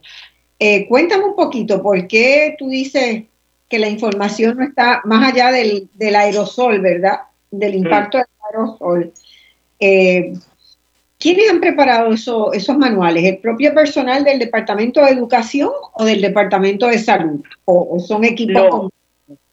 Eh, 0.60 0.88
cuéntame 0.88 1.26
un 1.26 1.36
poquito, 1.36 1.82
¿por 1.82 2.08
qué 2.08 2.56
tú 2.58 2.70
dices 2.70 3.24
que 3.68 3.80
la 3.80 3.90
información 3.90 4.58
no 4.58 4.64
está 4.64 5.02
más 5.04 5.34
allá 5.34 5.52
del, 5.52 5.90
aerosol, 6.16 6.80
¿verdad? 6.80 7.22
Del 7.50 7.76
impacto 7.76 8.20
del 8.20 8.28
aerosol. 8.48 9.14
Eh, 9.80 10.34
¿Quiénes 11.24 11.50
han 11.50 11.62
preparado 11.62 12.12
esos 12.12 12.78
manuales? 12.78 13.24
¿El 13.24 13.38
propio 13.38 13.74
personal 13.74 14.26
del 14.26 14.40
Departamento 14.40 15.00
de 15.00 15.12
Educación 15.12 15.70
o 15.94 16.04
del 16.04 16.20
Departamento 16.20 16.86
de 16.88 16.98
Salud? 16.98 17.42
¿O, 17.64 17.98
son 17.98 18.26
equipos? 18.26 18.90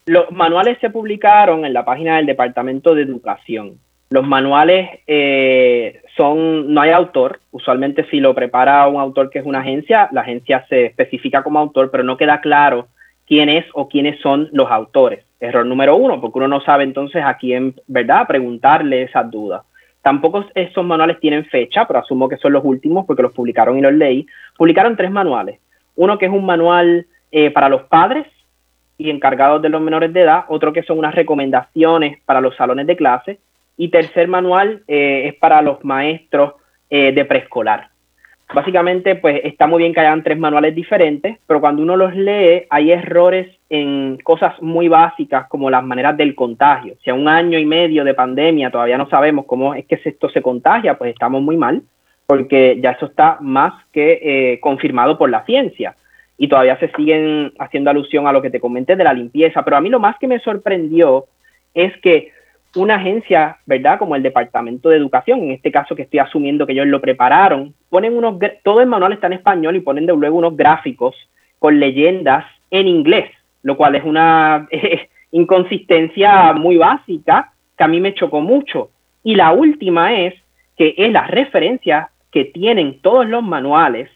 los 0.07 0.33
manuales 0.33 0.79
se 0.81 0.91
publicaron 0.91 1.65
en 1.65 1.73
la 1.73 1.85
página 1.85 2.17
del 2.17 2.27
Departamento 2.27 2.93
de 2.93 3.03
Educación. 3.03 3.79
Los 4.11 4.27
manuales 4.27 4.99
eh, 5.07 6.03
son, 6.17 6.75
no 6.75 6.81
hay 6.81 6.91
autor, 6.91 7.39
usualmente 7.53 8.05
si 8.11 8.19
lo 8.19 8.35
prepara 8.35 8.89
un 8.89 9.01
autor 9.01 9.31
que 9.31 9.39
es 9.39 9.47
una 9.47 9.61
agencia, 9.61 10.09
la 10.11 10.23
agencia 10.23 10.67
se 10.69 10.87
especifica 10.87 11.45
como 11.45 11.61
autor, 11.61 11.93
pero 11.93 12.03
no 12.03 12.17
queda 12.17 12.41
claro 12.41 12.89
quién 13.29 13.49
es 13.49 13.65
o 13.75 13.89
quiénes 13.89 14.19
son 14.19 14.49
los 14.51 14.69
autores. 14.73 15.25
Error 15.39 15.65
número 15.65 15.95
uno, 15.97 16.21
porque 16.21 16.39
uno 16.39 16.49
no 16.49 16.61
sabe 16.63 16.83
entonces 16.83 17.23
a 17.25 17.37
quién, 17.37 17.77
¿verdad?, 17.87 18.27
preguntarle 18.27 19.05
esas 19.05 19.31
dudas. 19.31 19.63
Tampoco 20.03 20.47
esos 20.55 20.85
manuales 20.85 21.21
tienen 21.21 21.45
fecha, 21.45 21.87
pero 21.87 21.99
asumo 21.99 22.29
que 22.29 22.39
son 22.39 22.53
los 22.53 22.65
últimos 22.65 23.07
porque 23.07 23.23
los 23.23 23.33
publicaron 23.33 23.79
y 23.79 23.83
los 23.83 23.93
leí. 23.93 24.27
Publicaron 24.57 24.97
tres 24.97 25.11
manuales. 25.11 25.61
Uno 25.97 26.19
que 26.19 26.27
es 26.27 26.33
un 26.33 26.47
manual 26.47 27.07
eh, 27.33 27.51
para 27.51 27.69
los 27.69 27.83
padres 27.83 28.27
y 28.97 29.11
encargados 29.11 29.63
de 29.63 29.69
los 29.69 29.81
menores 29.81 30.13
de 30.13 30.23
edad, 30.23 30.45
otro 30.49 30.73
que 30.73 30.83
son 30.83 30.99
unas 30.99 31.15
recomendaciones 31.15 32.19
para 32.25 32.41
los 32.41 32.57
salones 32.57 32.87
de 32.87 32.97
clase 32.97 33.39
y 33.77 33.89
tercer 33.89 34.29
manual 34.29 34.83
eh, 34.89 35.29
es 35.29 35.35
para 35.35 35.63
los 35.63 35.85
maestros 35.85 36.55
eh, 36.91 37.13
de 37.13 37.25
preescolar. 37.25 37.89
Básicamente, 38.53 39.15
pues 39.15 39.41
está 39.45 39.67
muy 39.67 39.79
bien 39.79 39.95
que 39.95 40.01
hayan 40.01 40.23
tres 40.23 40.39
manuales 40.39 40.75
diferentes, 40.75 41.39
pero 41.47 41.61
cuando 41.61 41.83
uno 41.83 41.97
los 41.97 42.15
lee 42.15 42.67
hay 42.69 42.91
errores 42.91 43.49
en 43.71 44.19
cosas 44.19 44.61
muy 44.61 44.89
básicas 44.89 45.47
como 45.49 45.71
las 45.71 45.85
maneras 45.85 46.17
del 46.17 46.35
contagio. 46.35 46.97
Si 47.05 47.09
a 47.09 47.15
un 47.15 47.29
año 47.29 47.57
y 47.57 47.65
medio 47.65 48.03
de 48.05 48.15
pandemia 48.15 48.71
todavía 48.71 48.99
no 48.99 49.09
sabemos 49.09 49.47
cómo 49.47 49.75
es 49.75 49.87
que 49.87 50.01
esto 50.05 50.29
se 50.29 50.43
contagia, 50.43 50.99
pues 50.99 51.13
estamos 51.13 51.41
muy 51.41 51.57
mal, 51.57 51.83
porque 52.27 52.79
ya 52.83 52.91
eso 52.91 53.07
está 53.07 53.39
más 53.41 53.73
que 53.93 54.19
eh, 54.23 54.61
confirmado 54.61 55.17
por 55.17 55.31
la 55.31 55.45
ciencia. 55.45 55.95
Y 56.37 56.49
todavía 56.49 56.79
se 56.79 56.91
siguen 56.97 57.53
haciendo 57.61 57.91
alusión 57.91 58.27
a 58.27 58.33
lo 58.33 58.43
que 58.43 58.51
te 58.51 58.61
comenté 58.61 58.97
de 58.97 59.05
la 59.05 59.13
limpieza. 59.13 59.63
Pero 59.65 59.77
a 59.77 59.81
mí 59.81 59.89
lo 59.89 60.01
más 60.01 60.19
que 60.19 60.27
me 60.27 60.41
sorprendió 60.41 61.27
es 61.73 61.97
que 61.99 62.33
una 62.75 62.97
agencia, 62.97 63.59
¿verdad? 63.67 63.99
Como 63.99 64.17
el 64.17 64.23
Departamento 64.23 64.89
de 64.89 64.97
Educación, 64.97 65.41
en 65.43 65.51
este 65.53 65.71
caso 65.71 65.95
que 65.95 66.03
estoy 66.03 66.19
asumiendo 66.19 66.67
que 66.67 66.73
ellos 66.73 66.87
lo 66.87 67.01
prepararon, 67.01 67.75
ponen 67.89 68.17
unos, 68.17 68.37
todo 68.65 68.81
el 68.81 68.89
manual 68.89 69.13
está 69.13 69.27
en 69.29 69.35
español 69.35 69.77
y 69.77 69.81
ponen 69.81 70.07
de 70.07 70.17
luego 70.17 70.39
unos 70.39 70.57
gráficos 70.57 71.15
con 71.59 71.79
leyendas 71.79 72.47
en 72.71 72.89
inglés 72.89 73.31
lo 73.63 73.77
cual 73.77 73.95
es 73.95 74.05
una 74.05 74.69
inconsistencia 75.33 76.53
muy 76.53 76.77
básica 76.77 77.53
que 77.77 77.85
a 77.85 77.89
mí 77.89 78.01
me 78.01 78.15
chocó 78.15 78.41
mucho. 78.41 78.91
Y 79.23 79.35
la 79.35 79.53
última 79.53 80.15
es 80.15 80.35
que 80.77 80.95
es 80.97 81.13
las 81.13 81.31
referencias 81.31 82.09
que 82.31 82.45
tienen 82.45 83.01
todos 83.01 83.27
los 83.27 83.43
manuales 83.43 84.09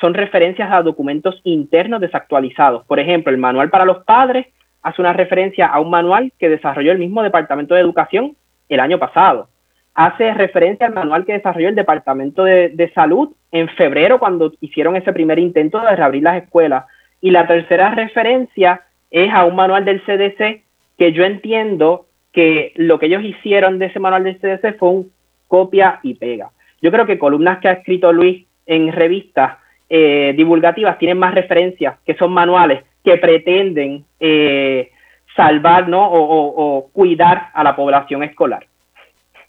son 0.00 0.14
referencias 0.14 0.70
a 0.72 0.82
documentos 0.82 1.40
internos 1.44 2.00
desactualizados. 2.00 2.84
Por 2.86 2.98
ejemplo, 2.98 3.30
el 3.30 3.38
manual 3.38 3.68
para 3.70 3.84
los 3.84 4.04
padres 4.04 4.46
hace 4.82 5.02
una 5.02 5.12
referencia 5.12 5.66
a 5.66 5.80
un 5.80 5.90
manual 5.90 6.32
que 6.38 6.48
desarrolló 6.48 6.92
el 6.92 6.98
mismo 6.98 7.22
Departamento 7.22 7.74
de 7.74 7.82
Educación 7.82 8.36
el 8.68 8.80
año 8.80 8.98
pasado. 8.98 9.48
Hace 9.94 10.32
referencia 10.32 10.86
al 10.86 10.94
manual 10.94 11.26
que 11.26 11.34
desarrolló 11.34 11.68
el 11.68 11.74
Departamento 11.74 12.44
de, 12.44 12.70
de 12.70 12.90
Salud 12.92 13.30
en 13.52 13.68
febrero 13.68 14.18
cuando 14.18 14.52
hicieron 14.60 14.96
ese 14.96 15.12
primer 15.12 15.38
intento 15.38 15.80
de 15.80 15.96
reabrir 15.96 16.22
las 16.22 16.42
escuelas. 16.42 16.86
Y 17.20 17.30
la 17.30 17.46
tercera 17.46 17.90
referencia 17.94 18.82
es 19.10 19.32
a 19.32 19.44
un 19.44 19.56
manual 19.56 19.84
del 19.84 20.02
CDC 20.02 20.62
que 20.96 21.12
yo 21.12 21.24
entiendo 21.24 22.06
que 22.32 22.72
lo 22.76 22.98
que 22.98 23.06
ellos 23.06 23.24
hicieron 23.24 23.78
de 23.78 23.86
ese 23.86 23.98
manual 23.98 24.24
del 24.24 24.38
CDC 24.38 24.78
fue 24.78 24.88
un 24.90 25.12
copia 25.48 25.98
y 26.02 26.14
pega. 26.14 26.50
Yo 26.80 26.90
creo 26.92 27.06
que 27.06 27.18
columnas 27.18 27.58
que 27.58 27.68
ha 27.68 27.72
escrito 27.72 28.12
Luis 28.12 28.46
en 28.66 28.92
revistas 28.92 29.58
eh, 29.88 30.32
divulgativas 30.36 30.98
tienen 30.98 31.18
más 31.18 31.34
referencias 31.34 31.96
que 32.06 32.14
son 32.14 32.32
manuales 32.32 32.84
que 33.04 33.16
pretenden 33.16 34.04
eh, 34.20 34.90
salvar 35.34 35.88
¿no? 35.88 36.08
o, 36.08 36.88
cuidar 36.92 37.48
a 37.54 37.64
la 37.64 37.74
población 37.74 38.22
escolar. 38.22 38.66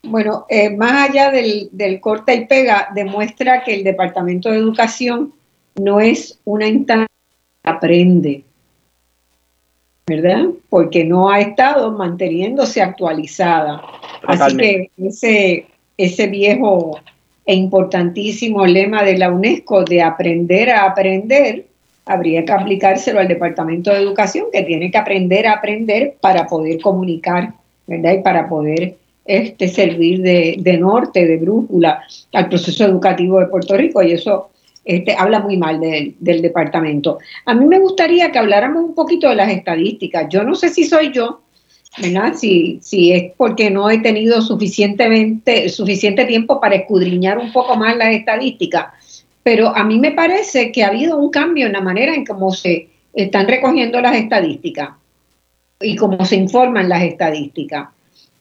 Bueno, 0.03 0.45
eh, 0.49 0.75
más 0.75 1.09
allá 1.09 1.29
del, 1.29 1.69
del 1.71 2.01
corta 2.01 2.33
y 2.33 2.47
pega, 2.47 2.87
demuestra 2.95 3.63
que 3.63 3.75
el 3.75 3.83
Departamento 3.83 4.49
de 4.49 4.57
Educación 4.57 5.33
no 5.79 5.99
es 5.99 6.41
una 6.43 6.67
instancia 6.67 7.07
que 7.63 7.69
aprende, 7.69 8.43
¿verdad? 10.11 10.47
Porque 10.69 11.05
no 11.05 11.29
ha 11.29 11.39
estado 11.39 11.91
manteniéndose 11.91 12.81
actualizada. 12.81 13.81
Así 14.27 14.57
que 14.57 14.91
ese, 14.97 15.65
ese 15.97 16.27
viejo 16.27 16.99
e 17.45 17.55
importantísimo 17.55 18.65
lema 18.65 19.03
de 19.03 19.17
la 19.17 19.31
UNESCO 19.31 19.85
de 19.85 20.01
aprender 20.01 20.69
a 20.69 20.83
aprender, 20.83 21.65
habría 22.05 22.43
que 22.43 22.51
aplicárselo 22.51 23.21
al 23.21 23.29
Departamento 23.29 23.91
de 23.91 24.01
Educación, 24.01 24.47
que 24.51 24.63
tiene 24.63 24.91
que 24.91 24.97
aprender 24.97 25.47
a 25.47 25.53
aprender 25.53 26.15
para 26.19 26.45
poder 26.45 26.81
comunicar, 26.81 27.53
¿verdad? 27.87 28.13
Y 28.13 28.21
para 28.21 28.49
poder 28.49 28.95
este, 29.23 29.69
servir 29.69 30.21
de, 30.21 30.57
de 30.59 30.77
norte, 30.77 31.25
de 31.25 31.37
brújula 31.37 32.03
al 32.33 32.49
proceso 32.49 32.83
educativo 32.83 33.39
de 33.39 33.47
Puerto 33.47 33.77
Rico. 33.77 34.03
Y 34.03 34.11
eso 34.11 34.50
este, 34.83 35.15
habla 35.15 35.39
muy 35.39 35.57
mal 35.57 35.79
del 35.79 36.41
departamento. 36.41 37.19
A 37.45 37.53
mí 37.53 37.65
me 37.65 37.79
gustaría 37.79 38.31
que 38.31 38.39
habláramos 38.39 38.83
un 38.83 38.95
poquito 38.95 39.29
de 39.29 39.35
las 39.35 39.51
estadísticas. 39.51 40.27
Yo 40.29 40.43
no 40.43 40.55
sé 40.55 40.69
si 40.69 40.85
soy 40.85 41.11
yo, 41.11 41.41
¿verdad? 42.01 42.33
Si, 42.33 42.79
es 43.11 43.31
porque 43.37 43.69
no 43.69 43.89
he 43.89 43.99
tenido 43.99 44.41
suficientemente, 44.41 45.69
suficiente 45.69 46.25
tiempo 46.25 46.59
para 46.59 46.75
escudriñar 46.75 47.37
un 47.37 47.51
poco 47.51 47.75
más 47.75 47.95
las 47.95 48.15
estadísticas, 48.15 49.25
pero 49.43 49.75
a 49.75 49.83
mí 49.83 49.99
me 49.99 50.11
parece 50.11 50.71
que 50.71 50.83
ha 50.83 50.87
habido 50.87 51.17
un 51.17 51.29
cambio 51.29 51.67
en 51.67 51.73
la 51.73 51.81
manera 51.81 52.13
en 52.13 52.25
cómo 52.25 52.51
se 52.51 52.89
están 53.13 53.47
recogiendo 53.47 53.99
las 54.01 54.15
estadísticas 54.15 54.91
y 55.79 55.95
cómo 55.95 56.23
se 56.25 56.37
informan 56.37 56.89
las 56.89 57.03
estadísticas. 57.03 57.89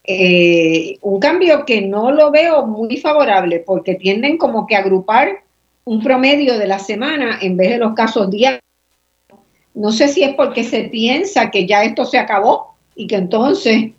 Eh, 0.03 0.97
un 1.01 1.19
cambio 1.19 1.65
que 1.65 1.81
no 1.81 2.11
lo 2.11 2.31
veo 2.31 2.65
muy 2.65 2.97
favorable 2.97 3.59
porque 3.59 3.95
tienden 3.95 4.37
como 4.37 4.65
que 4.65 4.75
agrupar 4.75 5.43
un 5.85 6.01
promedio 6.01 6.57
de 6.57 6.67
la 6.67 6.79
semana 6.79 7.39
en 7.41 7.57
vez 7.57 7.71
de 7.71 7.77
los 7.77 7.93
casos 7.93 8.29
diarios. 8.29 8.61
No 9.73 9.91
sé 9.91 10.07
si 10.09 10.23
es 10.23 10.35
porque 10.35 10.63
se 10.63 10.85
piensa 10.85 11.49
que 11.49 11.65
ya 11.65 11.83
esto 11.83 12.05
se 12.05 12.17
acabó 12.17 12.75
y 12.95 13.07
que 13.07 13.15
entonces, 13.15 13.91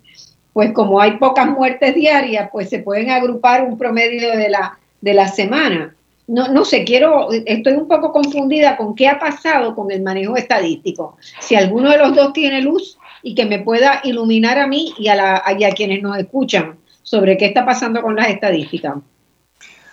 pues 0.53 0.71
como 0.71 1.01
hay 1.01 1.17
pocas 1.17 1.47
muertes 1.47 1.95
diarias, 1.95 2.49
pues 2.51 2.69
se 2.69 2.79
pueden 2.79 3.09
agrupar 3.09 3.63
un 3.63 3.77
promedio 3.77 4.37
de 4.37 4.49
la, 4.49 4.77
de 5.01 5.13
la 5.13 5.27
semana. 5.27 5.95
No, 6.27 6.47
no 6.47 6.63
sé, 6.63 6.85
quiero, 6.85 7.29
estoy 7.31 7.73
un 7.73 7.87
poco 7.87 8.13
confundida 8.13 8.77
con 8.77 8.95
qué 8.95 9.09
ha 9.09 9.19
pasado 9.19 9.75
con 9.75 9.91
el 9.91 10.01
manejo 10.03 10.37
estadístico. 10.37 11.17
Si 11.39 11.55
alguno 11.55 11.89
de 11.89 11.97
los 11.97 12.15
dos 12.15 12.31
tiene 12.31 12.61
luz 12.61 12.97
y 13.23 13.35
que 13.35 13.45
me 13.45 13.59
pueda 13.59 13.99
iluminar 14.03 14.57
a 14.57 14.67
mí 14.67 14.93
y 14.97 15.07
a, 15.09 15.15
la, 15.15 15.43
y 15.57 15.63
a 15.63 15.71
quienes 15.71 16.01
nos 16.01 16.17
escuchan 16.17 16.77
sobre 17.01 17.37
qué 17.37 17.47
está 17.47 17.65
pasando 17.65 18.01
con 18.01 18.15
las 18.15 18.29
estadísticas. 18.29 18.95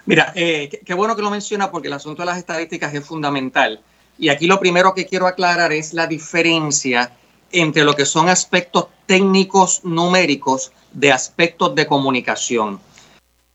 Mira, 0.06 0.32
eh, 0.34 0.80
qué, 0.84 0.94
bueno 0.94 1.14
que 1.14 1.22
lo 1.22 1.30
menciona 1.30 1.70
porque 1.70 1.88
el 1.88 1.94
asunto 1.94 2.22
de 2.22 2.26
las 2.26 2.38
estadísticas 2.38 2.94
es 2.94 3.04
fundamental. 3.04 3.80
Y 4.18 4.28
aquí 4.28 4.46
lo 4.46 4.60
primero 4.60 4.94
que 4.94 5.06
quiero 5.06 5.26
aclarar 5.26 5.72
es 5.72 5.92
la 5.94 6.06
diferencia 6.06 7.12
entre 7.52 7.84
lo 7.84 7.94
que 7.94 8.04
son 8.04 8.28
aspectos 8.28 8.86
técnicos 9.06 9.84
numéricos 9.84 10.72
de 10.92 11.12
aspectos 11.12 11.74
de 11.74 11.86
comunicación. 11.86 12.80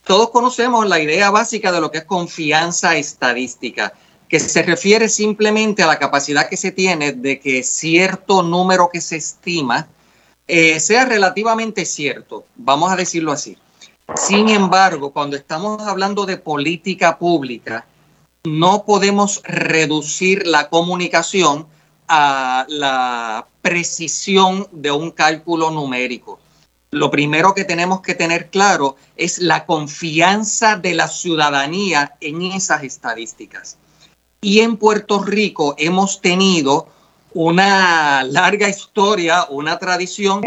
Todos 0.03 0.29
conocemos 0.29 0.87
la 0.87 0.99
idea 0.99 1.31
básica 1.31 1.71
de 1.71 1.81
lo 1.81 1.91
que 1.91 1.99
es 1.99 2.03
confianza 2.05 2.95
estadística, 2.95 3.93
que 4.27 4.39
se 4.39 4.63
refiere 4.63 5.09
simplemente 5.09 5.83
a 5.83 5.87
la 5.87 5.99
capacidad 5.99 6.49
que 6.49 6.57
se 6.57 6.71
tiene 6.71 7.13
de 7.13 7.39
que 7.39 7.63
cierto 7.63 8.43
número 8.43 8.89
que 8.91 9.01
se 9.01 9.17
estima 9.17 9.87
eh, 10.47 10.79
sea 10.79 11.05
relativamente 11.05 11.85
cierto, 11.85 12.45
vamos 12.55 12.91
a 12.91 12.95
decirlo 12.95 13.31
así. 13.31 13.57
Sin 14.13 14.49
embargo, 14.49 15.11
cuando 15.11 15.35
estamos 15.35 15.81
hablando 15.81 16.25
de 16.25 16.37
política 16.37 17.17
pública, 17.17 17.85
no 18.43 18.85
podemos 18.85 19.41
reducir 19.43 20.45
la 20.45 20.69
comunicación 20.69 21.67
a 22.07 22.65
la 22.69 23.47
precisión 23.61 24.67
de 24.71 24.91
un 24.91 25.09
cálculo 25.11 25.71
numérico. 25.71 26.39
Lo 26.91 27.09
primero 27.09 27.53
que 27.55 27.65
tenemos 27.65 28.01
que 28.01 28.13
tener 28.13 28.49
claro 28.49 28.95
es 29.17 29.39
la 29.39 29.65
confianza 29.65 30.77
de 30.77 30.93
la 30.93 31.07
ciudadanía 31.07 32.15
en 32.21 32.43
esas 32.43 32.83
estadísticas. 32.83 33.77
Y 34.39 34.59
en 34.59 34.77
Puerto 34.77 35.23
Rico 35.23 35.75
hemos 35.79 36.21
tenido 36.21 36.87
una 37.33 38.23
larga 38.23 38.69
historia, 38.69 39.47
una 39.49 39.79
tradición 39.79 40.41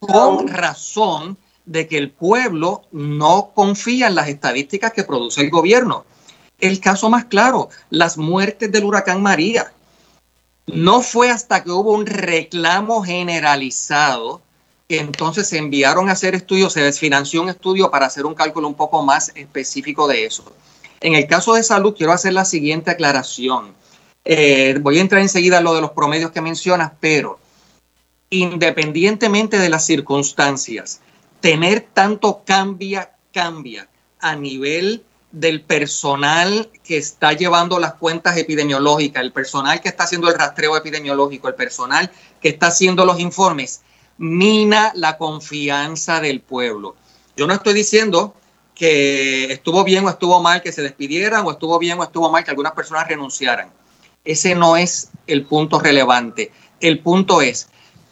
con 0.00 0.48
razón 0.48 1.36
de 1.66 1.86
que 1.86 1.98
el 1.98 2.10
pueblo 2.10 2.82
no 2.92 3.52
confía 3.54 4.06
en 4.06 4.14
las 4.14 4.28
estadísticas 4.28 4.92
que 4.92 5.04
produce 5.04 5.40
el 5.42 5.50
gobierno. 5.50 6.04
El 6.58 6.80
caso 6.80 7.10
más 7.10 7.26
claro, 7.26 7.68
las 7.90 8.16
muertes 8.16 8.72
del 8.72 8.84
huracán 8.84 9.20
María. 9.20 9.72
No 10.66 11.02
fue 11.02 11.30
hasta 11.30 11.62
que 11.62 11.70
hubo 11.70 11.92
un 11.92 12.06
reclamo 12.06 13.02
generalizado 13.02 14.40
que 14.88 15.00
entonces 15.00 15.48
se 15.48 15.58
enviaron 15.58 16.08
a 16.08 16.12
hacer 16.12 16.34
estudios, 16.34 16.72
se 16.72 16.80
desfinanció 16.80 17.42
un 17.42 17.48
estudio 17.48 17.90
para 17.90 18.06
hacer 18.06 18.24
un 18.24 18.34
cálculo 18.34 18.68
un 18.68 18.74
poco 18.74 19.02
más 19.02 19.32
específico 19.34 20.06
de 20.06 20.24
eso. 20.24 20.44
En 21.00 21.14
el 21.14 21.26
caso 21.26 21.54
de 21.54 21.62
salud, 21.62 21.94
quiero 21.96 22.12
hacer 22.12 22.32
la 22.32 22.44
siguiente 22.44 22.90
aclaración. 22.92 23.74
Eh, 24.24 24.78
voy 24.80 24.98
a 24.98 25.00
entrar 25.00 25.22
enseguida 25.22 25.58
en 25.58 25.64
lo 25.64 25.74
de 25.74 25.80
los 25.80 25.90
promedios 25.90 26.30
que 26.30 26.40
mencionas, 26.40 26.92
pero 27.00 27.38
independientemente 28.30 29.58
de 29.58 29.68
las 29.68 29.86
circunstancias, 29.86 31.00
tener 31.46 31.86
tanto 31.94 32.42
cambia, 32.44 33.12
cambia 33.32 33.88
a 34.18 34.34
nivel 34.34 35.04
del 35.30 35.62
personal 35.62 36.68
que 36.82 36.96
está 36.96 37.34
llevando 37.34 37.78
las 37.78 37.94
cuentas 37.94 38.36
epidemiológicas, 38.36 39.22
el 39.22 39.30
personal 39.30 39.80
que 39.80 39.88
está 39.88 40.02
haciendo 40.02 40.28
el 40.28 40.36
rastreo 40.36 40.76
epidemiológico, 40.76 41.46
el 41.46 41.54
personal 41.54 42.10
que 42.40 42.48
está 42.48 42.66
haciendo 42.66 43.04
los 43.04 43.20
informes, 43.20 43.82
mina 44.18 44.90
la 44.96 45.18
confianza 45.18 46.20
del 46.20 46.40
pueblo. 46.40 46.96
Yo 47.36 47.46
no 47.46 47.54
estoy 47.54 47.74
diciendo 47.74 48.34
que 48.74 49.52
estuvo 49.52 49.84
bien 49.84 50.04
o 50.04 50.10
estuvo 50.10 50.42
mal 50.42 50.62
que 50.62 50.72
se 50.72 50.82
despidieran 50.82 51.46
o 51.46 51.52
estuvo 51.52 51.78
bien 51.78 52.00
o 52.00 52.02
estuvo 52.02 52.28
mal 52.28 52.42
que 52.42 52.50
algunas 52.50 52.72
personas 52.72 53.06
renunciaran. 53.06 53.70
Ese 54.24 54.56
no 54.56 54.76
es 54.76 55.10
el 55.28 55.46
punto 55.46 55.78
relevante. 55.78 56.50
El 56.80 56.98
punto 56.98 57.40
es 57.40 57.68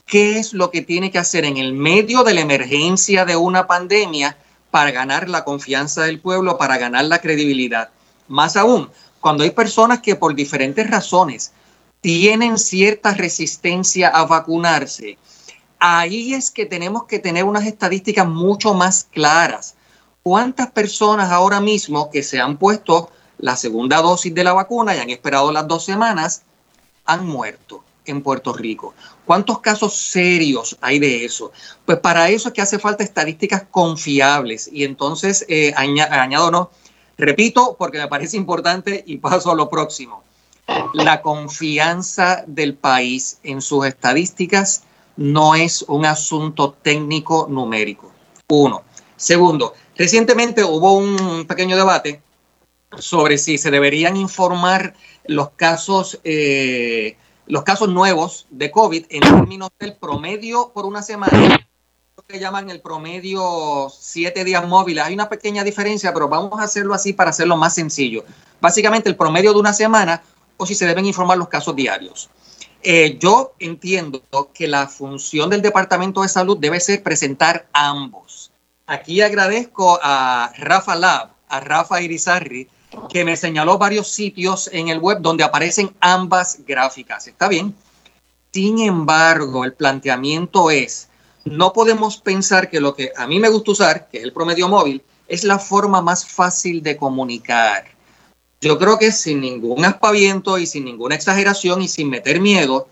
qué 0.07 0.39
es 0.39 0.53
lo 0.53 0.71
que 0.71 0.83
tiene 0.83 1.11
que 1.11 1.19
hacer 1.19 1.45
en 1.45 1.57
el 1.57 1.73
medio 1.73 2.25
de 2.25 2.35
la 2.35 2.41
emergencia 2.41 3.25
de 3.25 3.37
una 3.37 3.67
pandemia 3.67 4.37
para 4.71 4.91
ganar 4.91 5.29
la 5.29 5.45
confianza 5.45 6.03
del 6.03 6.21
pueblo, 6.21 6.59
para 6.59 6.79
ganar 6.79 7.05
la 7.05 7.21
credibilidad. 7.21 7.91
Más 8.29 8.57
aún, 8.57 8.91
cuando 9.21 9.45
hay 9.45 9.51
personas 9.51 10.01
que 10.01 10.17
por 10.17 10.35
diferentes 10.35 10.91
razones 10.91 11.53
tienen 12.01 12.59
cierta 12.59 13.15
resistencia 13.15 14.09
a 14.09 14.27
vacunarse, 14.27 15.17
ahí 15.79 16.35
es 16.35 16.51
que 16.51 16.67
tenemos 16.67 17.05
que 17.05 17.19
tener 17.19 17.45
unas 17.45 17.67
estadísticas 17.67 18.27
mucho 18.27 18.75
más 18.75 19.05
claras. 19.11 19.75
¿Cuántas 20.23 20.71
personas 20.71 21.31
ahora 21.31 21.61
mismo 21.61 22.11
que 22.11 22.23
se 22.23 22.41
han 22.41 22.57
puesto 22.57 23.11
la 23.39 23.57
segunda 23.57 24.01
dosis 24.03 24.35
de 24.35 24.45
la 24.45 24.53
vacuna 24.53 24.95
y 24.95 24.99
han 24.99 25.11
esperado 25.11 25.53
las 25.53 25.69
dos 25.69 25.85
semanas 25.85 26.43
han 27.05 27.27
muerto 27.27 27.85
en 28.07 28.23
Puerto 28.23 28.53
Rico? 28.53 28.95
¿Cuántos 29.25 29.61
casos 29.61 29.97
serios 29.97 30.77
hay 30.81 30.99
de 30.99 31.25
eso? 31.25 31.53
Pues 31.87 31.99
para 31.99 32.29
eso 32.29 32.49
es 32.49 32.55
que 32.55 32.63
hace 32.63 32.79
falta 32.79 33.03
estadísticas 33.03 33.65
confiables. 33.71 34.69
Y 34.71 34.85
entonces, 34.85 35.47
eh, 35.49 35.73
añado 35.77 36.51
no, 36.51 36.71
repito, 37.17 37.77
porque 37.79 37.99
me 37.99 38.09
parece 38.09 38.37
importante 38.37 39.03
y 39.07 39.19
paso 39.19 39.51
a 39.51 39.55
lo 39.55 39.71
próximo. 39.71 40.23
La 40.93 41.23
confianza 41.23 42.45
del 42.47 42.75
país 42.75 43.39
en 43.43 43.61
sus 43.61 43.87
estadísticas 43.87 44.85
no 45.17 45.55
es 45.55 45.83
un 45.89 46.07
asunto 46.07 46.77
técnico 46.83 47.47
numérico. 47.49 48.11
Uno. 48.49 48.83
Segundo, 49.17 49.75
recientemente 49.97 50.65
hubo 50.65 50.95
un 50.95 51.47
pequeño 51.47 51.77
debate 51.77 52.21
sobre 52.99 53.39
si 53.39 53.59
se 53.59 53.71
deberían 53.71 54.17
informar 54.17 54.95
los 55.27 55.51
casos 55.51 56.21
eh, 56.25 57.17
los 57.47 57.63
casos 57.63 57.89
nuevos 57.89 58.47
de 58.51 58.71
COVID 58.71 59.07
en 59.09 59.21
términos 59.21 59.71
del 59.79 59.95
promedio 59.97 60.73
por 60.73 60.87
una 60.87 61.03
semana, 61.03 61.67
lo 62.17 62.23
que 62.23 62.39
llaman 62.39 62.71
el 62.71 62.81
promedio 62.81 63.91
siete 63.91 64.45
días 64.45 64.67
móviles. 64.67 65.05
Hay 65.05 65.15
una 65.15 65.29
pequeña 65.29 65.65
diferencia, 65.65 66.13
pero 66.13 66.29
vamos 66.29 66.59
a 66.61 66.65
hacerlo 66.65 66.95
así 66.95 67.13
para 67.13 67.31
hacerlo 67.31 67.57
más 67.57 67.75
sencillo. 67.75 68.25
Básicamente 68.61 69.09
el 69.09 69.17
promedio 69.17 69.53
de 69.53 69.59
una 69.59 69.73
semana 69.73 70.23
o 70.57 70.67
si 70.67 70.75
se 70.75 70.87
deben 70.87 71.07
informar 71.07 71.37
los 71.37 71.49
casos 71.49 71.75
diarios. 71.75 72.31
Eh, 72.83 73.19
yo 73.19 73.55
entiendo 73.59 74.23
que 74.53 74.69
la 74.69 74.89
función 74.89 75.49
del 75.49 75.63
Departamento 75.63 76.23
de 76.23 76.29
Salud 76.29 76.59
debe 76.59 76.81
ser 76.81 77.03
presentar 77.03 77.67
ambos. 77.73 78.53
Aquí 78.87 79.23
agradezco 79.23 79.99
a 80.03 80.53
Rafa 80.59 80.95
Lab, 80.95 81.31
a 81.49 81.61
Rafa 81.61 82.03
Irizarri, 82.03 82.69
que 83.09 83.25
me 83.25 83.37
señaló 83.37 83.79
varios 83.79 84.09
sitios 84.09 84.69
en 84.73 84.89
el 84.89 84.99
web 84.99 85.19
donde 85.21 85.45
aparecen 85.45 85.95
ambas 86.01 86.61
gráficas. 86.67 87.27
¿Está 87.27 87.49
bien? 87.49 87.75
Sin 88.53 88.79
embargo, 88.79 89.65
el 89.65 89.75
planteamiento 89.75 90.71
es, 90.71 91.09
no 91.45 91.73
podemos 91.73 92.19
pensar 92.19 92.71
que 92.71 92.81
lo 92.81 92.95
que 92.95 93.13
a 93.17 93.27
mí 93.27 93.41
me 93.41 93.49
gusta 93.49 93.73
usar, 93.73 94.09
que 94.09 94.19
es 94.19 94.25
el 94.25 94.33
promedio 94.33 94.69
móvil, 94.69 95.03
es 95.29 95.45
la 95.45 95.59
forma 95.59 96.01
más 96.01 96.27
fácil 96.27 96.83
de 96.83 96.97
comunicar. 96.97 97.85
Yo 98.61 98.79
creo 98.79 98.99
que 98.99 99.13
sin 99.13 99.41
ningún 99.41 99.85
aspaviento 99.85 100.59
y 100.59 100.67
sin 100.67 100.85
ninguna 100.85 101.15
exageración 101.15 101.83
y 101.83 101.89
sin 101.89 102.09
meter 102.09 102.41
miedo, 102.41 102.89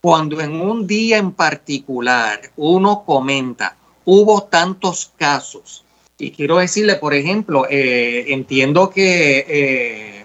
cuando 0.00 0.40
en 0.40 0.60
un 0.60 0.86
día 0.86 1.18
en 1.18 1.32
particular 1.32 2.40
uno 2.56 3.04
comenta, 3.04 3.76
hubo 4.04 4.44
tantos 4.44 5.12
casos, 5.16 5.84
y 6.20 6.32
quiero 6.32 6.58
decirle, 6.58 6.96
por 6.96 7.14
ejemplo, 7.14 7.66
eh, 7.68 8.26
entiendo 8.28 8.90
que, 8.90 9.46
eh, 9.48 10.24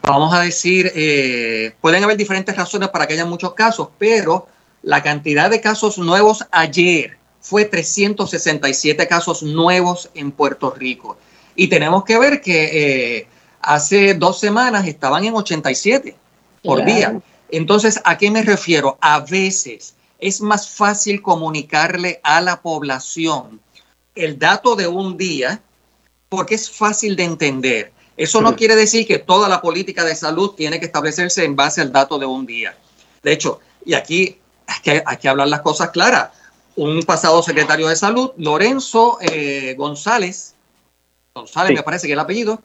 vamos 0.00 0.32
a 0.32 0.40
decir, 0.40 0.92
eh, 0.94 1.74
pueden 1.80 2.04
haber 2.04 2.16
diferentes 2.16 2.56
razones 2.56 2.88
para 2.90 3.06
que 3.06 3.14
haya 3.14 3.26
muchos 3.26 3.54
casos, 3.54 3.88
pero 3.98 4.46
la 4.82 5.02
cantidad 5.02 5.50
de 5.50 5.60
casos 5.60 5.98
nuevos 5.98 6.46
ayer 6.52 7.18
fue 7.40 7.64
367 7.64 9.08
casos 9.08 9.42
nuevos 9.42 10.08
en 10.14 10.30
Puerto 10.30 10.70
Rico. 10.70 11.16
Y 11.56 11.66
tenemos 11.66 12.04
que 12.04 12.18
ver 12.18 12.40
que 12.40 13.26
hace 13.60 14.14
dos 14.14 14.38
semanas 14.38 14.86
estaban 14.86 15.24
en 15.24 15.34
87 15.34 16.14
por 16.62 16.84
día. 16.84 17.20
Entonces, 17.50 18.00
¿a 18.04 18.16
qué 18.16 18.30
me 18.30 18.42
refiero? 18.42 18.96
A 19.00 19.20
veces 19.20 19.94
es 20.18 20.40
más 20.40 20.70
fácil 20.70 21.20
comunicarle 21.20 22.20
a 22.22 22.40
la 22.40 22.62
población 22.62 23.60
el 24.14 24.38
dato 24.38 24.76
de 24.76 24.86
un 24.86 25.16
día 25.16 25.60
porque 26.28 26.54
es 26.54 26.70
fácil 26.70 27.16
de 27.16 27.24
entender. 27.24 27.92
Eso 28.16 28.40
no 28.40 28.56
quiere 28.56 28.76
decir 28.76 29.06
que 29.06 29.18
toda 29.18 29.48
la 29.48 29.60
política 29.60 30.04
de 30.04 30.14
salud 30.14 30.50
tiene 30.50 30.78
que 30.78 30.86
establecerse 30.86 31.44
en 31.44 31.56
base 31.56 31.80
al 31.80 31.92
dato 31.92 32.18
de 32.18 32.26
un 32.26 32.46
día. 32.46 32.76
De 33.22 33.32
hecho, 33.32 33.60
y 33.84 33.94
aquí 33.94 34.38
hay 34.66 35.16
que, 35.16 35.28
hablar 35.28 35.48
las 35.48 35.62
cosas 35.62 35.90
claras. 35.90 36.30
Un 36.76 37.02
pasado 37.02 37.42
secretario 37.42 37.88
de 37.88 37.96
salud, 37.96 38.32
Lorenzo 38.38 39.18
eh, 39.20 39.74
González, 39.76 40.54
González 41.34 41.74
me 41.74 41.82
parece 41.82 42.06
que 42.06 42.12
es 42.12 42.16
el 42.16 42.20
apellido, 42.20 42.62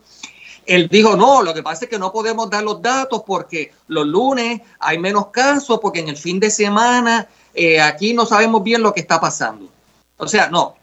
él 0.65 0.89
dijo, 0.89 1.15
no, 1.15 1.41
lo 1.41 1.53
que 1.53 1.63
pasa 1.63 1.85
es 1.85 1.89
que 1.89 1.97
no 1.97 2.11
podemos 2.11 2.49
dar 2.49 2.63
los 2.63 2.81
datos 2.81 3.23
porque 3.25 3.71
los 3.87 4.05
lunes 4.05 4.61
hay 4.79 4.97
menos 4.97 5.27
casos, 5.27 5.79
porque 5.81 6.01
en 6.01 6.09
el 6.09 6.17
fin 6.17 6.39
de 6.39 6.49
semana 6.49 7.27
eh, 7.53 7.79
aquí 7.79 8.13
no 8.13 8.25
sabemos 8.25 8.63
bien 8.63 8.81
lo 8.81 8.93
que 8.93 8.99
está 8.99 9.19
pasando. 9.19 9.69
O 10.17 10.27
sea, 10.27 10.49
no, 10.49 10.75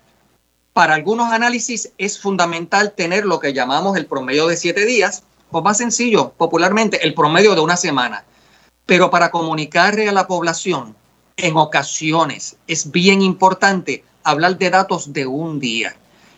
para 0.74 0.94
algunos 0.94 1.32
análisis 1.32 1.92
es 1.98 2.18
fundamental 2.18 2.92
tener 2.92 3.24
lo 3.24 3.38
que 3.38 3.52
llamamos 3.52 3.96
el 3.96 4.06
promedio 4.06 4.48
de 4.48 4.56
siete 4.56 4.84
días, 4.84 5.22
o 5.52 5.62
más 5.62 5.78
sencillo, 5.78 6.32
popularmente, 6.36 7.06
el 7.06 7.14
promedio 7.14 7.54
de 7.54 7.60
una 7.60 7.76
semana. 7.76 8.24
Pero 8.84 9.08
para 9.08 9.30
comunicarle 9.30 10.08
a 10.08 10.12
la 10.12 10.26
población, 10.26 10.96
en 11.36 11.56
ocasiones 11.56 12.56
es 12.66 12.90
bien 12.90 13.22
importante 13.22 14.04
hablar 14.24 14.58
de 14.58 14.70
datos 14.70 15.12
de 15.12 15.26
un 15.26 15.60
día. 15.60 15.94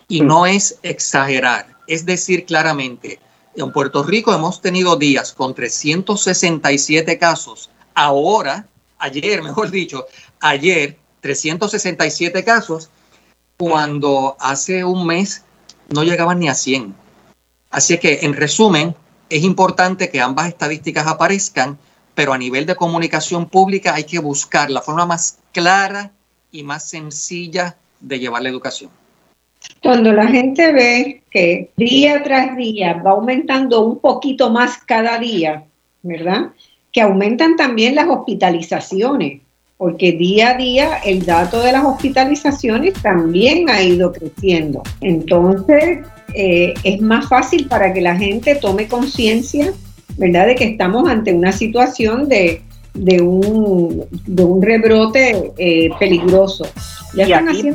Y 0.07 0.21
no 0.21 0.45
es 0.45 0.79
exagerar, 0.83 1.75
es 1.87 2.05
decir 2.05 2.45
claramente, 2.45 3.19
en 3.57 3.73
Puerto 3.73 4.03
Rico 4.03 4.35
hemos 4.35 4.61
tenido 4.61 4.97
días 4.97 5.33
con 5.33 5.55
367 5.55 7.19
casos. 7.19 7.71
Ahora, 7.95 8.69
ayer, 8.99 9.43
mejor 9.43 9.71
dicho, 9.71 10.07
ayer 10.41 10.99
367 11.23 12.45
casos 12.45 12.91
cuando 13.57 14.37
hace 14.39 14.85
un 14.85 15.07
mes 15.07 15.45
no 15.89 16.05
llegaban 16.05 16.39
ni 16.39 16.49
a 16.49 16.55
100. 16.55 16.95
Así 17.71 17.99
que, 17.99 18.21
en 18.23 18.35
resumen, 18.35 18.95
es 19.29 19.43
importante 19.43 20.11
que 20.11 20.21
ambas 20.21 20.49
estadísticas 20.49 21.07
aparezcan, 21.07 21.79
pero 22.15 22.33
a 22.33 22.39
nivel 22.39 22.67
de 22.67 22.77
comunicación 22.77 23.49
pública 23.49 23.95
hay 23.95 24.05
que 24.05 24.19
buscar 24.19 24.71
la 24.71 24.83
forma 24.83 25.07
más 25.07 25.39
clara 25.53 26.13
y 26.51 26.63
más 26.63 26.89
sencilla 26.89 27.77
de 28.01 28.19
llevar 28.19 28.43
la 28.43 28.49
educación. 28.49 28.91
Cuando 29.83 30.13
la 30.13 30.27
gente 30.27 30.73
ve 30.73 31.23
que 31.31 31.71
día 31.77 32.23
tras 32.23 32.57
día 32.57 32.95
va 32.95 33.13
aumentando 33.13 33.81
un 33.81 33.99
poquito 33.99 34.51
más 34.51 34.79
cada 34.79 35.19
día, 35.19 35.65
¿verdad? 36.03 36.53
Que 36.93 37.03
aumentan 37.03 37.57
también 37.57 37.95
las 37.95 38.09
hospitalizaciones 38.09 39.41
porque 39.79 40.13
día 40.13 40.51
a 40.51 40.57
día 40.57 40.99
el 41.05 41.25
dato 41.27 41.61
de 41.61 41.73
las 41.73 41.85
hospitalizaciones 41.85 42.95
también 42.95 43.69
ha 43.69 43.83
ido 43.83 44.13
creciendo. 44.13 44.83
Entonces, 45.01 46.01
eh, 46.35 46.75
es 46.83 47.01
más 47.01 47.29
fácil 47.29 47.67
para 47.67 47.93
que 47.93 48.01
la 48.01 48.17
gente 48.17 48.55
tome 48.55 48.89
conciencia, 48.89 49.73
¿verdad?, 50.17 50.47
de 50.47 50.55
que 50.55 50.65
estamos 50.65 51.09
ante 51.09 51.33
una 51.33 51.53
situación 51.53 52.29
de, 52.29 52.63
un, 53.21 54.05
de 54.27 54.45
un 54.45 54.63
rebrote 54.63 55.53
eh, 55.59 55.91
peligroso. 55.99 56.67
y 57.15 57.33
aquí, 57.33 57.71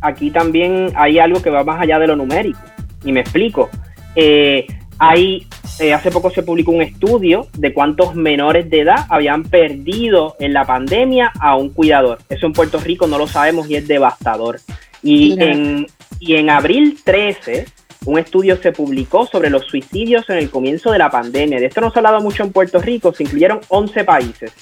aquí 0.00 0.30
también 0.30 0.92
hay 0.94 1.18
algo 1.18 1.42
que 1.42 1.50
va 1.50 1.64
más 1.64 1.80
allá 1.80 1.98
de 1.98 2.06
lo 2.06 2.16
numérico. 2.16 2.60
Y 3.04 3.10
me 3.10 3.20
explico. 3.20 3.68
Eh, 4.14 4.66
hay 4.98 5.46
eh, 5.78 5.92
hace 5.92 6.10
poco 6.10 6.30
se 6.30 6.42
publicó 6.42 6.72
un 6.72 6.82
estudio 6.82 7.46
de 7.56 7.72
cuántos 7.72 8.14
menores 8.14 8.68
de 8.70 8.80
edad 8.80 9.06
habían 9.08 9.44
perdido 9.44 10.36
en 10.38 10.52
la 10.52 10.64
pandemia 10.64 11.32
a 11.40 11.56
un 11.56 11.70
cuidador. 11.70 12.18
Eso 12.28 12.46
en 12.46 12.52
Puerto 12.52 12.78
Rico 12.78 13.06
no 13.06 13.18
lo 13.18 13.26
sabemos 13.26 13.68
y 13.68 13.76
es 13.76 13.88
devastador. 13.88 14.60
Y, 15.02 15.40
en, 15.42 15.86
y 16.20 16.36
en 16.36 16.50
abril 16.50 16.98
13, 17.02 17.66
un 18.04 18.18
estudio 18.18 18.56
se 18.56 18.72
publicó 18.72 19.26
sobre 19.26 19.50
los 19.50 19.64
suicidios 19.66 20.28
en 20.30 20.38
el 20.38 20.50
comienzo 20.50 20.90
de 20.90 20.98
la 20.98 21.10
pandemia. 21.10 21.58
De 21.58 21.66
esto 21.66 21.80
no 21.80 21.90
se 21.90 21.98
ha 21.98 22.00
hablado 22.00 22.20
mucho 22.20 22.42
en 22.42 22.52
Puerto 22.52 22.80
Rico, 22.80 23.12
se 23.12 23.24
incluyeron 23.24 23.60
11 23.68 24.04
países. 24.04 24.52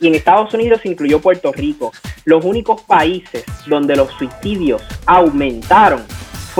Y 0.00 0.08
en 0.08 0.14
Estados 0.14 0.54
Unidos 0.54 0.80
se 0.82 0.88
incluyó 0.88 1.20
Puerto 1.20 1.52
Rico. 1.52 1.92
Los 2.24 2.44
únicos 2.44 2.82
países 2.82 3.44
donde 3.66 3.96
los 3.96 4.10
suicidios 4.12 4.82
aumentaron 5.06 6.02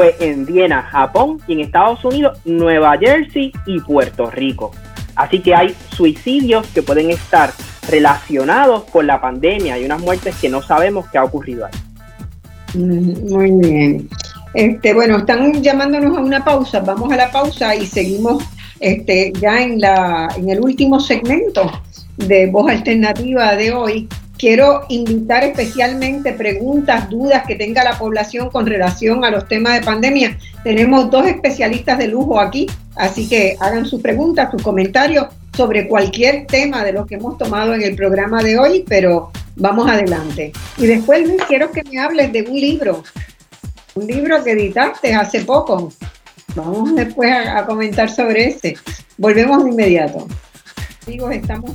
fue 0.01 0.17
en 0.19 0.47
Viena, 0.47 0.81
Japón 0.85 1.43
y 1.47 1.53
en 1.53 1.61
Estados 1.61 2.03
Unidos, 2.07 2.39
Nueva 2.47 2.97
Jersey 2.97 3.53
y 3.67 3.81
Puerto 3.81 4.31
Rico. 4.31 4.71
Así 5.15 5.41
que 5.41 5.55
hay 5.55 5.77
suicidios 5.91 6.67
que 6.69 6.83
pueden 6.83 7.11
estar 7.11 7.53
relacionados 7.87 8.85
con 8.85 9.07
la 9.07 9.21
pandemia 9.21 9.77
y 9.77 9.85
unas 9.85 10.01
muertes 10.01 10.35
que 10.41 10.49
no 10.49 10.63
sabemos 10.63 11.07
qué 11.11 11.19
ha 11.19 11.25
ocurrido 11.25 11.67
ahí. 11.67 11.73
Mm, 12.73 13.31
muy 13.31 13.51
bien. 13.51 14.09
Este, 14.55 14.95
bueno, 14.95 15.19
están 15.19 15.63
llamándonos 15.63 16.17
a 16.17 16.21
una 16.23 16.43
pausa. 16.43 16.81
Vamos 16.81 17.13
a 17.13 17.17
la 17.17 17.31
pausa 17.31 17.75
y 17.75 17.85
seguimos 17.85 18.43
este, 18.79 19.35
ya 19.39 19.61
en, 19.61 19.83
la, 19.83 20.29
en 20.35 20.49
el 20.49 20.61
último 20.61 20.99
segmento 20.99 21.71
de 22.17 22.47
Voz 22.47 22.71
Alternativa 22.71 23.55
de 23.55 23.71
hoy, 23.75 24.09
Quiero 24.41 24.87
invitar 24.89 25.45
especialmente 25.45 26.33
preguntas, 26.33 27.11
dudas 27.11 27.45
que 27.47 27.57
tenga 27.57 27.85
la 27.85 27.99
población 27.99 28.49
con 28.49 28.65
relación 28.65 29.23
a 29.23 29.31
los 29.31 29.47
temas 29.47 29.75
de 29.75 29.85
pandemia. 29.85 30.39
Tenemos 30.65 31.11
dos 31.11 31.27
especialistas 31.27 31.99
de 31.99 32.09
lujo 32.09 32.41
aquí, 32.41 32.67
así 32.97 33.29
que 33.29 33.59
hagan 33.61 33.85
sus 33.85 34.01
preguntas, 34.01 34.51
sus 34.51 34.63
comentarios 34.63 35.27
sobre 35.55 35.87
cualquier 35.87 36.47
tema 36.47 36.83
de 36.83 36.95
los 36.95 37.07
que 37.07 37.17
hemos 37.17 37.37
tomado 37.37 37.75
en 37.75 37.83
el 37.83 37.95
programa 37.95 38.43
de 38.43 38.59
hoy, 38.59 38.83
pero 38.89 39.31
vamos 39.57 39.91
adelante. 39.91 40.53
Y 40.79 40.87
después, 40.87 41.29
Luis, 41.29 41.43
quiero 41.47 41.71
que 41.71 41.83
me 41.85 41.99
hables 41.99 42.33
de 42.33 42.41
un 42.41 42.59
libro, 42.59 43.03
un 43.95 44.07
libro 44.07 44.43
que 44.43 44.53
editaste 44.53 45.13
hace 45.13 45.41
poco. 45.41 45.93
Vamos 46.55 46.95
después 46.95 47.31
a, 47.31 47.59
a 47.59 47.67
comentar 47.67 48.09
sobre 48.09 48.47
ese. 48.47 48.75
Volvemos 49.19 49.63
de 49.65 49.71
inmediato. 49.71 50.27
Amigos, 51.07 51.35
estamos 51.35 51.73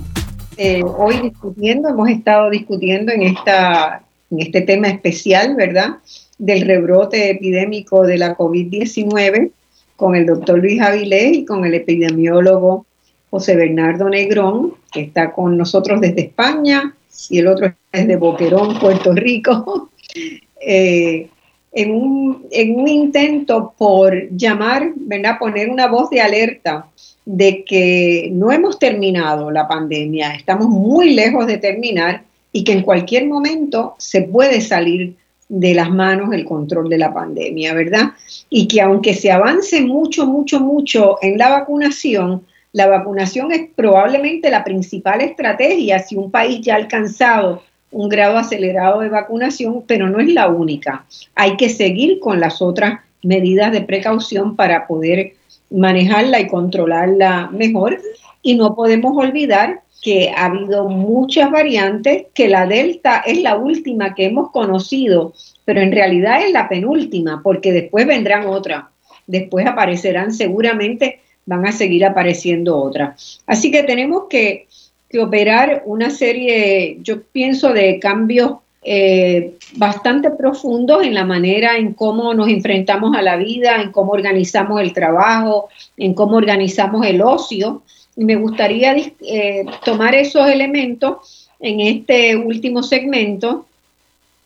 eh, 0.57 0.83
hoy 0.83 1.19
discutiendo, 1.19 1.89
hemos 1.89 2.09
estado 2.09 2.49
discutiendo 2.49 3.11
en, 3.11 3.23
esta, 3.23 4.03
en 4.31 4.39
este 4.41 4.61
tema 4.61 4.87
especial, 4.87 5.55
¿verdad? 5.55 5.97
Del 6.37 6.61
rebrote 6.61 7.29
epidémico 7.29 8.03
de 8.03 8.17
la 8.17 8.37
COVID-19 8.37 9.51
con 9.95 10.15
el 10.15 10.25
doctor 10.25 10.59
Luis 10.59 10.81
Avilés 10.81 11.37
y 11.37 11.45
con 11.45 11.65
el 11.65 11.73
epidemiólogo 11.73 12.85
José 13.29 13.55
Bernardo 13.55 14.09
Negrón, 14.09 14.75
que 14.91 15.01
está 15.01 15.31
con 15.31 15.57
nosotros 15.57 16.01
desde 16.01 16.21
España 16.21 16.95
y 17.29 17.39
el 17.39 17.47
otro 17.47 17.73
es 17.91 18.07
de 18.07 18.15
Boquerón, 18.15 18.79
Puerto 18.79 19.13
Rico, 19.13 19.89
eh, 20.61 21.29
en, 21.71 21.91
un, 21.91 22.45
en 22.51 22.79
un 22.79 22.87
intento 22.87 23.73
por 23.77 24.29
llamar, 24.31 24.91
¿verdad? 24.95 25.37
Poner 25.37 25.69
una 25.69 25.87
voz 25.87 26.09
de 26.09 26.21
alerta 26.21 26.87
de 27.25 27.63
que 27.63 28.29
no 28.31 28.51
hemos 28.51 28.77
terminado 28.77 29.49
la 29.51 29.67
pandemia, 29.67 30.35
estamos 30.35 30.67
muy 30.67 31.13
lejos 31.13 31.47
de 31.47 31.57
terminar 31.57 32.23
y 32.51 32.63
que 32.63 32.71
en 32.71 32.83
cualquier 32.83 33.27
momento 33.27 33.95
se 33.97 34.21
puede 34.21 34.61
salir 34.61 35.15
de 35.49 35.73
las 35.73 35.91
manos 35.91 36.33
el 36.33 36.45
control 36.45 36.89
de 36.89 36.97
la 36.97 37.13
pandemia, 37.13 37.73
¿verdad? 37.73 38.13
Y 38.49 38.67
que 38.67 38.81
aunque 38.81 39.13
se 39.13 39.31
avance 39.31 39.81
mucho, 39.81 40.25
mucho, 40.25 40.59
mucho 40.59 41.17
en 41.21 41.37
la 41.37 41.49
vacunación, 41.49 42.45
la 42.71 42.87
vacunación 42.87 43.51
es 43.51 43.69
probablemente 43.75 44.49
la 44.49 44.63
principal 44.63 45.21
estrategia 45.21 45.99
si 45.99 46.15
un 46.15 46.31
país 46.31 46.61
ya 46.61 46.73
ha 46.73 46.77
alcanzado 46.77 47.63
un 47.91 48.09
grado 48.09 48.37
acelerado 48.37 48.99
de 48.99 49.09
vacunación, 49.09 49.83
pero 49.87 50.09
no 50.09 50.19
es 50.19 50.27
la 50.33 50.49
única. 50.49 51.05
Hay 51.33 51.55
que 51.55 51.69
seguir 51.69 52.19
con 52.19 52.39
las 52.39 52.61
otras 52.61 52.99
medidas 53.23 53.71
de 53.71 53.81
precaución 53.81 54.55
para 54.55 54.87
poder 54.87 55.33
manejarla 55.69 56.39
y 56.39 56.47
controlarla 56.47 57.49
mejor. 57.51 57.99
Y 58.41 58.55
no 58.55 58.75
podemos 58.75 59.17
olvidar 59.17 59.81
que 60.01 60.29
ha 60.29 60.45
habido 60.45 60.87
muchas 60.87 61.49
variantes, 61.49 62.25
que 62.33 62.47
la 62.47 62.67
Delta 62.67 63.23
es 63.25 63.41
la 63.41 63.55
última 63.55 64.13
que 64.13 64.25
hemos 64.25 64.51
conocido, 64.51 65.33
pero 65.65 65.81
en 65.81 65.91
realidad 65.91 66.45
es 66.45 66.51
la 66.51 66.69
penúltima, 66.69 67.41
porque 67.43 67.71
después 67.71 68.05
vendrán 68.05 68.45
otras, 68.45 68.85
después 69.25 69.65
aparecerán 69.65 70.31
seguramente, 70.31 71.21
van 71.47 71.65
a 71.65 71.71
seguir 71.71 72.05
apareciendo 72.05 72.77
otras. 72.77 73.41
Así 73.47 73.71
que 73.71 73.81
tenemos 73.81 74.25
que, 74.29 74.67
que 75.09 75.19
operar 75.19 75.81
una 75.85 76.11
serie, 76.11 76.99
yo 77.01 77.23
pienso, 77.23 77.73
de 77.73 77.99
cambios 77.99 78.57
eh, 78.87 79.55
bastante 79.77 80.29
profundos 80.29 81.03
en 81.03 81.15
la 81.15 81.25
manera 81.25 81.75
en 81.75 81.93
cómo 81.93 82.35
nos 82.35 82.49
enfrentamos 82.49 83.17
a 83.17 83.23
la 83.23 83.35
vida, 83.35 83.81
en 83.81 83.91
cómo 83.91 84.11
organizamos 84.11 84.79
el 84.79 84.93
trabajo, 84.93 85.69
en 85.97 86.13
cómo 86.13 86.37
organizamos 86.37 87.03
el 87.03 87.23
ocio. 87.23 87.81
Y 88.15 88.25
me 88.25 88.35
gustaría 88.35 88.95
eh, 88.95 89.65
tomar 89.83 90.13
esos 90.13 90.47
elementos 90.47 91.49
en 91.59 91.79
este 91.79 92.35
último 92.35 92.83
segmento 92.83 93.65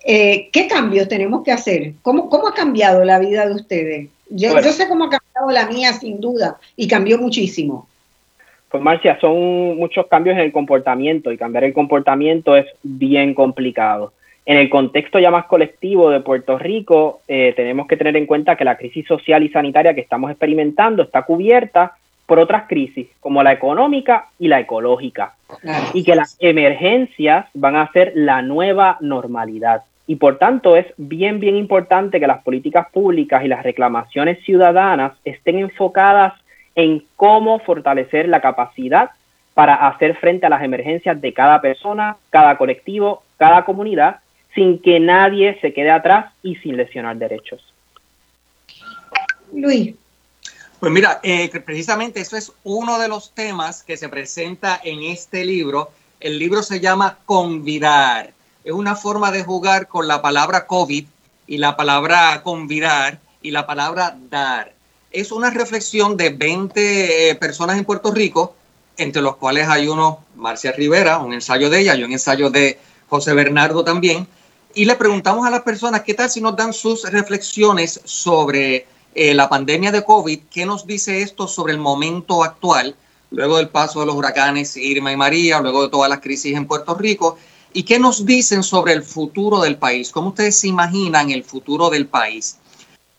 Eh, 0.09 0.51
¿Qué 0.53 0.69
cambios 0.69 1.09
tenemos 1.09 1.43
que 1.43 1.51
hacer? 1.51 1.95
¿Cómo, 2.03 2.31
¿Cómo 2.31 2.47
ha 2.47 2.55
cambiado 2.55 3.05
la 3.05 3.19
vida 3.19 3.45
de 3.45 3.55
ustedes? 3.55 4.09
Yo, 4.31 4.61
yo 4.61 4.73
sé 4.73 4.89
cómo 4.89 5.05
ha 5.05 5.11
cambiado 5.11 5.51
la 5.51 5.67
mía, 5.67 5.93
sin 5.93 6.21
duda, 6.21 6.59
y 6.77 6.87
cambió 6.87 7.19
muchísimo. 7.19 7.89
Pues 8.71 8.81
Marcia, 8.81 9.19
son 9.21 9.77
muchos 9.77 10.07
cambios 10.07 10.37
en 10.37 10.43
el 10.43 10.53
comportamiento 10.53 11.33
y 11.33 11.39
cambiar 11.39 11.65
el 11.65 11.73
comportamiento 11.73 12.57
es 12.57 12.67
bien 12.85 13.35
complicado. 13.35 14.13
En 14.45 14.59
el 14.59 14.71
contexto 14.71 15.19
ya 15.19 15.33
más 15.33 15.47
colectivo 15.47 16.11
de 16.11 16.21
Puerto 16.21 16.57
Rico, 16.57 17.21
eh, 17.27 17.53
tenemos 17.57 17.89
que 17.89 17.97
tener 17.97 18.17
en 18.17 18.27
cuenta 18.27 18.55
que 18.55 18.65
la 18.65 18.77
crisis 18.77 19.07
social 19.07 19.43
y 19.43 19.49
sanitaria 19.49 19.95
que 19.95 20.03
estamos 20.03 20.31
experimentando 20.31 21.03
está 21.03 21.23
cubierta 21.23 21.97
por 22.27 22.39
otras 22.39 22.69
crisis, 22.69 23.09
como 23.19 23.43
la 23.43 23.53
económica 23.53 24.29
y 24.39 24.47
la 24.47 24.61
ecológica, 24.61 25.35
y 25.95 26.05
que 26.05 26.15
las 26.15 26.37
emergencias 26.39 27.47
van 27.55 27.77
a 27.77 27.91
ser 27.93 28.13
la 28.15 28.43
nueva 28.43 28.99
normalidad. 29.01 29.83
Y 30.07 30.17
por 30.17 30.39
tanto 30.39 30.77
es 30.77 30.87
bien, 30.97 31.41
bien 31.41 31.57
importante 31.57 32.21
que 32.21 32.27
las 32.27 32.43
políticas 32.43 32.89
públicas 32.93 33.45
y 33.45 33.49
las 33.49 33.63
reclamaciones 33.63 34.43
ciudadanas 34.45 35.13
estén 35.25 35.59
enfocadas 35.59 36.35
en 36.77 37.03
cómo 37.17 37.59
fortalecer 37.59 38.29
la 38.29 38.41
capacidad 38.41 39.11
para 39.55 39.89
hacer 39.89 40.17
frente 40.17 40.47
a 40.47 40.51
las 40.51 40.63
emergencias 40.63 41.21
de 41.21 41.33
cada 41.33 41.61
persona, 41.61 42.17
cada 42.31 42.57
colectivo, 42.59 43.23
cada 43.39 43.65
comunidad, 43.65 44.21
sin 44.55 44.81
que 44.81 45.01
nadie 45.01 45.59
se 45.61 45.73
quede 45.73 45.91
atrás 45.91 46.33
y 46.43 46.57
sin 46.57 46.77
lesionar 46.77 47.17
derechos. 47.17 47.63
Luis. 49.53 49.95
Pues 50.79 50.93
mira, 50.93 51.21
eh, 51.23 51.51
precisamente 51.65 52.21
eso 52.21 52.37
es 52.37 52.53
uno 52.65 52.99
de 52.99 53.09
los 53.09 53.33
temas 53.33 53.83
que 53.83 53.97
se 53.97 54.11
presenta 54.11 54.79
en 54.85 55.05
este 55.05 55.45
libro. 55.45 55.91
El 56.21 56.39
libro 56.39 56.63
se 56.63 56.81
llama 56.81 57.19
Convidar 57.25 58.36
es 58.67 58.73
una 58.73 58.97
forma 58.97 59.31
de 59.31 59.45
jugar 59.45 59.87
con 59.87 60.09
la 60.09 60.21
palabra 60.21 60.67
COVID 60.67 61.07
y 61.47 61.59
la 61.59 61.77
palabra 61.77 62.43
convidar 62.43 63.21
y 63.41 63.53
la 63.53 63.65
palabra 63.65 64.19
dar. 64.29 64.75
Es 65.13 65.31
una 65.31 65.51
reflexión 65.51 66.17
de 66.17 66.31
20 66.31 67.31
eh, 67.31 67.35
personas 67.37 67.79
en 67.79 67.85
Puerto 67.85 68.11
Rico, 68.11 68.57
entre 68.97 69.23
los 69.23 69.37
cuales 69.37 69.69
hay 69.69 69.87
uno, 69.87 70.25
Marcia 70.35 70.73
Rivera, 70.73 71.19
un 71.19 71.33
ensayo 71.33 71.71
de 71.71 71.79
ella 71.79 71.95
y 71.95 72.03
un 72.03 72.11
ensayo 72.11 72.51
de 72.51 72.81
José 73.09 73.35
Bernardo 73.35 73.85
también. 73.85 74.27
Y 74.75 74.85
le 74.85 74.97
preguntamos 74.97 75.47
a 75.47 75.51
las 75.51 75.63
personas, 75.63 76.03
¿qué 76.03 76.15
tal 76.15 76.29
si 76.29 76.41
nos 76.41 76.57
dan 76.57 76.73
sus 76.73 77.09
reflexiones 77.09 78.01
sobre 78.03 78.89
eh, 79.15 79.33
la 79.33 79.49
pandemia 79.49 79.93
de 79.93 80.03
COVID? 80.03 80.41
¿Qué 80.51 80.67
nos 80.67 80.89
dice 80.89 81.23
esto 81.23 81.47
sobre 81.47 81.73
el 81.73 81.79
momento 81.79 82.43
actual, 82.43 82.97
luego 83.31 83.59
del 83.59 83.69
paso 83.69 84.01
de 84.01 84.07
los 84.07 84.17
huracanes 84.17 84.77
Irma 84.77 85.13
y 85.13 85.17
María, 85.17 85.61
luego 85.61 85.85
de 85.85 85.89
todas 85.89 86.11
las 86.11 86.19
crisis 86.19 86.57
en 86.57 86.67
Puerto 86.67 86.97
Rico? 86.97 87.39
¿Y 87.73 87.83
qué 87.83 87.99
nos 87.99 88.25
dicen 88.25 88.63
sobre 88.63 88.93
el 88.93 89.03
futuro 89.03 89.61
del 89.61 89.77
país? 89.77 90.11
¿Cómo 90.11 90.29
ustedes 90.29 90.59
se 90.59 90.69
imaginan 90.69 91.31
el 91.31 91.45
futuro 91.45 91.91
del 91.91 92.07
país? 92.07 92.59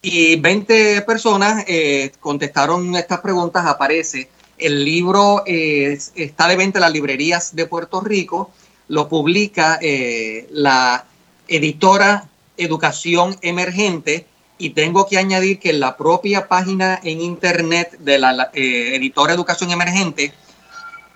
Y 0.01 0.35
20 0.37 1.01
personas 1.01 1.63
eh, 1.67 2.11
contestaron 2.19 2.95
estas 2.95 3.19
preguntas. 3.21 3.65
Aparece 3.65 4.29
el 4.57 4.83
libro, 4.83 5.43
eh, 5.45 5.97
está 6.15 6.47
de 6.47 6.55
venta 6.55 6.79
en 6.79 6.81
las 6.81 6.91
librerías 6.91 7.55
de 7.55 7.65
Puerto 7.65 8.01
Rico, 8.01 8.51
lo 8.87 9.07
publica 9.09 9.79
eh, 9.81 10.47
la 10.51 11.05
editora 11.47 12.29
Educación 12.57 13.37
Emergente 13.41 14.25
y 14.57 14.71
tengo 14.71 15.05
que 15.05 15.17
añadir 15.17 15.59
que 15.59 15.69
en 15.69 15.79
la 15.79 15.97
propia 15.97 16.47
página 16.47 16.99
en 17.03 17.21
internet 17.21 17.97
de 17.99 18.17
la 18.17 18.49
editora 18.53 19.33
Educación 19.33 19.71
Emergente 19.71 20.33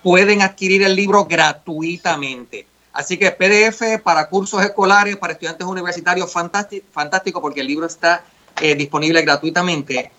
pueden 0.02 0.42
adquirir 0.42 0.82
el 0.82 0.94
libro 0.94 1.24
gratuitamente. 1.24 2.66
Así 2.92 3.16
que 3.16 3.30
PDF 3.30 4.02
para 4.02 4.28
cursos 4.28 4.62
escolares, 4.62 5.16
para 5.16 5.32
estudiantes 5.32 5.66
universitarios, 5.66 6.30
fantástico, 6.30 6.86
fantástico 6.92 7.40
porque 7.40 7.60
el 7.60 7.66
libro 7.66 7.86
está 7.86 8.24
eh, 8.60 8.74
disponible 8.74 9.22
gratuitamente. 9.22 10.10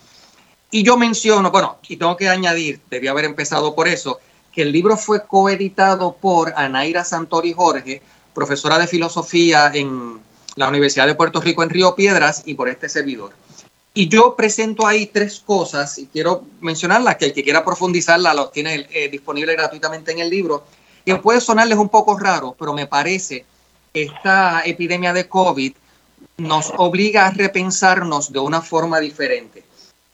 Y 0.70 0.82
yo 0.82 0.96
menciono, 0.96 1.50
bueno, 1.52 1.78
y 1.88 1.96
tengo 1.96 2.16
que 2.16 2.28
añadir, 2.28 2.80
debía 2.90 3.12
haber 3.12 3.26
empezado 3.26 3.74
por 3.76 3.86
eso, 3.86 4.18
que 4.52 4.62
el 4.62 4.72
libro 4.72 4.96
fue 4.96 5.24
coeditado 5.24 6.16
por 6.16 6.52
Anaira 6.56 7.04
Santori 7.04 7.52
Jorge, 7.52 8.02
profesora 8.34 8.78
de 8.78 8.88
filosofía 8.88 9.70
en 9.72 10.20
la 10.56 10.68
Universidad 10.68 11.06
de 11.06 11.14
Puerto 11.14 11.40
Rico 11.40 11.62
en 11.62 11.70
Río 11.70 11.94
Piedras 11.94 12.42
y 12.44 12.54
por 12.54 12.68
este 12.68 12.88
servidor. 12.88 13.32
Y 13.96 14.08
yo 14.08 14.34
presento 14.34 14.88
ahí 14.88 15.06
tres 15.06 15.38
cosas 15.38 15.98
y 15.98 16.06
quiero 16.06 16.44
mencionarlas, 16.60 17.16
que 17.16 17.26
el 17.26 17.32
que 17.32 17.44
quiera 17.44 17.64
profundizarlas 17.64 18.34
lo 18.34 18.48
tiene 18.48 18.88
eh, 18.90 19.08
disponible 19.08 19.54
gratuitamente 19.54 20.10
en 20.10 20.18
el 20.18 20.30
libro 20.30 20.64
que 21.04 21.16
puede 21.16 21.40
sonarles 21.40 21.78
un 21.78 21.88
poco 21.88 22.18
raro, 22.18 22.54
pero 22.58 22.72
me 22.72 22.86
parece 22.86 23.44
que 23.92 24.04
esta 24.04 24.62
epidemia 24.64 25.12
de 25.12 25.28
COVID 25.28 25.74
nos 26.38 26.72
obliga 26.76 27.26
a 27.26 27.30
repensarnos 27.30 28.32
de 28.32 28.38
una 28.38 28.62
forma 28.62 29.00
diferente. 29.00 29.64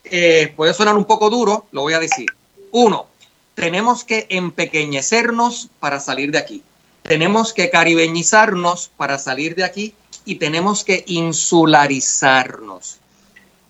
Eh, 0.04 0.52
puede 0.56 0.74
sonar 0.74 0.96
un 0.96 1.04
poco 1.04 1.30
duro, 1.30 1.66
lo 1.70 1.82
voy 1.82 1.94
a 1.94 2.00
decir. 2.00 2.26
Uno, 2.72 3.06
tenemos 3.54 4.04
que 4.04 4.26
empequeñecernos 4.28 5.68
para 5.78 6.00
salir 6.00 6.32
de 6.32 6.38
aquí. 6.38 6.62
Tenemos 7.02 7.52
que 7.52 7.70
caribeñizarnos 7.70 8.90
para 8.96 9.18
salir 9.18 9.54
de 9.54 9.64
aquí 9.64 9.94
y 10.24 10.36
tenemos 10.36 10.84
que 10.84 11.04
insularizarnos. 11.06 12.98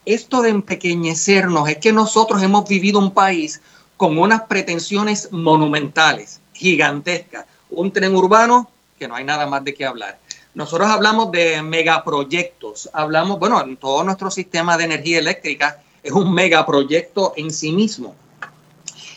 Esto 0.06 0.42
de 0.42 0.51
empequeñecernos 0.51 1.68
es 1.68 1.76
que 1.76 1.92
nosotros 1.92 2.42
hemos 2.42 2.68
vivido 2.68 2.98
un 2.98 3.12
país 3.12 3.60
con 3.97 4.18
unas 4.18 4.42
pretensiones 4.42 5.30
monumentales 5.30 6.40
gigantesca. 6.60 7.46
Un 7.70 7.90
tren 7.90 8.14
urbano 8.14 8.70
que 8.98 9.08
no 9.08 9.14
hay 9.16 9.24
nada 9.24 9.46
más 9.46 9.64
de 9.64 9.74
qué 9.74 9.86
hablar. 9.86 10.18
Nosotros 10.52 10.88
hablamos 10.88 11.32
de 11.32 11.62
megaproyectos, 11.62 12.90
hablamos, 12.92 13.38
bueno, 13.38 13.62
en 13.62 13.76
todo 13.76 14.04
nuestro 14.04 14.30
sistema 14.30 14.76
de 14.76 14.84
energía 14.84 15.18
eléctrica 15.18 15.82
es 16.02 16.12
un 16.12 16.34
megaproyecto 16.34 17.32
en 17.36 17.50
sí 17.50 17.72
mismo. 17.72 18.14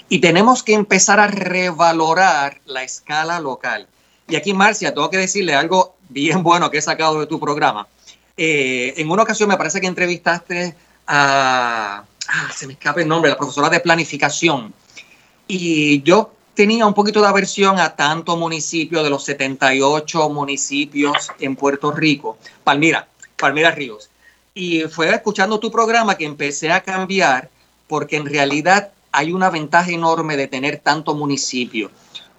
Y 0.07 0.19
tenemos 0.19 0.63
que 0.63 0.73
empezar 0.73 1.19
a 1.19 1.27
revalorar 1.27 2.61
la 2.65 2.83
escala 2.83 3.39
local. 3.39 3.87
Y 4.27 4.35
aquí, 4.35 4.53
Marcia, 4.53 4.93
tengo 4.93 5.09
que 5.09 5.17
decirle 5.17 5.53
algo 5.53 5.95
bien 6.07 6.43
bueno 6.43 6.71
que 6.71 6.77
he 6.77 6.81
sacado 6.81 7.19
de 7.19 7.27
tu 7.27 7.39
programa. 7.39 7.87
Eh, 8.37 8.93
en 8.97 9.09
una 9.09 9.23
ocasión 9.23 9.49
me 9.49 9.57
parece 9.57 9.81
que 9.81 9.87
entrevistaste 9.87 10.75
a, 11.07 12.03
ah, 12.27 12.51
se 12.55 12.67
me 12.67 12.73
escapa 12.73 13.01
el 13.01 13.07
nombre, 13.07 13.31
la 13.31 13.37
profesora 13.37 13.69
de 13.69 13.79
planificación. 13.79 14.73
Y 15.47 16.01
yo 16.03 16.31
tenía 16.53 16.85
un 16.85 16.93
poquito 16.93 17.21
de 17.21 17.27
aversión 17.27 17.79
a 17.79 17.95
tanto 17.95 18.37
municipio 18.37 19.03
de 19.03 19.09
los 19.09 19.23
78 19.25 20.29
municipios 20.29 21.31
en 21.39 21.55
Puerto 21.55 21.91
Rico, 21.91 22.37
Palmira, 22.63 23.07
Palmira 23.37 23.71
Ríos. 23.71 24.09
Y 24.53 24.81
fue 24.81 25.09
escuchando 25.09 25.59
tu 25.59 25.71
programa 25.71 26.15
que 26.15 26.25
empecé 26.25 26.71
a 26.71 26.81
cambiar 26.81 27.49
porque 27.87 28.17
en 28.17 28.25
realidad 28.25 28.91
hay 29.11 29.31
una 29.31 29.49
ventaja 29.49 29.91
enorme 29.91 30.37
de 30.37 30.47
tener 30.47 30.79
tanto 30.79 31.15
municipio, 31.15 31.91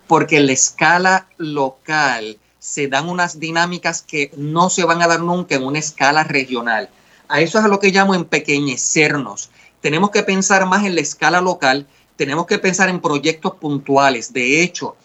porque 0.07 0.39
en 0.39 0.47
la 0.47 0.53
escala 0.53 1.28
local 1.36 2.39
se 2.59 2.89
dan 2.89 3.09
unas 3.09 3.39
dinámicas 3.39 4.03
que 4.03 4.31
no 4.36 4.70
se 4.70 4.85
van 4.85 5.03
a 5.03 5.07
dar 5.07 5.20
nunca 5.20 5.55
en 5.55 5.65
una 5.65 5.78
escala 5.78 6.24
regional. 6.24 6.89
A 7.28 7.41
eso 7.41 7.59
es 7.59 7.65
a 7.65 7.69
lo 7.69 7.78
que 7.78 7.91
llamo 7.91 8.15
empequeñecernos. 8.15 9.51
Tenemos 9.81 10.11
que 10.11 10.23
pensar 10.23 10.66
más 10.66 10.85
en 10.85 10.95
la 10.95 11.01
escala 11.01 11.41
local 11.41 11.86
tenemos 12.16 12.47
que 12.47 12.59
pensar 12.59 12.89
en 12.89 13.01
proyectos 13.01 13.55
puntuales. 13.55 14.32
De 14.32 14.62
hecho, 14.62 14.97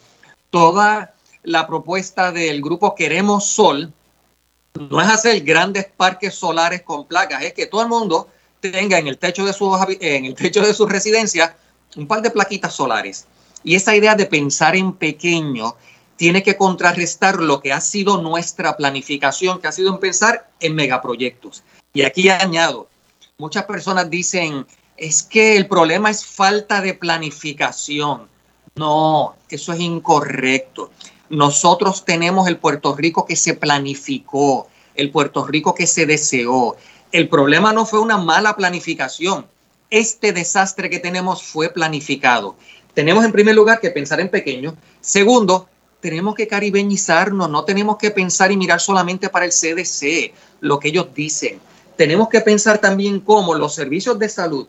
toda 0.50 1.14
la 1.42 1.66
propuesta 1.66 2.32
del 2.32 2.60
grupo 2.60 2.94
Queremos 2.94 3.46
Sol 3.46 3.92
no 4.74 5.00
es 5.00 5.08
hacer 5.08 5.40
grandes 5.42 5.86
parques 5.96 6.34
solares 6.34 6.82
con 6.82 7.06
placas, 7.06 7.42
es 7.42 7.54
que 7.54 7.66
todo 7.66 7.82
el 7.82 7.88
mundo 7.88 8.28
tenga 8.60 8.98
en 8.98 9.08
el 9.08 9.18
techo 9.18 9.44
de 9.44 9.52
su, 9.52 9.76
en 10.00 10.24
el 10.24 10.34
techo 10.34 10.60
de 10.60 10.74
su 10.74 10.86
residencia 10.86 11.56
un 11.96 12.06
par 12.06 12.22
de 12.22 12.30
plaquitas 12.30 12.74
solares. 12.74 13.26
Y 13.64 13.74
esa 13.74 13.94
idea 13.94 14.14
de 14.14 14.26
pensar 14.26 14.76
en 14.76 14.92
pequeño 14.92 15.74
tiene 16.16 16.42
que 16.42 16.56
contrarrestar 16.56 17.40
lo 17.40 17.60
que 17.60 17.72
ha 17.72 17.80
sido 17.80 18.20
nuestra 18.22 18.76
planificación, 18.76 19.60
que 19.60 19.68
ha 19.68 19.72
sido 19.72 19.92
en 19.92 19.98
pensar 19.98 20.50
en 20.60 20.74
megaproyectos. 20.74 21.62
Y 21.92 22.02
aquí 22.02 22.28
añado, 22.28 22.88
muchas 23.38 23.64
personas 23.64 24.08
dicen, 24.08 24.66
es 25.00 25.22
que 25.22 25.56
el 25.56 25.66
problema 25.66 26.10
es 26.10 26.26
falta 26.26 26.82
de 26.82 26.92
planificación. 26.92 28.28
No, 28.74 29.34
eso 29.48 29.72
es 29.72 29.80
incorrecto. 29.80 30.90
Nosotros 31.30 32.04
tenemos 32.04 32.46
el 32.48 32.58
Puerto 32.58 32.94
Rico 32.94 33.24
que 33.24 33.34
se 33.34 33.54
planificó, 33.54 34.68
el 34.94 35.10
Puerto 35.10 35.46
Rico 35.46 35.74
que 35.74 35.86
se 35.86 36.04
deseó. 36.04 36.76
El 37.12 37.30
problema 37.30 37.72
no 37.72 37.86
fue 37.86 38.00
una 38.00 38.18
mala 38.18 38.56
planificación. 38.56 39.46
Este 39.88 40.34
desastre 40.34 40.90
que 40.90 40.98
tenemos 40.98 41.42
fue 41.42 41.70
planificado. 41.70 42.56
Tenemos 42.92 43.24
en 43.24 43.32
primer 43.32 43.54
lugar 43.54 43.80
que 43.80 43.90
pensar 43.90 44.20
en 44.20 44.28
pequeño. 44.28 44.76
Segundo, 45.00 45.66
tenemos 46.00 46.34
que 46.34 46.46
caribeñizarnos, 46.46 47.48
no 47.48 47.64
tenemos 47.64 47.96
que 47.96 48.10
pensar 48.10 48.52
y 48.52 48.58
mirar 48.58 48.80
solamente 48.82 49.30
para 49.30 49.46
el 49.46 49.50
CDC, 49.50 50.34
lo 50.60 50.78
que 50.78 50.88
ellos 50.88 51.06
dicen. 51.14 51.58
Tenemos 51.96 52.28
que 52.28 52.42
pensar 52.42 52.78
también 52.78 53.20
cómo 53.20 53.54
los 53.54 53.74
servicios 53.74 54.18
de 54.18 54.28
salud 54.28 54.68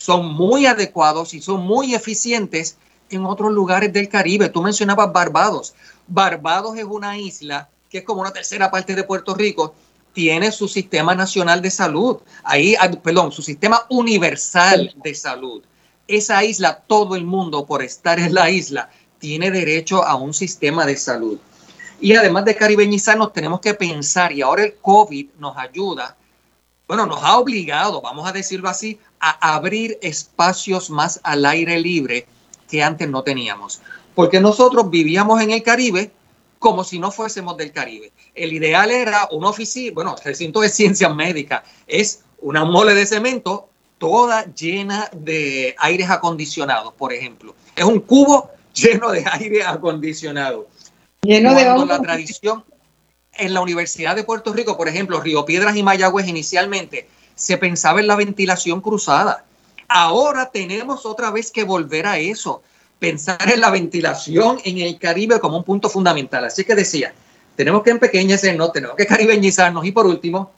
son 0.00 0.32
muy 0.32 0.64
adecuados 0.64 1.34
y 1.34 1.42
son 1.42 1.60
muy 1.60 1.94
eficientes 1.94 2.78
en 3.10 3.26
otros 3.26 3.52
lugares 3.52 3.92
del 3.92 4.08
Caribe. 4.08 4.48
Tú 4.48 4.62
mencionabas 4.62 5.12
Barbados. 5.12 5.74
Barbados 6.06 6.78
es 6.78 6.84
una 6.84 7.18
isla 7.18 7.68
que 7.90 7.98
es 7.98 8.04
como 8.04 8.22
una 8.22 8.32
tercera 8.32 8.70
parte 8.70 8.94
de 8.94 9.04
Puerto 9.04 9.34
Rico, 9.34 9.74
tiene 10.14 10.52
su 10.52 10.68
sistema 10.68 11.14
nacional 11.14 11.60
de 11.60 11.70
salud, 11.70 12.16
ahí, 12.44 12.74
ah, 12.80 12.90
perdón, 12.90 13.30
su 13.30 13.42
sistema 13.42 13.84
universal 13.90 14.94
de 15.04 15.14
salud. 15.14 15.62
Esa 16.08 16.42
isla, 16.44 16.82
todo 16.86 17.14
el 17.14 17.24
mundo 17.24 17.66
por 17.66 17.82
estar 17.82 18.18
en 18.18 18.32
la 18.32 18.48
isla, 18.48 18.88
tiene 19.18 19.50
derecho 19.50 20.02
a 20.02 20.14
un 20.14 20.32
sistema 20.32 20.86
de 20.86 20.96
salud. 20.96 21.38
Y 22.00 22.14
además 22.14 22.46
de 22.46 22.56
caribeñizarnos, 22.56 23.34
tenemos 23.34 23.60
que 23.60 23.74
pensar, 23.74 24.32
y 24.32 24.40
ahora 24.40 24.64
el 24.64 24.76
COVID 24.76 25.28
nos 25.38 25.58
ayuda, 25.58 26.16
bueno, 26.88 27.06
nos 27.06 27.22
ha 27.22 27.38
obligado, 27.38 28.00
vamos 28.00 28.26
a 28.26 28.32
decirlo 28.32 28.68
así, 28.68 28.98
a 29.20 29.54
abrir 29.54 29.98
espacios 30.02 30.90
más 30.90 31.20
al 31.22 31.44
aire 31.44 31.78
libre 31.78 32.26
que 32.68 32.82
antes 32.82 33.08
no 33.08 33.22
teníamos. 33.22 33.80
Porque 34.14 34.40
nosotros 34.40 34.90
vivíamos 34.90 35.40
en 35.40 35.50
el 35.50 35.62
Caribe 35.62 36.10
como 36.58 36.84
si 36.84 36.98
no 36.98 37.10
fuésemos 37.10 37.56
del 37.56 37.72
Caribe. 37.72 38.12
El 38.34 38.52
ideal 38.52 38.90
era 38.90 39.28
una 39.32 39.48
oficina, 39.48 39.92
bueno, 39.94 40.14
recinto 40.22 40.60
de 40.60 40.68
ciencias 40.68 41.14
médicas, 41.14 41.62
es 41.86 42.22
una 42.40 42.64
mole 42.64 42.94
de 42.94 43.06
cemento 43.06 43.70
toda 43.98 44.44
llena 44.54 45.10
de 45.12 45.74
aires 45.78 46.08
acondicionados, 46.10 46.92
por 46.94 47.12
ejemplo. 47.12 47.54
Es 47.76 47.84
un 47.84 48.00
cubo 48.00 48.50
lleno 48.74 49.10
de 49.10 49.24
aire 49.32 49.64
acondicionado. 49.64 50.68
Lleno 51.22 51.54
de 51.54 51.64
la 51.64 52.00
tradición 52.00 52.64
en 53.34 53.54
la 53.54 53.60
Universidad 53.60 54.16
de 54.16 54.24
Puerto 54.24 54.52
Rico, 54.52 54.76
por 54.76 54.88
ejemplo, 54.88 55.20
Río 55.20 55.44
Piedras 55.44 55.76
y 55.76 55.82
Mayagüez 55.82 56.28
inicialmente 56.28 57.08
se 57.40 57.56
pensaba 57.56 58.00
en 58.00 58.06
la 58.06 58.16
ventilación 58.16 58.82
cruzada. 58.82 59.46
Ahora 59.88 60.50
tenemos 60.50 61.06
otra 61.06 61.30
vez 61.30 61.50
que 61.50 61.64
volver 61.64 62.06
a 62.06 62.18
eso, 62.18 62.62
pensar 62.98 63.50
en 63.50 63.62
la 63.62 63.70
ventilación 63.70 64.58
en 64.62 64.76
el 64.76 64.98
Caribe 64.98 65.40
como 65.40 65.56
un 65.56 65.64
punto 65.64 65.88
fundamental. 65.88 66.44
Así 66.44 66.64
que 66.64 66.74
decía, 66.74 67.14
tenemos 67.56 67.82
que 67.82 67.92
empequeñecernos, 67.92 68.74
tenemos 68.74 68.94
que 68.94 69.06
caribeñizarnos 69.06 69.86
y 69.86 69.90
por 69.90 70.06
último, 70.06 70.52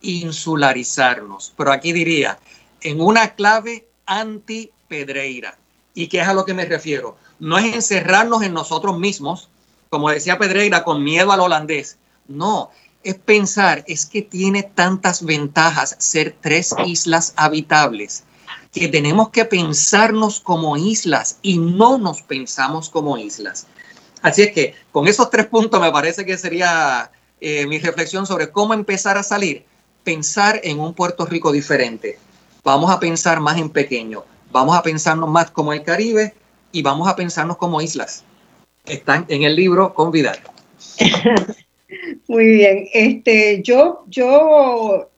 insularizarnos. 0.00 1.54
Pero 1.56 1.70
aquí 1.70 1.92
diría, 1.92 2.36
en 2.80 3.00
una 3.00 3.36
clave 3.36 3.86
anti-pedreira. 4.04 5.56
¿Y 5.94 6.08
qué 6.08 6.20
es 6.20 6.26
a 6.26 6.34
lo 6.34 6.44
que 6.44 6.52
me 6.52 6.64
refiero? 6.64 7.16
No 7.38 7.58
es 7.58 7.72
encerrarnos 7.72 8.42
en 8.42 8.54
nosotros 8.54 8.98
mismos, 8.98 9.50
como 9.88 10.10
decía 10.10 10.36
Pedreira, 10.36 10.82
con 10.82 11.04
miedo 11.04 11.30
al 11.30 11.38
holandés. 11.38 11.96
No, 12.26 12.72
es 13.04 13.16
pensar, 13.16 13.84
es 13.86 14.06
que 14.06 14.22
tiene 14.22 14.62
tantas 14.62 15.24
ventajas 15.24 15.96
ser 15.98 16.36
tres 16.40 16.74
islas 16.84 17.32
habitables 17.36 18.24
que 18.74 18.88
tenemos 18.88 19.30
que 19.30 19.44
pensarnos 19.44 20.40
como 20.40 20.76
islas 20.76 21.38
y 21.42 21.58
no 21.58 21.96
nos 21.96 22.22
pensamos 22.22 22.90
como 22.90 23.16
islas. 23.16 23.68
Así 24.20 24.42
es 24.42 24.52
que 24.52 24.74
con 24.90 25.06
esos 25.06 25.30
tres 25.30 25.46
puntos 25.46 25.80
me 25.80 25.92
parece 25.92 26.26
que 26.26 26.36
sería 26.36 27.10
eh, 27.40 27.66
mi 27.66 27.78
reflexión 27.78 28.26
sobre 28.26 28.50
cómo 28.50 28.74
empezar 28.74 29.16
a 29.16 29.22
salir. 29.22 29.64
Pensar 30.02 30.60
en 30.64 30.80
un 30.80 30.92
Puerto 30.92 31.24
Rico 31.24 31.52
diferente. 31.52 32.18
Vamos 32.64 32.90
a 32.90 32.98
pensar 32.98 33.40
más 33.40 33.58
en 33.58 33.70
pequeño. 33.70 34.24
Vamos 34.50 34.76
a 34.76 34.82
pensarnos 34.82 35.30
más 35.30 35.50
como 35.50 35.72
el 35.72 35.84
Caribe 35.84 36.34
y 36.72 36.82
vamos 36.82 37.08
a 37.08 37.14
pensarnos 37.14 37.56
como 37.58 37.80
islas. 37.80 38.24
Están 38.86 39.24
en 39.28 39.44
el 39.44 39.54
libro 39.54 39.94
Convidar. 39.94 40.40
Muy 42.28 42.44
bien. 42.46 42.88
Este, 42.92 43.62
yo, 43.62 44.04
yo 44.08 45.10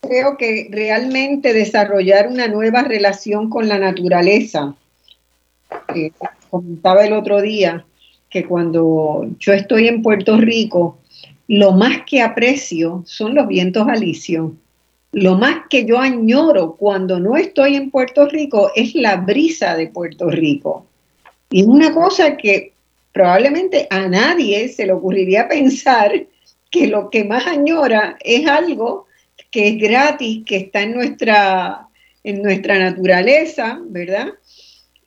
creo 0.00 0.36
que 0.36 0.68
realmente 0.70 1.52
desarrollar 1.52 2.28
una 2.28 2.48
nueva 2.48 2.82
relación 2.82 3.48
con 3.48 3.68
la 3.68 3.78
naturaleza, 3.78 4.74
comentaba 6.50 7.06
el 7.06 7.12
otro 7.12 7.40
día 7.40 7.84
que 8.28 8.44
cuando 8.44 9.26
yo 9.38 9.52
estoy 9.52 9.88
en 9.88 10.02
Puerto 10.02 10.36
Rico, 10.36 10.98
lo 11.48 11.72
más 11.72 12.02
que 12.06 12.20
aprecio 12.20 13.02
son 13.06 13.34
los 13.34 13.46
vientos 13.46 13.86
alisios. 13.88 14.52
Lo 15.12 15.36
más 15.36 15.66
que 15.68 15.84
yo 15.84 15.98
añoro 15.98 16.74
cuando 16.76 17.20
no 17.20 17.36
estoy 17.36 17.76
en 17.76 17.90
Puerto 17.90 18.26
Rico 18.26 18.70
es 18.74 18.94
la 18.94 19.16
brisa 19.16 19.76
de 19.76 19.88
Puerto 19.88 20.30
Rico. 20.30 20.86
Y 21.50 21.64
una 21.64 21.92
cosa 21.92 22.36
que 22.36 22.71
probablemente 23.12 23.86
a 23.90 24.08
nadie 24.08 24.68
se 24.68 24.86
le 24.86 24.92
ocurriría 24.92 25.48
pensar 25.48 26.26
que 26.70 26.86
lo 26.86 27.10
que 27.10 27.24
más 27.24 27.46
añora 27.46 28.16
es 28.20 28.46
algo 28.48 29.06
que 29.50 29.68
es 29.68 29.78
gratis, 29.78 30.44
que 30.46 30.56
está 30.56 30.80
en 30.82 30.94
nuestra, 30.94 31.86
en 32.24 32.42
nuestra 32.42 32.78
naturaleza, 32.78 33.78
¿verdad? 33.84 34.28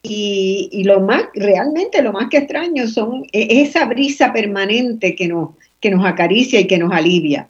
Y, 0.04 0.84
lo 0.86 1.00
más, 1.00 1.24
realmente 1.34 2.04
lo 2.04 2.14
más 2.14 2.30
que 2.30 2.38
extraño 2.38 2.86
son 2.88 3.26
e, 3.32 3.62
esa 3.62 3.86
brisa 3.86 4.32
permanente 4.32 5.16
que 5.16 5.28
nos, 5.28 5.56
que 5.80 5.90
nos 5.90 6.06
acaricia 6.06 6.60
y 6.60 6.68
que 6.68 6.78
nos 6.78 6.92
alivia. 6.92 7.50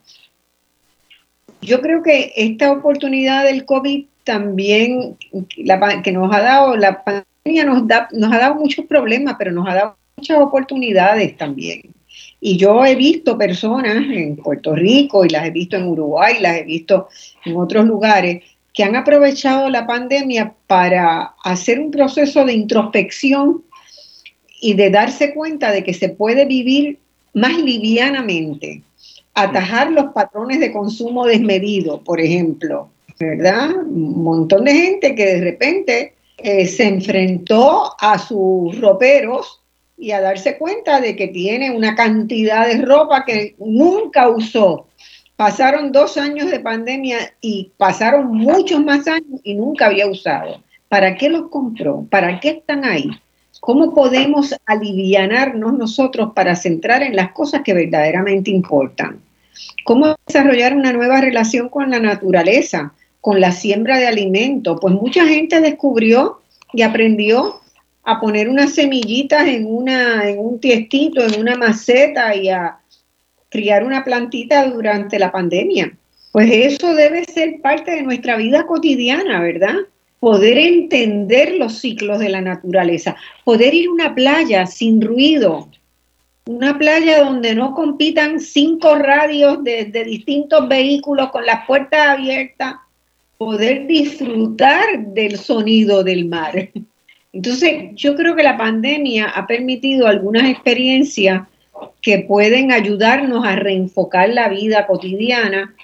Yo 1.62 1.82
creo 1.82 2.02
que 2.02 2.32
esta 2.38 2.72
oportunidad 2.72 3.44
del 3.44 3.66
COVID 3.66 4.06
también, 4.24 5.18
que 6.04 6.12
nos 6.14 6.34
ha 6.34 6.40
dado, 6.40 6.78
la 6.78 7.04
pandemia 7.04 7.66
nos, 7.66 7.86
da, 7.88 8.08
nos 8.14 8.32
ha 8.32 8.38
dado 8.38 8.56
muchos 8.56 8.86
problemas, 8.86 9.36
pero 9.38 9.52
nos 9.52 9.68
ha 9.68 9.76
dado 9.76 9.98
muchas 10.18 10.40
oportunidades 10.40 11.38
también. 11.38 11.82
Y 12.40 12.58
yo 12.58 12.86
he 12.86 12.96
visto 12.96 13.38
personas 13.38 13.98
en 13.98 14.38
Puerto 14.38 14.76
Rico 14.76 15.26
y 15.26 15.30
las 15.30 15.46
he 15.46 15.52
visto 15.52 15.76
en 15.76 15.88
Uruguay, 15.88 16.36
las 16.40 16.58
he 16.58 16.64
visto 16.64 17.08
en 17.44 17.58
otros 17.58 17.86
lugares 17.86 18.44
que 18.74 18.84
han 18.84 18.96
aprovechado 18.96 19.70
la 19.70 19.88
pandemia 19.88 20.54
para 20.68 21.34
hacer 21.44 21.80
un 21.80 21.92
proceso 21.92 22.46
de 22.46 22.54
introspección 22.54 23.64
y 24.62 24.74
de 24.74 24.90
darse 24.90 25.34
cuenta 25.34 25.72
de 25.72 25.84
que 25.84 25.94
se 25.94 26.10
puede 26.10 26.46
vivir 26.46 27.00
más 27.34 27.58
livianamente, 27.58 28.82
atajar 29.34 29.92
los 29.92 30.14
patrones 30.14 30.60
de 30.60 30.72
consumo 30.72 31.26
desmedido, 31.26 32.02
por 32.02 32.22
ejemplo, 32.22 32.90
¿verdad? 33.20 33.76
Un 33.76 34.24
montón 34.24 34.66
de 34.66 34.74
gente 34.74 35.16
que 35.16 35.26
de 35.26 35.42
repente 35.42 36.14
eh, 36.38 36.66
se 36.66 36.88
enfrentó 36.88 37.94
a 38.00 38.18
sus 38.18 38.80
roperos 38.80 39.62
y 39.98 40.12
a 40.12 40.22
darse 40.22 40.58
cuenta 40.58 41.00
de 41.00 41.16
que 41.16 41.28
tiene 41.28 41.72
una 41.72 41.96
cantidad 41.96 42.68
de 42.68 42.82
ropa 42.82 43.26
que 43.26 43.56
nunca 43.60 44.30
usó. 44.30 44.88
Pasaron 45.36 45.92
dos 45.92 46.18
años 46.18 46.50
de 46.50 46.60
pandemia 46.60 47.34
y 47.42 47.72
pasaron 47.78 48.28
muchos 48.36 48.84
más 48.84 49.08
años 49.08 49.42
y 49.44 49.56
nunca 49.56 49.88
había 49.88 50.08
usado. 50.08 50.64
¿Para 50.88 51.16
qué 51.16 51.30
los 51.30 51.50
compró? 51.50 52.06
¿Para 52.10 52.40
qué 52.40 52.50
están 52.50 52.86
ahí? 52.86 53.10
¿Cómo 53.60 53.94
podemos 53.94 54.54
alivianarnos 54.66 55.74
nosotros 55.74 56.32
para 56.36 56.56
centrar 56.56 57.02
en 57.04 57.16
las 57.16 57.32
cosas 57.32 57.62
que 57.64 57.74
verdaderamente 57.74 58.52
importan? 58.52 59.22
¿Cómo 59.84 60.16
desarrollar 60.28 60.76
una 60.76 60.94
nueva 60.94 61.22
relación 61.22 61.70
con 61.70 61.90
la 61.90 62.00
naturaleza, 62.00 62.94
con 63.22 63.42
la 63.42 63.52
siembra 63.52 63.98
de 63.98 64.08
alimentos? 64.08 64.78
Pues 64.80 64.94
mucha 64.94 65.26
gente 65.26 65.62
descubrió 65.62 66.42
y 66.74 66.82
aprendió 66.84 67.62
a 68.06 68.20
poner 68.20 68.48
unas 68.48 68.74
semillitas 68.74 69.48
en, 69.48 69.66
una, 69.66 70.30
en 70.30 70.38
un 70.38 70.60
tiestito, 70.60 71.22
en 71.22 71.40
una 71.40 71.56
maceta 71.56 72.36
y 72.36 72.50
a 72.50 72.78
criar 73.50 73.84
una 73.84 74.04
plantita 74.04 74.70
durante 74.70 75.18
la 75.18 75.32
pandemia. 75.32 75.92
Pues 76.32 76.50
eso 76.52 76.94
debe 76.94 77.26
ser 77.26 77.62
parte 77.62 77.92
de 77.92 78.04
nuestra 78.04 78.38
vida 78.38 78.68
cotidiana, 78.68 79.42
¿verdad? 79.42 79.76
Poder 80.20 80.58
entender 80.58 81.56
los 81.58 81.80
ciclos 81.80 82.20
de 82.20 82.30
la 82.30 82.42
naturaleza, 82.42 83.16
poder 83.44 83.74
ir 83.74 83.88
a 83.88 83.94
una 83.94 84.16
playa 84.16 84.68
sin 84.68 85.02
ruido, 85.02 85.70
una 86.46 86.78
playa 86.78 87.24
donde 87.24 87.56
no 87.56 87.74
compitan 87.74 88.40
cinco 88.40 88.96
radios 88.96 89.64
de, 89.64 89.86
de 89.86 90.04
distintos 90.04 90.68
vehículos 90.68 91.32
con 91.32 91.44
las 91.44 91.66
puertas 91.66 92.08
abiertas, 92.08 92.76
poder 93.38 93.88
disfrutar 93.88 95.08
del 95.08 95.38
sonido 95.38 96.04
del 96.04 96.26
mar 96.26 96.70
Entonces, 97.36 97.90
yo 97.96 98.16
creo 98.16 98.34
que 98.34 98.44
la 98.44 98.58
pandemia 98.58 99.26
ha 99.26 99.46
permitido 99.46 100.08
algunas 100.08 100.50
experiencias 100.50 101.42
que 102.02 102.20
pueden 102.20 102.72
ayudarnos 102.72 103.46
a 103.46 103.58
reenfocar 103.58 104.30
la 104.30 104.48
vida 104.48 104.88
cotidiana 104.88 105.76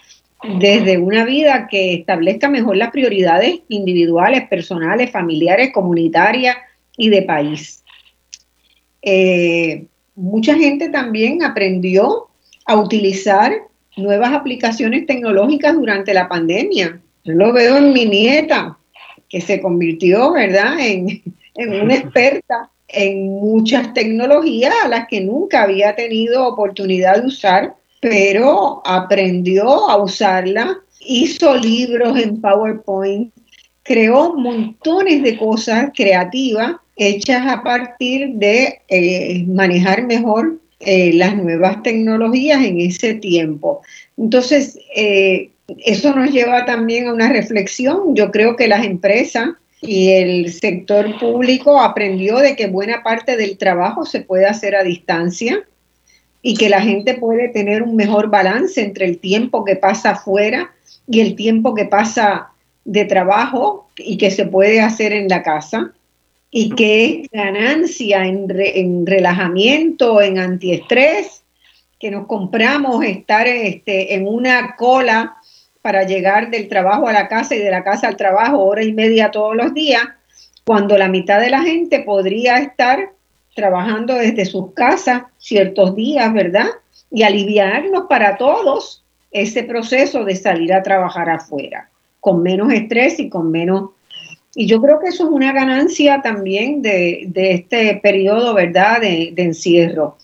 desde 0.60 0.98
una 0.98 1.26
vida 1.26 1.68
que 1.70 1.94
establezca 1.94 2.48
mejor 2.48 2.78
las 2.78 2.92
prioridades 2.92 3.60
individuales, 3.68 4.48
personales, 4.48 5.12
familiares, 5.12 5.72
comunitarias 5.74 6.56
y 6.96 7.10
de 7.10 7.24
país. 7.24 7.84
Eh, 9.02 9.88
mucha 10.16 10.56
gente 10.56 10.88
también 10.88 11.44
aprendió 11.44 12.30
a 12.66 12.78
utilizar 12.78 13.52
nuevas 13.98 14.32
aplicaciones 14.32 15.06
tecnológicas 15.06 15.76
durante 15.76 16.14
la 16.14 16.30
pandemia. 16.30 17.02
Yo 17.26 17.34
lo 17.34 17.52
veo 17.52 17.76
en 17.76 17.92
mi 17.92 18.06
nieta, 18.06 18.78
que 19.32 19.42
se 19.42 19.62
convirtió, 19.62 20.32
¿verdad?, 20.34 20.80
en, 20.80 21.22
en 21.56 21.82
una 21.82 21.96
experta 21.96 22.70
en 22.90 23.30
muchas 23.30 23.94
tecnologías 23.94 24.74
a 24.84 24.88
las 24.88 25.08
que 25.08 25.22
nunca 25.22 25.64
había 25.64 25.96
tenido 25.96 26.46
oportunidad 26.46 27.22
de 27.22 27.28
usar, 27.28 27.76
pero 28.02 28.82
aprendió 28.86 29.90
a 29.90 30.04
usarla, 30.04 30.78
hizo 31.00 31.56
libros 31.56 32.20
en 32.20 32.42
PowerPoint, 32.42 33.32
creó 33.84 34.34
montones 34.36 35.24
de 35.24 35.38
cosas 35.38 35.92
creativas 35.96 36.76
hechas 36.98 37.48
a 37.48 37.64
partir 37.64 38.34
de 38.34 38.82
eh, 38.90 39.44
manejar 39.48 40.06
mejor 40.06 40.60
eh, 40.80 41.14
las 41.14 41.36
nuevas 41.36 41.82
tecnologías 41.84 42.64
en 42.64 42.80
ese 42.80 43.14
tiempo. 43.16 43.82
Entonces, 44.18 44.78
eh, 44.96 45.51
eso 45.80 46.16
nos 46.16 46.32
lleva 46.32 46.66
también 46.66 47.08
a 47.08 47.14
una 47.14 47.30
reflexión. 47.30 48.16
Yo 48.16 48.32
creo 48.32 48.56
que 48.56 48.68
las 48.68 48.86
empresas 48.86 49.50
y 49.82 50.12
el 50.12 50.54
sector 50.54 51.20
público 51.20 51.82
aprendió 51.82 52.38
de 52.38 52.56
que 52.56 52.68
buena 52.68 53.04
parte 53.04 53.36
del 53.36 53.58
trabajo 53.58 54.06
se 54.06 54.22
puede 54.22 54.46
hacer 54.46 54.76
a 54.76 54.84
distancia 54.84 55.64
y 56.42 56.56
que 56.56 56.70
la 56.70 56.82
gente 56.82 57.16
puede 57.16 57.50
tener 57.50 57.84
un 57.84 57.96
mejor 57.96 58.30
balance 58.30 58.82
entre 58.82 59.06
el 59.06 59.20
tiempo 59.20 59.66
que 59.66 59.76
pasa 59.76 60.12
afuera 60.12 60.72
y 61.08 61.22
el 61.22 61.36
tiempo 61.36 61.74
que 61.74 61.86
pasa 61.86 62.52
de 62.86 63.06
trabajo 63.06 63.88
y 63.98 64.18
que 64.18 64.32
se 64.32 64.46
puede 64.46 64.82
hacer 64.82 65.14
en 65.14 65.28
la 65.28 65.44
casa 65.44 65.94
y 66.52 66.72
que 66.72 67.06
es 67.06 67.30
ganancia 67.32 68.26
en, 68.26 68.48
en 68.50 69.06
relajamiento, 69.06 70.22
en 70.22 70.38
antiestrés, 70.38 71.44
que 72.00 72.12
nos 72.12 72.26
compramos 72.26 73.06
estar 73.06 73.48
este, 73.48 74.16
en 74.16 74.28
una 74.28 74.76
cola 74.76 75.38
para 75.82 76.04
llegar 76.04 76.52
del 76.52 76.68
trabajo 76.68 77.08
a 77.08 77.14
la 77.14 77.28
casa 77.28 77.56
y 77.56 77.60
de 77.60 77.72
la 77.72 77.84
casa 77.84 78.08
al 78.08 78.18
trabajo 78.18 78.60
hora 78.60 78.84
y 78.84 78.94
media 78.94 79.32
todos 79.32 79.56
los 79.56 79.74
días, 79.74 80.04
cuando 80.66 80.98
la 80.98 81.08
mitad 81.08 81.42
de 81.42 81.50
la 81.50 81.62
gente 81.62 82.00
podría 82.02 82.58
estar 82.58 83.12
trabajando 83.56 84.16
desde 84.16 84.46
sus 84.46 84.74
casas 84.74 85.24
ciertos 85.38 85.96
días, 85.96 86.32
¿verdad? 86.34 86.68
Y 87.10 87.24
aliviarnos 87.24 88.06
para 88.08 88.38
todos 88.38 89.04
ese 89.32 89.64
proceso 89.64 90.24
de 90.24 90.36
salir 90.36 90.74
a 90.74 90.84
trabajar 90.84 91.30
afuera, 91.30 91.90
con 92.20 92.44
menos 92.44 92.72
estrés 92.72 93.20
y 93.20 93.30
con 93.30 93.52
menos... 93.52 93.92
Y 94.54 94.68
yo 94.68 94.82
creo 94.82 95.00
que 95.00 95.08
eso 95.08 95.24
es 95.24 95.30
una 95.30 95.54
ganancia 95.54 96.22
también 96.22 96.82
de, 96.82 97.30
este 97.36 97.96
periodo, 98.04 98.54
¿verdad?, 98.54 99.00
de, 99.00 99.32
de 99.34 99.44
encierro. 99.44 100.18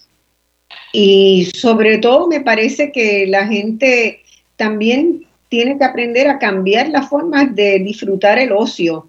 Y 0.92 1.46
sobre 1.56 1.98
todo 1.98 2.28
me 2.28 2.42
parece 2.42 2.92
que 2.92 3.26
la 3.28 3.48
gente 3.48 4.22
también 4.58 5.27
tiene 5.50 5.78
que 5.78 5.84
aprender 5.84 6.28
a 6.28 6.40
cambiar 6.40 6.90
las 6.90 7.10
formas 7.10 7.56
de 7.56 7.80
disfrutar 7.80 8.40
el 8.40 8.52
ocio. 8.52 9.08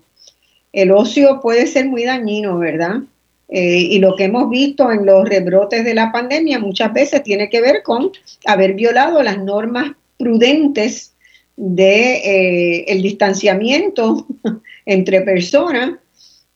El 0.73 0.93
ocio 0.93 1.41
puede 1.41 1.67
ser 1.67 1.87
muy 1.87 2.05
dañino, 2.05 2.59
¿verdad? 2.59 3.01
Eh, 3.49 3.79
y 3.79 3.99
lo 3.99 4.15
que 4.15 4.25
hemos 4.25 4.51
visto 4.51 4.93
en 4.93 5.07
los 5.07 5.27
rebrotes 5.27 5.83
de 5.83 5.95
la 5.95 6.13
pandemia 6.13 6.59
muchas 6.59 6.93
veces 6.93 7.23
tiene 7.23 7.49
que 7.49 7.63
ver 7.63 7.83
con 7.83 8.13
haber 8.45 8.75
violado 8.75 9.23
las 9.23 9.39
normas 9.39 9.93
prudentes 10.19 11.15
de 11.57 12.17
eh, 12.17 12.85
el 12.89 13.01
distanciamiento 13.01 14.27
entre 14.87 15.23
personas 15.23 15.93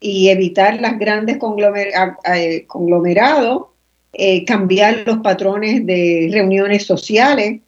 y 0.01 0.29
evitar 0.29 0.81
las 0.81 0.99
grandes 0.99 1.37
eh, 1.37 2.65
conglomerados, 2.67 3.63
cambiar 4.47 5.05
los 5.07 5.19
patrones 5.19 5.87
de 5.87 6.29
reuniones 6.31 6.85
sociales, 6.85 7.62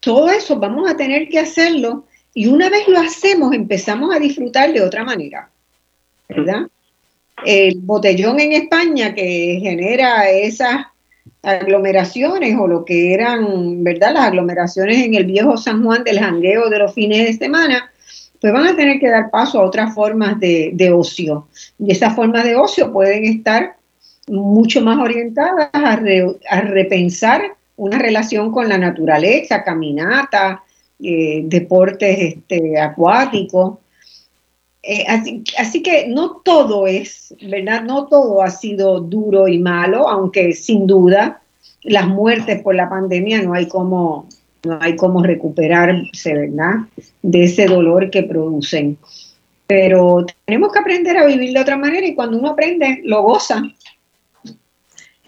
todo 0.00 0.30
eso 0.30 0.56
vamos 0.56 0.90
a 0.90 0.96
tener 0.96 1.28
que 1.28 1.38
hacerlo 1.38 2.04
y 2.32 2.46
una 2.46 2.68
vez 2.70 2.88
lo 2.88 2.98
hacemos 2.98 3.54
empezamos 3.54 4.14
a 4.14 4.18
disfrutar 4.18 4.72
de 4.72 4.82
otra 4.82 5.04
manera, 5.04 5.50
¿verdad? 6.28 6.66
El 7.44 7.78
botellón 7.80 8.40
en 8.40 8.52
España 8.52 9.14
que 9.14 9.58
genera 9.60 10.28
esas 10.30 10.86
aglomeraciones 11.42 12.56
o 12.58 12.66
lo 12.66 12.84
que 12.84 13.14
eran, 13.14 13.82
¿verdad? 13.82 14.14
Las 14.14 14.26
aglomeraciones 14.26 15.04
en 15.04 15.14
el 15.14 15.24
viejo 15.24 15.56
San 15.56 15.82
Juan 15.84 16.04
del 16.04 16.20
jangueo 16.20 16.68
de 16.68 16.78
los 16.78 16.94
fines 16.94 17.26
de 17.26 17.46
semana, 17.46 17.90
pues 18.40 18.52
van 18.52 18.66
a 18.66 18.76
tener 18.76 18.98
que 19.00 19.10
dar 19.10 19.30
paso 19.30 19.60
a 19.60 19.66
otras 19.66 19.94
formas 19.94 20.38
de, 20.38 20.92
ocio. 20.94 21.48
Y 21.78 21.92
esas 21.92 22.14
formas 22.14 22.44
de 22.44 22.56
ocio 22.56 22.92
pueden 22.92 23.24
estar 23.24 23.76
mucho 24.28 24.80
más 24.82 24.98
orientadas 24.98 25.70
a, 25.72 25.98
a 26.50 26.60
repensar 26.60 27.54
una 27.80 27.98
relación 27.98 28.52
con 28.52 28.68
la 28.68 28.76
naturaleza, 28.76 29.64
caminata, 29.64 30.62
eh, 31.02 31.40
deportes 31.44 32.18
este, 32.18 32.78
acuáticos. 32.78 33.78
Eh, 34.82 35.06
así, 35.56 35.82
que 35.82 36.06
no 36.08 36.42
todo 36.44 36.86
es, 36.86 37.34
¿verdad? 37.40 37.82
No 37.82 38.06
todo 38.06 38.42
ha 38.42 38.50
sido 38.50 39.00
duro 39.00 39.48
y 39.48 39.58
malo, 39.58 40.08
aunque 40.08 40.52
sin 40.52 40.86
duda 40.86 41.40
las 41.82 42.06
muertes 42.06 42.62
por 42.62 42.74
la 42.74 42.90
pandemia 42.90 43.40
no 43.40 43.54
hay 43.54 43.66
como, 43.66 44.28
no 44.62 44.78
hay 44.78 44.96
como 44.96 45.22
recuperarse, 45.22 46.34
¿verdad? 46.34 46.80
De 47.22 47.44
ese 47.44 47.64
dolor 47.64 48.10
que 48.10 48.24
producen. 48.24 48.98
Pero 49.66 50.26
tenemos 50.44 50.70
que 50.70 50.80
aprender 50.80 51.16
a 51.16 51.24
vivir 51.24 51.54
de 51.54 51.60
otra 51.60 51.78
manera 51.78 52.06
y 52.06 52.14
cuando 52.14 52.38
uno 52.38 52.50
aprende, 52.50 53.00
lo 53.04 53.22
goza. 53.22 53.62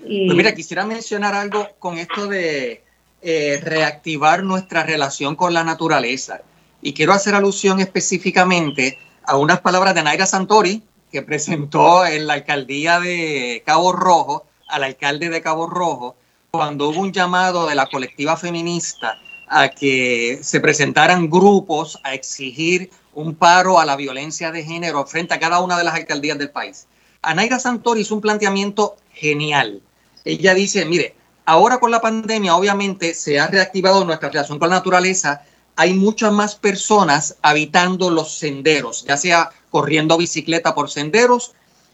Pues 0.05 0.35
mira, 0.37 0.55
quisiera 0.55 0.85
mencionar 0.85 1.35
algo 1.35 1.69
con 1.79 1.97
esto 1.97 2.27
de 2.27 2.83
eh, 3.23 3.61
reactivar 3.63 4.43
nuestra 4.43 4.83
relación 4.83 5.37
con 5.37 5.55
la 5.55 5.63
naturaleza. 5.63 6.41
Y 6.81 6.93
quiero 6.93 7.13
hacer 7.13 7.37
alusión 7.37 7.79
específicamente 7.79 8.99
a 9.25 9.37
unas 9.37 9.61
palabras 9.61 9.95
de 9.95 10.03
Naira 10.03 10.27
Santori, 10.27 10.83
que 11.13 11.23
presentó 11.23 12.05
en 12.05 12.27
la 12.27 12.35
alcaldía 12.35 12.99
de 12.99 13.63
Cabo 13.65 13.93
Rojo, 13.93 14.47
al 14.69 14.83
alcalde 14.83 15.29
de 15.29 15.41
Cabo 15.41 15.69
Rojo, 15.69 16.17
cuando 16.51 16.89
hubo 16.89 17.01
un 17.01 17.13
llamado 17.13 17.69
de 17.69 17.77
la 17.77 17.87
colectiva 17.87 18.37
feminista 18.37 19.19
a 19.47 19.69
que 19.69 20.41
se 20.43 20.61
presentaran 20.61 21.31
grupos 21.31 22.01
a 22.03 22.15
exigir 22.15 22.91
un 23.15 23.35
paro 23.35 23.79
a 23.79 23.85
la 23.85 23.95
violencia 23.95 24.51
de 24.51 24.65
género 24.65 25.07
frente 25.07 25.35
a 25.35 25.39
cada 25.39 25.61
una 25.61 25.79
de 25.79 25.85
las 25.85 25.95
alcaldías 25.95 26.39
del 26.39 26.51
país. 26.51 26.89
Naira 27.23 27.61
Santori 27.61 28.01
hizo 28.01 28.17
un 28.17 28.21
planteamiento 28.21 28.97
genial 29.13 29.81
ella 30.25 30.55
dice, 30.55 30.85
mire, 30.85 31.15
ahora 31.45 31.79
con 31.79 31.91
la 31.91 32.01
pandemia 32.01 32.57
obviamente 32.57 33.15
se 33.15 33.41
ha 33.41 33.49
reactivado 33.49 34.05
nuestra 34.05 34.29
relación 34.29 34.59
con 34.59 34.71
la 34.71 34.77
naturaleza, 34.77 35.43
hay 35.77 35.95
muchas 35.95 36.33
más 36.33 36.55
personas 36.55 37.37
habitando 37.43 38.11
los 38.11 38.35
senderos, 38.37 39.05
ya 39.05 39.17
sea 39.17 39.51
corriendo 39.71 40.17
bicicleta 40.17 40.75
por 40.75 40.91
senderos 40.91 41.53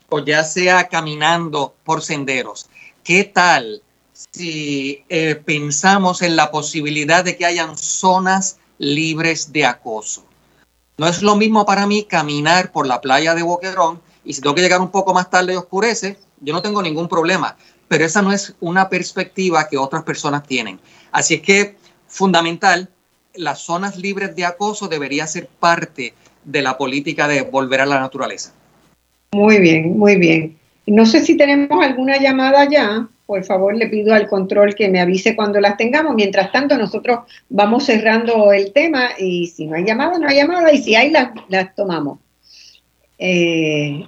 o 0.09 0.21
ya 0.21 0.45
sea 0.45 0.89
caminando 0.89 1.75
por 1.85 2.03
senderos. 2.03 2.69
¿Qué 3.05 3.25
tal 3.25 3.83
si 4.13 5.05
eh, 5.09 5.37
pensamos 5.37 6.23
en 6.23 6.37
la 6.37 6.51
posibilidad 6.51 7.25
de 7.25 7.37
que 7.37 7.47
hayan 7.47 7.77
zonas 7.79 8.59
libres 8.79 9.53
de 9.53 9.65
acoso? 9.65 10.25
No 10.97 11.07
es 11.07 11.23
lo 11.23 11.37
mismo 11.37 11.65
para 11.65 11.87
mí 11.87 12.05
caminar 12.05 12.73
por 12.73 12.87
la 12.87 13.01
playa 13.01 13.35
de 13.35 13.43
Boquerón 13.43 14.01
y 14.25 14.35
si 14.35 14.41
tengo 14.41 14.57
que 14.57 14.63
llegar 14.63 14.81
un 14.81 14.91
poco 14.91 15.15
más 15.15 15.31
tarde 15.31 15.55
y 15.55 15.57
oscurece, 15.57 16.19
yo 16.41 16.53
no 16.53 16.61
tengo 16.61 16.83
ningún 16.83 17.09
problema 17.09 17.57
pero 17.89 18.05
esa 18.05 18.23
no 18.23 18.33
es 18.33 18.55
una 18.61 18.89
perspectiva 18.89 19.67
que 19.69 19.79
otras 19.79 20.03
personas 20.05 20.47
tienen. 20.47 20.79
Así 21.11 21.35
es 21.35 21.41
que 21.41 21.77
fundamental, 22.07 22.89
las 23.35 23.61
zonas 23.61 23.97
libres 23.97 24.37
de 24.37 24.45
acoso 24.45 24.89
debería 24.89 25.27
ser 25.27 25.47
parte 25.47 26.15
de 26.45 26.63
la 26.63 26.77
política 26.79 27.29
de 27.29 27.43
volver 27.43 27.81
a 27.81 27.87
la 27.87 28.01
naturaleza. 28.01 28.53
Muy 29.33 29.59
bien, 29.59 29.99
muy 29.99 30.17
bien. 30.17 30.57
No 30.87 31.05
sé 31.05 31.25
si 31.25 31.37
tenemos 31.37 31.85
alguna 31.85 32.19
llamada 32.19 32.67
ya. 32.69 33.09
Por 33.27 33.45
favor, 33.45 33.77
le 33.77 33.89
pido 33.89 34.15
al 34.15 34.27
control 34.27 34.75
que 34.75 34.89
me 34.89 35.01
avise 35.01 35.37
cuando 35.37 35.61
las 35.61 35.77
tengamos. 35.77 36.15
Mientras 36.15 36.51
tanto, 36.51 36.79
nosotros 36.79 37.21
vamos 37.51 37.85
cerrando 37.85 38.53
el 38.53 38.73
tema 38.73 39.11
y 39.19 39.49
si 39.49 39.67
no 39.67 39.77
hay 39.77 39.85
llamada, 39.85 40.19
no 40.19 40.27
hay 40.27 40.37
llamada 40.37 40.73
y 40.73 40.83
si 40.83 40.95
hay, 40.95 41.11
las, 41.11 41.75
tomamos. 41.75 42.21
Eh, 43.19 44.03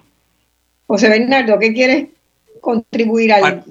José 0.86 1.08
Bernardo, 1.10 1.58
¿qué 1.58 1.74
quieres 1.74 2.06
contribuir 2.60 3.32
al 3.32 3.64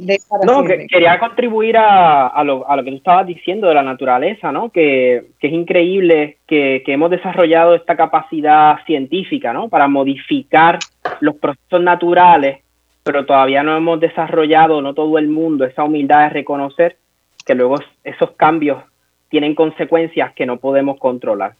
No, 0.46 0.64
quería 0.64 1.20
contribuir 1.20 1.78
a, 1.78 2.44
lo, 2.44 2.66
que 2.84 2.92
tú 2.92 2.98
estabas 2.98 3.28
diciendo 3.28 3.68
de 3.68 3.76
la 3.76 3.84
naturaleza, 3.84 4.52
¿no? 4.52 4.70
Que, 4.70 5.26
es 5.40 5.54
increíble 5.54 6.38
que, 6.48 6.84
hemos 6.88 7.12
desarrollado 7.12 7.76
esta 7.76 7.96
capacidad 7.96 8.78
científica, 8.86 9.54
¿no? 9.54 9.70
Para 9.70 9.88
modificar 9.88 10.80
los 11.20 11.36
procesos 11.36 11.82
naturales, 11.82 12.60
pero 13.04 13.26
todavía 13.26 13.64
no 13.64 13.78
hemos 13.78 14.00
desarrollado, 14.00 14.82
no 14.82 14.94
todo 14.94 15.18
el 15.18 15.30
mundo, 15.30 15.66
esa 15.66 15.84
humildad 15.84 16.24
de 16.24 16.30
reconocer 16.30 16.98
que 17.46 17.56
luego 17.56 17.78
esos 18.04 18.32
cambios 18.32 18.84
tienen 19.30 19.56
consecuencias 19.56 20.34
que 20.34 20.46
no 20.46 20.58
podemos 20.58 21.00
controlar. 21.00 21.54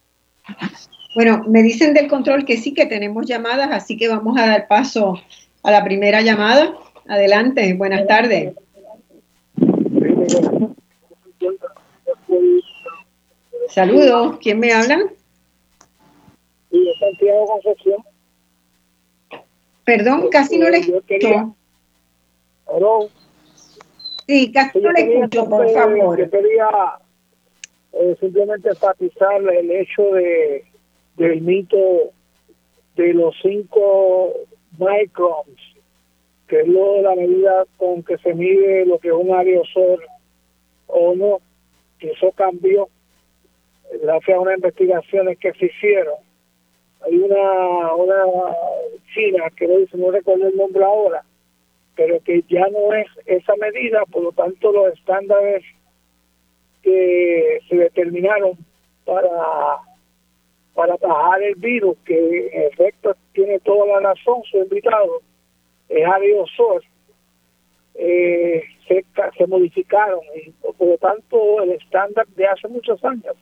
Bueno, 1.16 1.44
me 1.48 1.64
dicen 1.64 1.94
del 1.94 2.08
control 2.08 2.46
que 2.46 2.58
sí 2.58 2.74
que 2.74 2.86
tenemos 2.86 3.26
llamadas, 3.26 3.70
así 3.72 3.98
que 3.98 4.08
vamos 4.08 4.38
a 4.38 4.46
dar 4.46 4.68
paso 4.68 5.20
a 5.64 5.72
la 5.72 5.84
primera 5.84 6.22
llamada. 6.22 6.74
Adelante, 7.10 7.74
buenas 7.74 8.06
tardes. 8.06 8.54
Saludos, 13.70 14.38
¿quién 14.40 14.60
me 14.60 14.72
habla? 14.72 15.00
Santiago. 17.00 17.60
Perdón, 19.84 20.30
casi 20.30 20.60
no 20.60 20.70
le 20.70 20.78
escucho. 20.78 21.56
Sí, 24.28 24.52
casi 24.52 24.80
no 24.80 24.92
le 24.92 25.02
escucho, 25.02 25.50
por 25.50 25.68
favor. 25.72 26.20
Yo 26.20 26.30
quería 26.30 26.68
eh, 27.94 28.18
simplemente 28.20 28.70
enfatizar 28.70 29.42
el 29.42 29.72
hecho 29.72 30.04
de 30.14 30.64
del 31.18 31.42
mito 31.42 32.12
de 32.96 33.14
los 33.14 33.36
cinco 33.42 34.32
microns, 34.78 35.60
que 36.50 36.62
es 36.62 36.68
lo 36.68 36.94
de 36.96 37.02
la 37.04 37.16
medida 37.16 37.66
con 37.78 38.04
que 38.04 38.18
se 38.18 38.34
mide 38.34 38.86
lo 38.86 38.98
que 38.98 39.10
es 39.10 39.14
un 39.14 39.32
aerosol 39.34 40.04
o 40.88 41.16
no, 41.16 41.40
que 42.00 42.12
eso 42.12 42.32
cambió 42.32 42.90
gracias 44.02 44.36
a 44.36 44.42
unas 44.42 44.56
investigaciones 44.56 45.38
que 45.38 45.54
se 45.54 45.68
hicieron. 45.68 46.16
Hay 47.02 47.18
una, 47.18 47.94
una 47.94 48.26
china 49.14 49.44
que 49.56 49.68
no 49.94 50.12
recuerdo 50.12 50.48
el 50.48 50.58
nombre 50.58 50.84
ahora, 50.84 51.24
pero 51.96 52.20
que 52.24 52.44
ya 52.50 52.68
no 52.70 52.94
es 52.94 53.08
esa 53.28 53.56
medida, 53.58 54.04
por 54.12 54.24
lo 54.24 54.32
tanto 54.32 54.72
los 54.72 54.94
estándares 54.94 55.64
que 56.82 57.60
se 57.70 57.76
determinaron 57.76 58.58
para 59.06 59.80
para 60.74 60.94
atajar 60.94 61.44
el 61.44 61.56
virus, 61.56 61.98
que 62.06 62.50
en 62.54 62.64
efecto 62.72 63.14
tiene 63.34 63.60
toda 63.60 63.86
la 63.86 64.12
razón 64.12 64.42
su 64.50 64.60
invitado, 64.60 65.22
es 65.90 66.06
aerosol, 66.06 66.84
eh, 67.96 68.64
se, 68.88 69.06
se 69.38 69.48
modificaron 69.48 70.22
y 70.36 70.52
por 70.52 70.88
lo 70.88 70.98
tanto 70.98 71.62
el 71.62 71.72
estándar 71.72 72.28
de 72.28 72.48
hace 72.48 72.68
muchos 72.68 73.04
años 73.04 73.36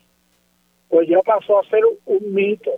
pues 0.88 1.08
ya 1.08 1.20
pasó 1.20 1.58
a 1.58 1.68
ser 1.68 1.82
un 2.06 2.34
mito. 2.34 2.70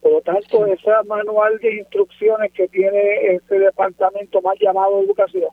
Por 0.00 0.12
lo 0.12 0.20
tanto, 0.20 0.66
ese 0.66 0.90
manual 1.06 1.58
de 1.58 1.76
instrucciones 1.76 2.52
que 2.52 2.68
tiene 2.68 3.34
este 3.34 3.58
departamento 3.58 4.40
más 4.40 4.56
llamado 4.60 5.02
educación 5.02 5.50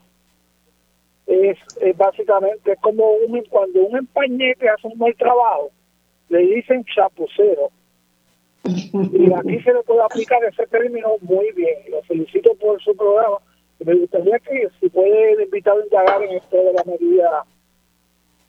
es, 1.26 1.58
es 1.82 1.98
básicamente 1.98 2.76
como 2.82 3.14
un, 3.14 3.42
cuando 3.50 3.82
un 3.82 3.98
empañete 3.98 4.70
hace 4.70 4.88
un 4.88 4.98
mal 4.98 5.16
trabajo, 5.16 5.72
le 6.30 6.40
dicen 6.40 6.84
chapucero 6.86 7.72
y 8.64 9.34
aquí 9.34 9.60
se 9.62 9.74
le 9.74 9.84
puede 9.84 10.04
aplicar 10.04 10.44
ese 10.46 10.66
término 10.68 11.10
muy 11.22 11.52
bien. 11.52 11.76
Lo 11.90 12.02
felicito 12.04 12.56
por 12.56 12.82
su 12.82 12.96
programa. 12.96 13.38
Me 13.80 13.96
gustaría 13.96 14.40
que 14.40 14.70
si 14.80 14.90
puede 14.90 15.44
invitar 15.44 15.76
a 15.78 15.84
indagar 15.84 16.24
en 16.24 16.38
esto 16.38 16.58
de 16.58 16.74
la 16.74 16.84
medida 16.86 17.46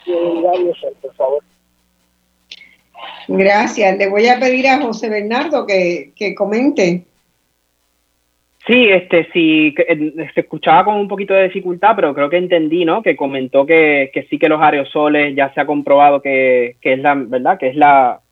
de 0.07 0.43
Radio 0.43 0.73
por 1.01 1.15
favor. 1.15 1.43
Gracias. 3.27 3.99
Le 3.99 4.09
voy 4.09 4.29
a 4.29 4.39
pedir 4.39 4.69
a 4.69 4.81
José 4.81 5.09
Bernardo 5.09 5.67
que, 5.67 6.13
que 6.15 6.35
comente. 6.35 7.05
Sí, 8.67 8.89
este, 8.89 9.29
sí, 9.33 9.75
eh, 9.77 10.31
se 10.33 10.41
escuchaba 10.41 10.85
con 10.85 10.95
un 10.95 11.09
poquito 11.09 11.35
de 11.35 11.45
dificultad, 11.45 11.95
pero 11.97 12.15
creo 12.15 12.31
que 12.31 12.39
entendí, 12.39 12.85
¿no? 12.85 13.03
Que 13.03 13.15
comentó 13.15 13.67
que, 13.67 14.11
que 14.15 14.23
sí 14.25 14.39
que 14.39 14.49
los 14.49 14.63
aerosoles 14.63 15.35
ya 15.37 15.53
se 15.53 15.61
ha 15.61 15.67
comprobado 15.67 16.23
que, 16.23 16.77
que 16.81 16.95
es 16.95 16.99
la, 17.01 17.15
¿verdad? 17.15 17.59
Que 17.59 17.69
es 17.69 17.77
la, 17.77 18.23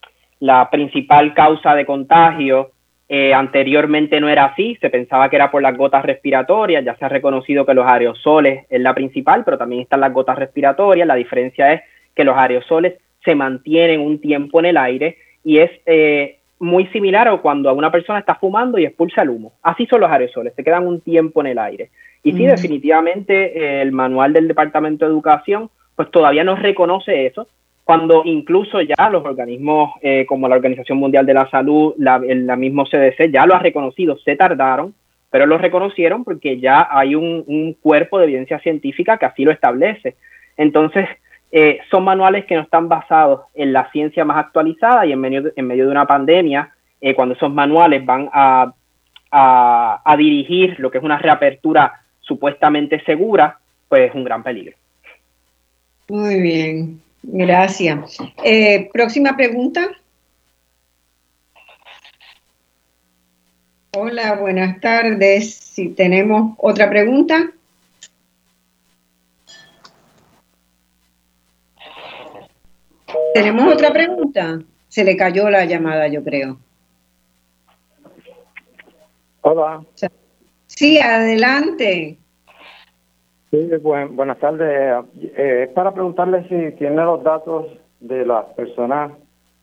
la 0.43 0.69
principal 0.70 1.35
causa 1.35 1.73
de 1.77 1.86
contagio. 1.86 2.73
Eh, 3.09 3.32
anteriormente 3.32 4.20
no 4.20 4.28
era 4.28 4.47
así, 4.47 4.77
se 4.81 4.90
pensaba 4.90 5.28
que 5.28 5.36
era 5.36 5.52
por 5.52 5.62
las 5.62 5.77
gotas 5.77 6.05
respiratorias, 6.05 6.85
ya 6.85 6.97
se 6.97 7.05
ha 7.05 7.09
reconocido 7.09 7.64
que 7.64 7.74
los 7.74 7.86
aerosoles 7.86 8.66
es 8.69 8.81
la 8.81 8.93
principal, 8.93 9.44
pero 9.44 9.56
también 9.56 9.82
están 9.82 10.01
las 10.01 10.12
gotas 10.12 10.36
respiratorias. 10.36 11.06
La 11.06 11.14
diferencia 11.14 11.73
es 11.73 11.82
que 12.16 12.24
los 12.24 12.36
aerosoles 12.36 12.94
se 13.24 13.36
mantienen 13.36 14.01
un 14.01 14.20
tiempo 14.20 14.59
en 14.59 14.66
el 14.66 14.78
aire 14.78 15.16
y 15.44 15.59
es 15.59 15.70
eh, 15.86 16.39
muy 16.59 16.86
similar 16.89 17.28
a 17.28 17.36
cuando 17.36 17.73
una 17.73 17.93
persona 17.93 18.19
está 18.19 18.35
fumando 18.35 18.78
y 18.78 18.85
expulsa 18.85 19.23
el 19.23 19.31
humo. 19.31 19.52
Así 19.62 19.86
son 19.86 20.01
los 20.01 20.10
aerosoles, 20.10 20.55
se 20.56 20.64
quedan 20.64 20.89
un 20.89 21.01
tiempo 21.02 21.40
en 21.43 21.47
el 21.48 21.59
aire. 21.59 21.90
Y 22.24 22.32
sí, 22.32 22.47
definitivamente 22.47 23.56
eh, 23.56 23.82
el 23.82 23.93
manual 23.93 24.32
del 24.32 24.48
Departamento 24.48 25.05
de 25.05 25.12
Educación 25.12 25.70
pues 25.94 26.10
todavía 26.10 26.43
no 26.43 26.56
reconoce 26.56 27.27
eso, 27.27 27.47
cuando 27.85 28.23
incluso 28.25 28.81
ya 28.81 29.11
los 29.11 29.25
organismos 29.25 29.93
eh, 30.03 30.25
como 30.27 30.49
la 30.49 30.55
Organización 30.55 30.99
Mundial 30.99 31.27
de 31.27 31.35
la 31.35 31.51
Salud, 31.51 31.95
la, 31.99 32.17
el 32.17 32.45
mismo 32.57 32.85
CDC 32.85 33.33
ya 33.33 33.45
lo 33.45 33.55
ha 33.55 33.59
reconocido, 33.59 34.17
se 34.19 34.37
tardaron, 34.37 34.95
pero 35.31 35.47
lo 35.47 35.59
reconocieron 35.59 36.25
porque 36.25 36.61
ya 36.61 36.87
hay 36.91 37.15
un, 37.15 37.77
cuerpo 37.81 38.19
de 38.19 38.25
evidencia 38.25 38.61
científica 38.61 39.19
que 39.19 39.27
así 39.27 39.45
lo 39.45 39.51
establece. 39.51 40.15
Entonces, 40.57 41.09
eh, 41.51 41.81
son 41.91 42.05
manuales 42.05 42.45
que 42.45 42.55
no 42.55 42.63
están 42.63 42.89
basados 42.89 43.41
en 43.55 43.73
la 43.73 43.91
ciencia 43.91 44.25
más 44.25 44.39
actualizada 44.39 45.05
y 45.05 45.13
en 45.13 45.21
medio 45.21 45.43
de, 45.43 45.53
en 45.57 45.67
medio 45.67 45.87
de 45.87 45.91
una 45.91 46.07
pandemia, 46.07 46.73
eh, 47.01 47.15
cuando 47.15 47.35
esos 47.35 47.53
manuales 47.53 48.05
van 48.07 48.31
a, 48.33 48.73
a 49.31 50.17
dirigir 50.17 50.79
lo 50.79 50.91
que 50.91 50.99
es 50.99 51.05
una 51.05 51.19
reapertura 51.19 52.03
supuestamente 52.21 53.03
segura, 53.05 53.59
pues 53.89 54.09
es 54.09 54.15
un 54.15 54.25
gran 54.25 54.43
peligro. 54.43 54.77
Muy 56.09 56.41
bien. 56.41 57.01
Gracias. 57.23 58.19
Eh, 58.43 58.90
próxima 58.93 59.36
pregunta. 59.36 59.89
Hola, 63.94 64.35
buenas 64.35 64.81
tardes. 64.81 65.55
Si 65.55 65.90
tenemos 65.90 66.55
otra 66.59 66.89
pregunta. 66.89 67.53
¿Tenemos 73.35 73.73
otra 73.73 73.93
pregunta? 73.93 74.61
Se 74.89 75.05
le 75.05 75.16
cayó 75.16 75.49
la 75.49 75.65
llamada, 75.65 76.09
yo 76.09 76.23
creo. 76.24 76.59
Hola. 79.43 79.85
Sí, 80.66 80.99
adelante. 80.99 82.19
Sí, 83.53 83.69
buenas 83.85 84.39
tardes. 84.39 85.05
Eh, 85.37 85.65
es 85.65 85.69
para 85.74 85.93
preguntarle 85.93 86.49
si 86.49 86.74
tiene 86.79 86.97
los 86.97 87.23
datos 87.23 87.66
de 88.01 88.24
las 88.24 88.47
personas, 88.55 89.12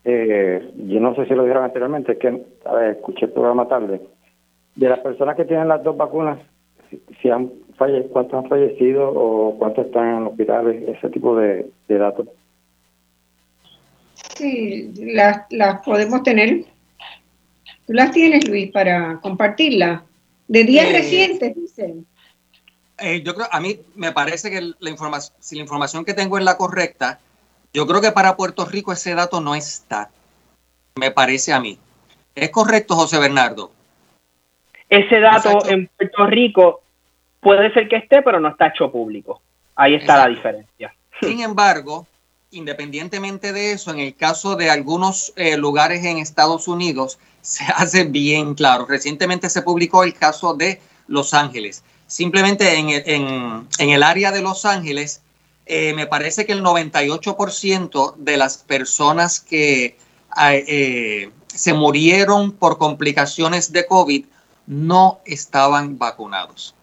eh, 0.03 0.72
yo 0.76 0.99
no 0.99 1.16
sé 1.16 1.26
si 1.26 1.34
lo 1.34 1.41
dijeron 1.41 1.64
anteriormente, 1.64 2.11
es 2.11 2.20
que 2.20 2.45
escuché 2.91 3.26
el 3.26 3.32
programa 3.32 3.68
tarde, 3.68 3.99
de 4.76 4.90
las 4.90 4.99
personas 4.99 5.36
que 5.36 5.45
tienen 5.45 5.68
las 5.68 5.84
dos 5.84 5.98
vacunas, 5.98 6.38
si, 7.20 7.32
han 7.32 7.52
falle, 7.78 8.03
cuántos 8.10 8.44
han 8.44 8.48
fallecido 8.48 9.10
o 9.10 9.57
cuántos 9.57 9.88
están 9.88 10.18
en 10.18 10.28
hospitales, 10.28 10.88
ese 10.88 11.10
tipo 11.10 11.36
de, 11.36 11.66
datos. 11.88 12.28
Sí, 14.36 14.94
las, 15.16 15.48
las 15.49 15.82
podemos 15.82 16.22
tener. 16.22 16.66
¿Tú 17.88 17.94
las 17.94 18.11
tienes, 18.11 18.48
Luis, 18.48 18.72
para 18.72 19.20
compartirlas? 19.20 20.03
De 20.48 20.64
días 20.64 20.91
eh, 20.91 20.94
recientes, 20.94 21.56
dicen. 21.56 22.06
Eh, 23.02 23.22
yo 23.24 23.36
creo, 23.36 23.48
a 23.52 23.60
mí 23.60 23.80
me 23.96 24.12
parece 24.12 24.50
que 24.50 24.74
la 24.80 24.90
información, 24.90 25.36
si 25.40 25.56
la 25.56 25.62
información 25.62 26.06
que 26.06 26.14
tengo 26.14 26.38
es 26.38 26.44
la 26.44 26.58
correcta, 26.58 27.20
yo 27.74 27.86
creo 27.88 28.02
que 28.02 28.12
para 28.12 28.36
Puerto 28.36 28.66
Rico 28.66 28.92
ese 28.92 29.16
dato 29.16 29.42
no 29.42 29.56
está. 29.56 30.10
Me 30.96 31.12
parece 31.12 31.54
a 31.54 31.60
mí. 31.60 31.78
¿Es 32.36 32.50
correcto, 32.50 32.96
José 32.96 33.20
Bernardo? 33.20 33.72
Ese 34.90 35.20
dato 35.20 35.66
en 35.70 35.88
Puerto 35.88 36.26
Rico 36.26 36.82
puede 37.40 37.72
ser 37.74 37.88
que 37.88 37.98
esté, 37.98 38.22
pero 38.22 38.40
no 38.40 38.50
está 38.50 38.68
hecho 38.68 38.92
público. 38.92 39.42
Ahí 39.76 39.96
está 39.96 40.18
la 40.18 40.28
diferencia. 40.28 40.94
Sin 41.22 41.42
embargo, 41.42 42.08
independientemente 42.52 43.54
de 43.54 43.74
eso, 43.74 43.92
en 43.92 44.00
el 44.00 44.16
caso 44.16 44.56
de 44.56 44.70
algunos 44.70 45.34
eh, 45.36 45.58
lugares 45.58 46.04
en 46.04 46.18
Estados 46.18 46.68
Unidos, 46.68 47.20
se 47.42 47.66
hace 47.66 48.04
bien 48.06 48.56
claro. 48.56 48.86
Recientemente 48.86 49.50
se 49.50 49.62
publicó 49.62 50.04
el 50.04 50.14
caso 50.14 50.54
de 50.54 50.82
Los 51.08 51.34
Ángeles. 51.34 51.84
Simplemente 52.10 52.76
en, 52.76 52.90
en, 52.90 53.68
en 53.77 53.90
el 53.90 54.03
área 54.03 54.31
de 54.31 54.41
Los 54.41 54.65
Ángeles, 54.65 55.22
eh, 55.65 55.94
me 55.94 56.07
parece 56.07 56.45
que 56.45 56.52
el 56.52 56.64
98% 56.64 58.15
de 58.18 58.36
las 58.36 58.57
personas 58.57 59.40
que 59.40 59.95
eh, 60.41 61.30
se 61.48 61.73
murieron 61.73 62.52
por 62.52 62.77
complicaciones 62.77 63.72
de 63.72 63.86
COVID 63.86 64.26
no 64.65 65.19
estaban 65.26 65.98
vacunados 65.98 66.76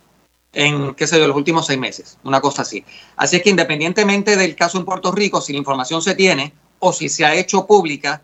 en, 0.57 0.95
qué 0.95 1.07
sé 1.07 1.19
yo, 1.19 1.27
los 1.27 1.37
últimos 1.37 1.67
seis 1.67 1.79
meses, 1.79 2.19
una 2.25 2.41
cosa 2.41 2.63
así. 2.63 2.83
Así 3.17 3.37
es 3.37 3.43
que 3.43 3.51
independientemente 3.51 4.37
del 4.37 4.57
caso 4.57 4.79
en 4.79 4.87
Puerto 4.87 5.13
Rico, 5.13 5.41
si 5.41 5.53
la 5.53 5.59
información 5.59 6.01
se 6.01 6.15
tiene 6.15 6.53
o 6.79 6.93
si 6.93 7.09
se 7.11 7.27
ha 7.27 7.35
hecho 7.35 7.67
pública, 7.67 8.23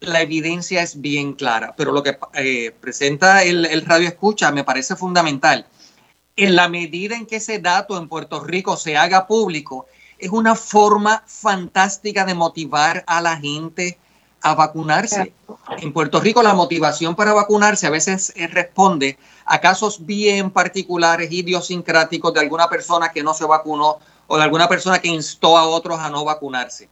la 0.00 0.20
evidencia 0.20 0.82
es 0.82 1.00
bien 1.00 1.34
clara, 1.34 1.74
pero 1.76 1.92
lo 1.92 2.02
que 2.02 2.18
eh, 2.34 2.74
presenta 2.80 3.44
el, 3.44 3.66
el 3.66 3.84
radio 3.84 4.08
escucha 4.08 4.50
me 4.50 4.64
parece 4.64 4.96
fundamental. 4.96 5.66
En 6.36 6.56
la 6.56 6.68
medida 6.68 7.16
en 7.16 7.26
que 7.26 7.36
ese 7.36 7.58
dato 7.58 7.98
en 7.98 8.08
Puerto 8.08 8.40
Rico 8.40 8.76
se 8.76 8.96
haga 8.96 9.26
público, 9.26 9.86
es 10.18 10.30
una 10.30 10.54
forma 10.54 11.22
fantástica 11.26 12.24
de 12.24 12.34
motivar 12.34 13.04
a 13.06 13.20
la 13.20 13.36
gente 13.36 13.98
a 14.42 14.54
vacunarse. 14.54 15.32
En 15.78 15.92
Puerto 15.92 16.20
Rico 16.20 16.42
la 16.42 16.54
motivación 16.54 17.14
para 17.14 17.32
vacunarse 17.32 17.86
a 17.86 17.90
veces 17.90 18.32
responde 18.50 19.18
a 19.44 19.60
casos 19.60 20.06
bien 20.06 20.50
particulares, 20.50 21.30
idiosincráticos 21.30 22.32
de 22.32 22.40
alguna 22.40 22.68
persona 22.68 23.10
que 23.10 23.22
no 23.22 23.34
se 23.34 23.44
vacunó 23.44 23.98
o 24.26 24.36
de 24.36 24.42
alguna 24.42 24.68
persona 24.68 25.00
que 25.00 25.08
instó 25.08 25.58
a 25.58 25.66
otros 25.66 25.98
a 25.98 26.08
no 26.08 26.24
vacunarse. 26.24 26.88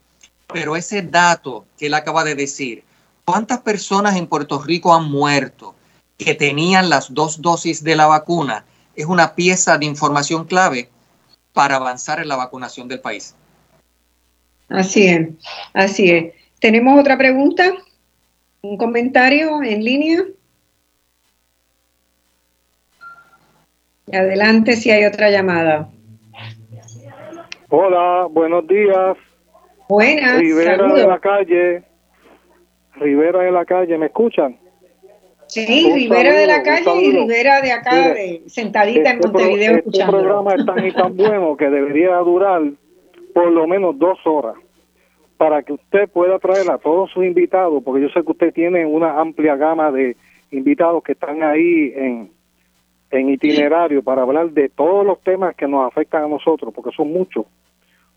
Pero 0.48 0.77
ese 0.77 1.02
dato 1.02 1.66
que 1.78 1.86
él 1.86 1.94
acaba 1.94 2.24
de 2.24 2.35
decir, 2.35 2.85
¿cuántas 3.24 3.60
personas 3.60 4.16
en 4.16 4.27
Puerto 4.27 4.60
Rico 4.60 4.94
han 4.94 5.10
muerto 5.10 5.74
que 6.16 6.35
tenían 6.35 6.89
las 6.89 7.15
dos 7.15 7.40
dosis 7.40 7.85
de 7.85 7.97
la 7.97 8.06
vacuna? 8.06 8.65
Es 8.98 9.06
una 9.06 9.36
pieza 9.36 9.78
de 9.78 9.86
información 9.86 10.44
clave 10.44 10.88
para 11.52 11.76
avanzar 11.76 12.18
en 12.18 12.26
la 12.26 12.34
vacunación 12.34 12.88
del 12.88 12.98
país. 12.98 13.36
Así 14.68 15.06
es, 15.06 15.28
así 15.72 16.10
es. 16.10 16.34
¿Tenemos 16.60 17.00
otra 17.00 17.16
pregunta? 17.16 17.74
¿Un 18.60 18.76
comentario 18.76 19.62
en 19.62 19.84
línea? 19.84 20.24
Adelante 24.12 24.74
si 24.74 24.90
hay 24.90 25.04
otra 25.04 25.30
llamada. 25.30 25.88
Hola, 27.68 28.26
buenos 28.28 28.66
días. 28.66 29.16
Buenas. 29.88 30.40
Rivera 30.40 30.92
de 30.92 31.06
la 31.06 31.20
calle. 31.20 31.84
Rivera 32.94 33.42
de 33.44 33.52
la 33.52 33.64
calle, 33.64 33.96
¿me 33.96 34.06
escuchan? 34.06 34.58
Sí, 35.48 35.90
Rivera 35.92 36.32
de 36.32 36.46
la 36.46 36.62
calle 36.62 37.02
y 37.02 37.12
Rivera 37.12 37.60
de 37.60 37.72
acá, 37.72 38.14
sentadita 38.46 39.10
en 39.12 39.18
Montevideo 39.18 39.76
este 39.76 39.90
Este 39.90 40.06
programa 40.06 40.54
es 40.54 40.66
tan 40.66 40.86
y 40.86 40.92
tan 40.92 41.16
bueno 41.16 41.56
que 41.56 41.70
debería 41.70 42.16
durar 42.18 42.62
por 43.34 43.50
lo 43.50 43.66
menos 43.66 43.98
dos 43.98 44.18
horas 44.24 44.56
para 45.38 45.62
que 45.62 45.72
usted 45.72 46.08
pueda 46.10 46.38
traer 46.38 46.70
a 46.70 46.78
todos 46.78 47.10
sus 47.12 47.24
invitados, 47.24 47.82
porque 47.84 48.02
yo 48.02 48.08
sé 48.08 48.22
que 48.24 48.32
usted 48.32 48.52
tiene 48.52 48.84
una 48.84 49.20
amplia 49.20 49.56
gama 49.56 49.90
de 49.90 50.16
invitados 50.50 51.02
que 51.02 51.12
están 51.12 51.42
ahí 51.42 51.92
en, 51.94 52.30
en 53.10 53.28
itinerario 53.30 54.02
para 54.02 54.22
hablar 54.22 54.50
de 54.50 54.68
todos 54.68 55.06
los 55.06 55.20
temas 55.22 55.54
que 55.54 55.68
nos 55.68 55.86
afectan 55.86 56.24
a 56.24 56.28
nosotros, 56.28 56.74
porque 56.74 56.90
son 56.94 57.12
muchos. 57.12 57.46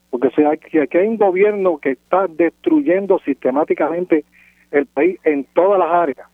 Porque 0.09 0.29
si 0.35 0.43
aquí 0.43 0.97
hay 0.97 1.07
un 1.07 1.17
gobierno 1.17 1.77
que 1.77 1.91
está 1.91 2.27
destruyendo 2.27 3.19
sistemáticamente 3.19 4.25
el 4.71 4.87
país 4.87 5.19
en 5.23 5.45
todas 5.53 5.79
las 5.79 5.91
áreas, 5.91 6.27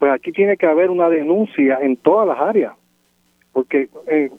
pues 0.00 0.12
aquí 0.12 0.32
tiene 0.32 0.56
que 0.56 0.66
haber 0.66 0.90
una 0.90 1.08
denuncia 1.08 1.78
en 1.80 1.96
todas 1.96 2.26
las 2.26 2.40
áreas. 2.40 2.74
Porque 3.52 3.88
eh, 4.08 4.30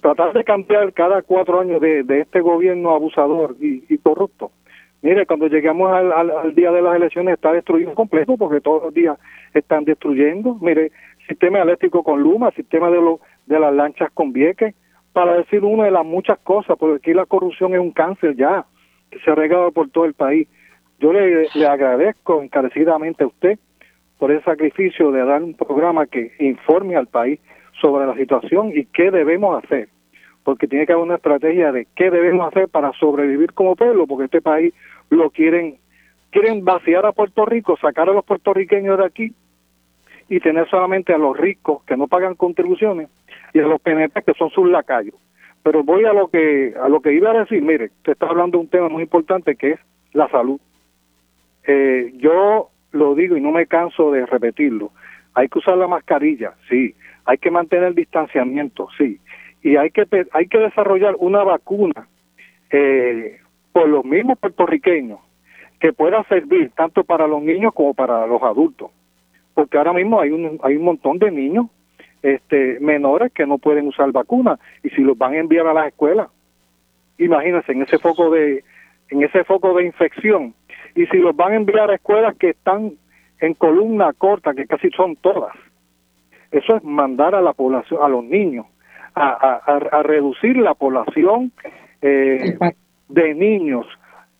tratar 0.00 0.32
de 0.32 0.42
cambiar 0.42 0.92
cada 0.92 1.22
cuatro 1.22 1.60
años 1.60 1.80
de, 1.80 2.04
este 2.20 2.40
gobierno 2.40 2.90
abusador 2.90 3.54
y 3.60 3.98
corrupto, 3.98 4.50
Mire, 5.02 5.26
cuando 5.26 5.48
llegamos 5.48 5.92
al, 5.92 6.54
día 6.54 6.70
de 6.70 6.80
las 6.80 6.94
elecciones 6.94 7.34
está 7.34 7.52
destruido 7.52 7.92
completo 7.92 8.36
porque 8.36 8.60
todos 8.60 8.84
los 8.84 8.94
días 8.94 9.18
están 9.52 9.84
destruyendo. 9.84 10.56
Mire, 10.60 10.92
sistema 11.26 11.60
eléctrico 11.60 12.04
con 12.04 12.22
Luma, 12.22 12.52
sistema 12.52 12.88
de, 12.88 13.02
lo, 13.02 13.18
de 13.46 13.58
las 13.58 13.74
lanchas 13.74 14.12
con 14.12 14.32
Vieques, 14.32 14.76
para 15.12 15.34
decir 15.34 15.64
una 15.64 15.86
de 15.86 15.90
las 15.90 16.06
muchas 16.06 16.38
cosas, 16.38 16.78
porque 16.78 16.96
aquí 16.98 17.14
la 17.14 17.26
corrupción 17.26 17.74
es 17.74 17.80
un 17.80 17.90
cáncer 17.90 18.36
ya, 18.36 18.64
que 19.10 19.18
se 19.18 19.30
ha 19.32 19.34
regado 19.34 19.72
por 19.72 19.90
todo 19.90 20.04
el 20.04 20.14
país. 20.14 20.46
Yo 21.00 21.12
le, 21.12 21.48
le 21.52 21.66
agradezco 21.66 22.40
encarecidamente 22.40 23.24
a 23.24 23.26
usted 23.26 23.58
por 24.22 24.30
el 24.30 24.44
sacrificio 24.44 25.10
de 25.10 25.24
dar 25.24 25.42
un 25.42 25.54
programa 25.54 26.06
que 26.06 26.30
informe 26.38 26.94
al 26.94 27.08
país 27.08 27.40
sobre 27.80 28.06
la 28.06 28.14
situación 28.14 28.70
y 28.72 28.84
qué 28.84 29.10
debemos 29.10 29.60
hacer 29.64 29.88
porque 30.44 30.68
tiene 30.68 30.86
que 30.86 30.92
haber 30.92 31.04
una 31.04 31.16
estrategia 31.16 31.72
de 31.72 31.88
qué 31.96 32.08
debemos 32.08 32.46
hacer 32.46 32.68
para 32.68 32.92
sobrevivir 32.92 33.52
como 33.52 33.74
pueblo, 33.74 34.06
porque 34.06 34.26
este 34.26 34.40
país 34.40 34.72
lo 35.10 35.30
quieren, 35.30 35.78
quieren 36.30 36.64
vaciar 36.64 37.04
a 37.04 37.10
Puerto 37.10 37.44
Rico, 37.46 37.76
sacar 37.78 38.08
a 38.08 38.12
los 38.12 38.24
puertorriqueños 38.24 38.96
de 38.96 39.04
aquí 39.04 39.34
y 40.28 40.38
tener 40.38 40.70
solamente 40.70 41.12
a 41.12 41.18
los 41.18 41.36
ricos 41.36 41.82
que 41.82 41.96
no 41.96 42.06
pagan 42.06 42.36
contribuciones 42.36 43.08
y 43.52 43.58
a 43.58 43.66
los 43.66 43.80
PNP 43.80 44.22
que 44.22 44.34
son 44.34 44.50
sus 44.50 44.70
lacayos. 44.70 45.16
Pero 45.64 45.82
voy 45.82 46.04
a 46.04 46.12
lo 46.12 46.28
que 46.28 46.74
a 46.80 46.88
lo 46.88 47.00
que 47.00 47.12
iba 47.12 47.32
a 47.32 47.40
decir, 47.40 47.60
mire, 47.60 47.86
usted 47.86 48.12
está 48.12 48.26
hablando 48.26 48.58
de 48.58 48.62
un 48.62 48.70
tema 48.70 48.88
muy 48.88 49.02
importante 49.02 49.56
que 49.56 49.72
es 49.72 49.80
la 50.12 50.28
salud. 50.28 50.60
Eh, 51.66 52.12
yo 52.18 52.71
lo 52.92 53.14
digo 53.14 53.36
y 53.36 53.40
no 53.40 53.50
me 53.50 53.66
canso 53.66 54.12
de 54.12 54.26
repetirlo. 54.26 54.92
Hay 55.34 55.48
que 55.48 55.58
usar 55.58 55.76
la 55.76 55.88
mascarilla, 55.88 56.54
sí. 56.68 56.94
Hay 57.24 57.38
que 57.38 57.50
mantener 57.50 57.88
el 57.88 57.94
distanciamiento, 57.94 58.88
sí. 58.96 59.18
Y 59.62 59.76
hay 59.76 59.90
que 59.90 60.06
hay 60.32 60.46
que 60.46 60.58
desarrollar 60.58 61.14
una 61.18 61.42
vacuna 61.42 62.08
eh, 62.70 63.38
por 63.72 63.88
los 63.88 64.04
mismos 64.04 64.38
puertorriqueños 64.38 65.20
que 65.80 65.92
pueda 65.92 66.22
servir 66.24 66.70
tanto 66.76 67.04
para 67.04 67.26
los 67.26 67.42
niños 67.42 67.72
como 67.74 67.94
para 67.94 68.26
los 68.26 68.42
adultos. 68.42 68.90
Porque 69.54 69.78
ahora 69.78 69.92
mismo 69.92 70.20
hay 70.20 70.30
un, 70.30 70.58
hay 70.62 70.76
un 70.76 70.84
montón 70.84 71.18
de 71.18 71.30
niños 71.30 71.66
este, 72.22 72.78
menores 72.80 73.32
que 73.32 73.46
no 73.46 73.58
pueden 73.58 73.88
usar 73.88 74.10
vacunas 74.12 74.60
y 74.82 74.90
si 74.90 75.02
los 75.02 75.18
van 75.18 75.34
a 75.34 75.38
enviar 75.38 75.66
a 75.66 75.74
las 75.74 75.88
escuelas, 75.88 76.28
imagínense 77.18 77.72
en 77.72 77.82
ese 77.82 77.98
foco 77.98 78.30
de 78.30 78.64
en 79.12 79.22
ese 79.22 79.44
foco 79.44 79.74
de 79.74 79.84
infección 79.84 80.54
y 80.94 81.06
si 81.06 81.18
los 81.18 81.36
van 81.36 81.52
a 81.52 81.56
enviar 81.56 81.90
a 81.90 81.96
escuelas 81.96 82.34
que 82.36 82.50
están 82.50 82.92
en 83.40 83.54
columna 83.54 84.12
corta, 84.14 84.54
que 84.54 84.66
casi 84.66 84.90
son 84.90 85.16
todas, 85.16 85.54
eso 86.50 86.76
es 86.76 86.84
mandar 86.84 87.34
a 87.34 87.42
la 87.42 87.52
población, 87.52 88.00
a 88.02 88.08
los 88.08 88.24
niños, 88.24 88.66
a, 89.14 89.60
a, 89.66 90.02
reducir 90.02 90.56
la 90.56 90.72
población 90.72 91.52
eh, 92.00 92.56
de 93.08 93.34
niños, 93.34 93.86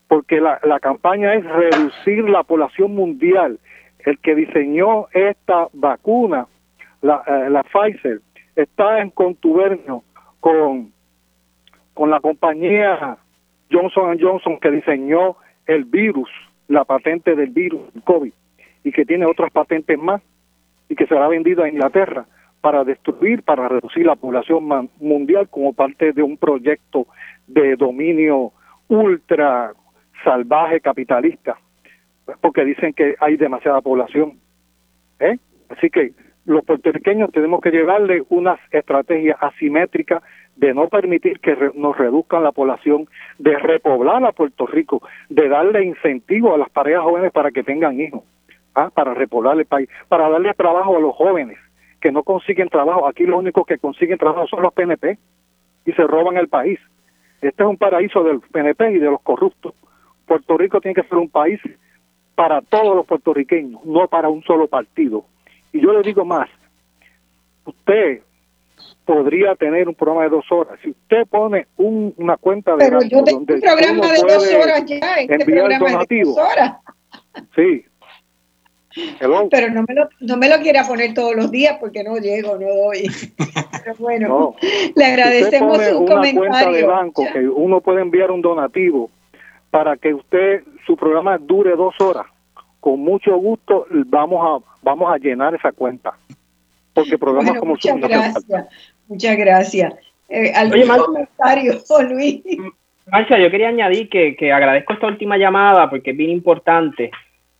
porque 0.09 0.41
la, 0.41 0.59
la 0.63 0.81
campaña 0.81 1.35
es 1.35 1.45
reducir 1.45 2.29
la 2.29 2.43
población 2.43 2.95
mundial. 2.95 3.59
El 3.99 4.19
que 4.19 4.35
diseñó 4.35 5.09
esta 5.13 5.69
vacuna, 5.75 6.47
la, 7.03 7.23
eh, 7.27 7.51
la 7.51 7.63
Pfizer, 7.65 8.21
está 8.57 9.01
en 9.01 9.11
contubernio 9.11 10.03
con, 10.41 10.93
con 11.93 12.11
la 12.11 12.21
compañía 12.21 13.19
Johnson 13.73 14.19
Johnson 14.21 14.59
que 14.61 14.71
diseñó 14.71 15.37
el 15.67 15.85
virus, 15.85 16.29
la 16.69 16.85
patente 16.85 17.35
del 17.35 17.51
virus 17.51 17.83
COVID, 18.05 18.33
y 18.85 18.93
que 18.93 19.05
tiene 19.05 19.27
otras 19.27 19.51
patentes 19.53 19.99
más, 19.99 20.23
y 20.89 20.95
que 20.95 21.07
será 21.07 21.29
vendida 21.29 21.65
a 21.65 21.69
Inglaterra 21.69 22.27
para 22.61 22.85
destruir, 22.85 23.43
para 23.43 23.69
reducir 23.69 24.07
la 24.07 24.17
población 24.17 24.91
mundial 25.01 25.49
como 25.49 25.73
parte 25.73 26.13
de 26.13 26.23
un 26.23 26.37
proyecto 26.37 27.07
de 27.47 27.77
dominio 27.77 28.53
ultra 28.89 29.73
salvaje 30.23 30.81
capitalista, 30.81 31.59
porque 32.41 32.65
dicen 32.65 32.93
que 32.93 33.17
hay 33.19 33.37
demasiada 33.37 33.81
población. 33.81 34.39
¿eh? 35.19 35.39
Así 35.71 35.91
que 35.91 36.13
los 36.45 36.65
puertorriqueños 36.65 37.31
tenemos 37.33 37.61
que 37.61 37.71
llevarle 37.71 38.23
unas 38.29 38.61
estrategias 38.71 39.37
asimétricas 39.41 40.23
de 40.57 40.75
no 40.75 40.89
permitir 40.89 41.41
que 41.41 41.57
nos 41.75 41.97
reduzcan 41.97 42.43
la 42.43 42.53
población, 42.53 43.09
de 43.39 43.59
repoblar 43.59 44.25
a 44.25 44.33
Puerto 44.33 44.67
Rico, 44.67 45.03
de 45.29 45.49
darle 45.49 45.85
incentivo 45.85 46.55
a 46.55 46.59
las 46.59 46.71
parejas 46.71 47.03
jóvenes 47.03 47.33
para 47.33 47.51
que 47.51 47.63
tengan 47.63 48.01
hijos, 48.01 48.23
¿ah? 48.75 48.91
para 48.95 49.15
repoblar 49.15 49.59
el 49.59 49.67
país, 49.67 49.89
para 50.09 50.29
darle 50.29 50.53
trabajo 50.55 50.97
a 50.97 51.01
los 51.01 51.15
jóvenes 51.15 51.59
que 52.01 52.13
no 52.13 52.23
consiguen 52.23 52.69
trabajo. 52.69 53.09
Aquí 53.09 53.25
los 53.25 53.39
únicos 53.39 53.67
que 53.67 53.79
consiguen 53.79 54.19
trabajo 54.19 54.47
son 54.49 54.63
los 54.63 54.73
PNP 54.75 55.19
y 55.87 55.93
se 55.93 56.03
roban 56.03 56.37
el 56.37 56.49
país. 56.49 56.79
Este 57.41 57.63
es 57.63 57.69
un 57.69 57.77
paraíso 57.77 58.23
del 58.23 58.41
PNP 58.41 58.93
y 58.93 58.99
de 58.99 59.11
los 59.11 59.23
corruptos. 59.23 59.75
Puerto 60.27 60.57
Rico 60.57 60.81
tiene 60.81 60.95
que 60.95 61.09
ser 61.09 61.19
un 61.19 61.29
país 61.29 61.61
para 62.35 62.61
todos 62.61 62.95
los 62.97 63.07
puertorriqueños, 63.07 63.85
no 63.85 64.07
para 64.09 64.29
un 64.29 64.43
solo 64.43 64.67
partido. 64.67 65.25
Y 65.73 65.81
yo 65.81 65.93
le 65.93 66.03
digo 66.03 66.25
más, 66.25 66.49
usted 67.65 68.23
podría 69.05 69.55
tener 69.55 69.89
un 69.89 69.95
programa 69.95 70.25
de 70.25 70.31
dos 70.31 70.45
horas. 70.51 70.79
Si 70.83 70.91
usted 70.91 71.27
pone 71.29 71.67
una 71.77 72.37
cuenta 72.37 72.73
de... 72.73 72.79
Pero 72.79 73.03
yo 73.03 73.25
tengo 73.25 73.41
un 73.41 73.47
programa 73.47 74.13
de 74.13 74.21
dos 74.21 74.55
horas 74.55 74.85
ya, 74.87 75.15
este 75.17 75.45
programa 75.45 76.05
de 76.09 76.23
dos 76.23 76.39
horas. 76.39 76.77
Sí, 77.55 77.85
pero 79.51 79.71
no 79.71 79.85
me, 79.89 79.95
lo, 79.95 80.09
no 80.21 80.37
me 80.37 80.49
lo 80.49 80.61
quiera 80.61 80.87
poner 80.87 81.15
todos 81.15 81.35
los 81.35 81.51
días 81.51 81.79
porque 81.81 82.05
no 82.05 82.17
llego, 82.17 82.59
no 82.59 82.67
doy. 82.67 83.11
Pero 83.85 83.97
bueno, 83.99 84.55
le 84.95 85.05
agradecemos 85.05 85.79
usted 85.79 85.95
un 85.95 86.03
una 86.03 86.15
comentario. 86.15 86.41
cuenta 86.41 86.71
de 86.71 86.83
banco 86.85 87.25
que 87.33 87.49
uno 87.49 87.81
puede 87.81 88.03
enviar 88.03 88.31
un 88.31 88.43
donativo 88.43 89.11
para 89.71 89.97
que 89.97 90.13
usted, 90.13 90.65
su 90.87 90.97
programa 90.97 91.39
dure 91.39 91.75
dos 91.75 91.95
horas. 92.01 92.27
Con 92.81 93.01
mucho 93.01 93.35
gusto 93.37 93.87
vamos 93.91 94.63
a, 94.63 94.81
vamos 94.83 95.11
a 95.13 95.17
llenar 95.17 95.55
esa 95.55 95.73
cuenta. 95.73 96.13
Porque 96.93 97.17
programas 97.17 97.59
como 97.59 97.73
muchas 97.73 97.97
gracias, 97.99 98.45
muchas 99.13 99.37
gracias. 99.37 99.95
Eh, 100.29 100.53
¿Algún 100.55 100.89
comentario, 100.89 101.75
Luis? 102.11 102.43
Marcia, 103.07 103.39
yo 103.39 103.51
quería 103.51 103.69
añadir 103.69 104.09
que, 104.09 104.37
que 104.37 104.53
agradezco 104.53 104.93
esta 104.93 105.07
última 105.07 105.37
llamada 105.37 105.91
porque 105.91 106.13
es 106.13 106.17
bien 106.17 106.31
importante 106.31 107.11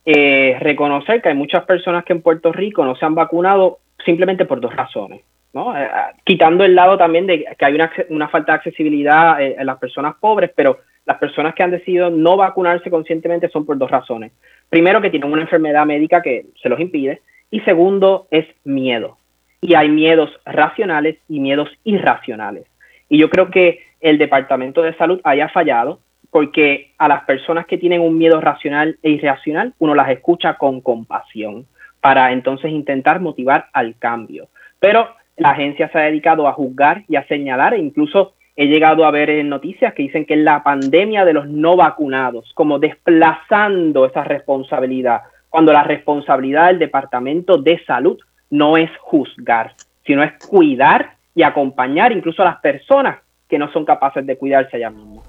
eh, 0.05 0.57
reconocer 0.59 1.21
que 1.21 1.29
hay 1.29 1.35
muchas 1.35 1.63
personas 1.63 2.03
que 2.03 2.13
en 2.13 2.21
Puerto 2.21 2.51
Rico 2.51 2.83
no 2.83 2.95
se 2.95 3.05
han 3.05 3.15
vacunado 3.15 3.79
simplemente 4.03 4.45
por 4.45 4.59
dos 4.59 4.75
razones. 4.75 5.21
¿no? 5.53 5.77
Eh, 5.77 5.87
ah, 5.91 6.11
quitando 6.25 6.65
el 6.65 6.75
lado 6.75 6.97
también 6.97 7.27
de 7.27 7.45
que 7.57 7.65
hay 7.65 7.73
una, 8.09 8.27
falta 8.27 8.51
de 8.51 8.57
accesibilidad 8.57 9.41
eh, 9.41 9.55
en 9.57 9.65
las 9.65 9.77
personas 9.77 10.15
pobres, 10.19 10.51
pero 10.55 10.79
las 11.05 11.17
personas 11.17 11.53
que 11.53 11.63
han 11.63 11.71
decidido 11.71 12.09
no 12.09 12.35
vacunarse 12.35 12.89
conscientemente 12.89 13.49
son 13.49 13.65
por 13.65 13.77
dos 13.77 13.91
razones. 13.91 14.31
Primero, 14.69 15.01
que 15.01 15.09
tienen 15.09 15.31
una 15.31 15.43
enfermedad 15.43 15.85
médica 15.85 16.21
que 16.21 16.47
se 16.61 16.69
los 16.69 16.79
impide, 16.79 17.21
y 17.51 17.59
segundo, 17.61 18.27
es 18.31 18.45
miedo. 18.63 19.17
Y 19.63 19.75
hay 19.75 19.89
miedos 19.89 20.29
racionales 20.45 21.17
y 21.27 21.39
miedos 21.39 21.69
irracionales. 21.83 22.65
Y 23.09 23.17
yo 23.17 23.29
creo 23.29 23.49
que 23.49 23.79
el 24.01 24.17
Departamento 24.17 24.81
de 24.81 24.93
Salud 24.95 25.21
haya 25.23 25.49
fallado 25.49 25.99
porque 26.29 26.93
a 26.97 27.07
las 27.07 27.23
personas 27.25 27.67
que 27.67 27.77
tienen 27.77 28.01
un 28.01 28.17
miedo 28.17 28.41
racional 28.41 28.97
e 29.03 29.11
irracional, 29.11 29.73
uno 29.77 29.93
las 29.93 30.09
escucha 30.09 30.55
con 30.55 30.81
compasión 30.81 31.67
para 32.01 32.31
entonces 32.33 32.71
intentar 32.71 33.19
motivar 33.19 33.67
al 33.71 33.95
cambio. 33.99 34.49
Pero 34.79 35.09
la 35.37 35.51
agencia 35.51 35.89
se 35.89 35.97
ha 35.99 36.01
dedicado 36.01 36.47
a 36.47 36.53
juzgar 36.53 37.03
y 37.07 37.15
a 37.15 37.27
señalar 37.27 37.75
e 37.75 37.77
incluso 37.77 38.33
he 38.55 38.65
llegado 38.65 39.05
a 39.05 39.11
ver 39.11 39.45
noticias 39.45 39.93
que 39.93 40.03
dicen 40.03 40.25
que 40.25 40.33
es 40.33 40.39
la 40.39 40.63
pandemia 40.63 41.23
de 41.23 41.33
los 41.33 41.47
no 41.47 41.75
vacunados, 41.75 42.51
como 42.53 42.79
desplazando 42.79 44.05
esa 44.05 44.23
responsabilidad, 44.23 45.21
cuando 45.49 45.71
la 45.71 45.83
responsabilidad 45.83 46.67
del 46.67 46.79
Departamento 46.79 47.57
de 47.57 47.79
Salud 47.85 48.19
no 48.53 48.77
es 48.77 48.91
juzgar, 49.01 49.73
sino 50.05 50.23
es 50.23 50.31
cuidar 50.47 51.15
y 51.33 51.41
acompañar 51.41 52.11
incluso 52.11 52.43
a 52.43 52.45
las 52.45 52.59
personas 52.59 53.17
que 53.49 53.57
no 53.57 53.71
son 53.73 53.83
capaces 53.83 54.23
de 54.27 54.37
cuidarse 54.37 54.77
allá 54.77 54.91
mismo. 54.91 55.23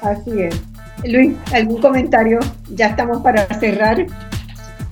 Así 0.00 0.42
es. 0.42 0.62
Luis, 1.04 1.36
¿algún 1.52 1.80
comentario? 1.80 2.38
Ya 2.68 2.86
estamos 2.86 3.20
para 3.20 3.46
cerrar. 3.58 4.06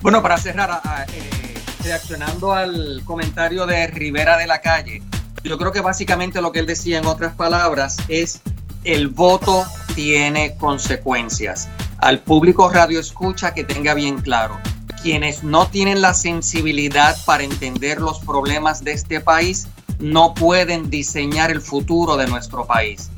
Bueno, 0.01 0.21
para 0.21 0.37
cerrar, 0.37 0.81
eh, 1.13 1.55
reaccionando 1.85 2.51
al 2.51 3.03
comentario 3.05 3.65
de 3.65 3.87
Rivera 3.87 4.35
de 4.35 4.47
la 4.47 4.59
Calle, 4.59 5.01
yo 5.45 5.57
creo 5.57 5.71
que 5.71 5.79
básicamente 5.79 6.41
lo 6.41 6.51
que 6.51 6.59
él 6.59 6.65
decía 6.65 6.97
en 6.97 7.05
otras 7.05 7.35
palabras 7.35 7.97
es 8.09 8.41
el 8.83 9.07
voto 9.07 9.63
tiene 9.95 10.57
consecuencias. 10.57 11.69
Al 11.99 12.19
público 12.19 12.69
radio 12.69 12.99
escucha 12.99 13.53
que 13.53 13.63
tenga 13.63 13.93
bien 13.93 14.17
claro, 14.17 14.57
quienes 15.01 15.43
no 15.43 15.67
tienen 15.67 16.01
la 16.01 16.13
sensibilidad 16.13 17.15
para 17.25 17.43
entender 17.43 17.99
los 17.99 18.19
problemas 18.19 18.83
de 18.83 18.93
este 18.93 19.19
país 19.19 19.67
no 19.99 20.33
pueden 20.33 20.89
diseñar 20.89 21.51
el 21.51 21.61
futuro 21.61 22.17
de 22.17 22.27
nuestro 22.27 22.65
país 22.65 23.09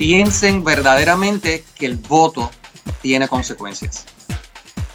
piensen 0.00 0.64
verdaderamente 0.64 1.62
que 1.78 1.84
el 1.84 1.96
voto 1.96 2.50
tiene 3.02 3.28
consecuencias. 3.28 4.06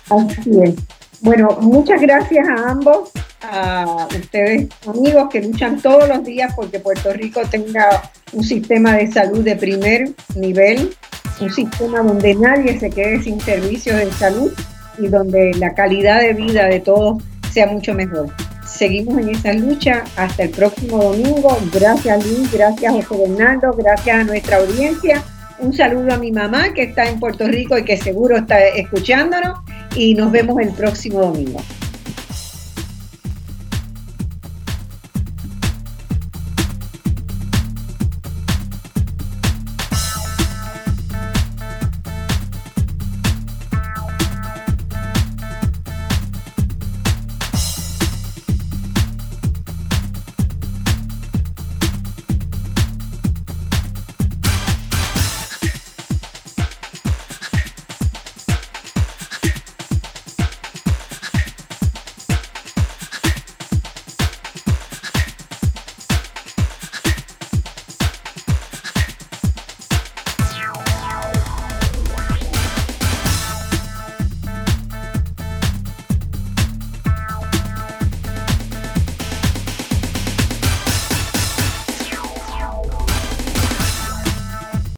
Así 0.10 0.50
es. 0.64 0.74
Bueno, 1.22 1.60
muchas 1.62 2.02
gracias 2.02 2.48
a 2.48 2.72
ambos, 2.72 3.12
a 3.44 4.08
ustedes 4.20 4.68
amigos 4.88 5.30
que 5.32 5.44
luchan 5.44 5.80
todos 5.80 6.10
los 6.10 6.24
días 6.24 6.54
porque 6.56 6.80
Puerto 6.80 7.14
Rico 7.14 7.42
tenga 7.52 8.10
un 8.34 8.44
sistema 8.44 8.94
de 8.94 9.12
salud 9.12 9.44
de 9.44 9.56
primer 9.56 10.10
nivel, 10.36 10.96
un 11.40 11.54
sistema 11.54 12.00
donde 12.00 12.34
nadie 12.34 12.80
se 12.80 12.90
quede 12.90 13.22
sin 13.22 13.40
servicios 13.40 13.98
de 13.98 14.12
salud 14.12 14.52
y 14.98 15.08
donde 15.08 15.54
la 15.56 15.74
calidad 15.74 16.22
de 16.22 16.34
vida 16.34 16.66
de 16.66 16.80
todos 16.80 17.22
sea 17.52 17.68
mucho 17.68 17.94
mejor 17.94 18.30
seguimos 18.76 19.18
en 19.20 19.30
esa 19.30 19.54
lucha 19.54 20.04
hasta 20.18 20.44
el 20.44 20.50
próximo 20.50 21.02
domingo. 21.02 21.58
Gracias 21.74 22.26
Luis, 22.26 22.52
gracias 22.52 22.94
José 22.94 23.22
Bernardo, 23.22 23.74
gracias 23.74 24.18
a 24.18 24.24
nuestra 24.24 24.58
audiencia. 24.58 25.24
Un 25.60 25.74
saludo 25.74 26.14
a 26.14 26.18
mi 26.18 26.32
mamá 26.32 26.74
que 26.74 26.84
está 26.84 27.10
en 27.10 27.20
Puerto 27.20 27.48
Rico 27.48 27.78
y 27.78 27.86
que 27.86 27.96
seguro 27.96 28.38
está 28.38 28.60
escuchándonos 28.60 29.60
y 29.96 30.14
nos 30.14 30.32
vemos 30.32 30.60
el 30.60 30.70
próximo 30.70 31.22
domingo. 31.22 31.62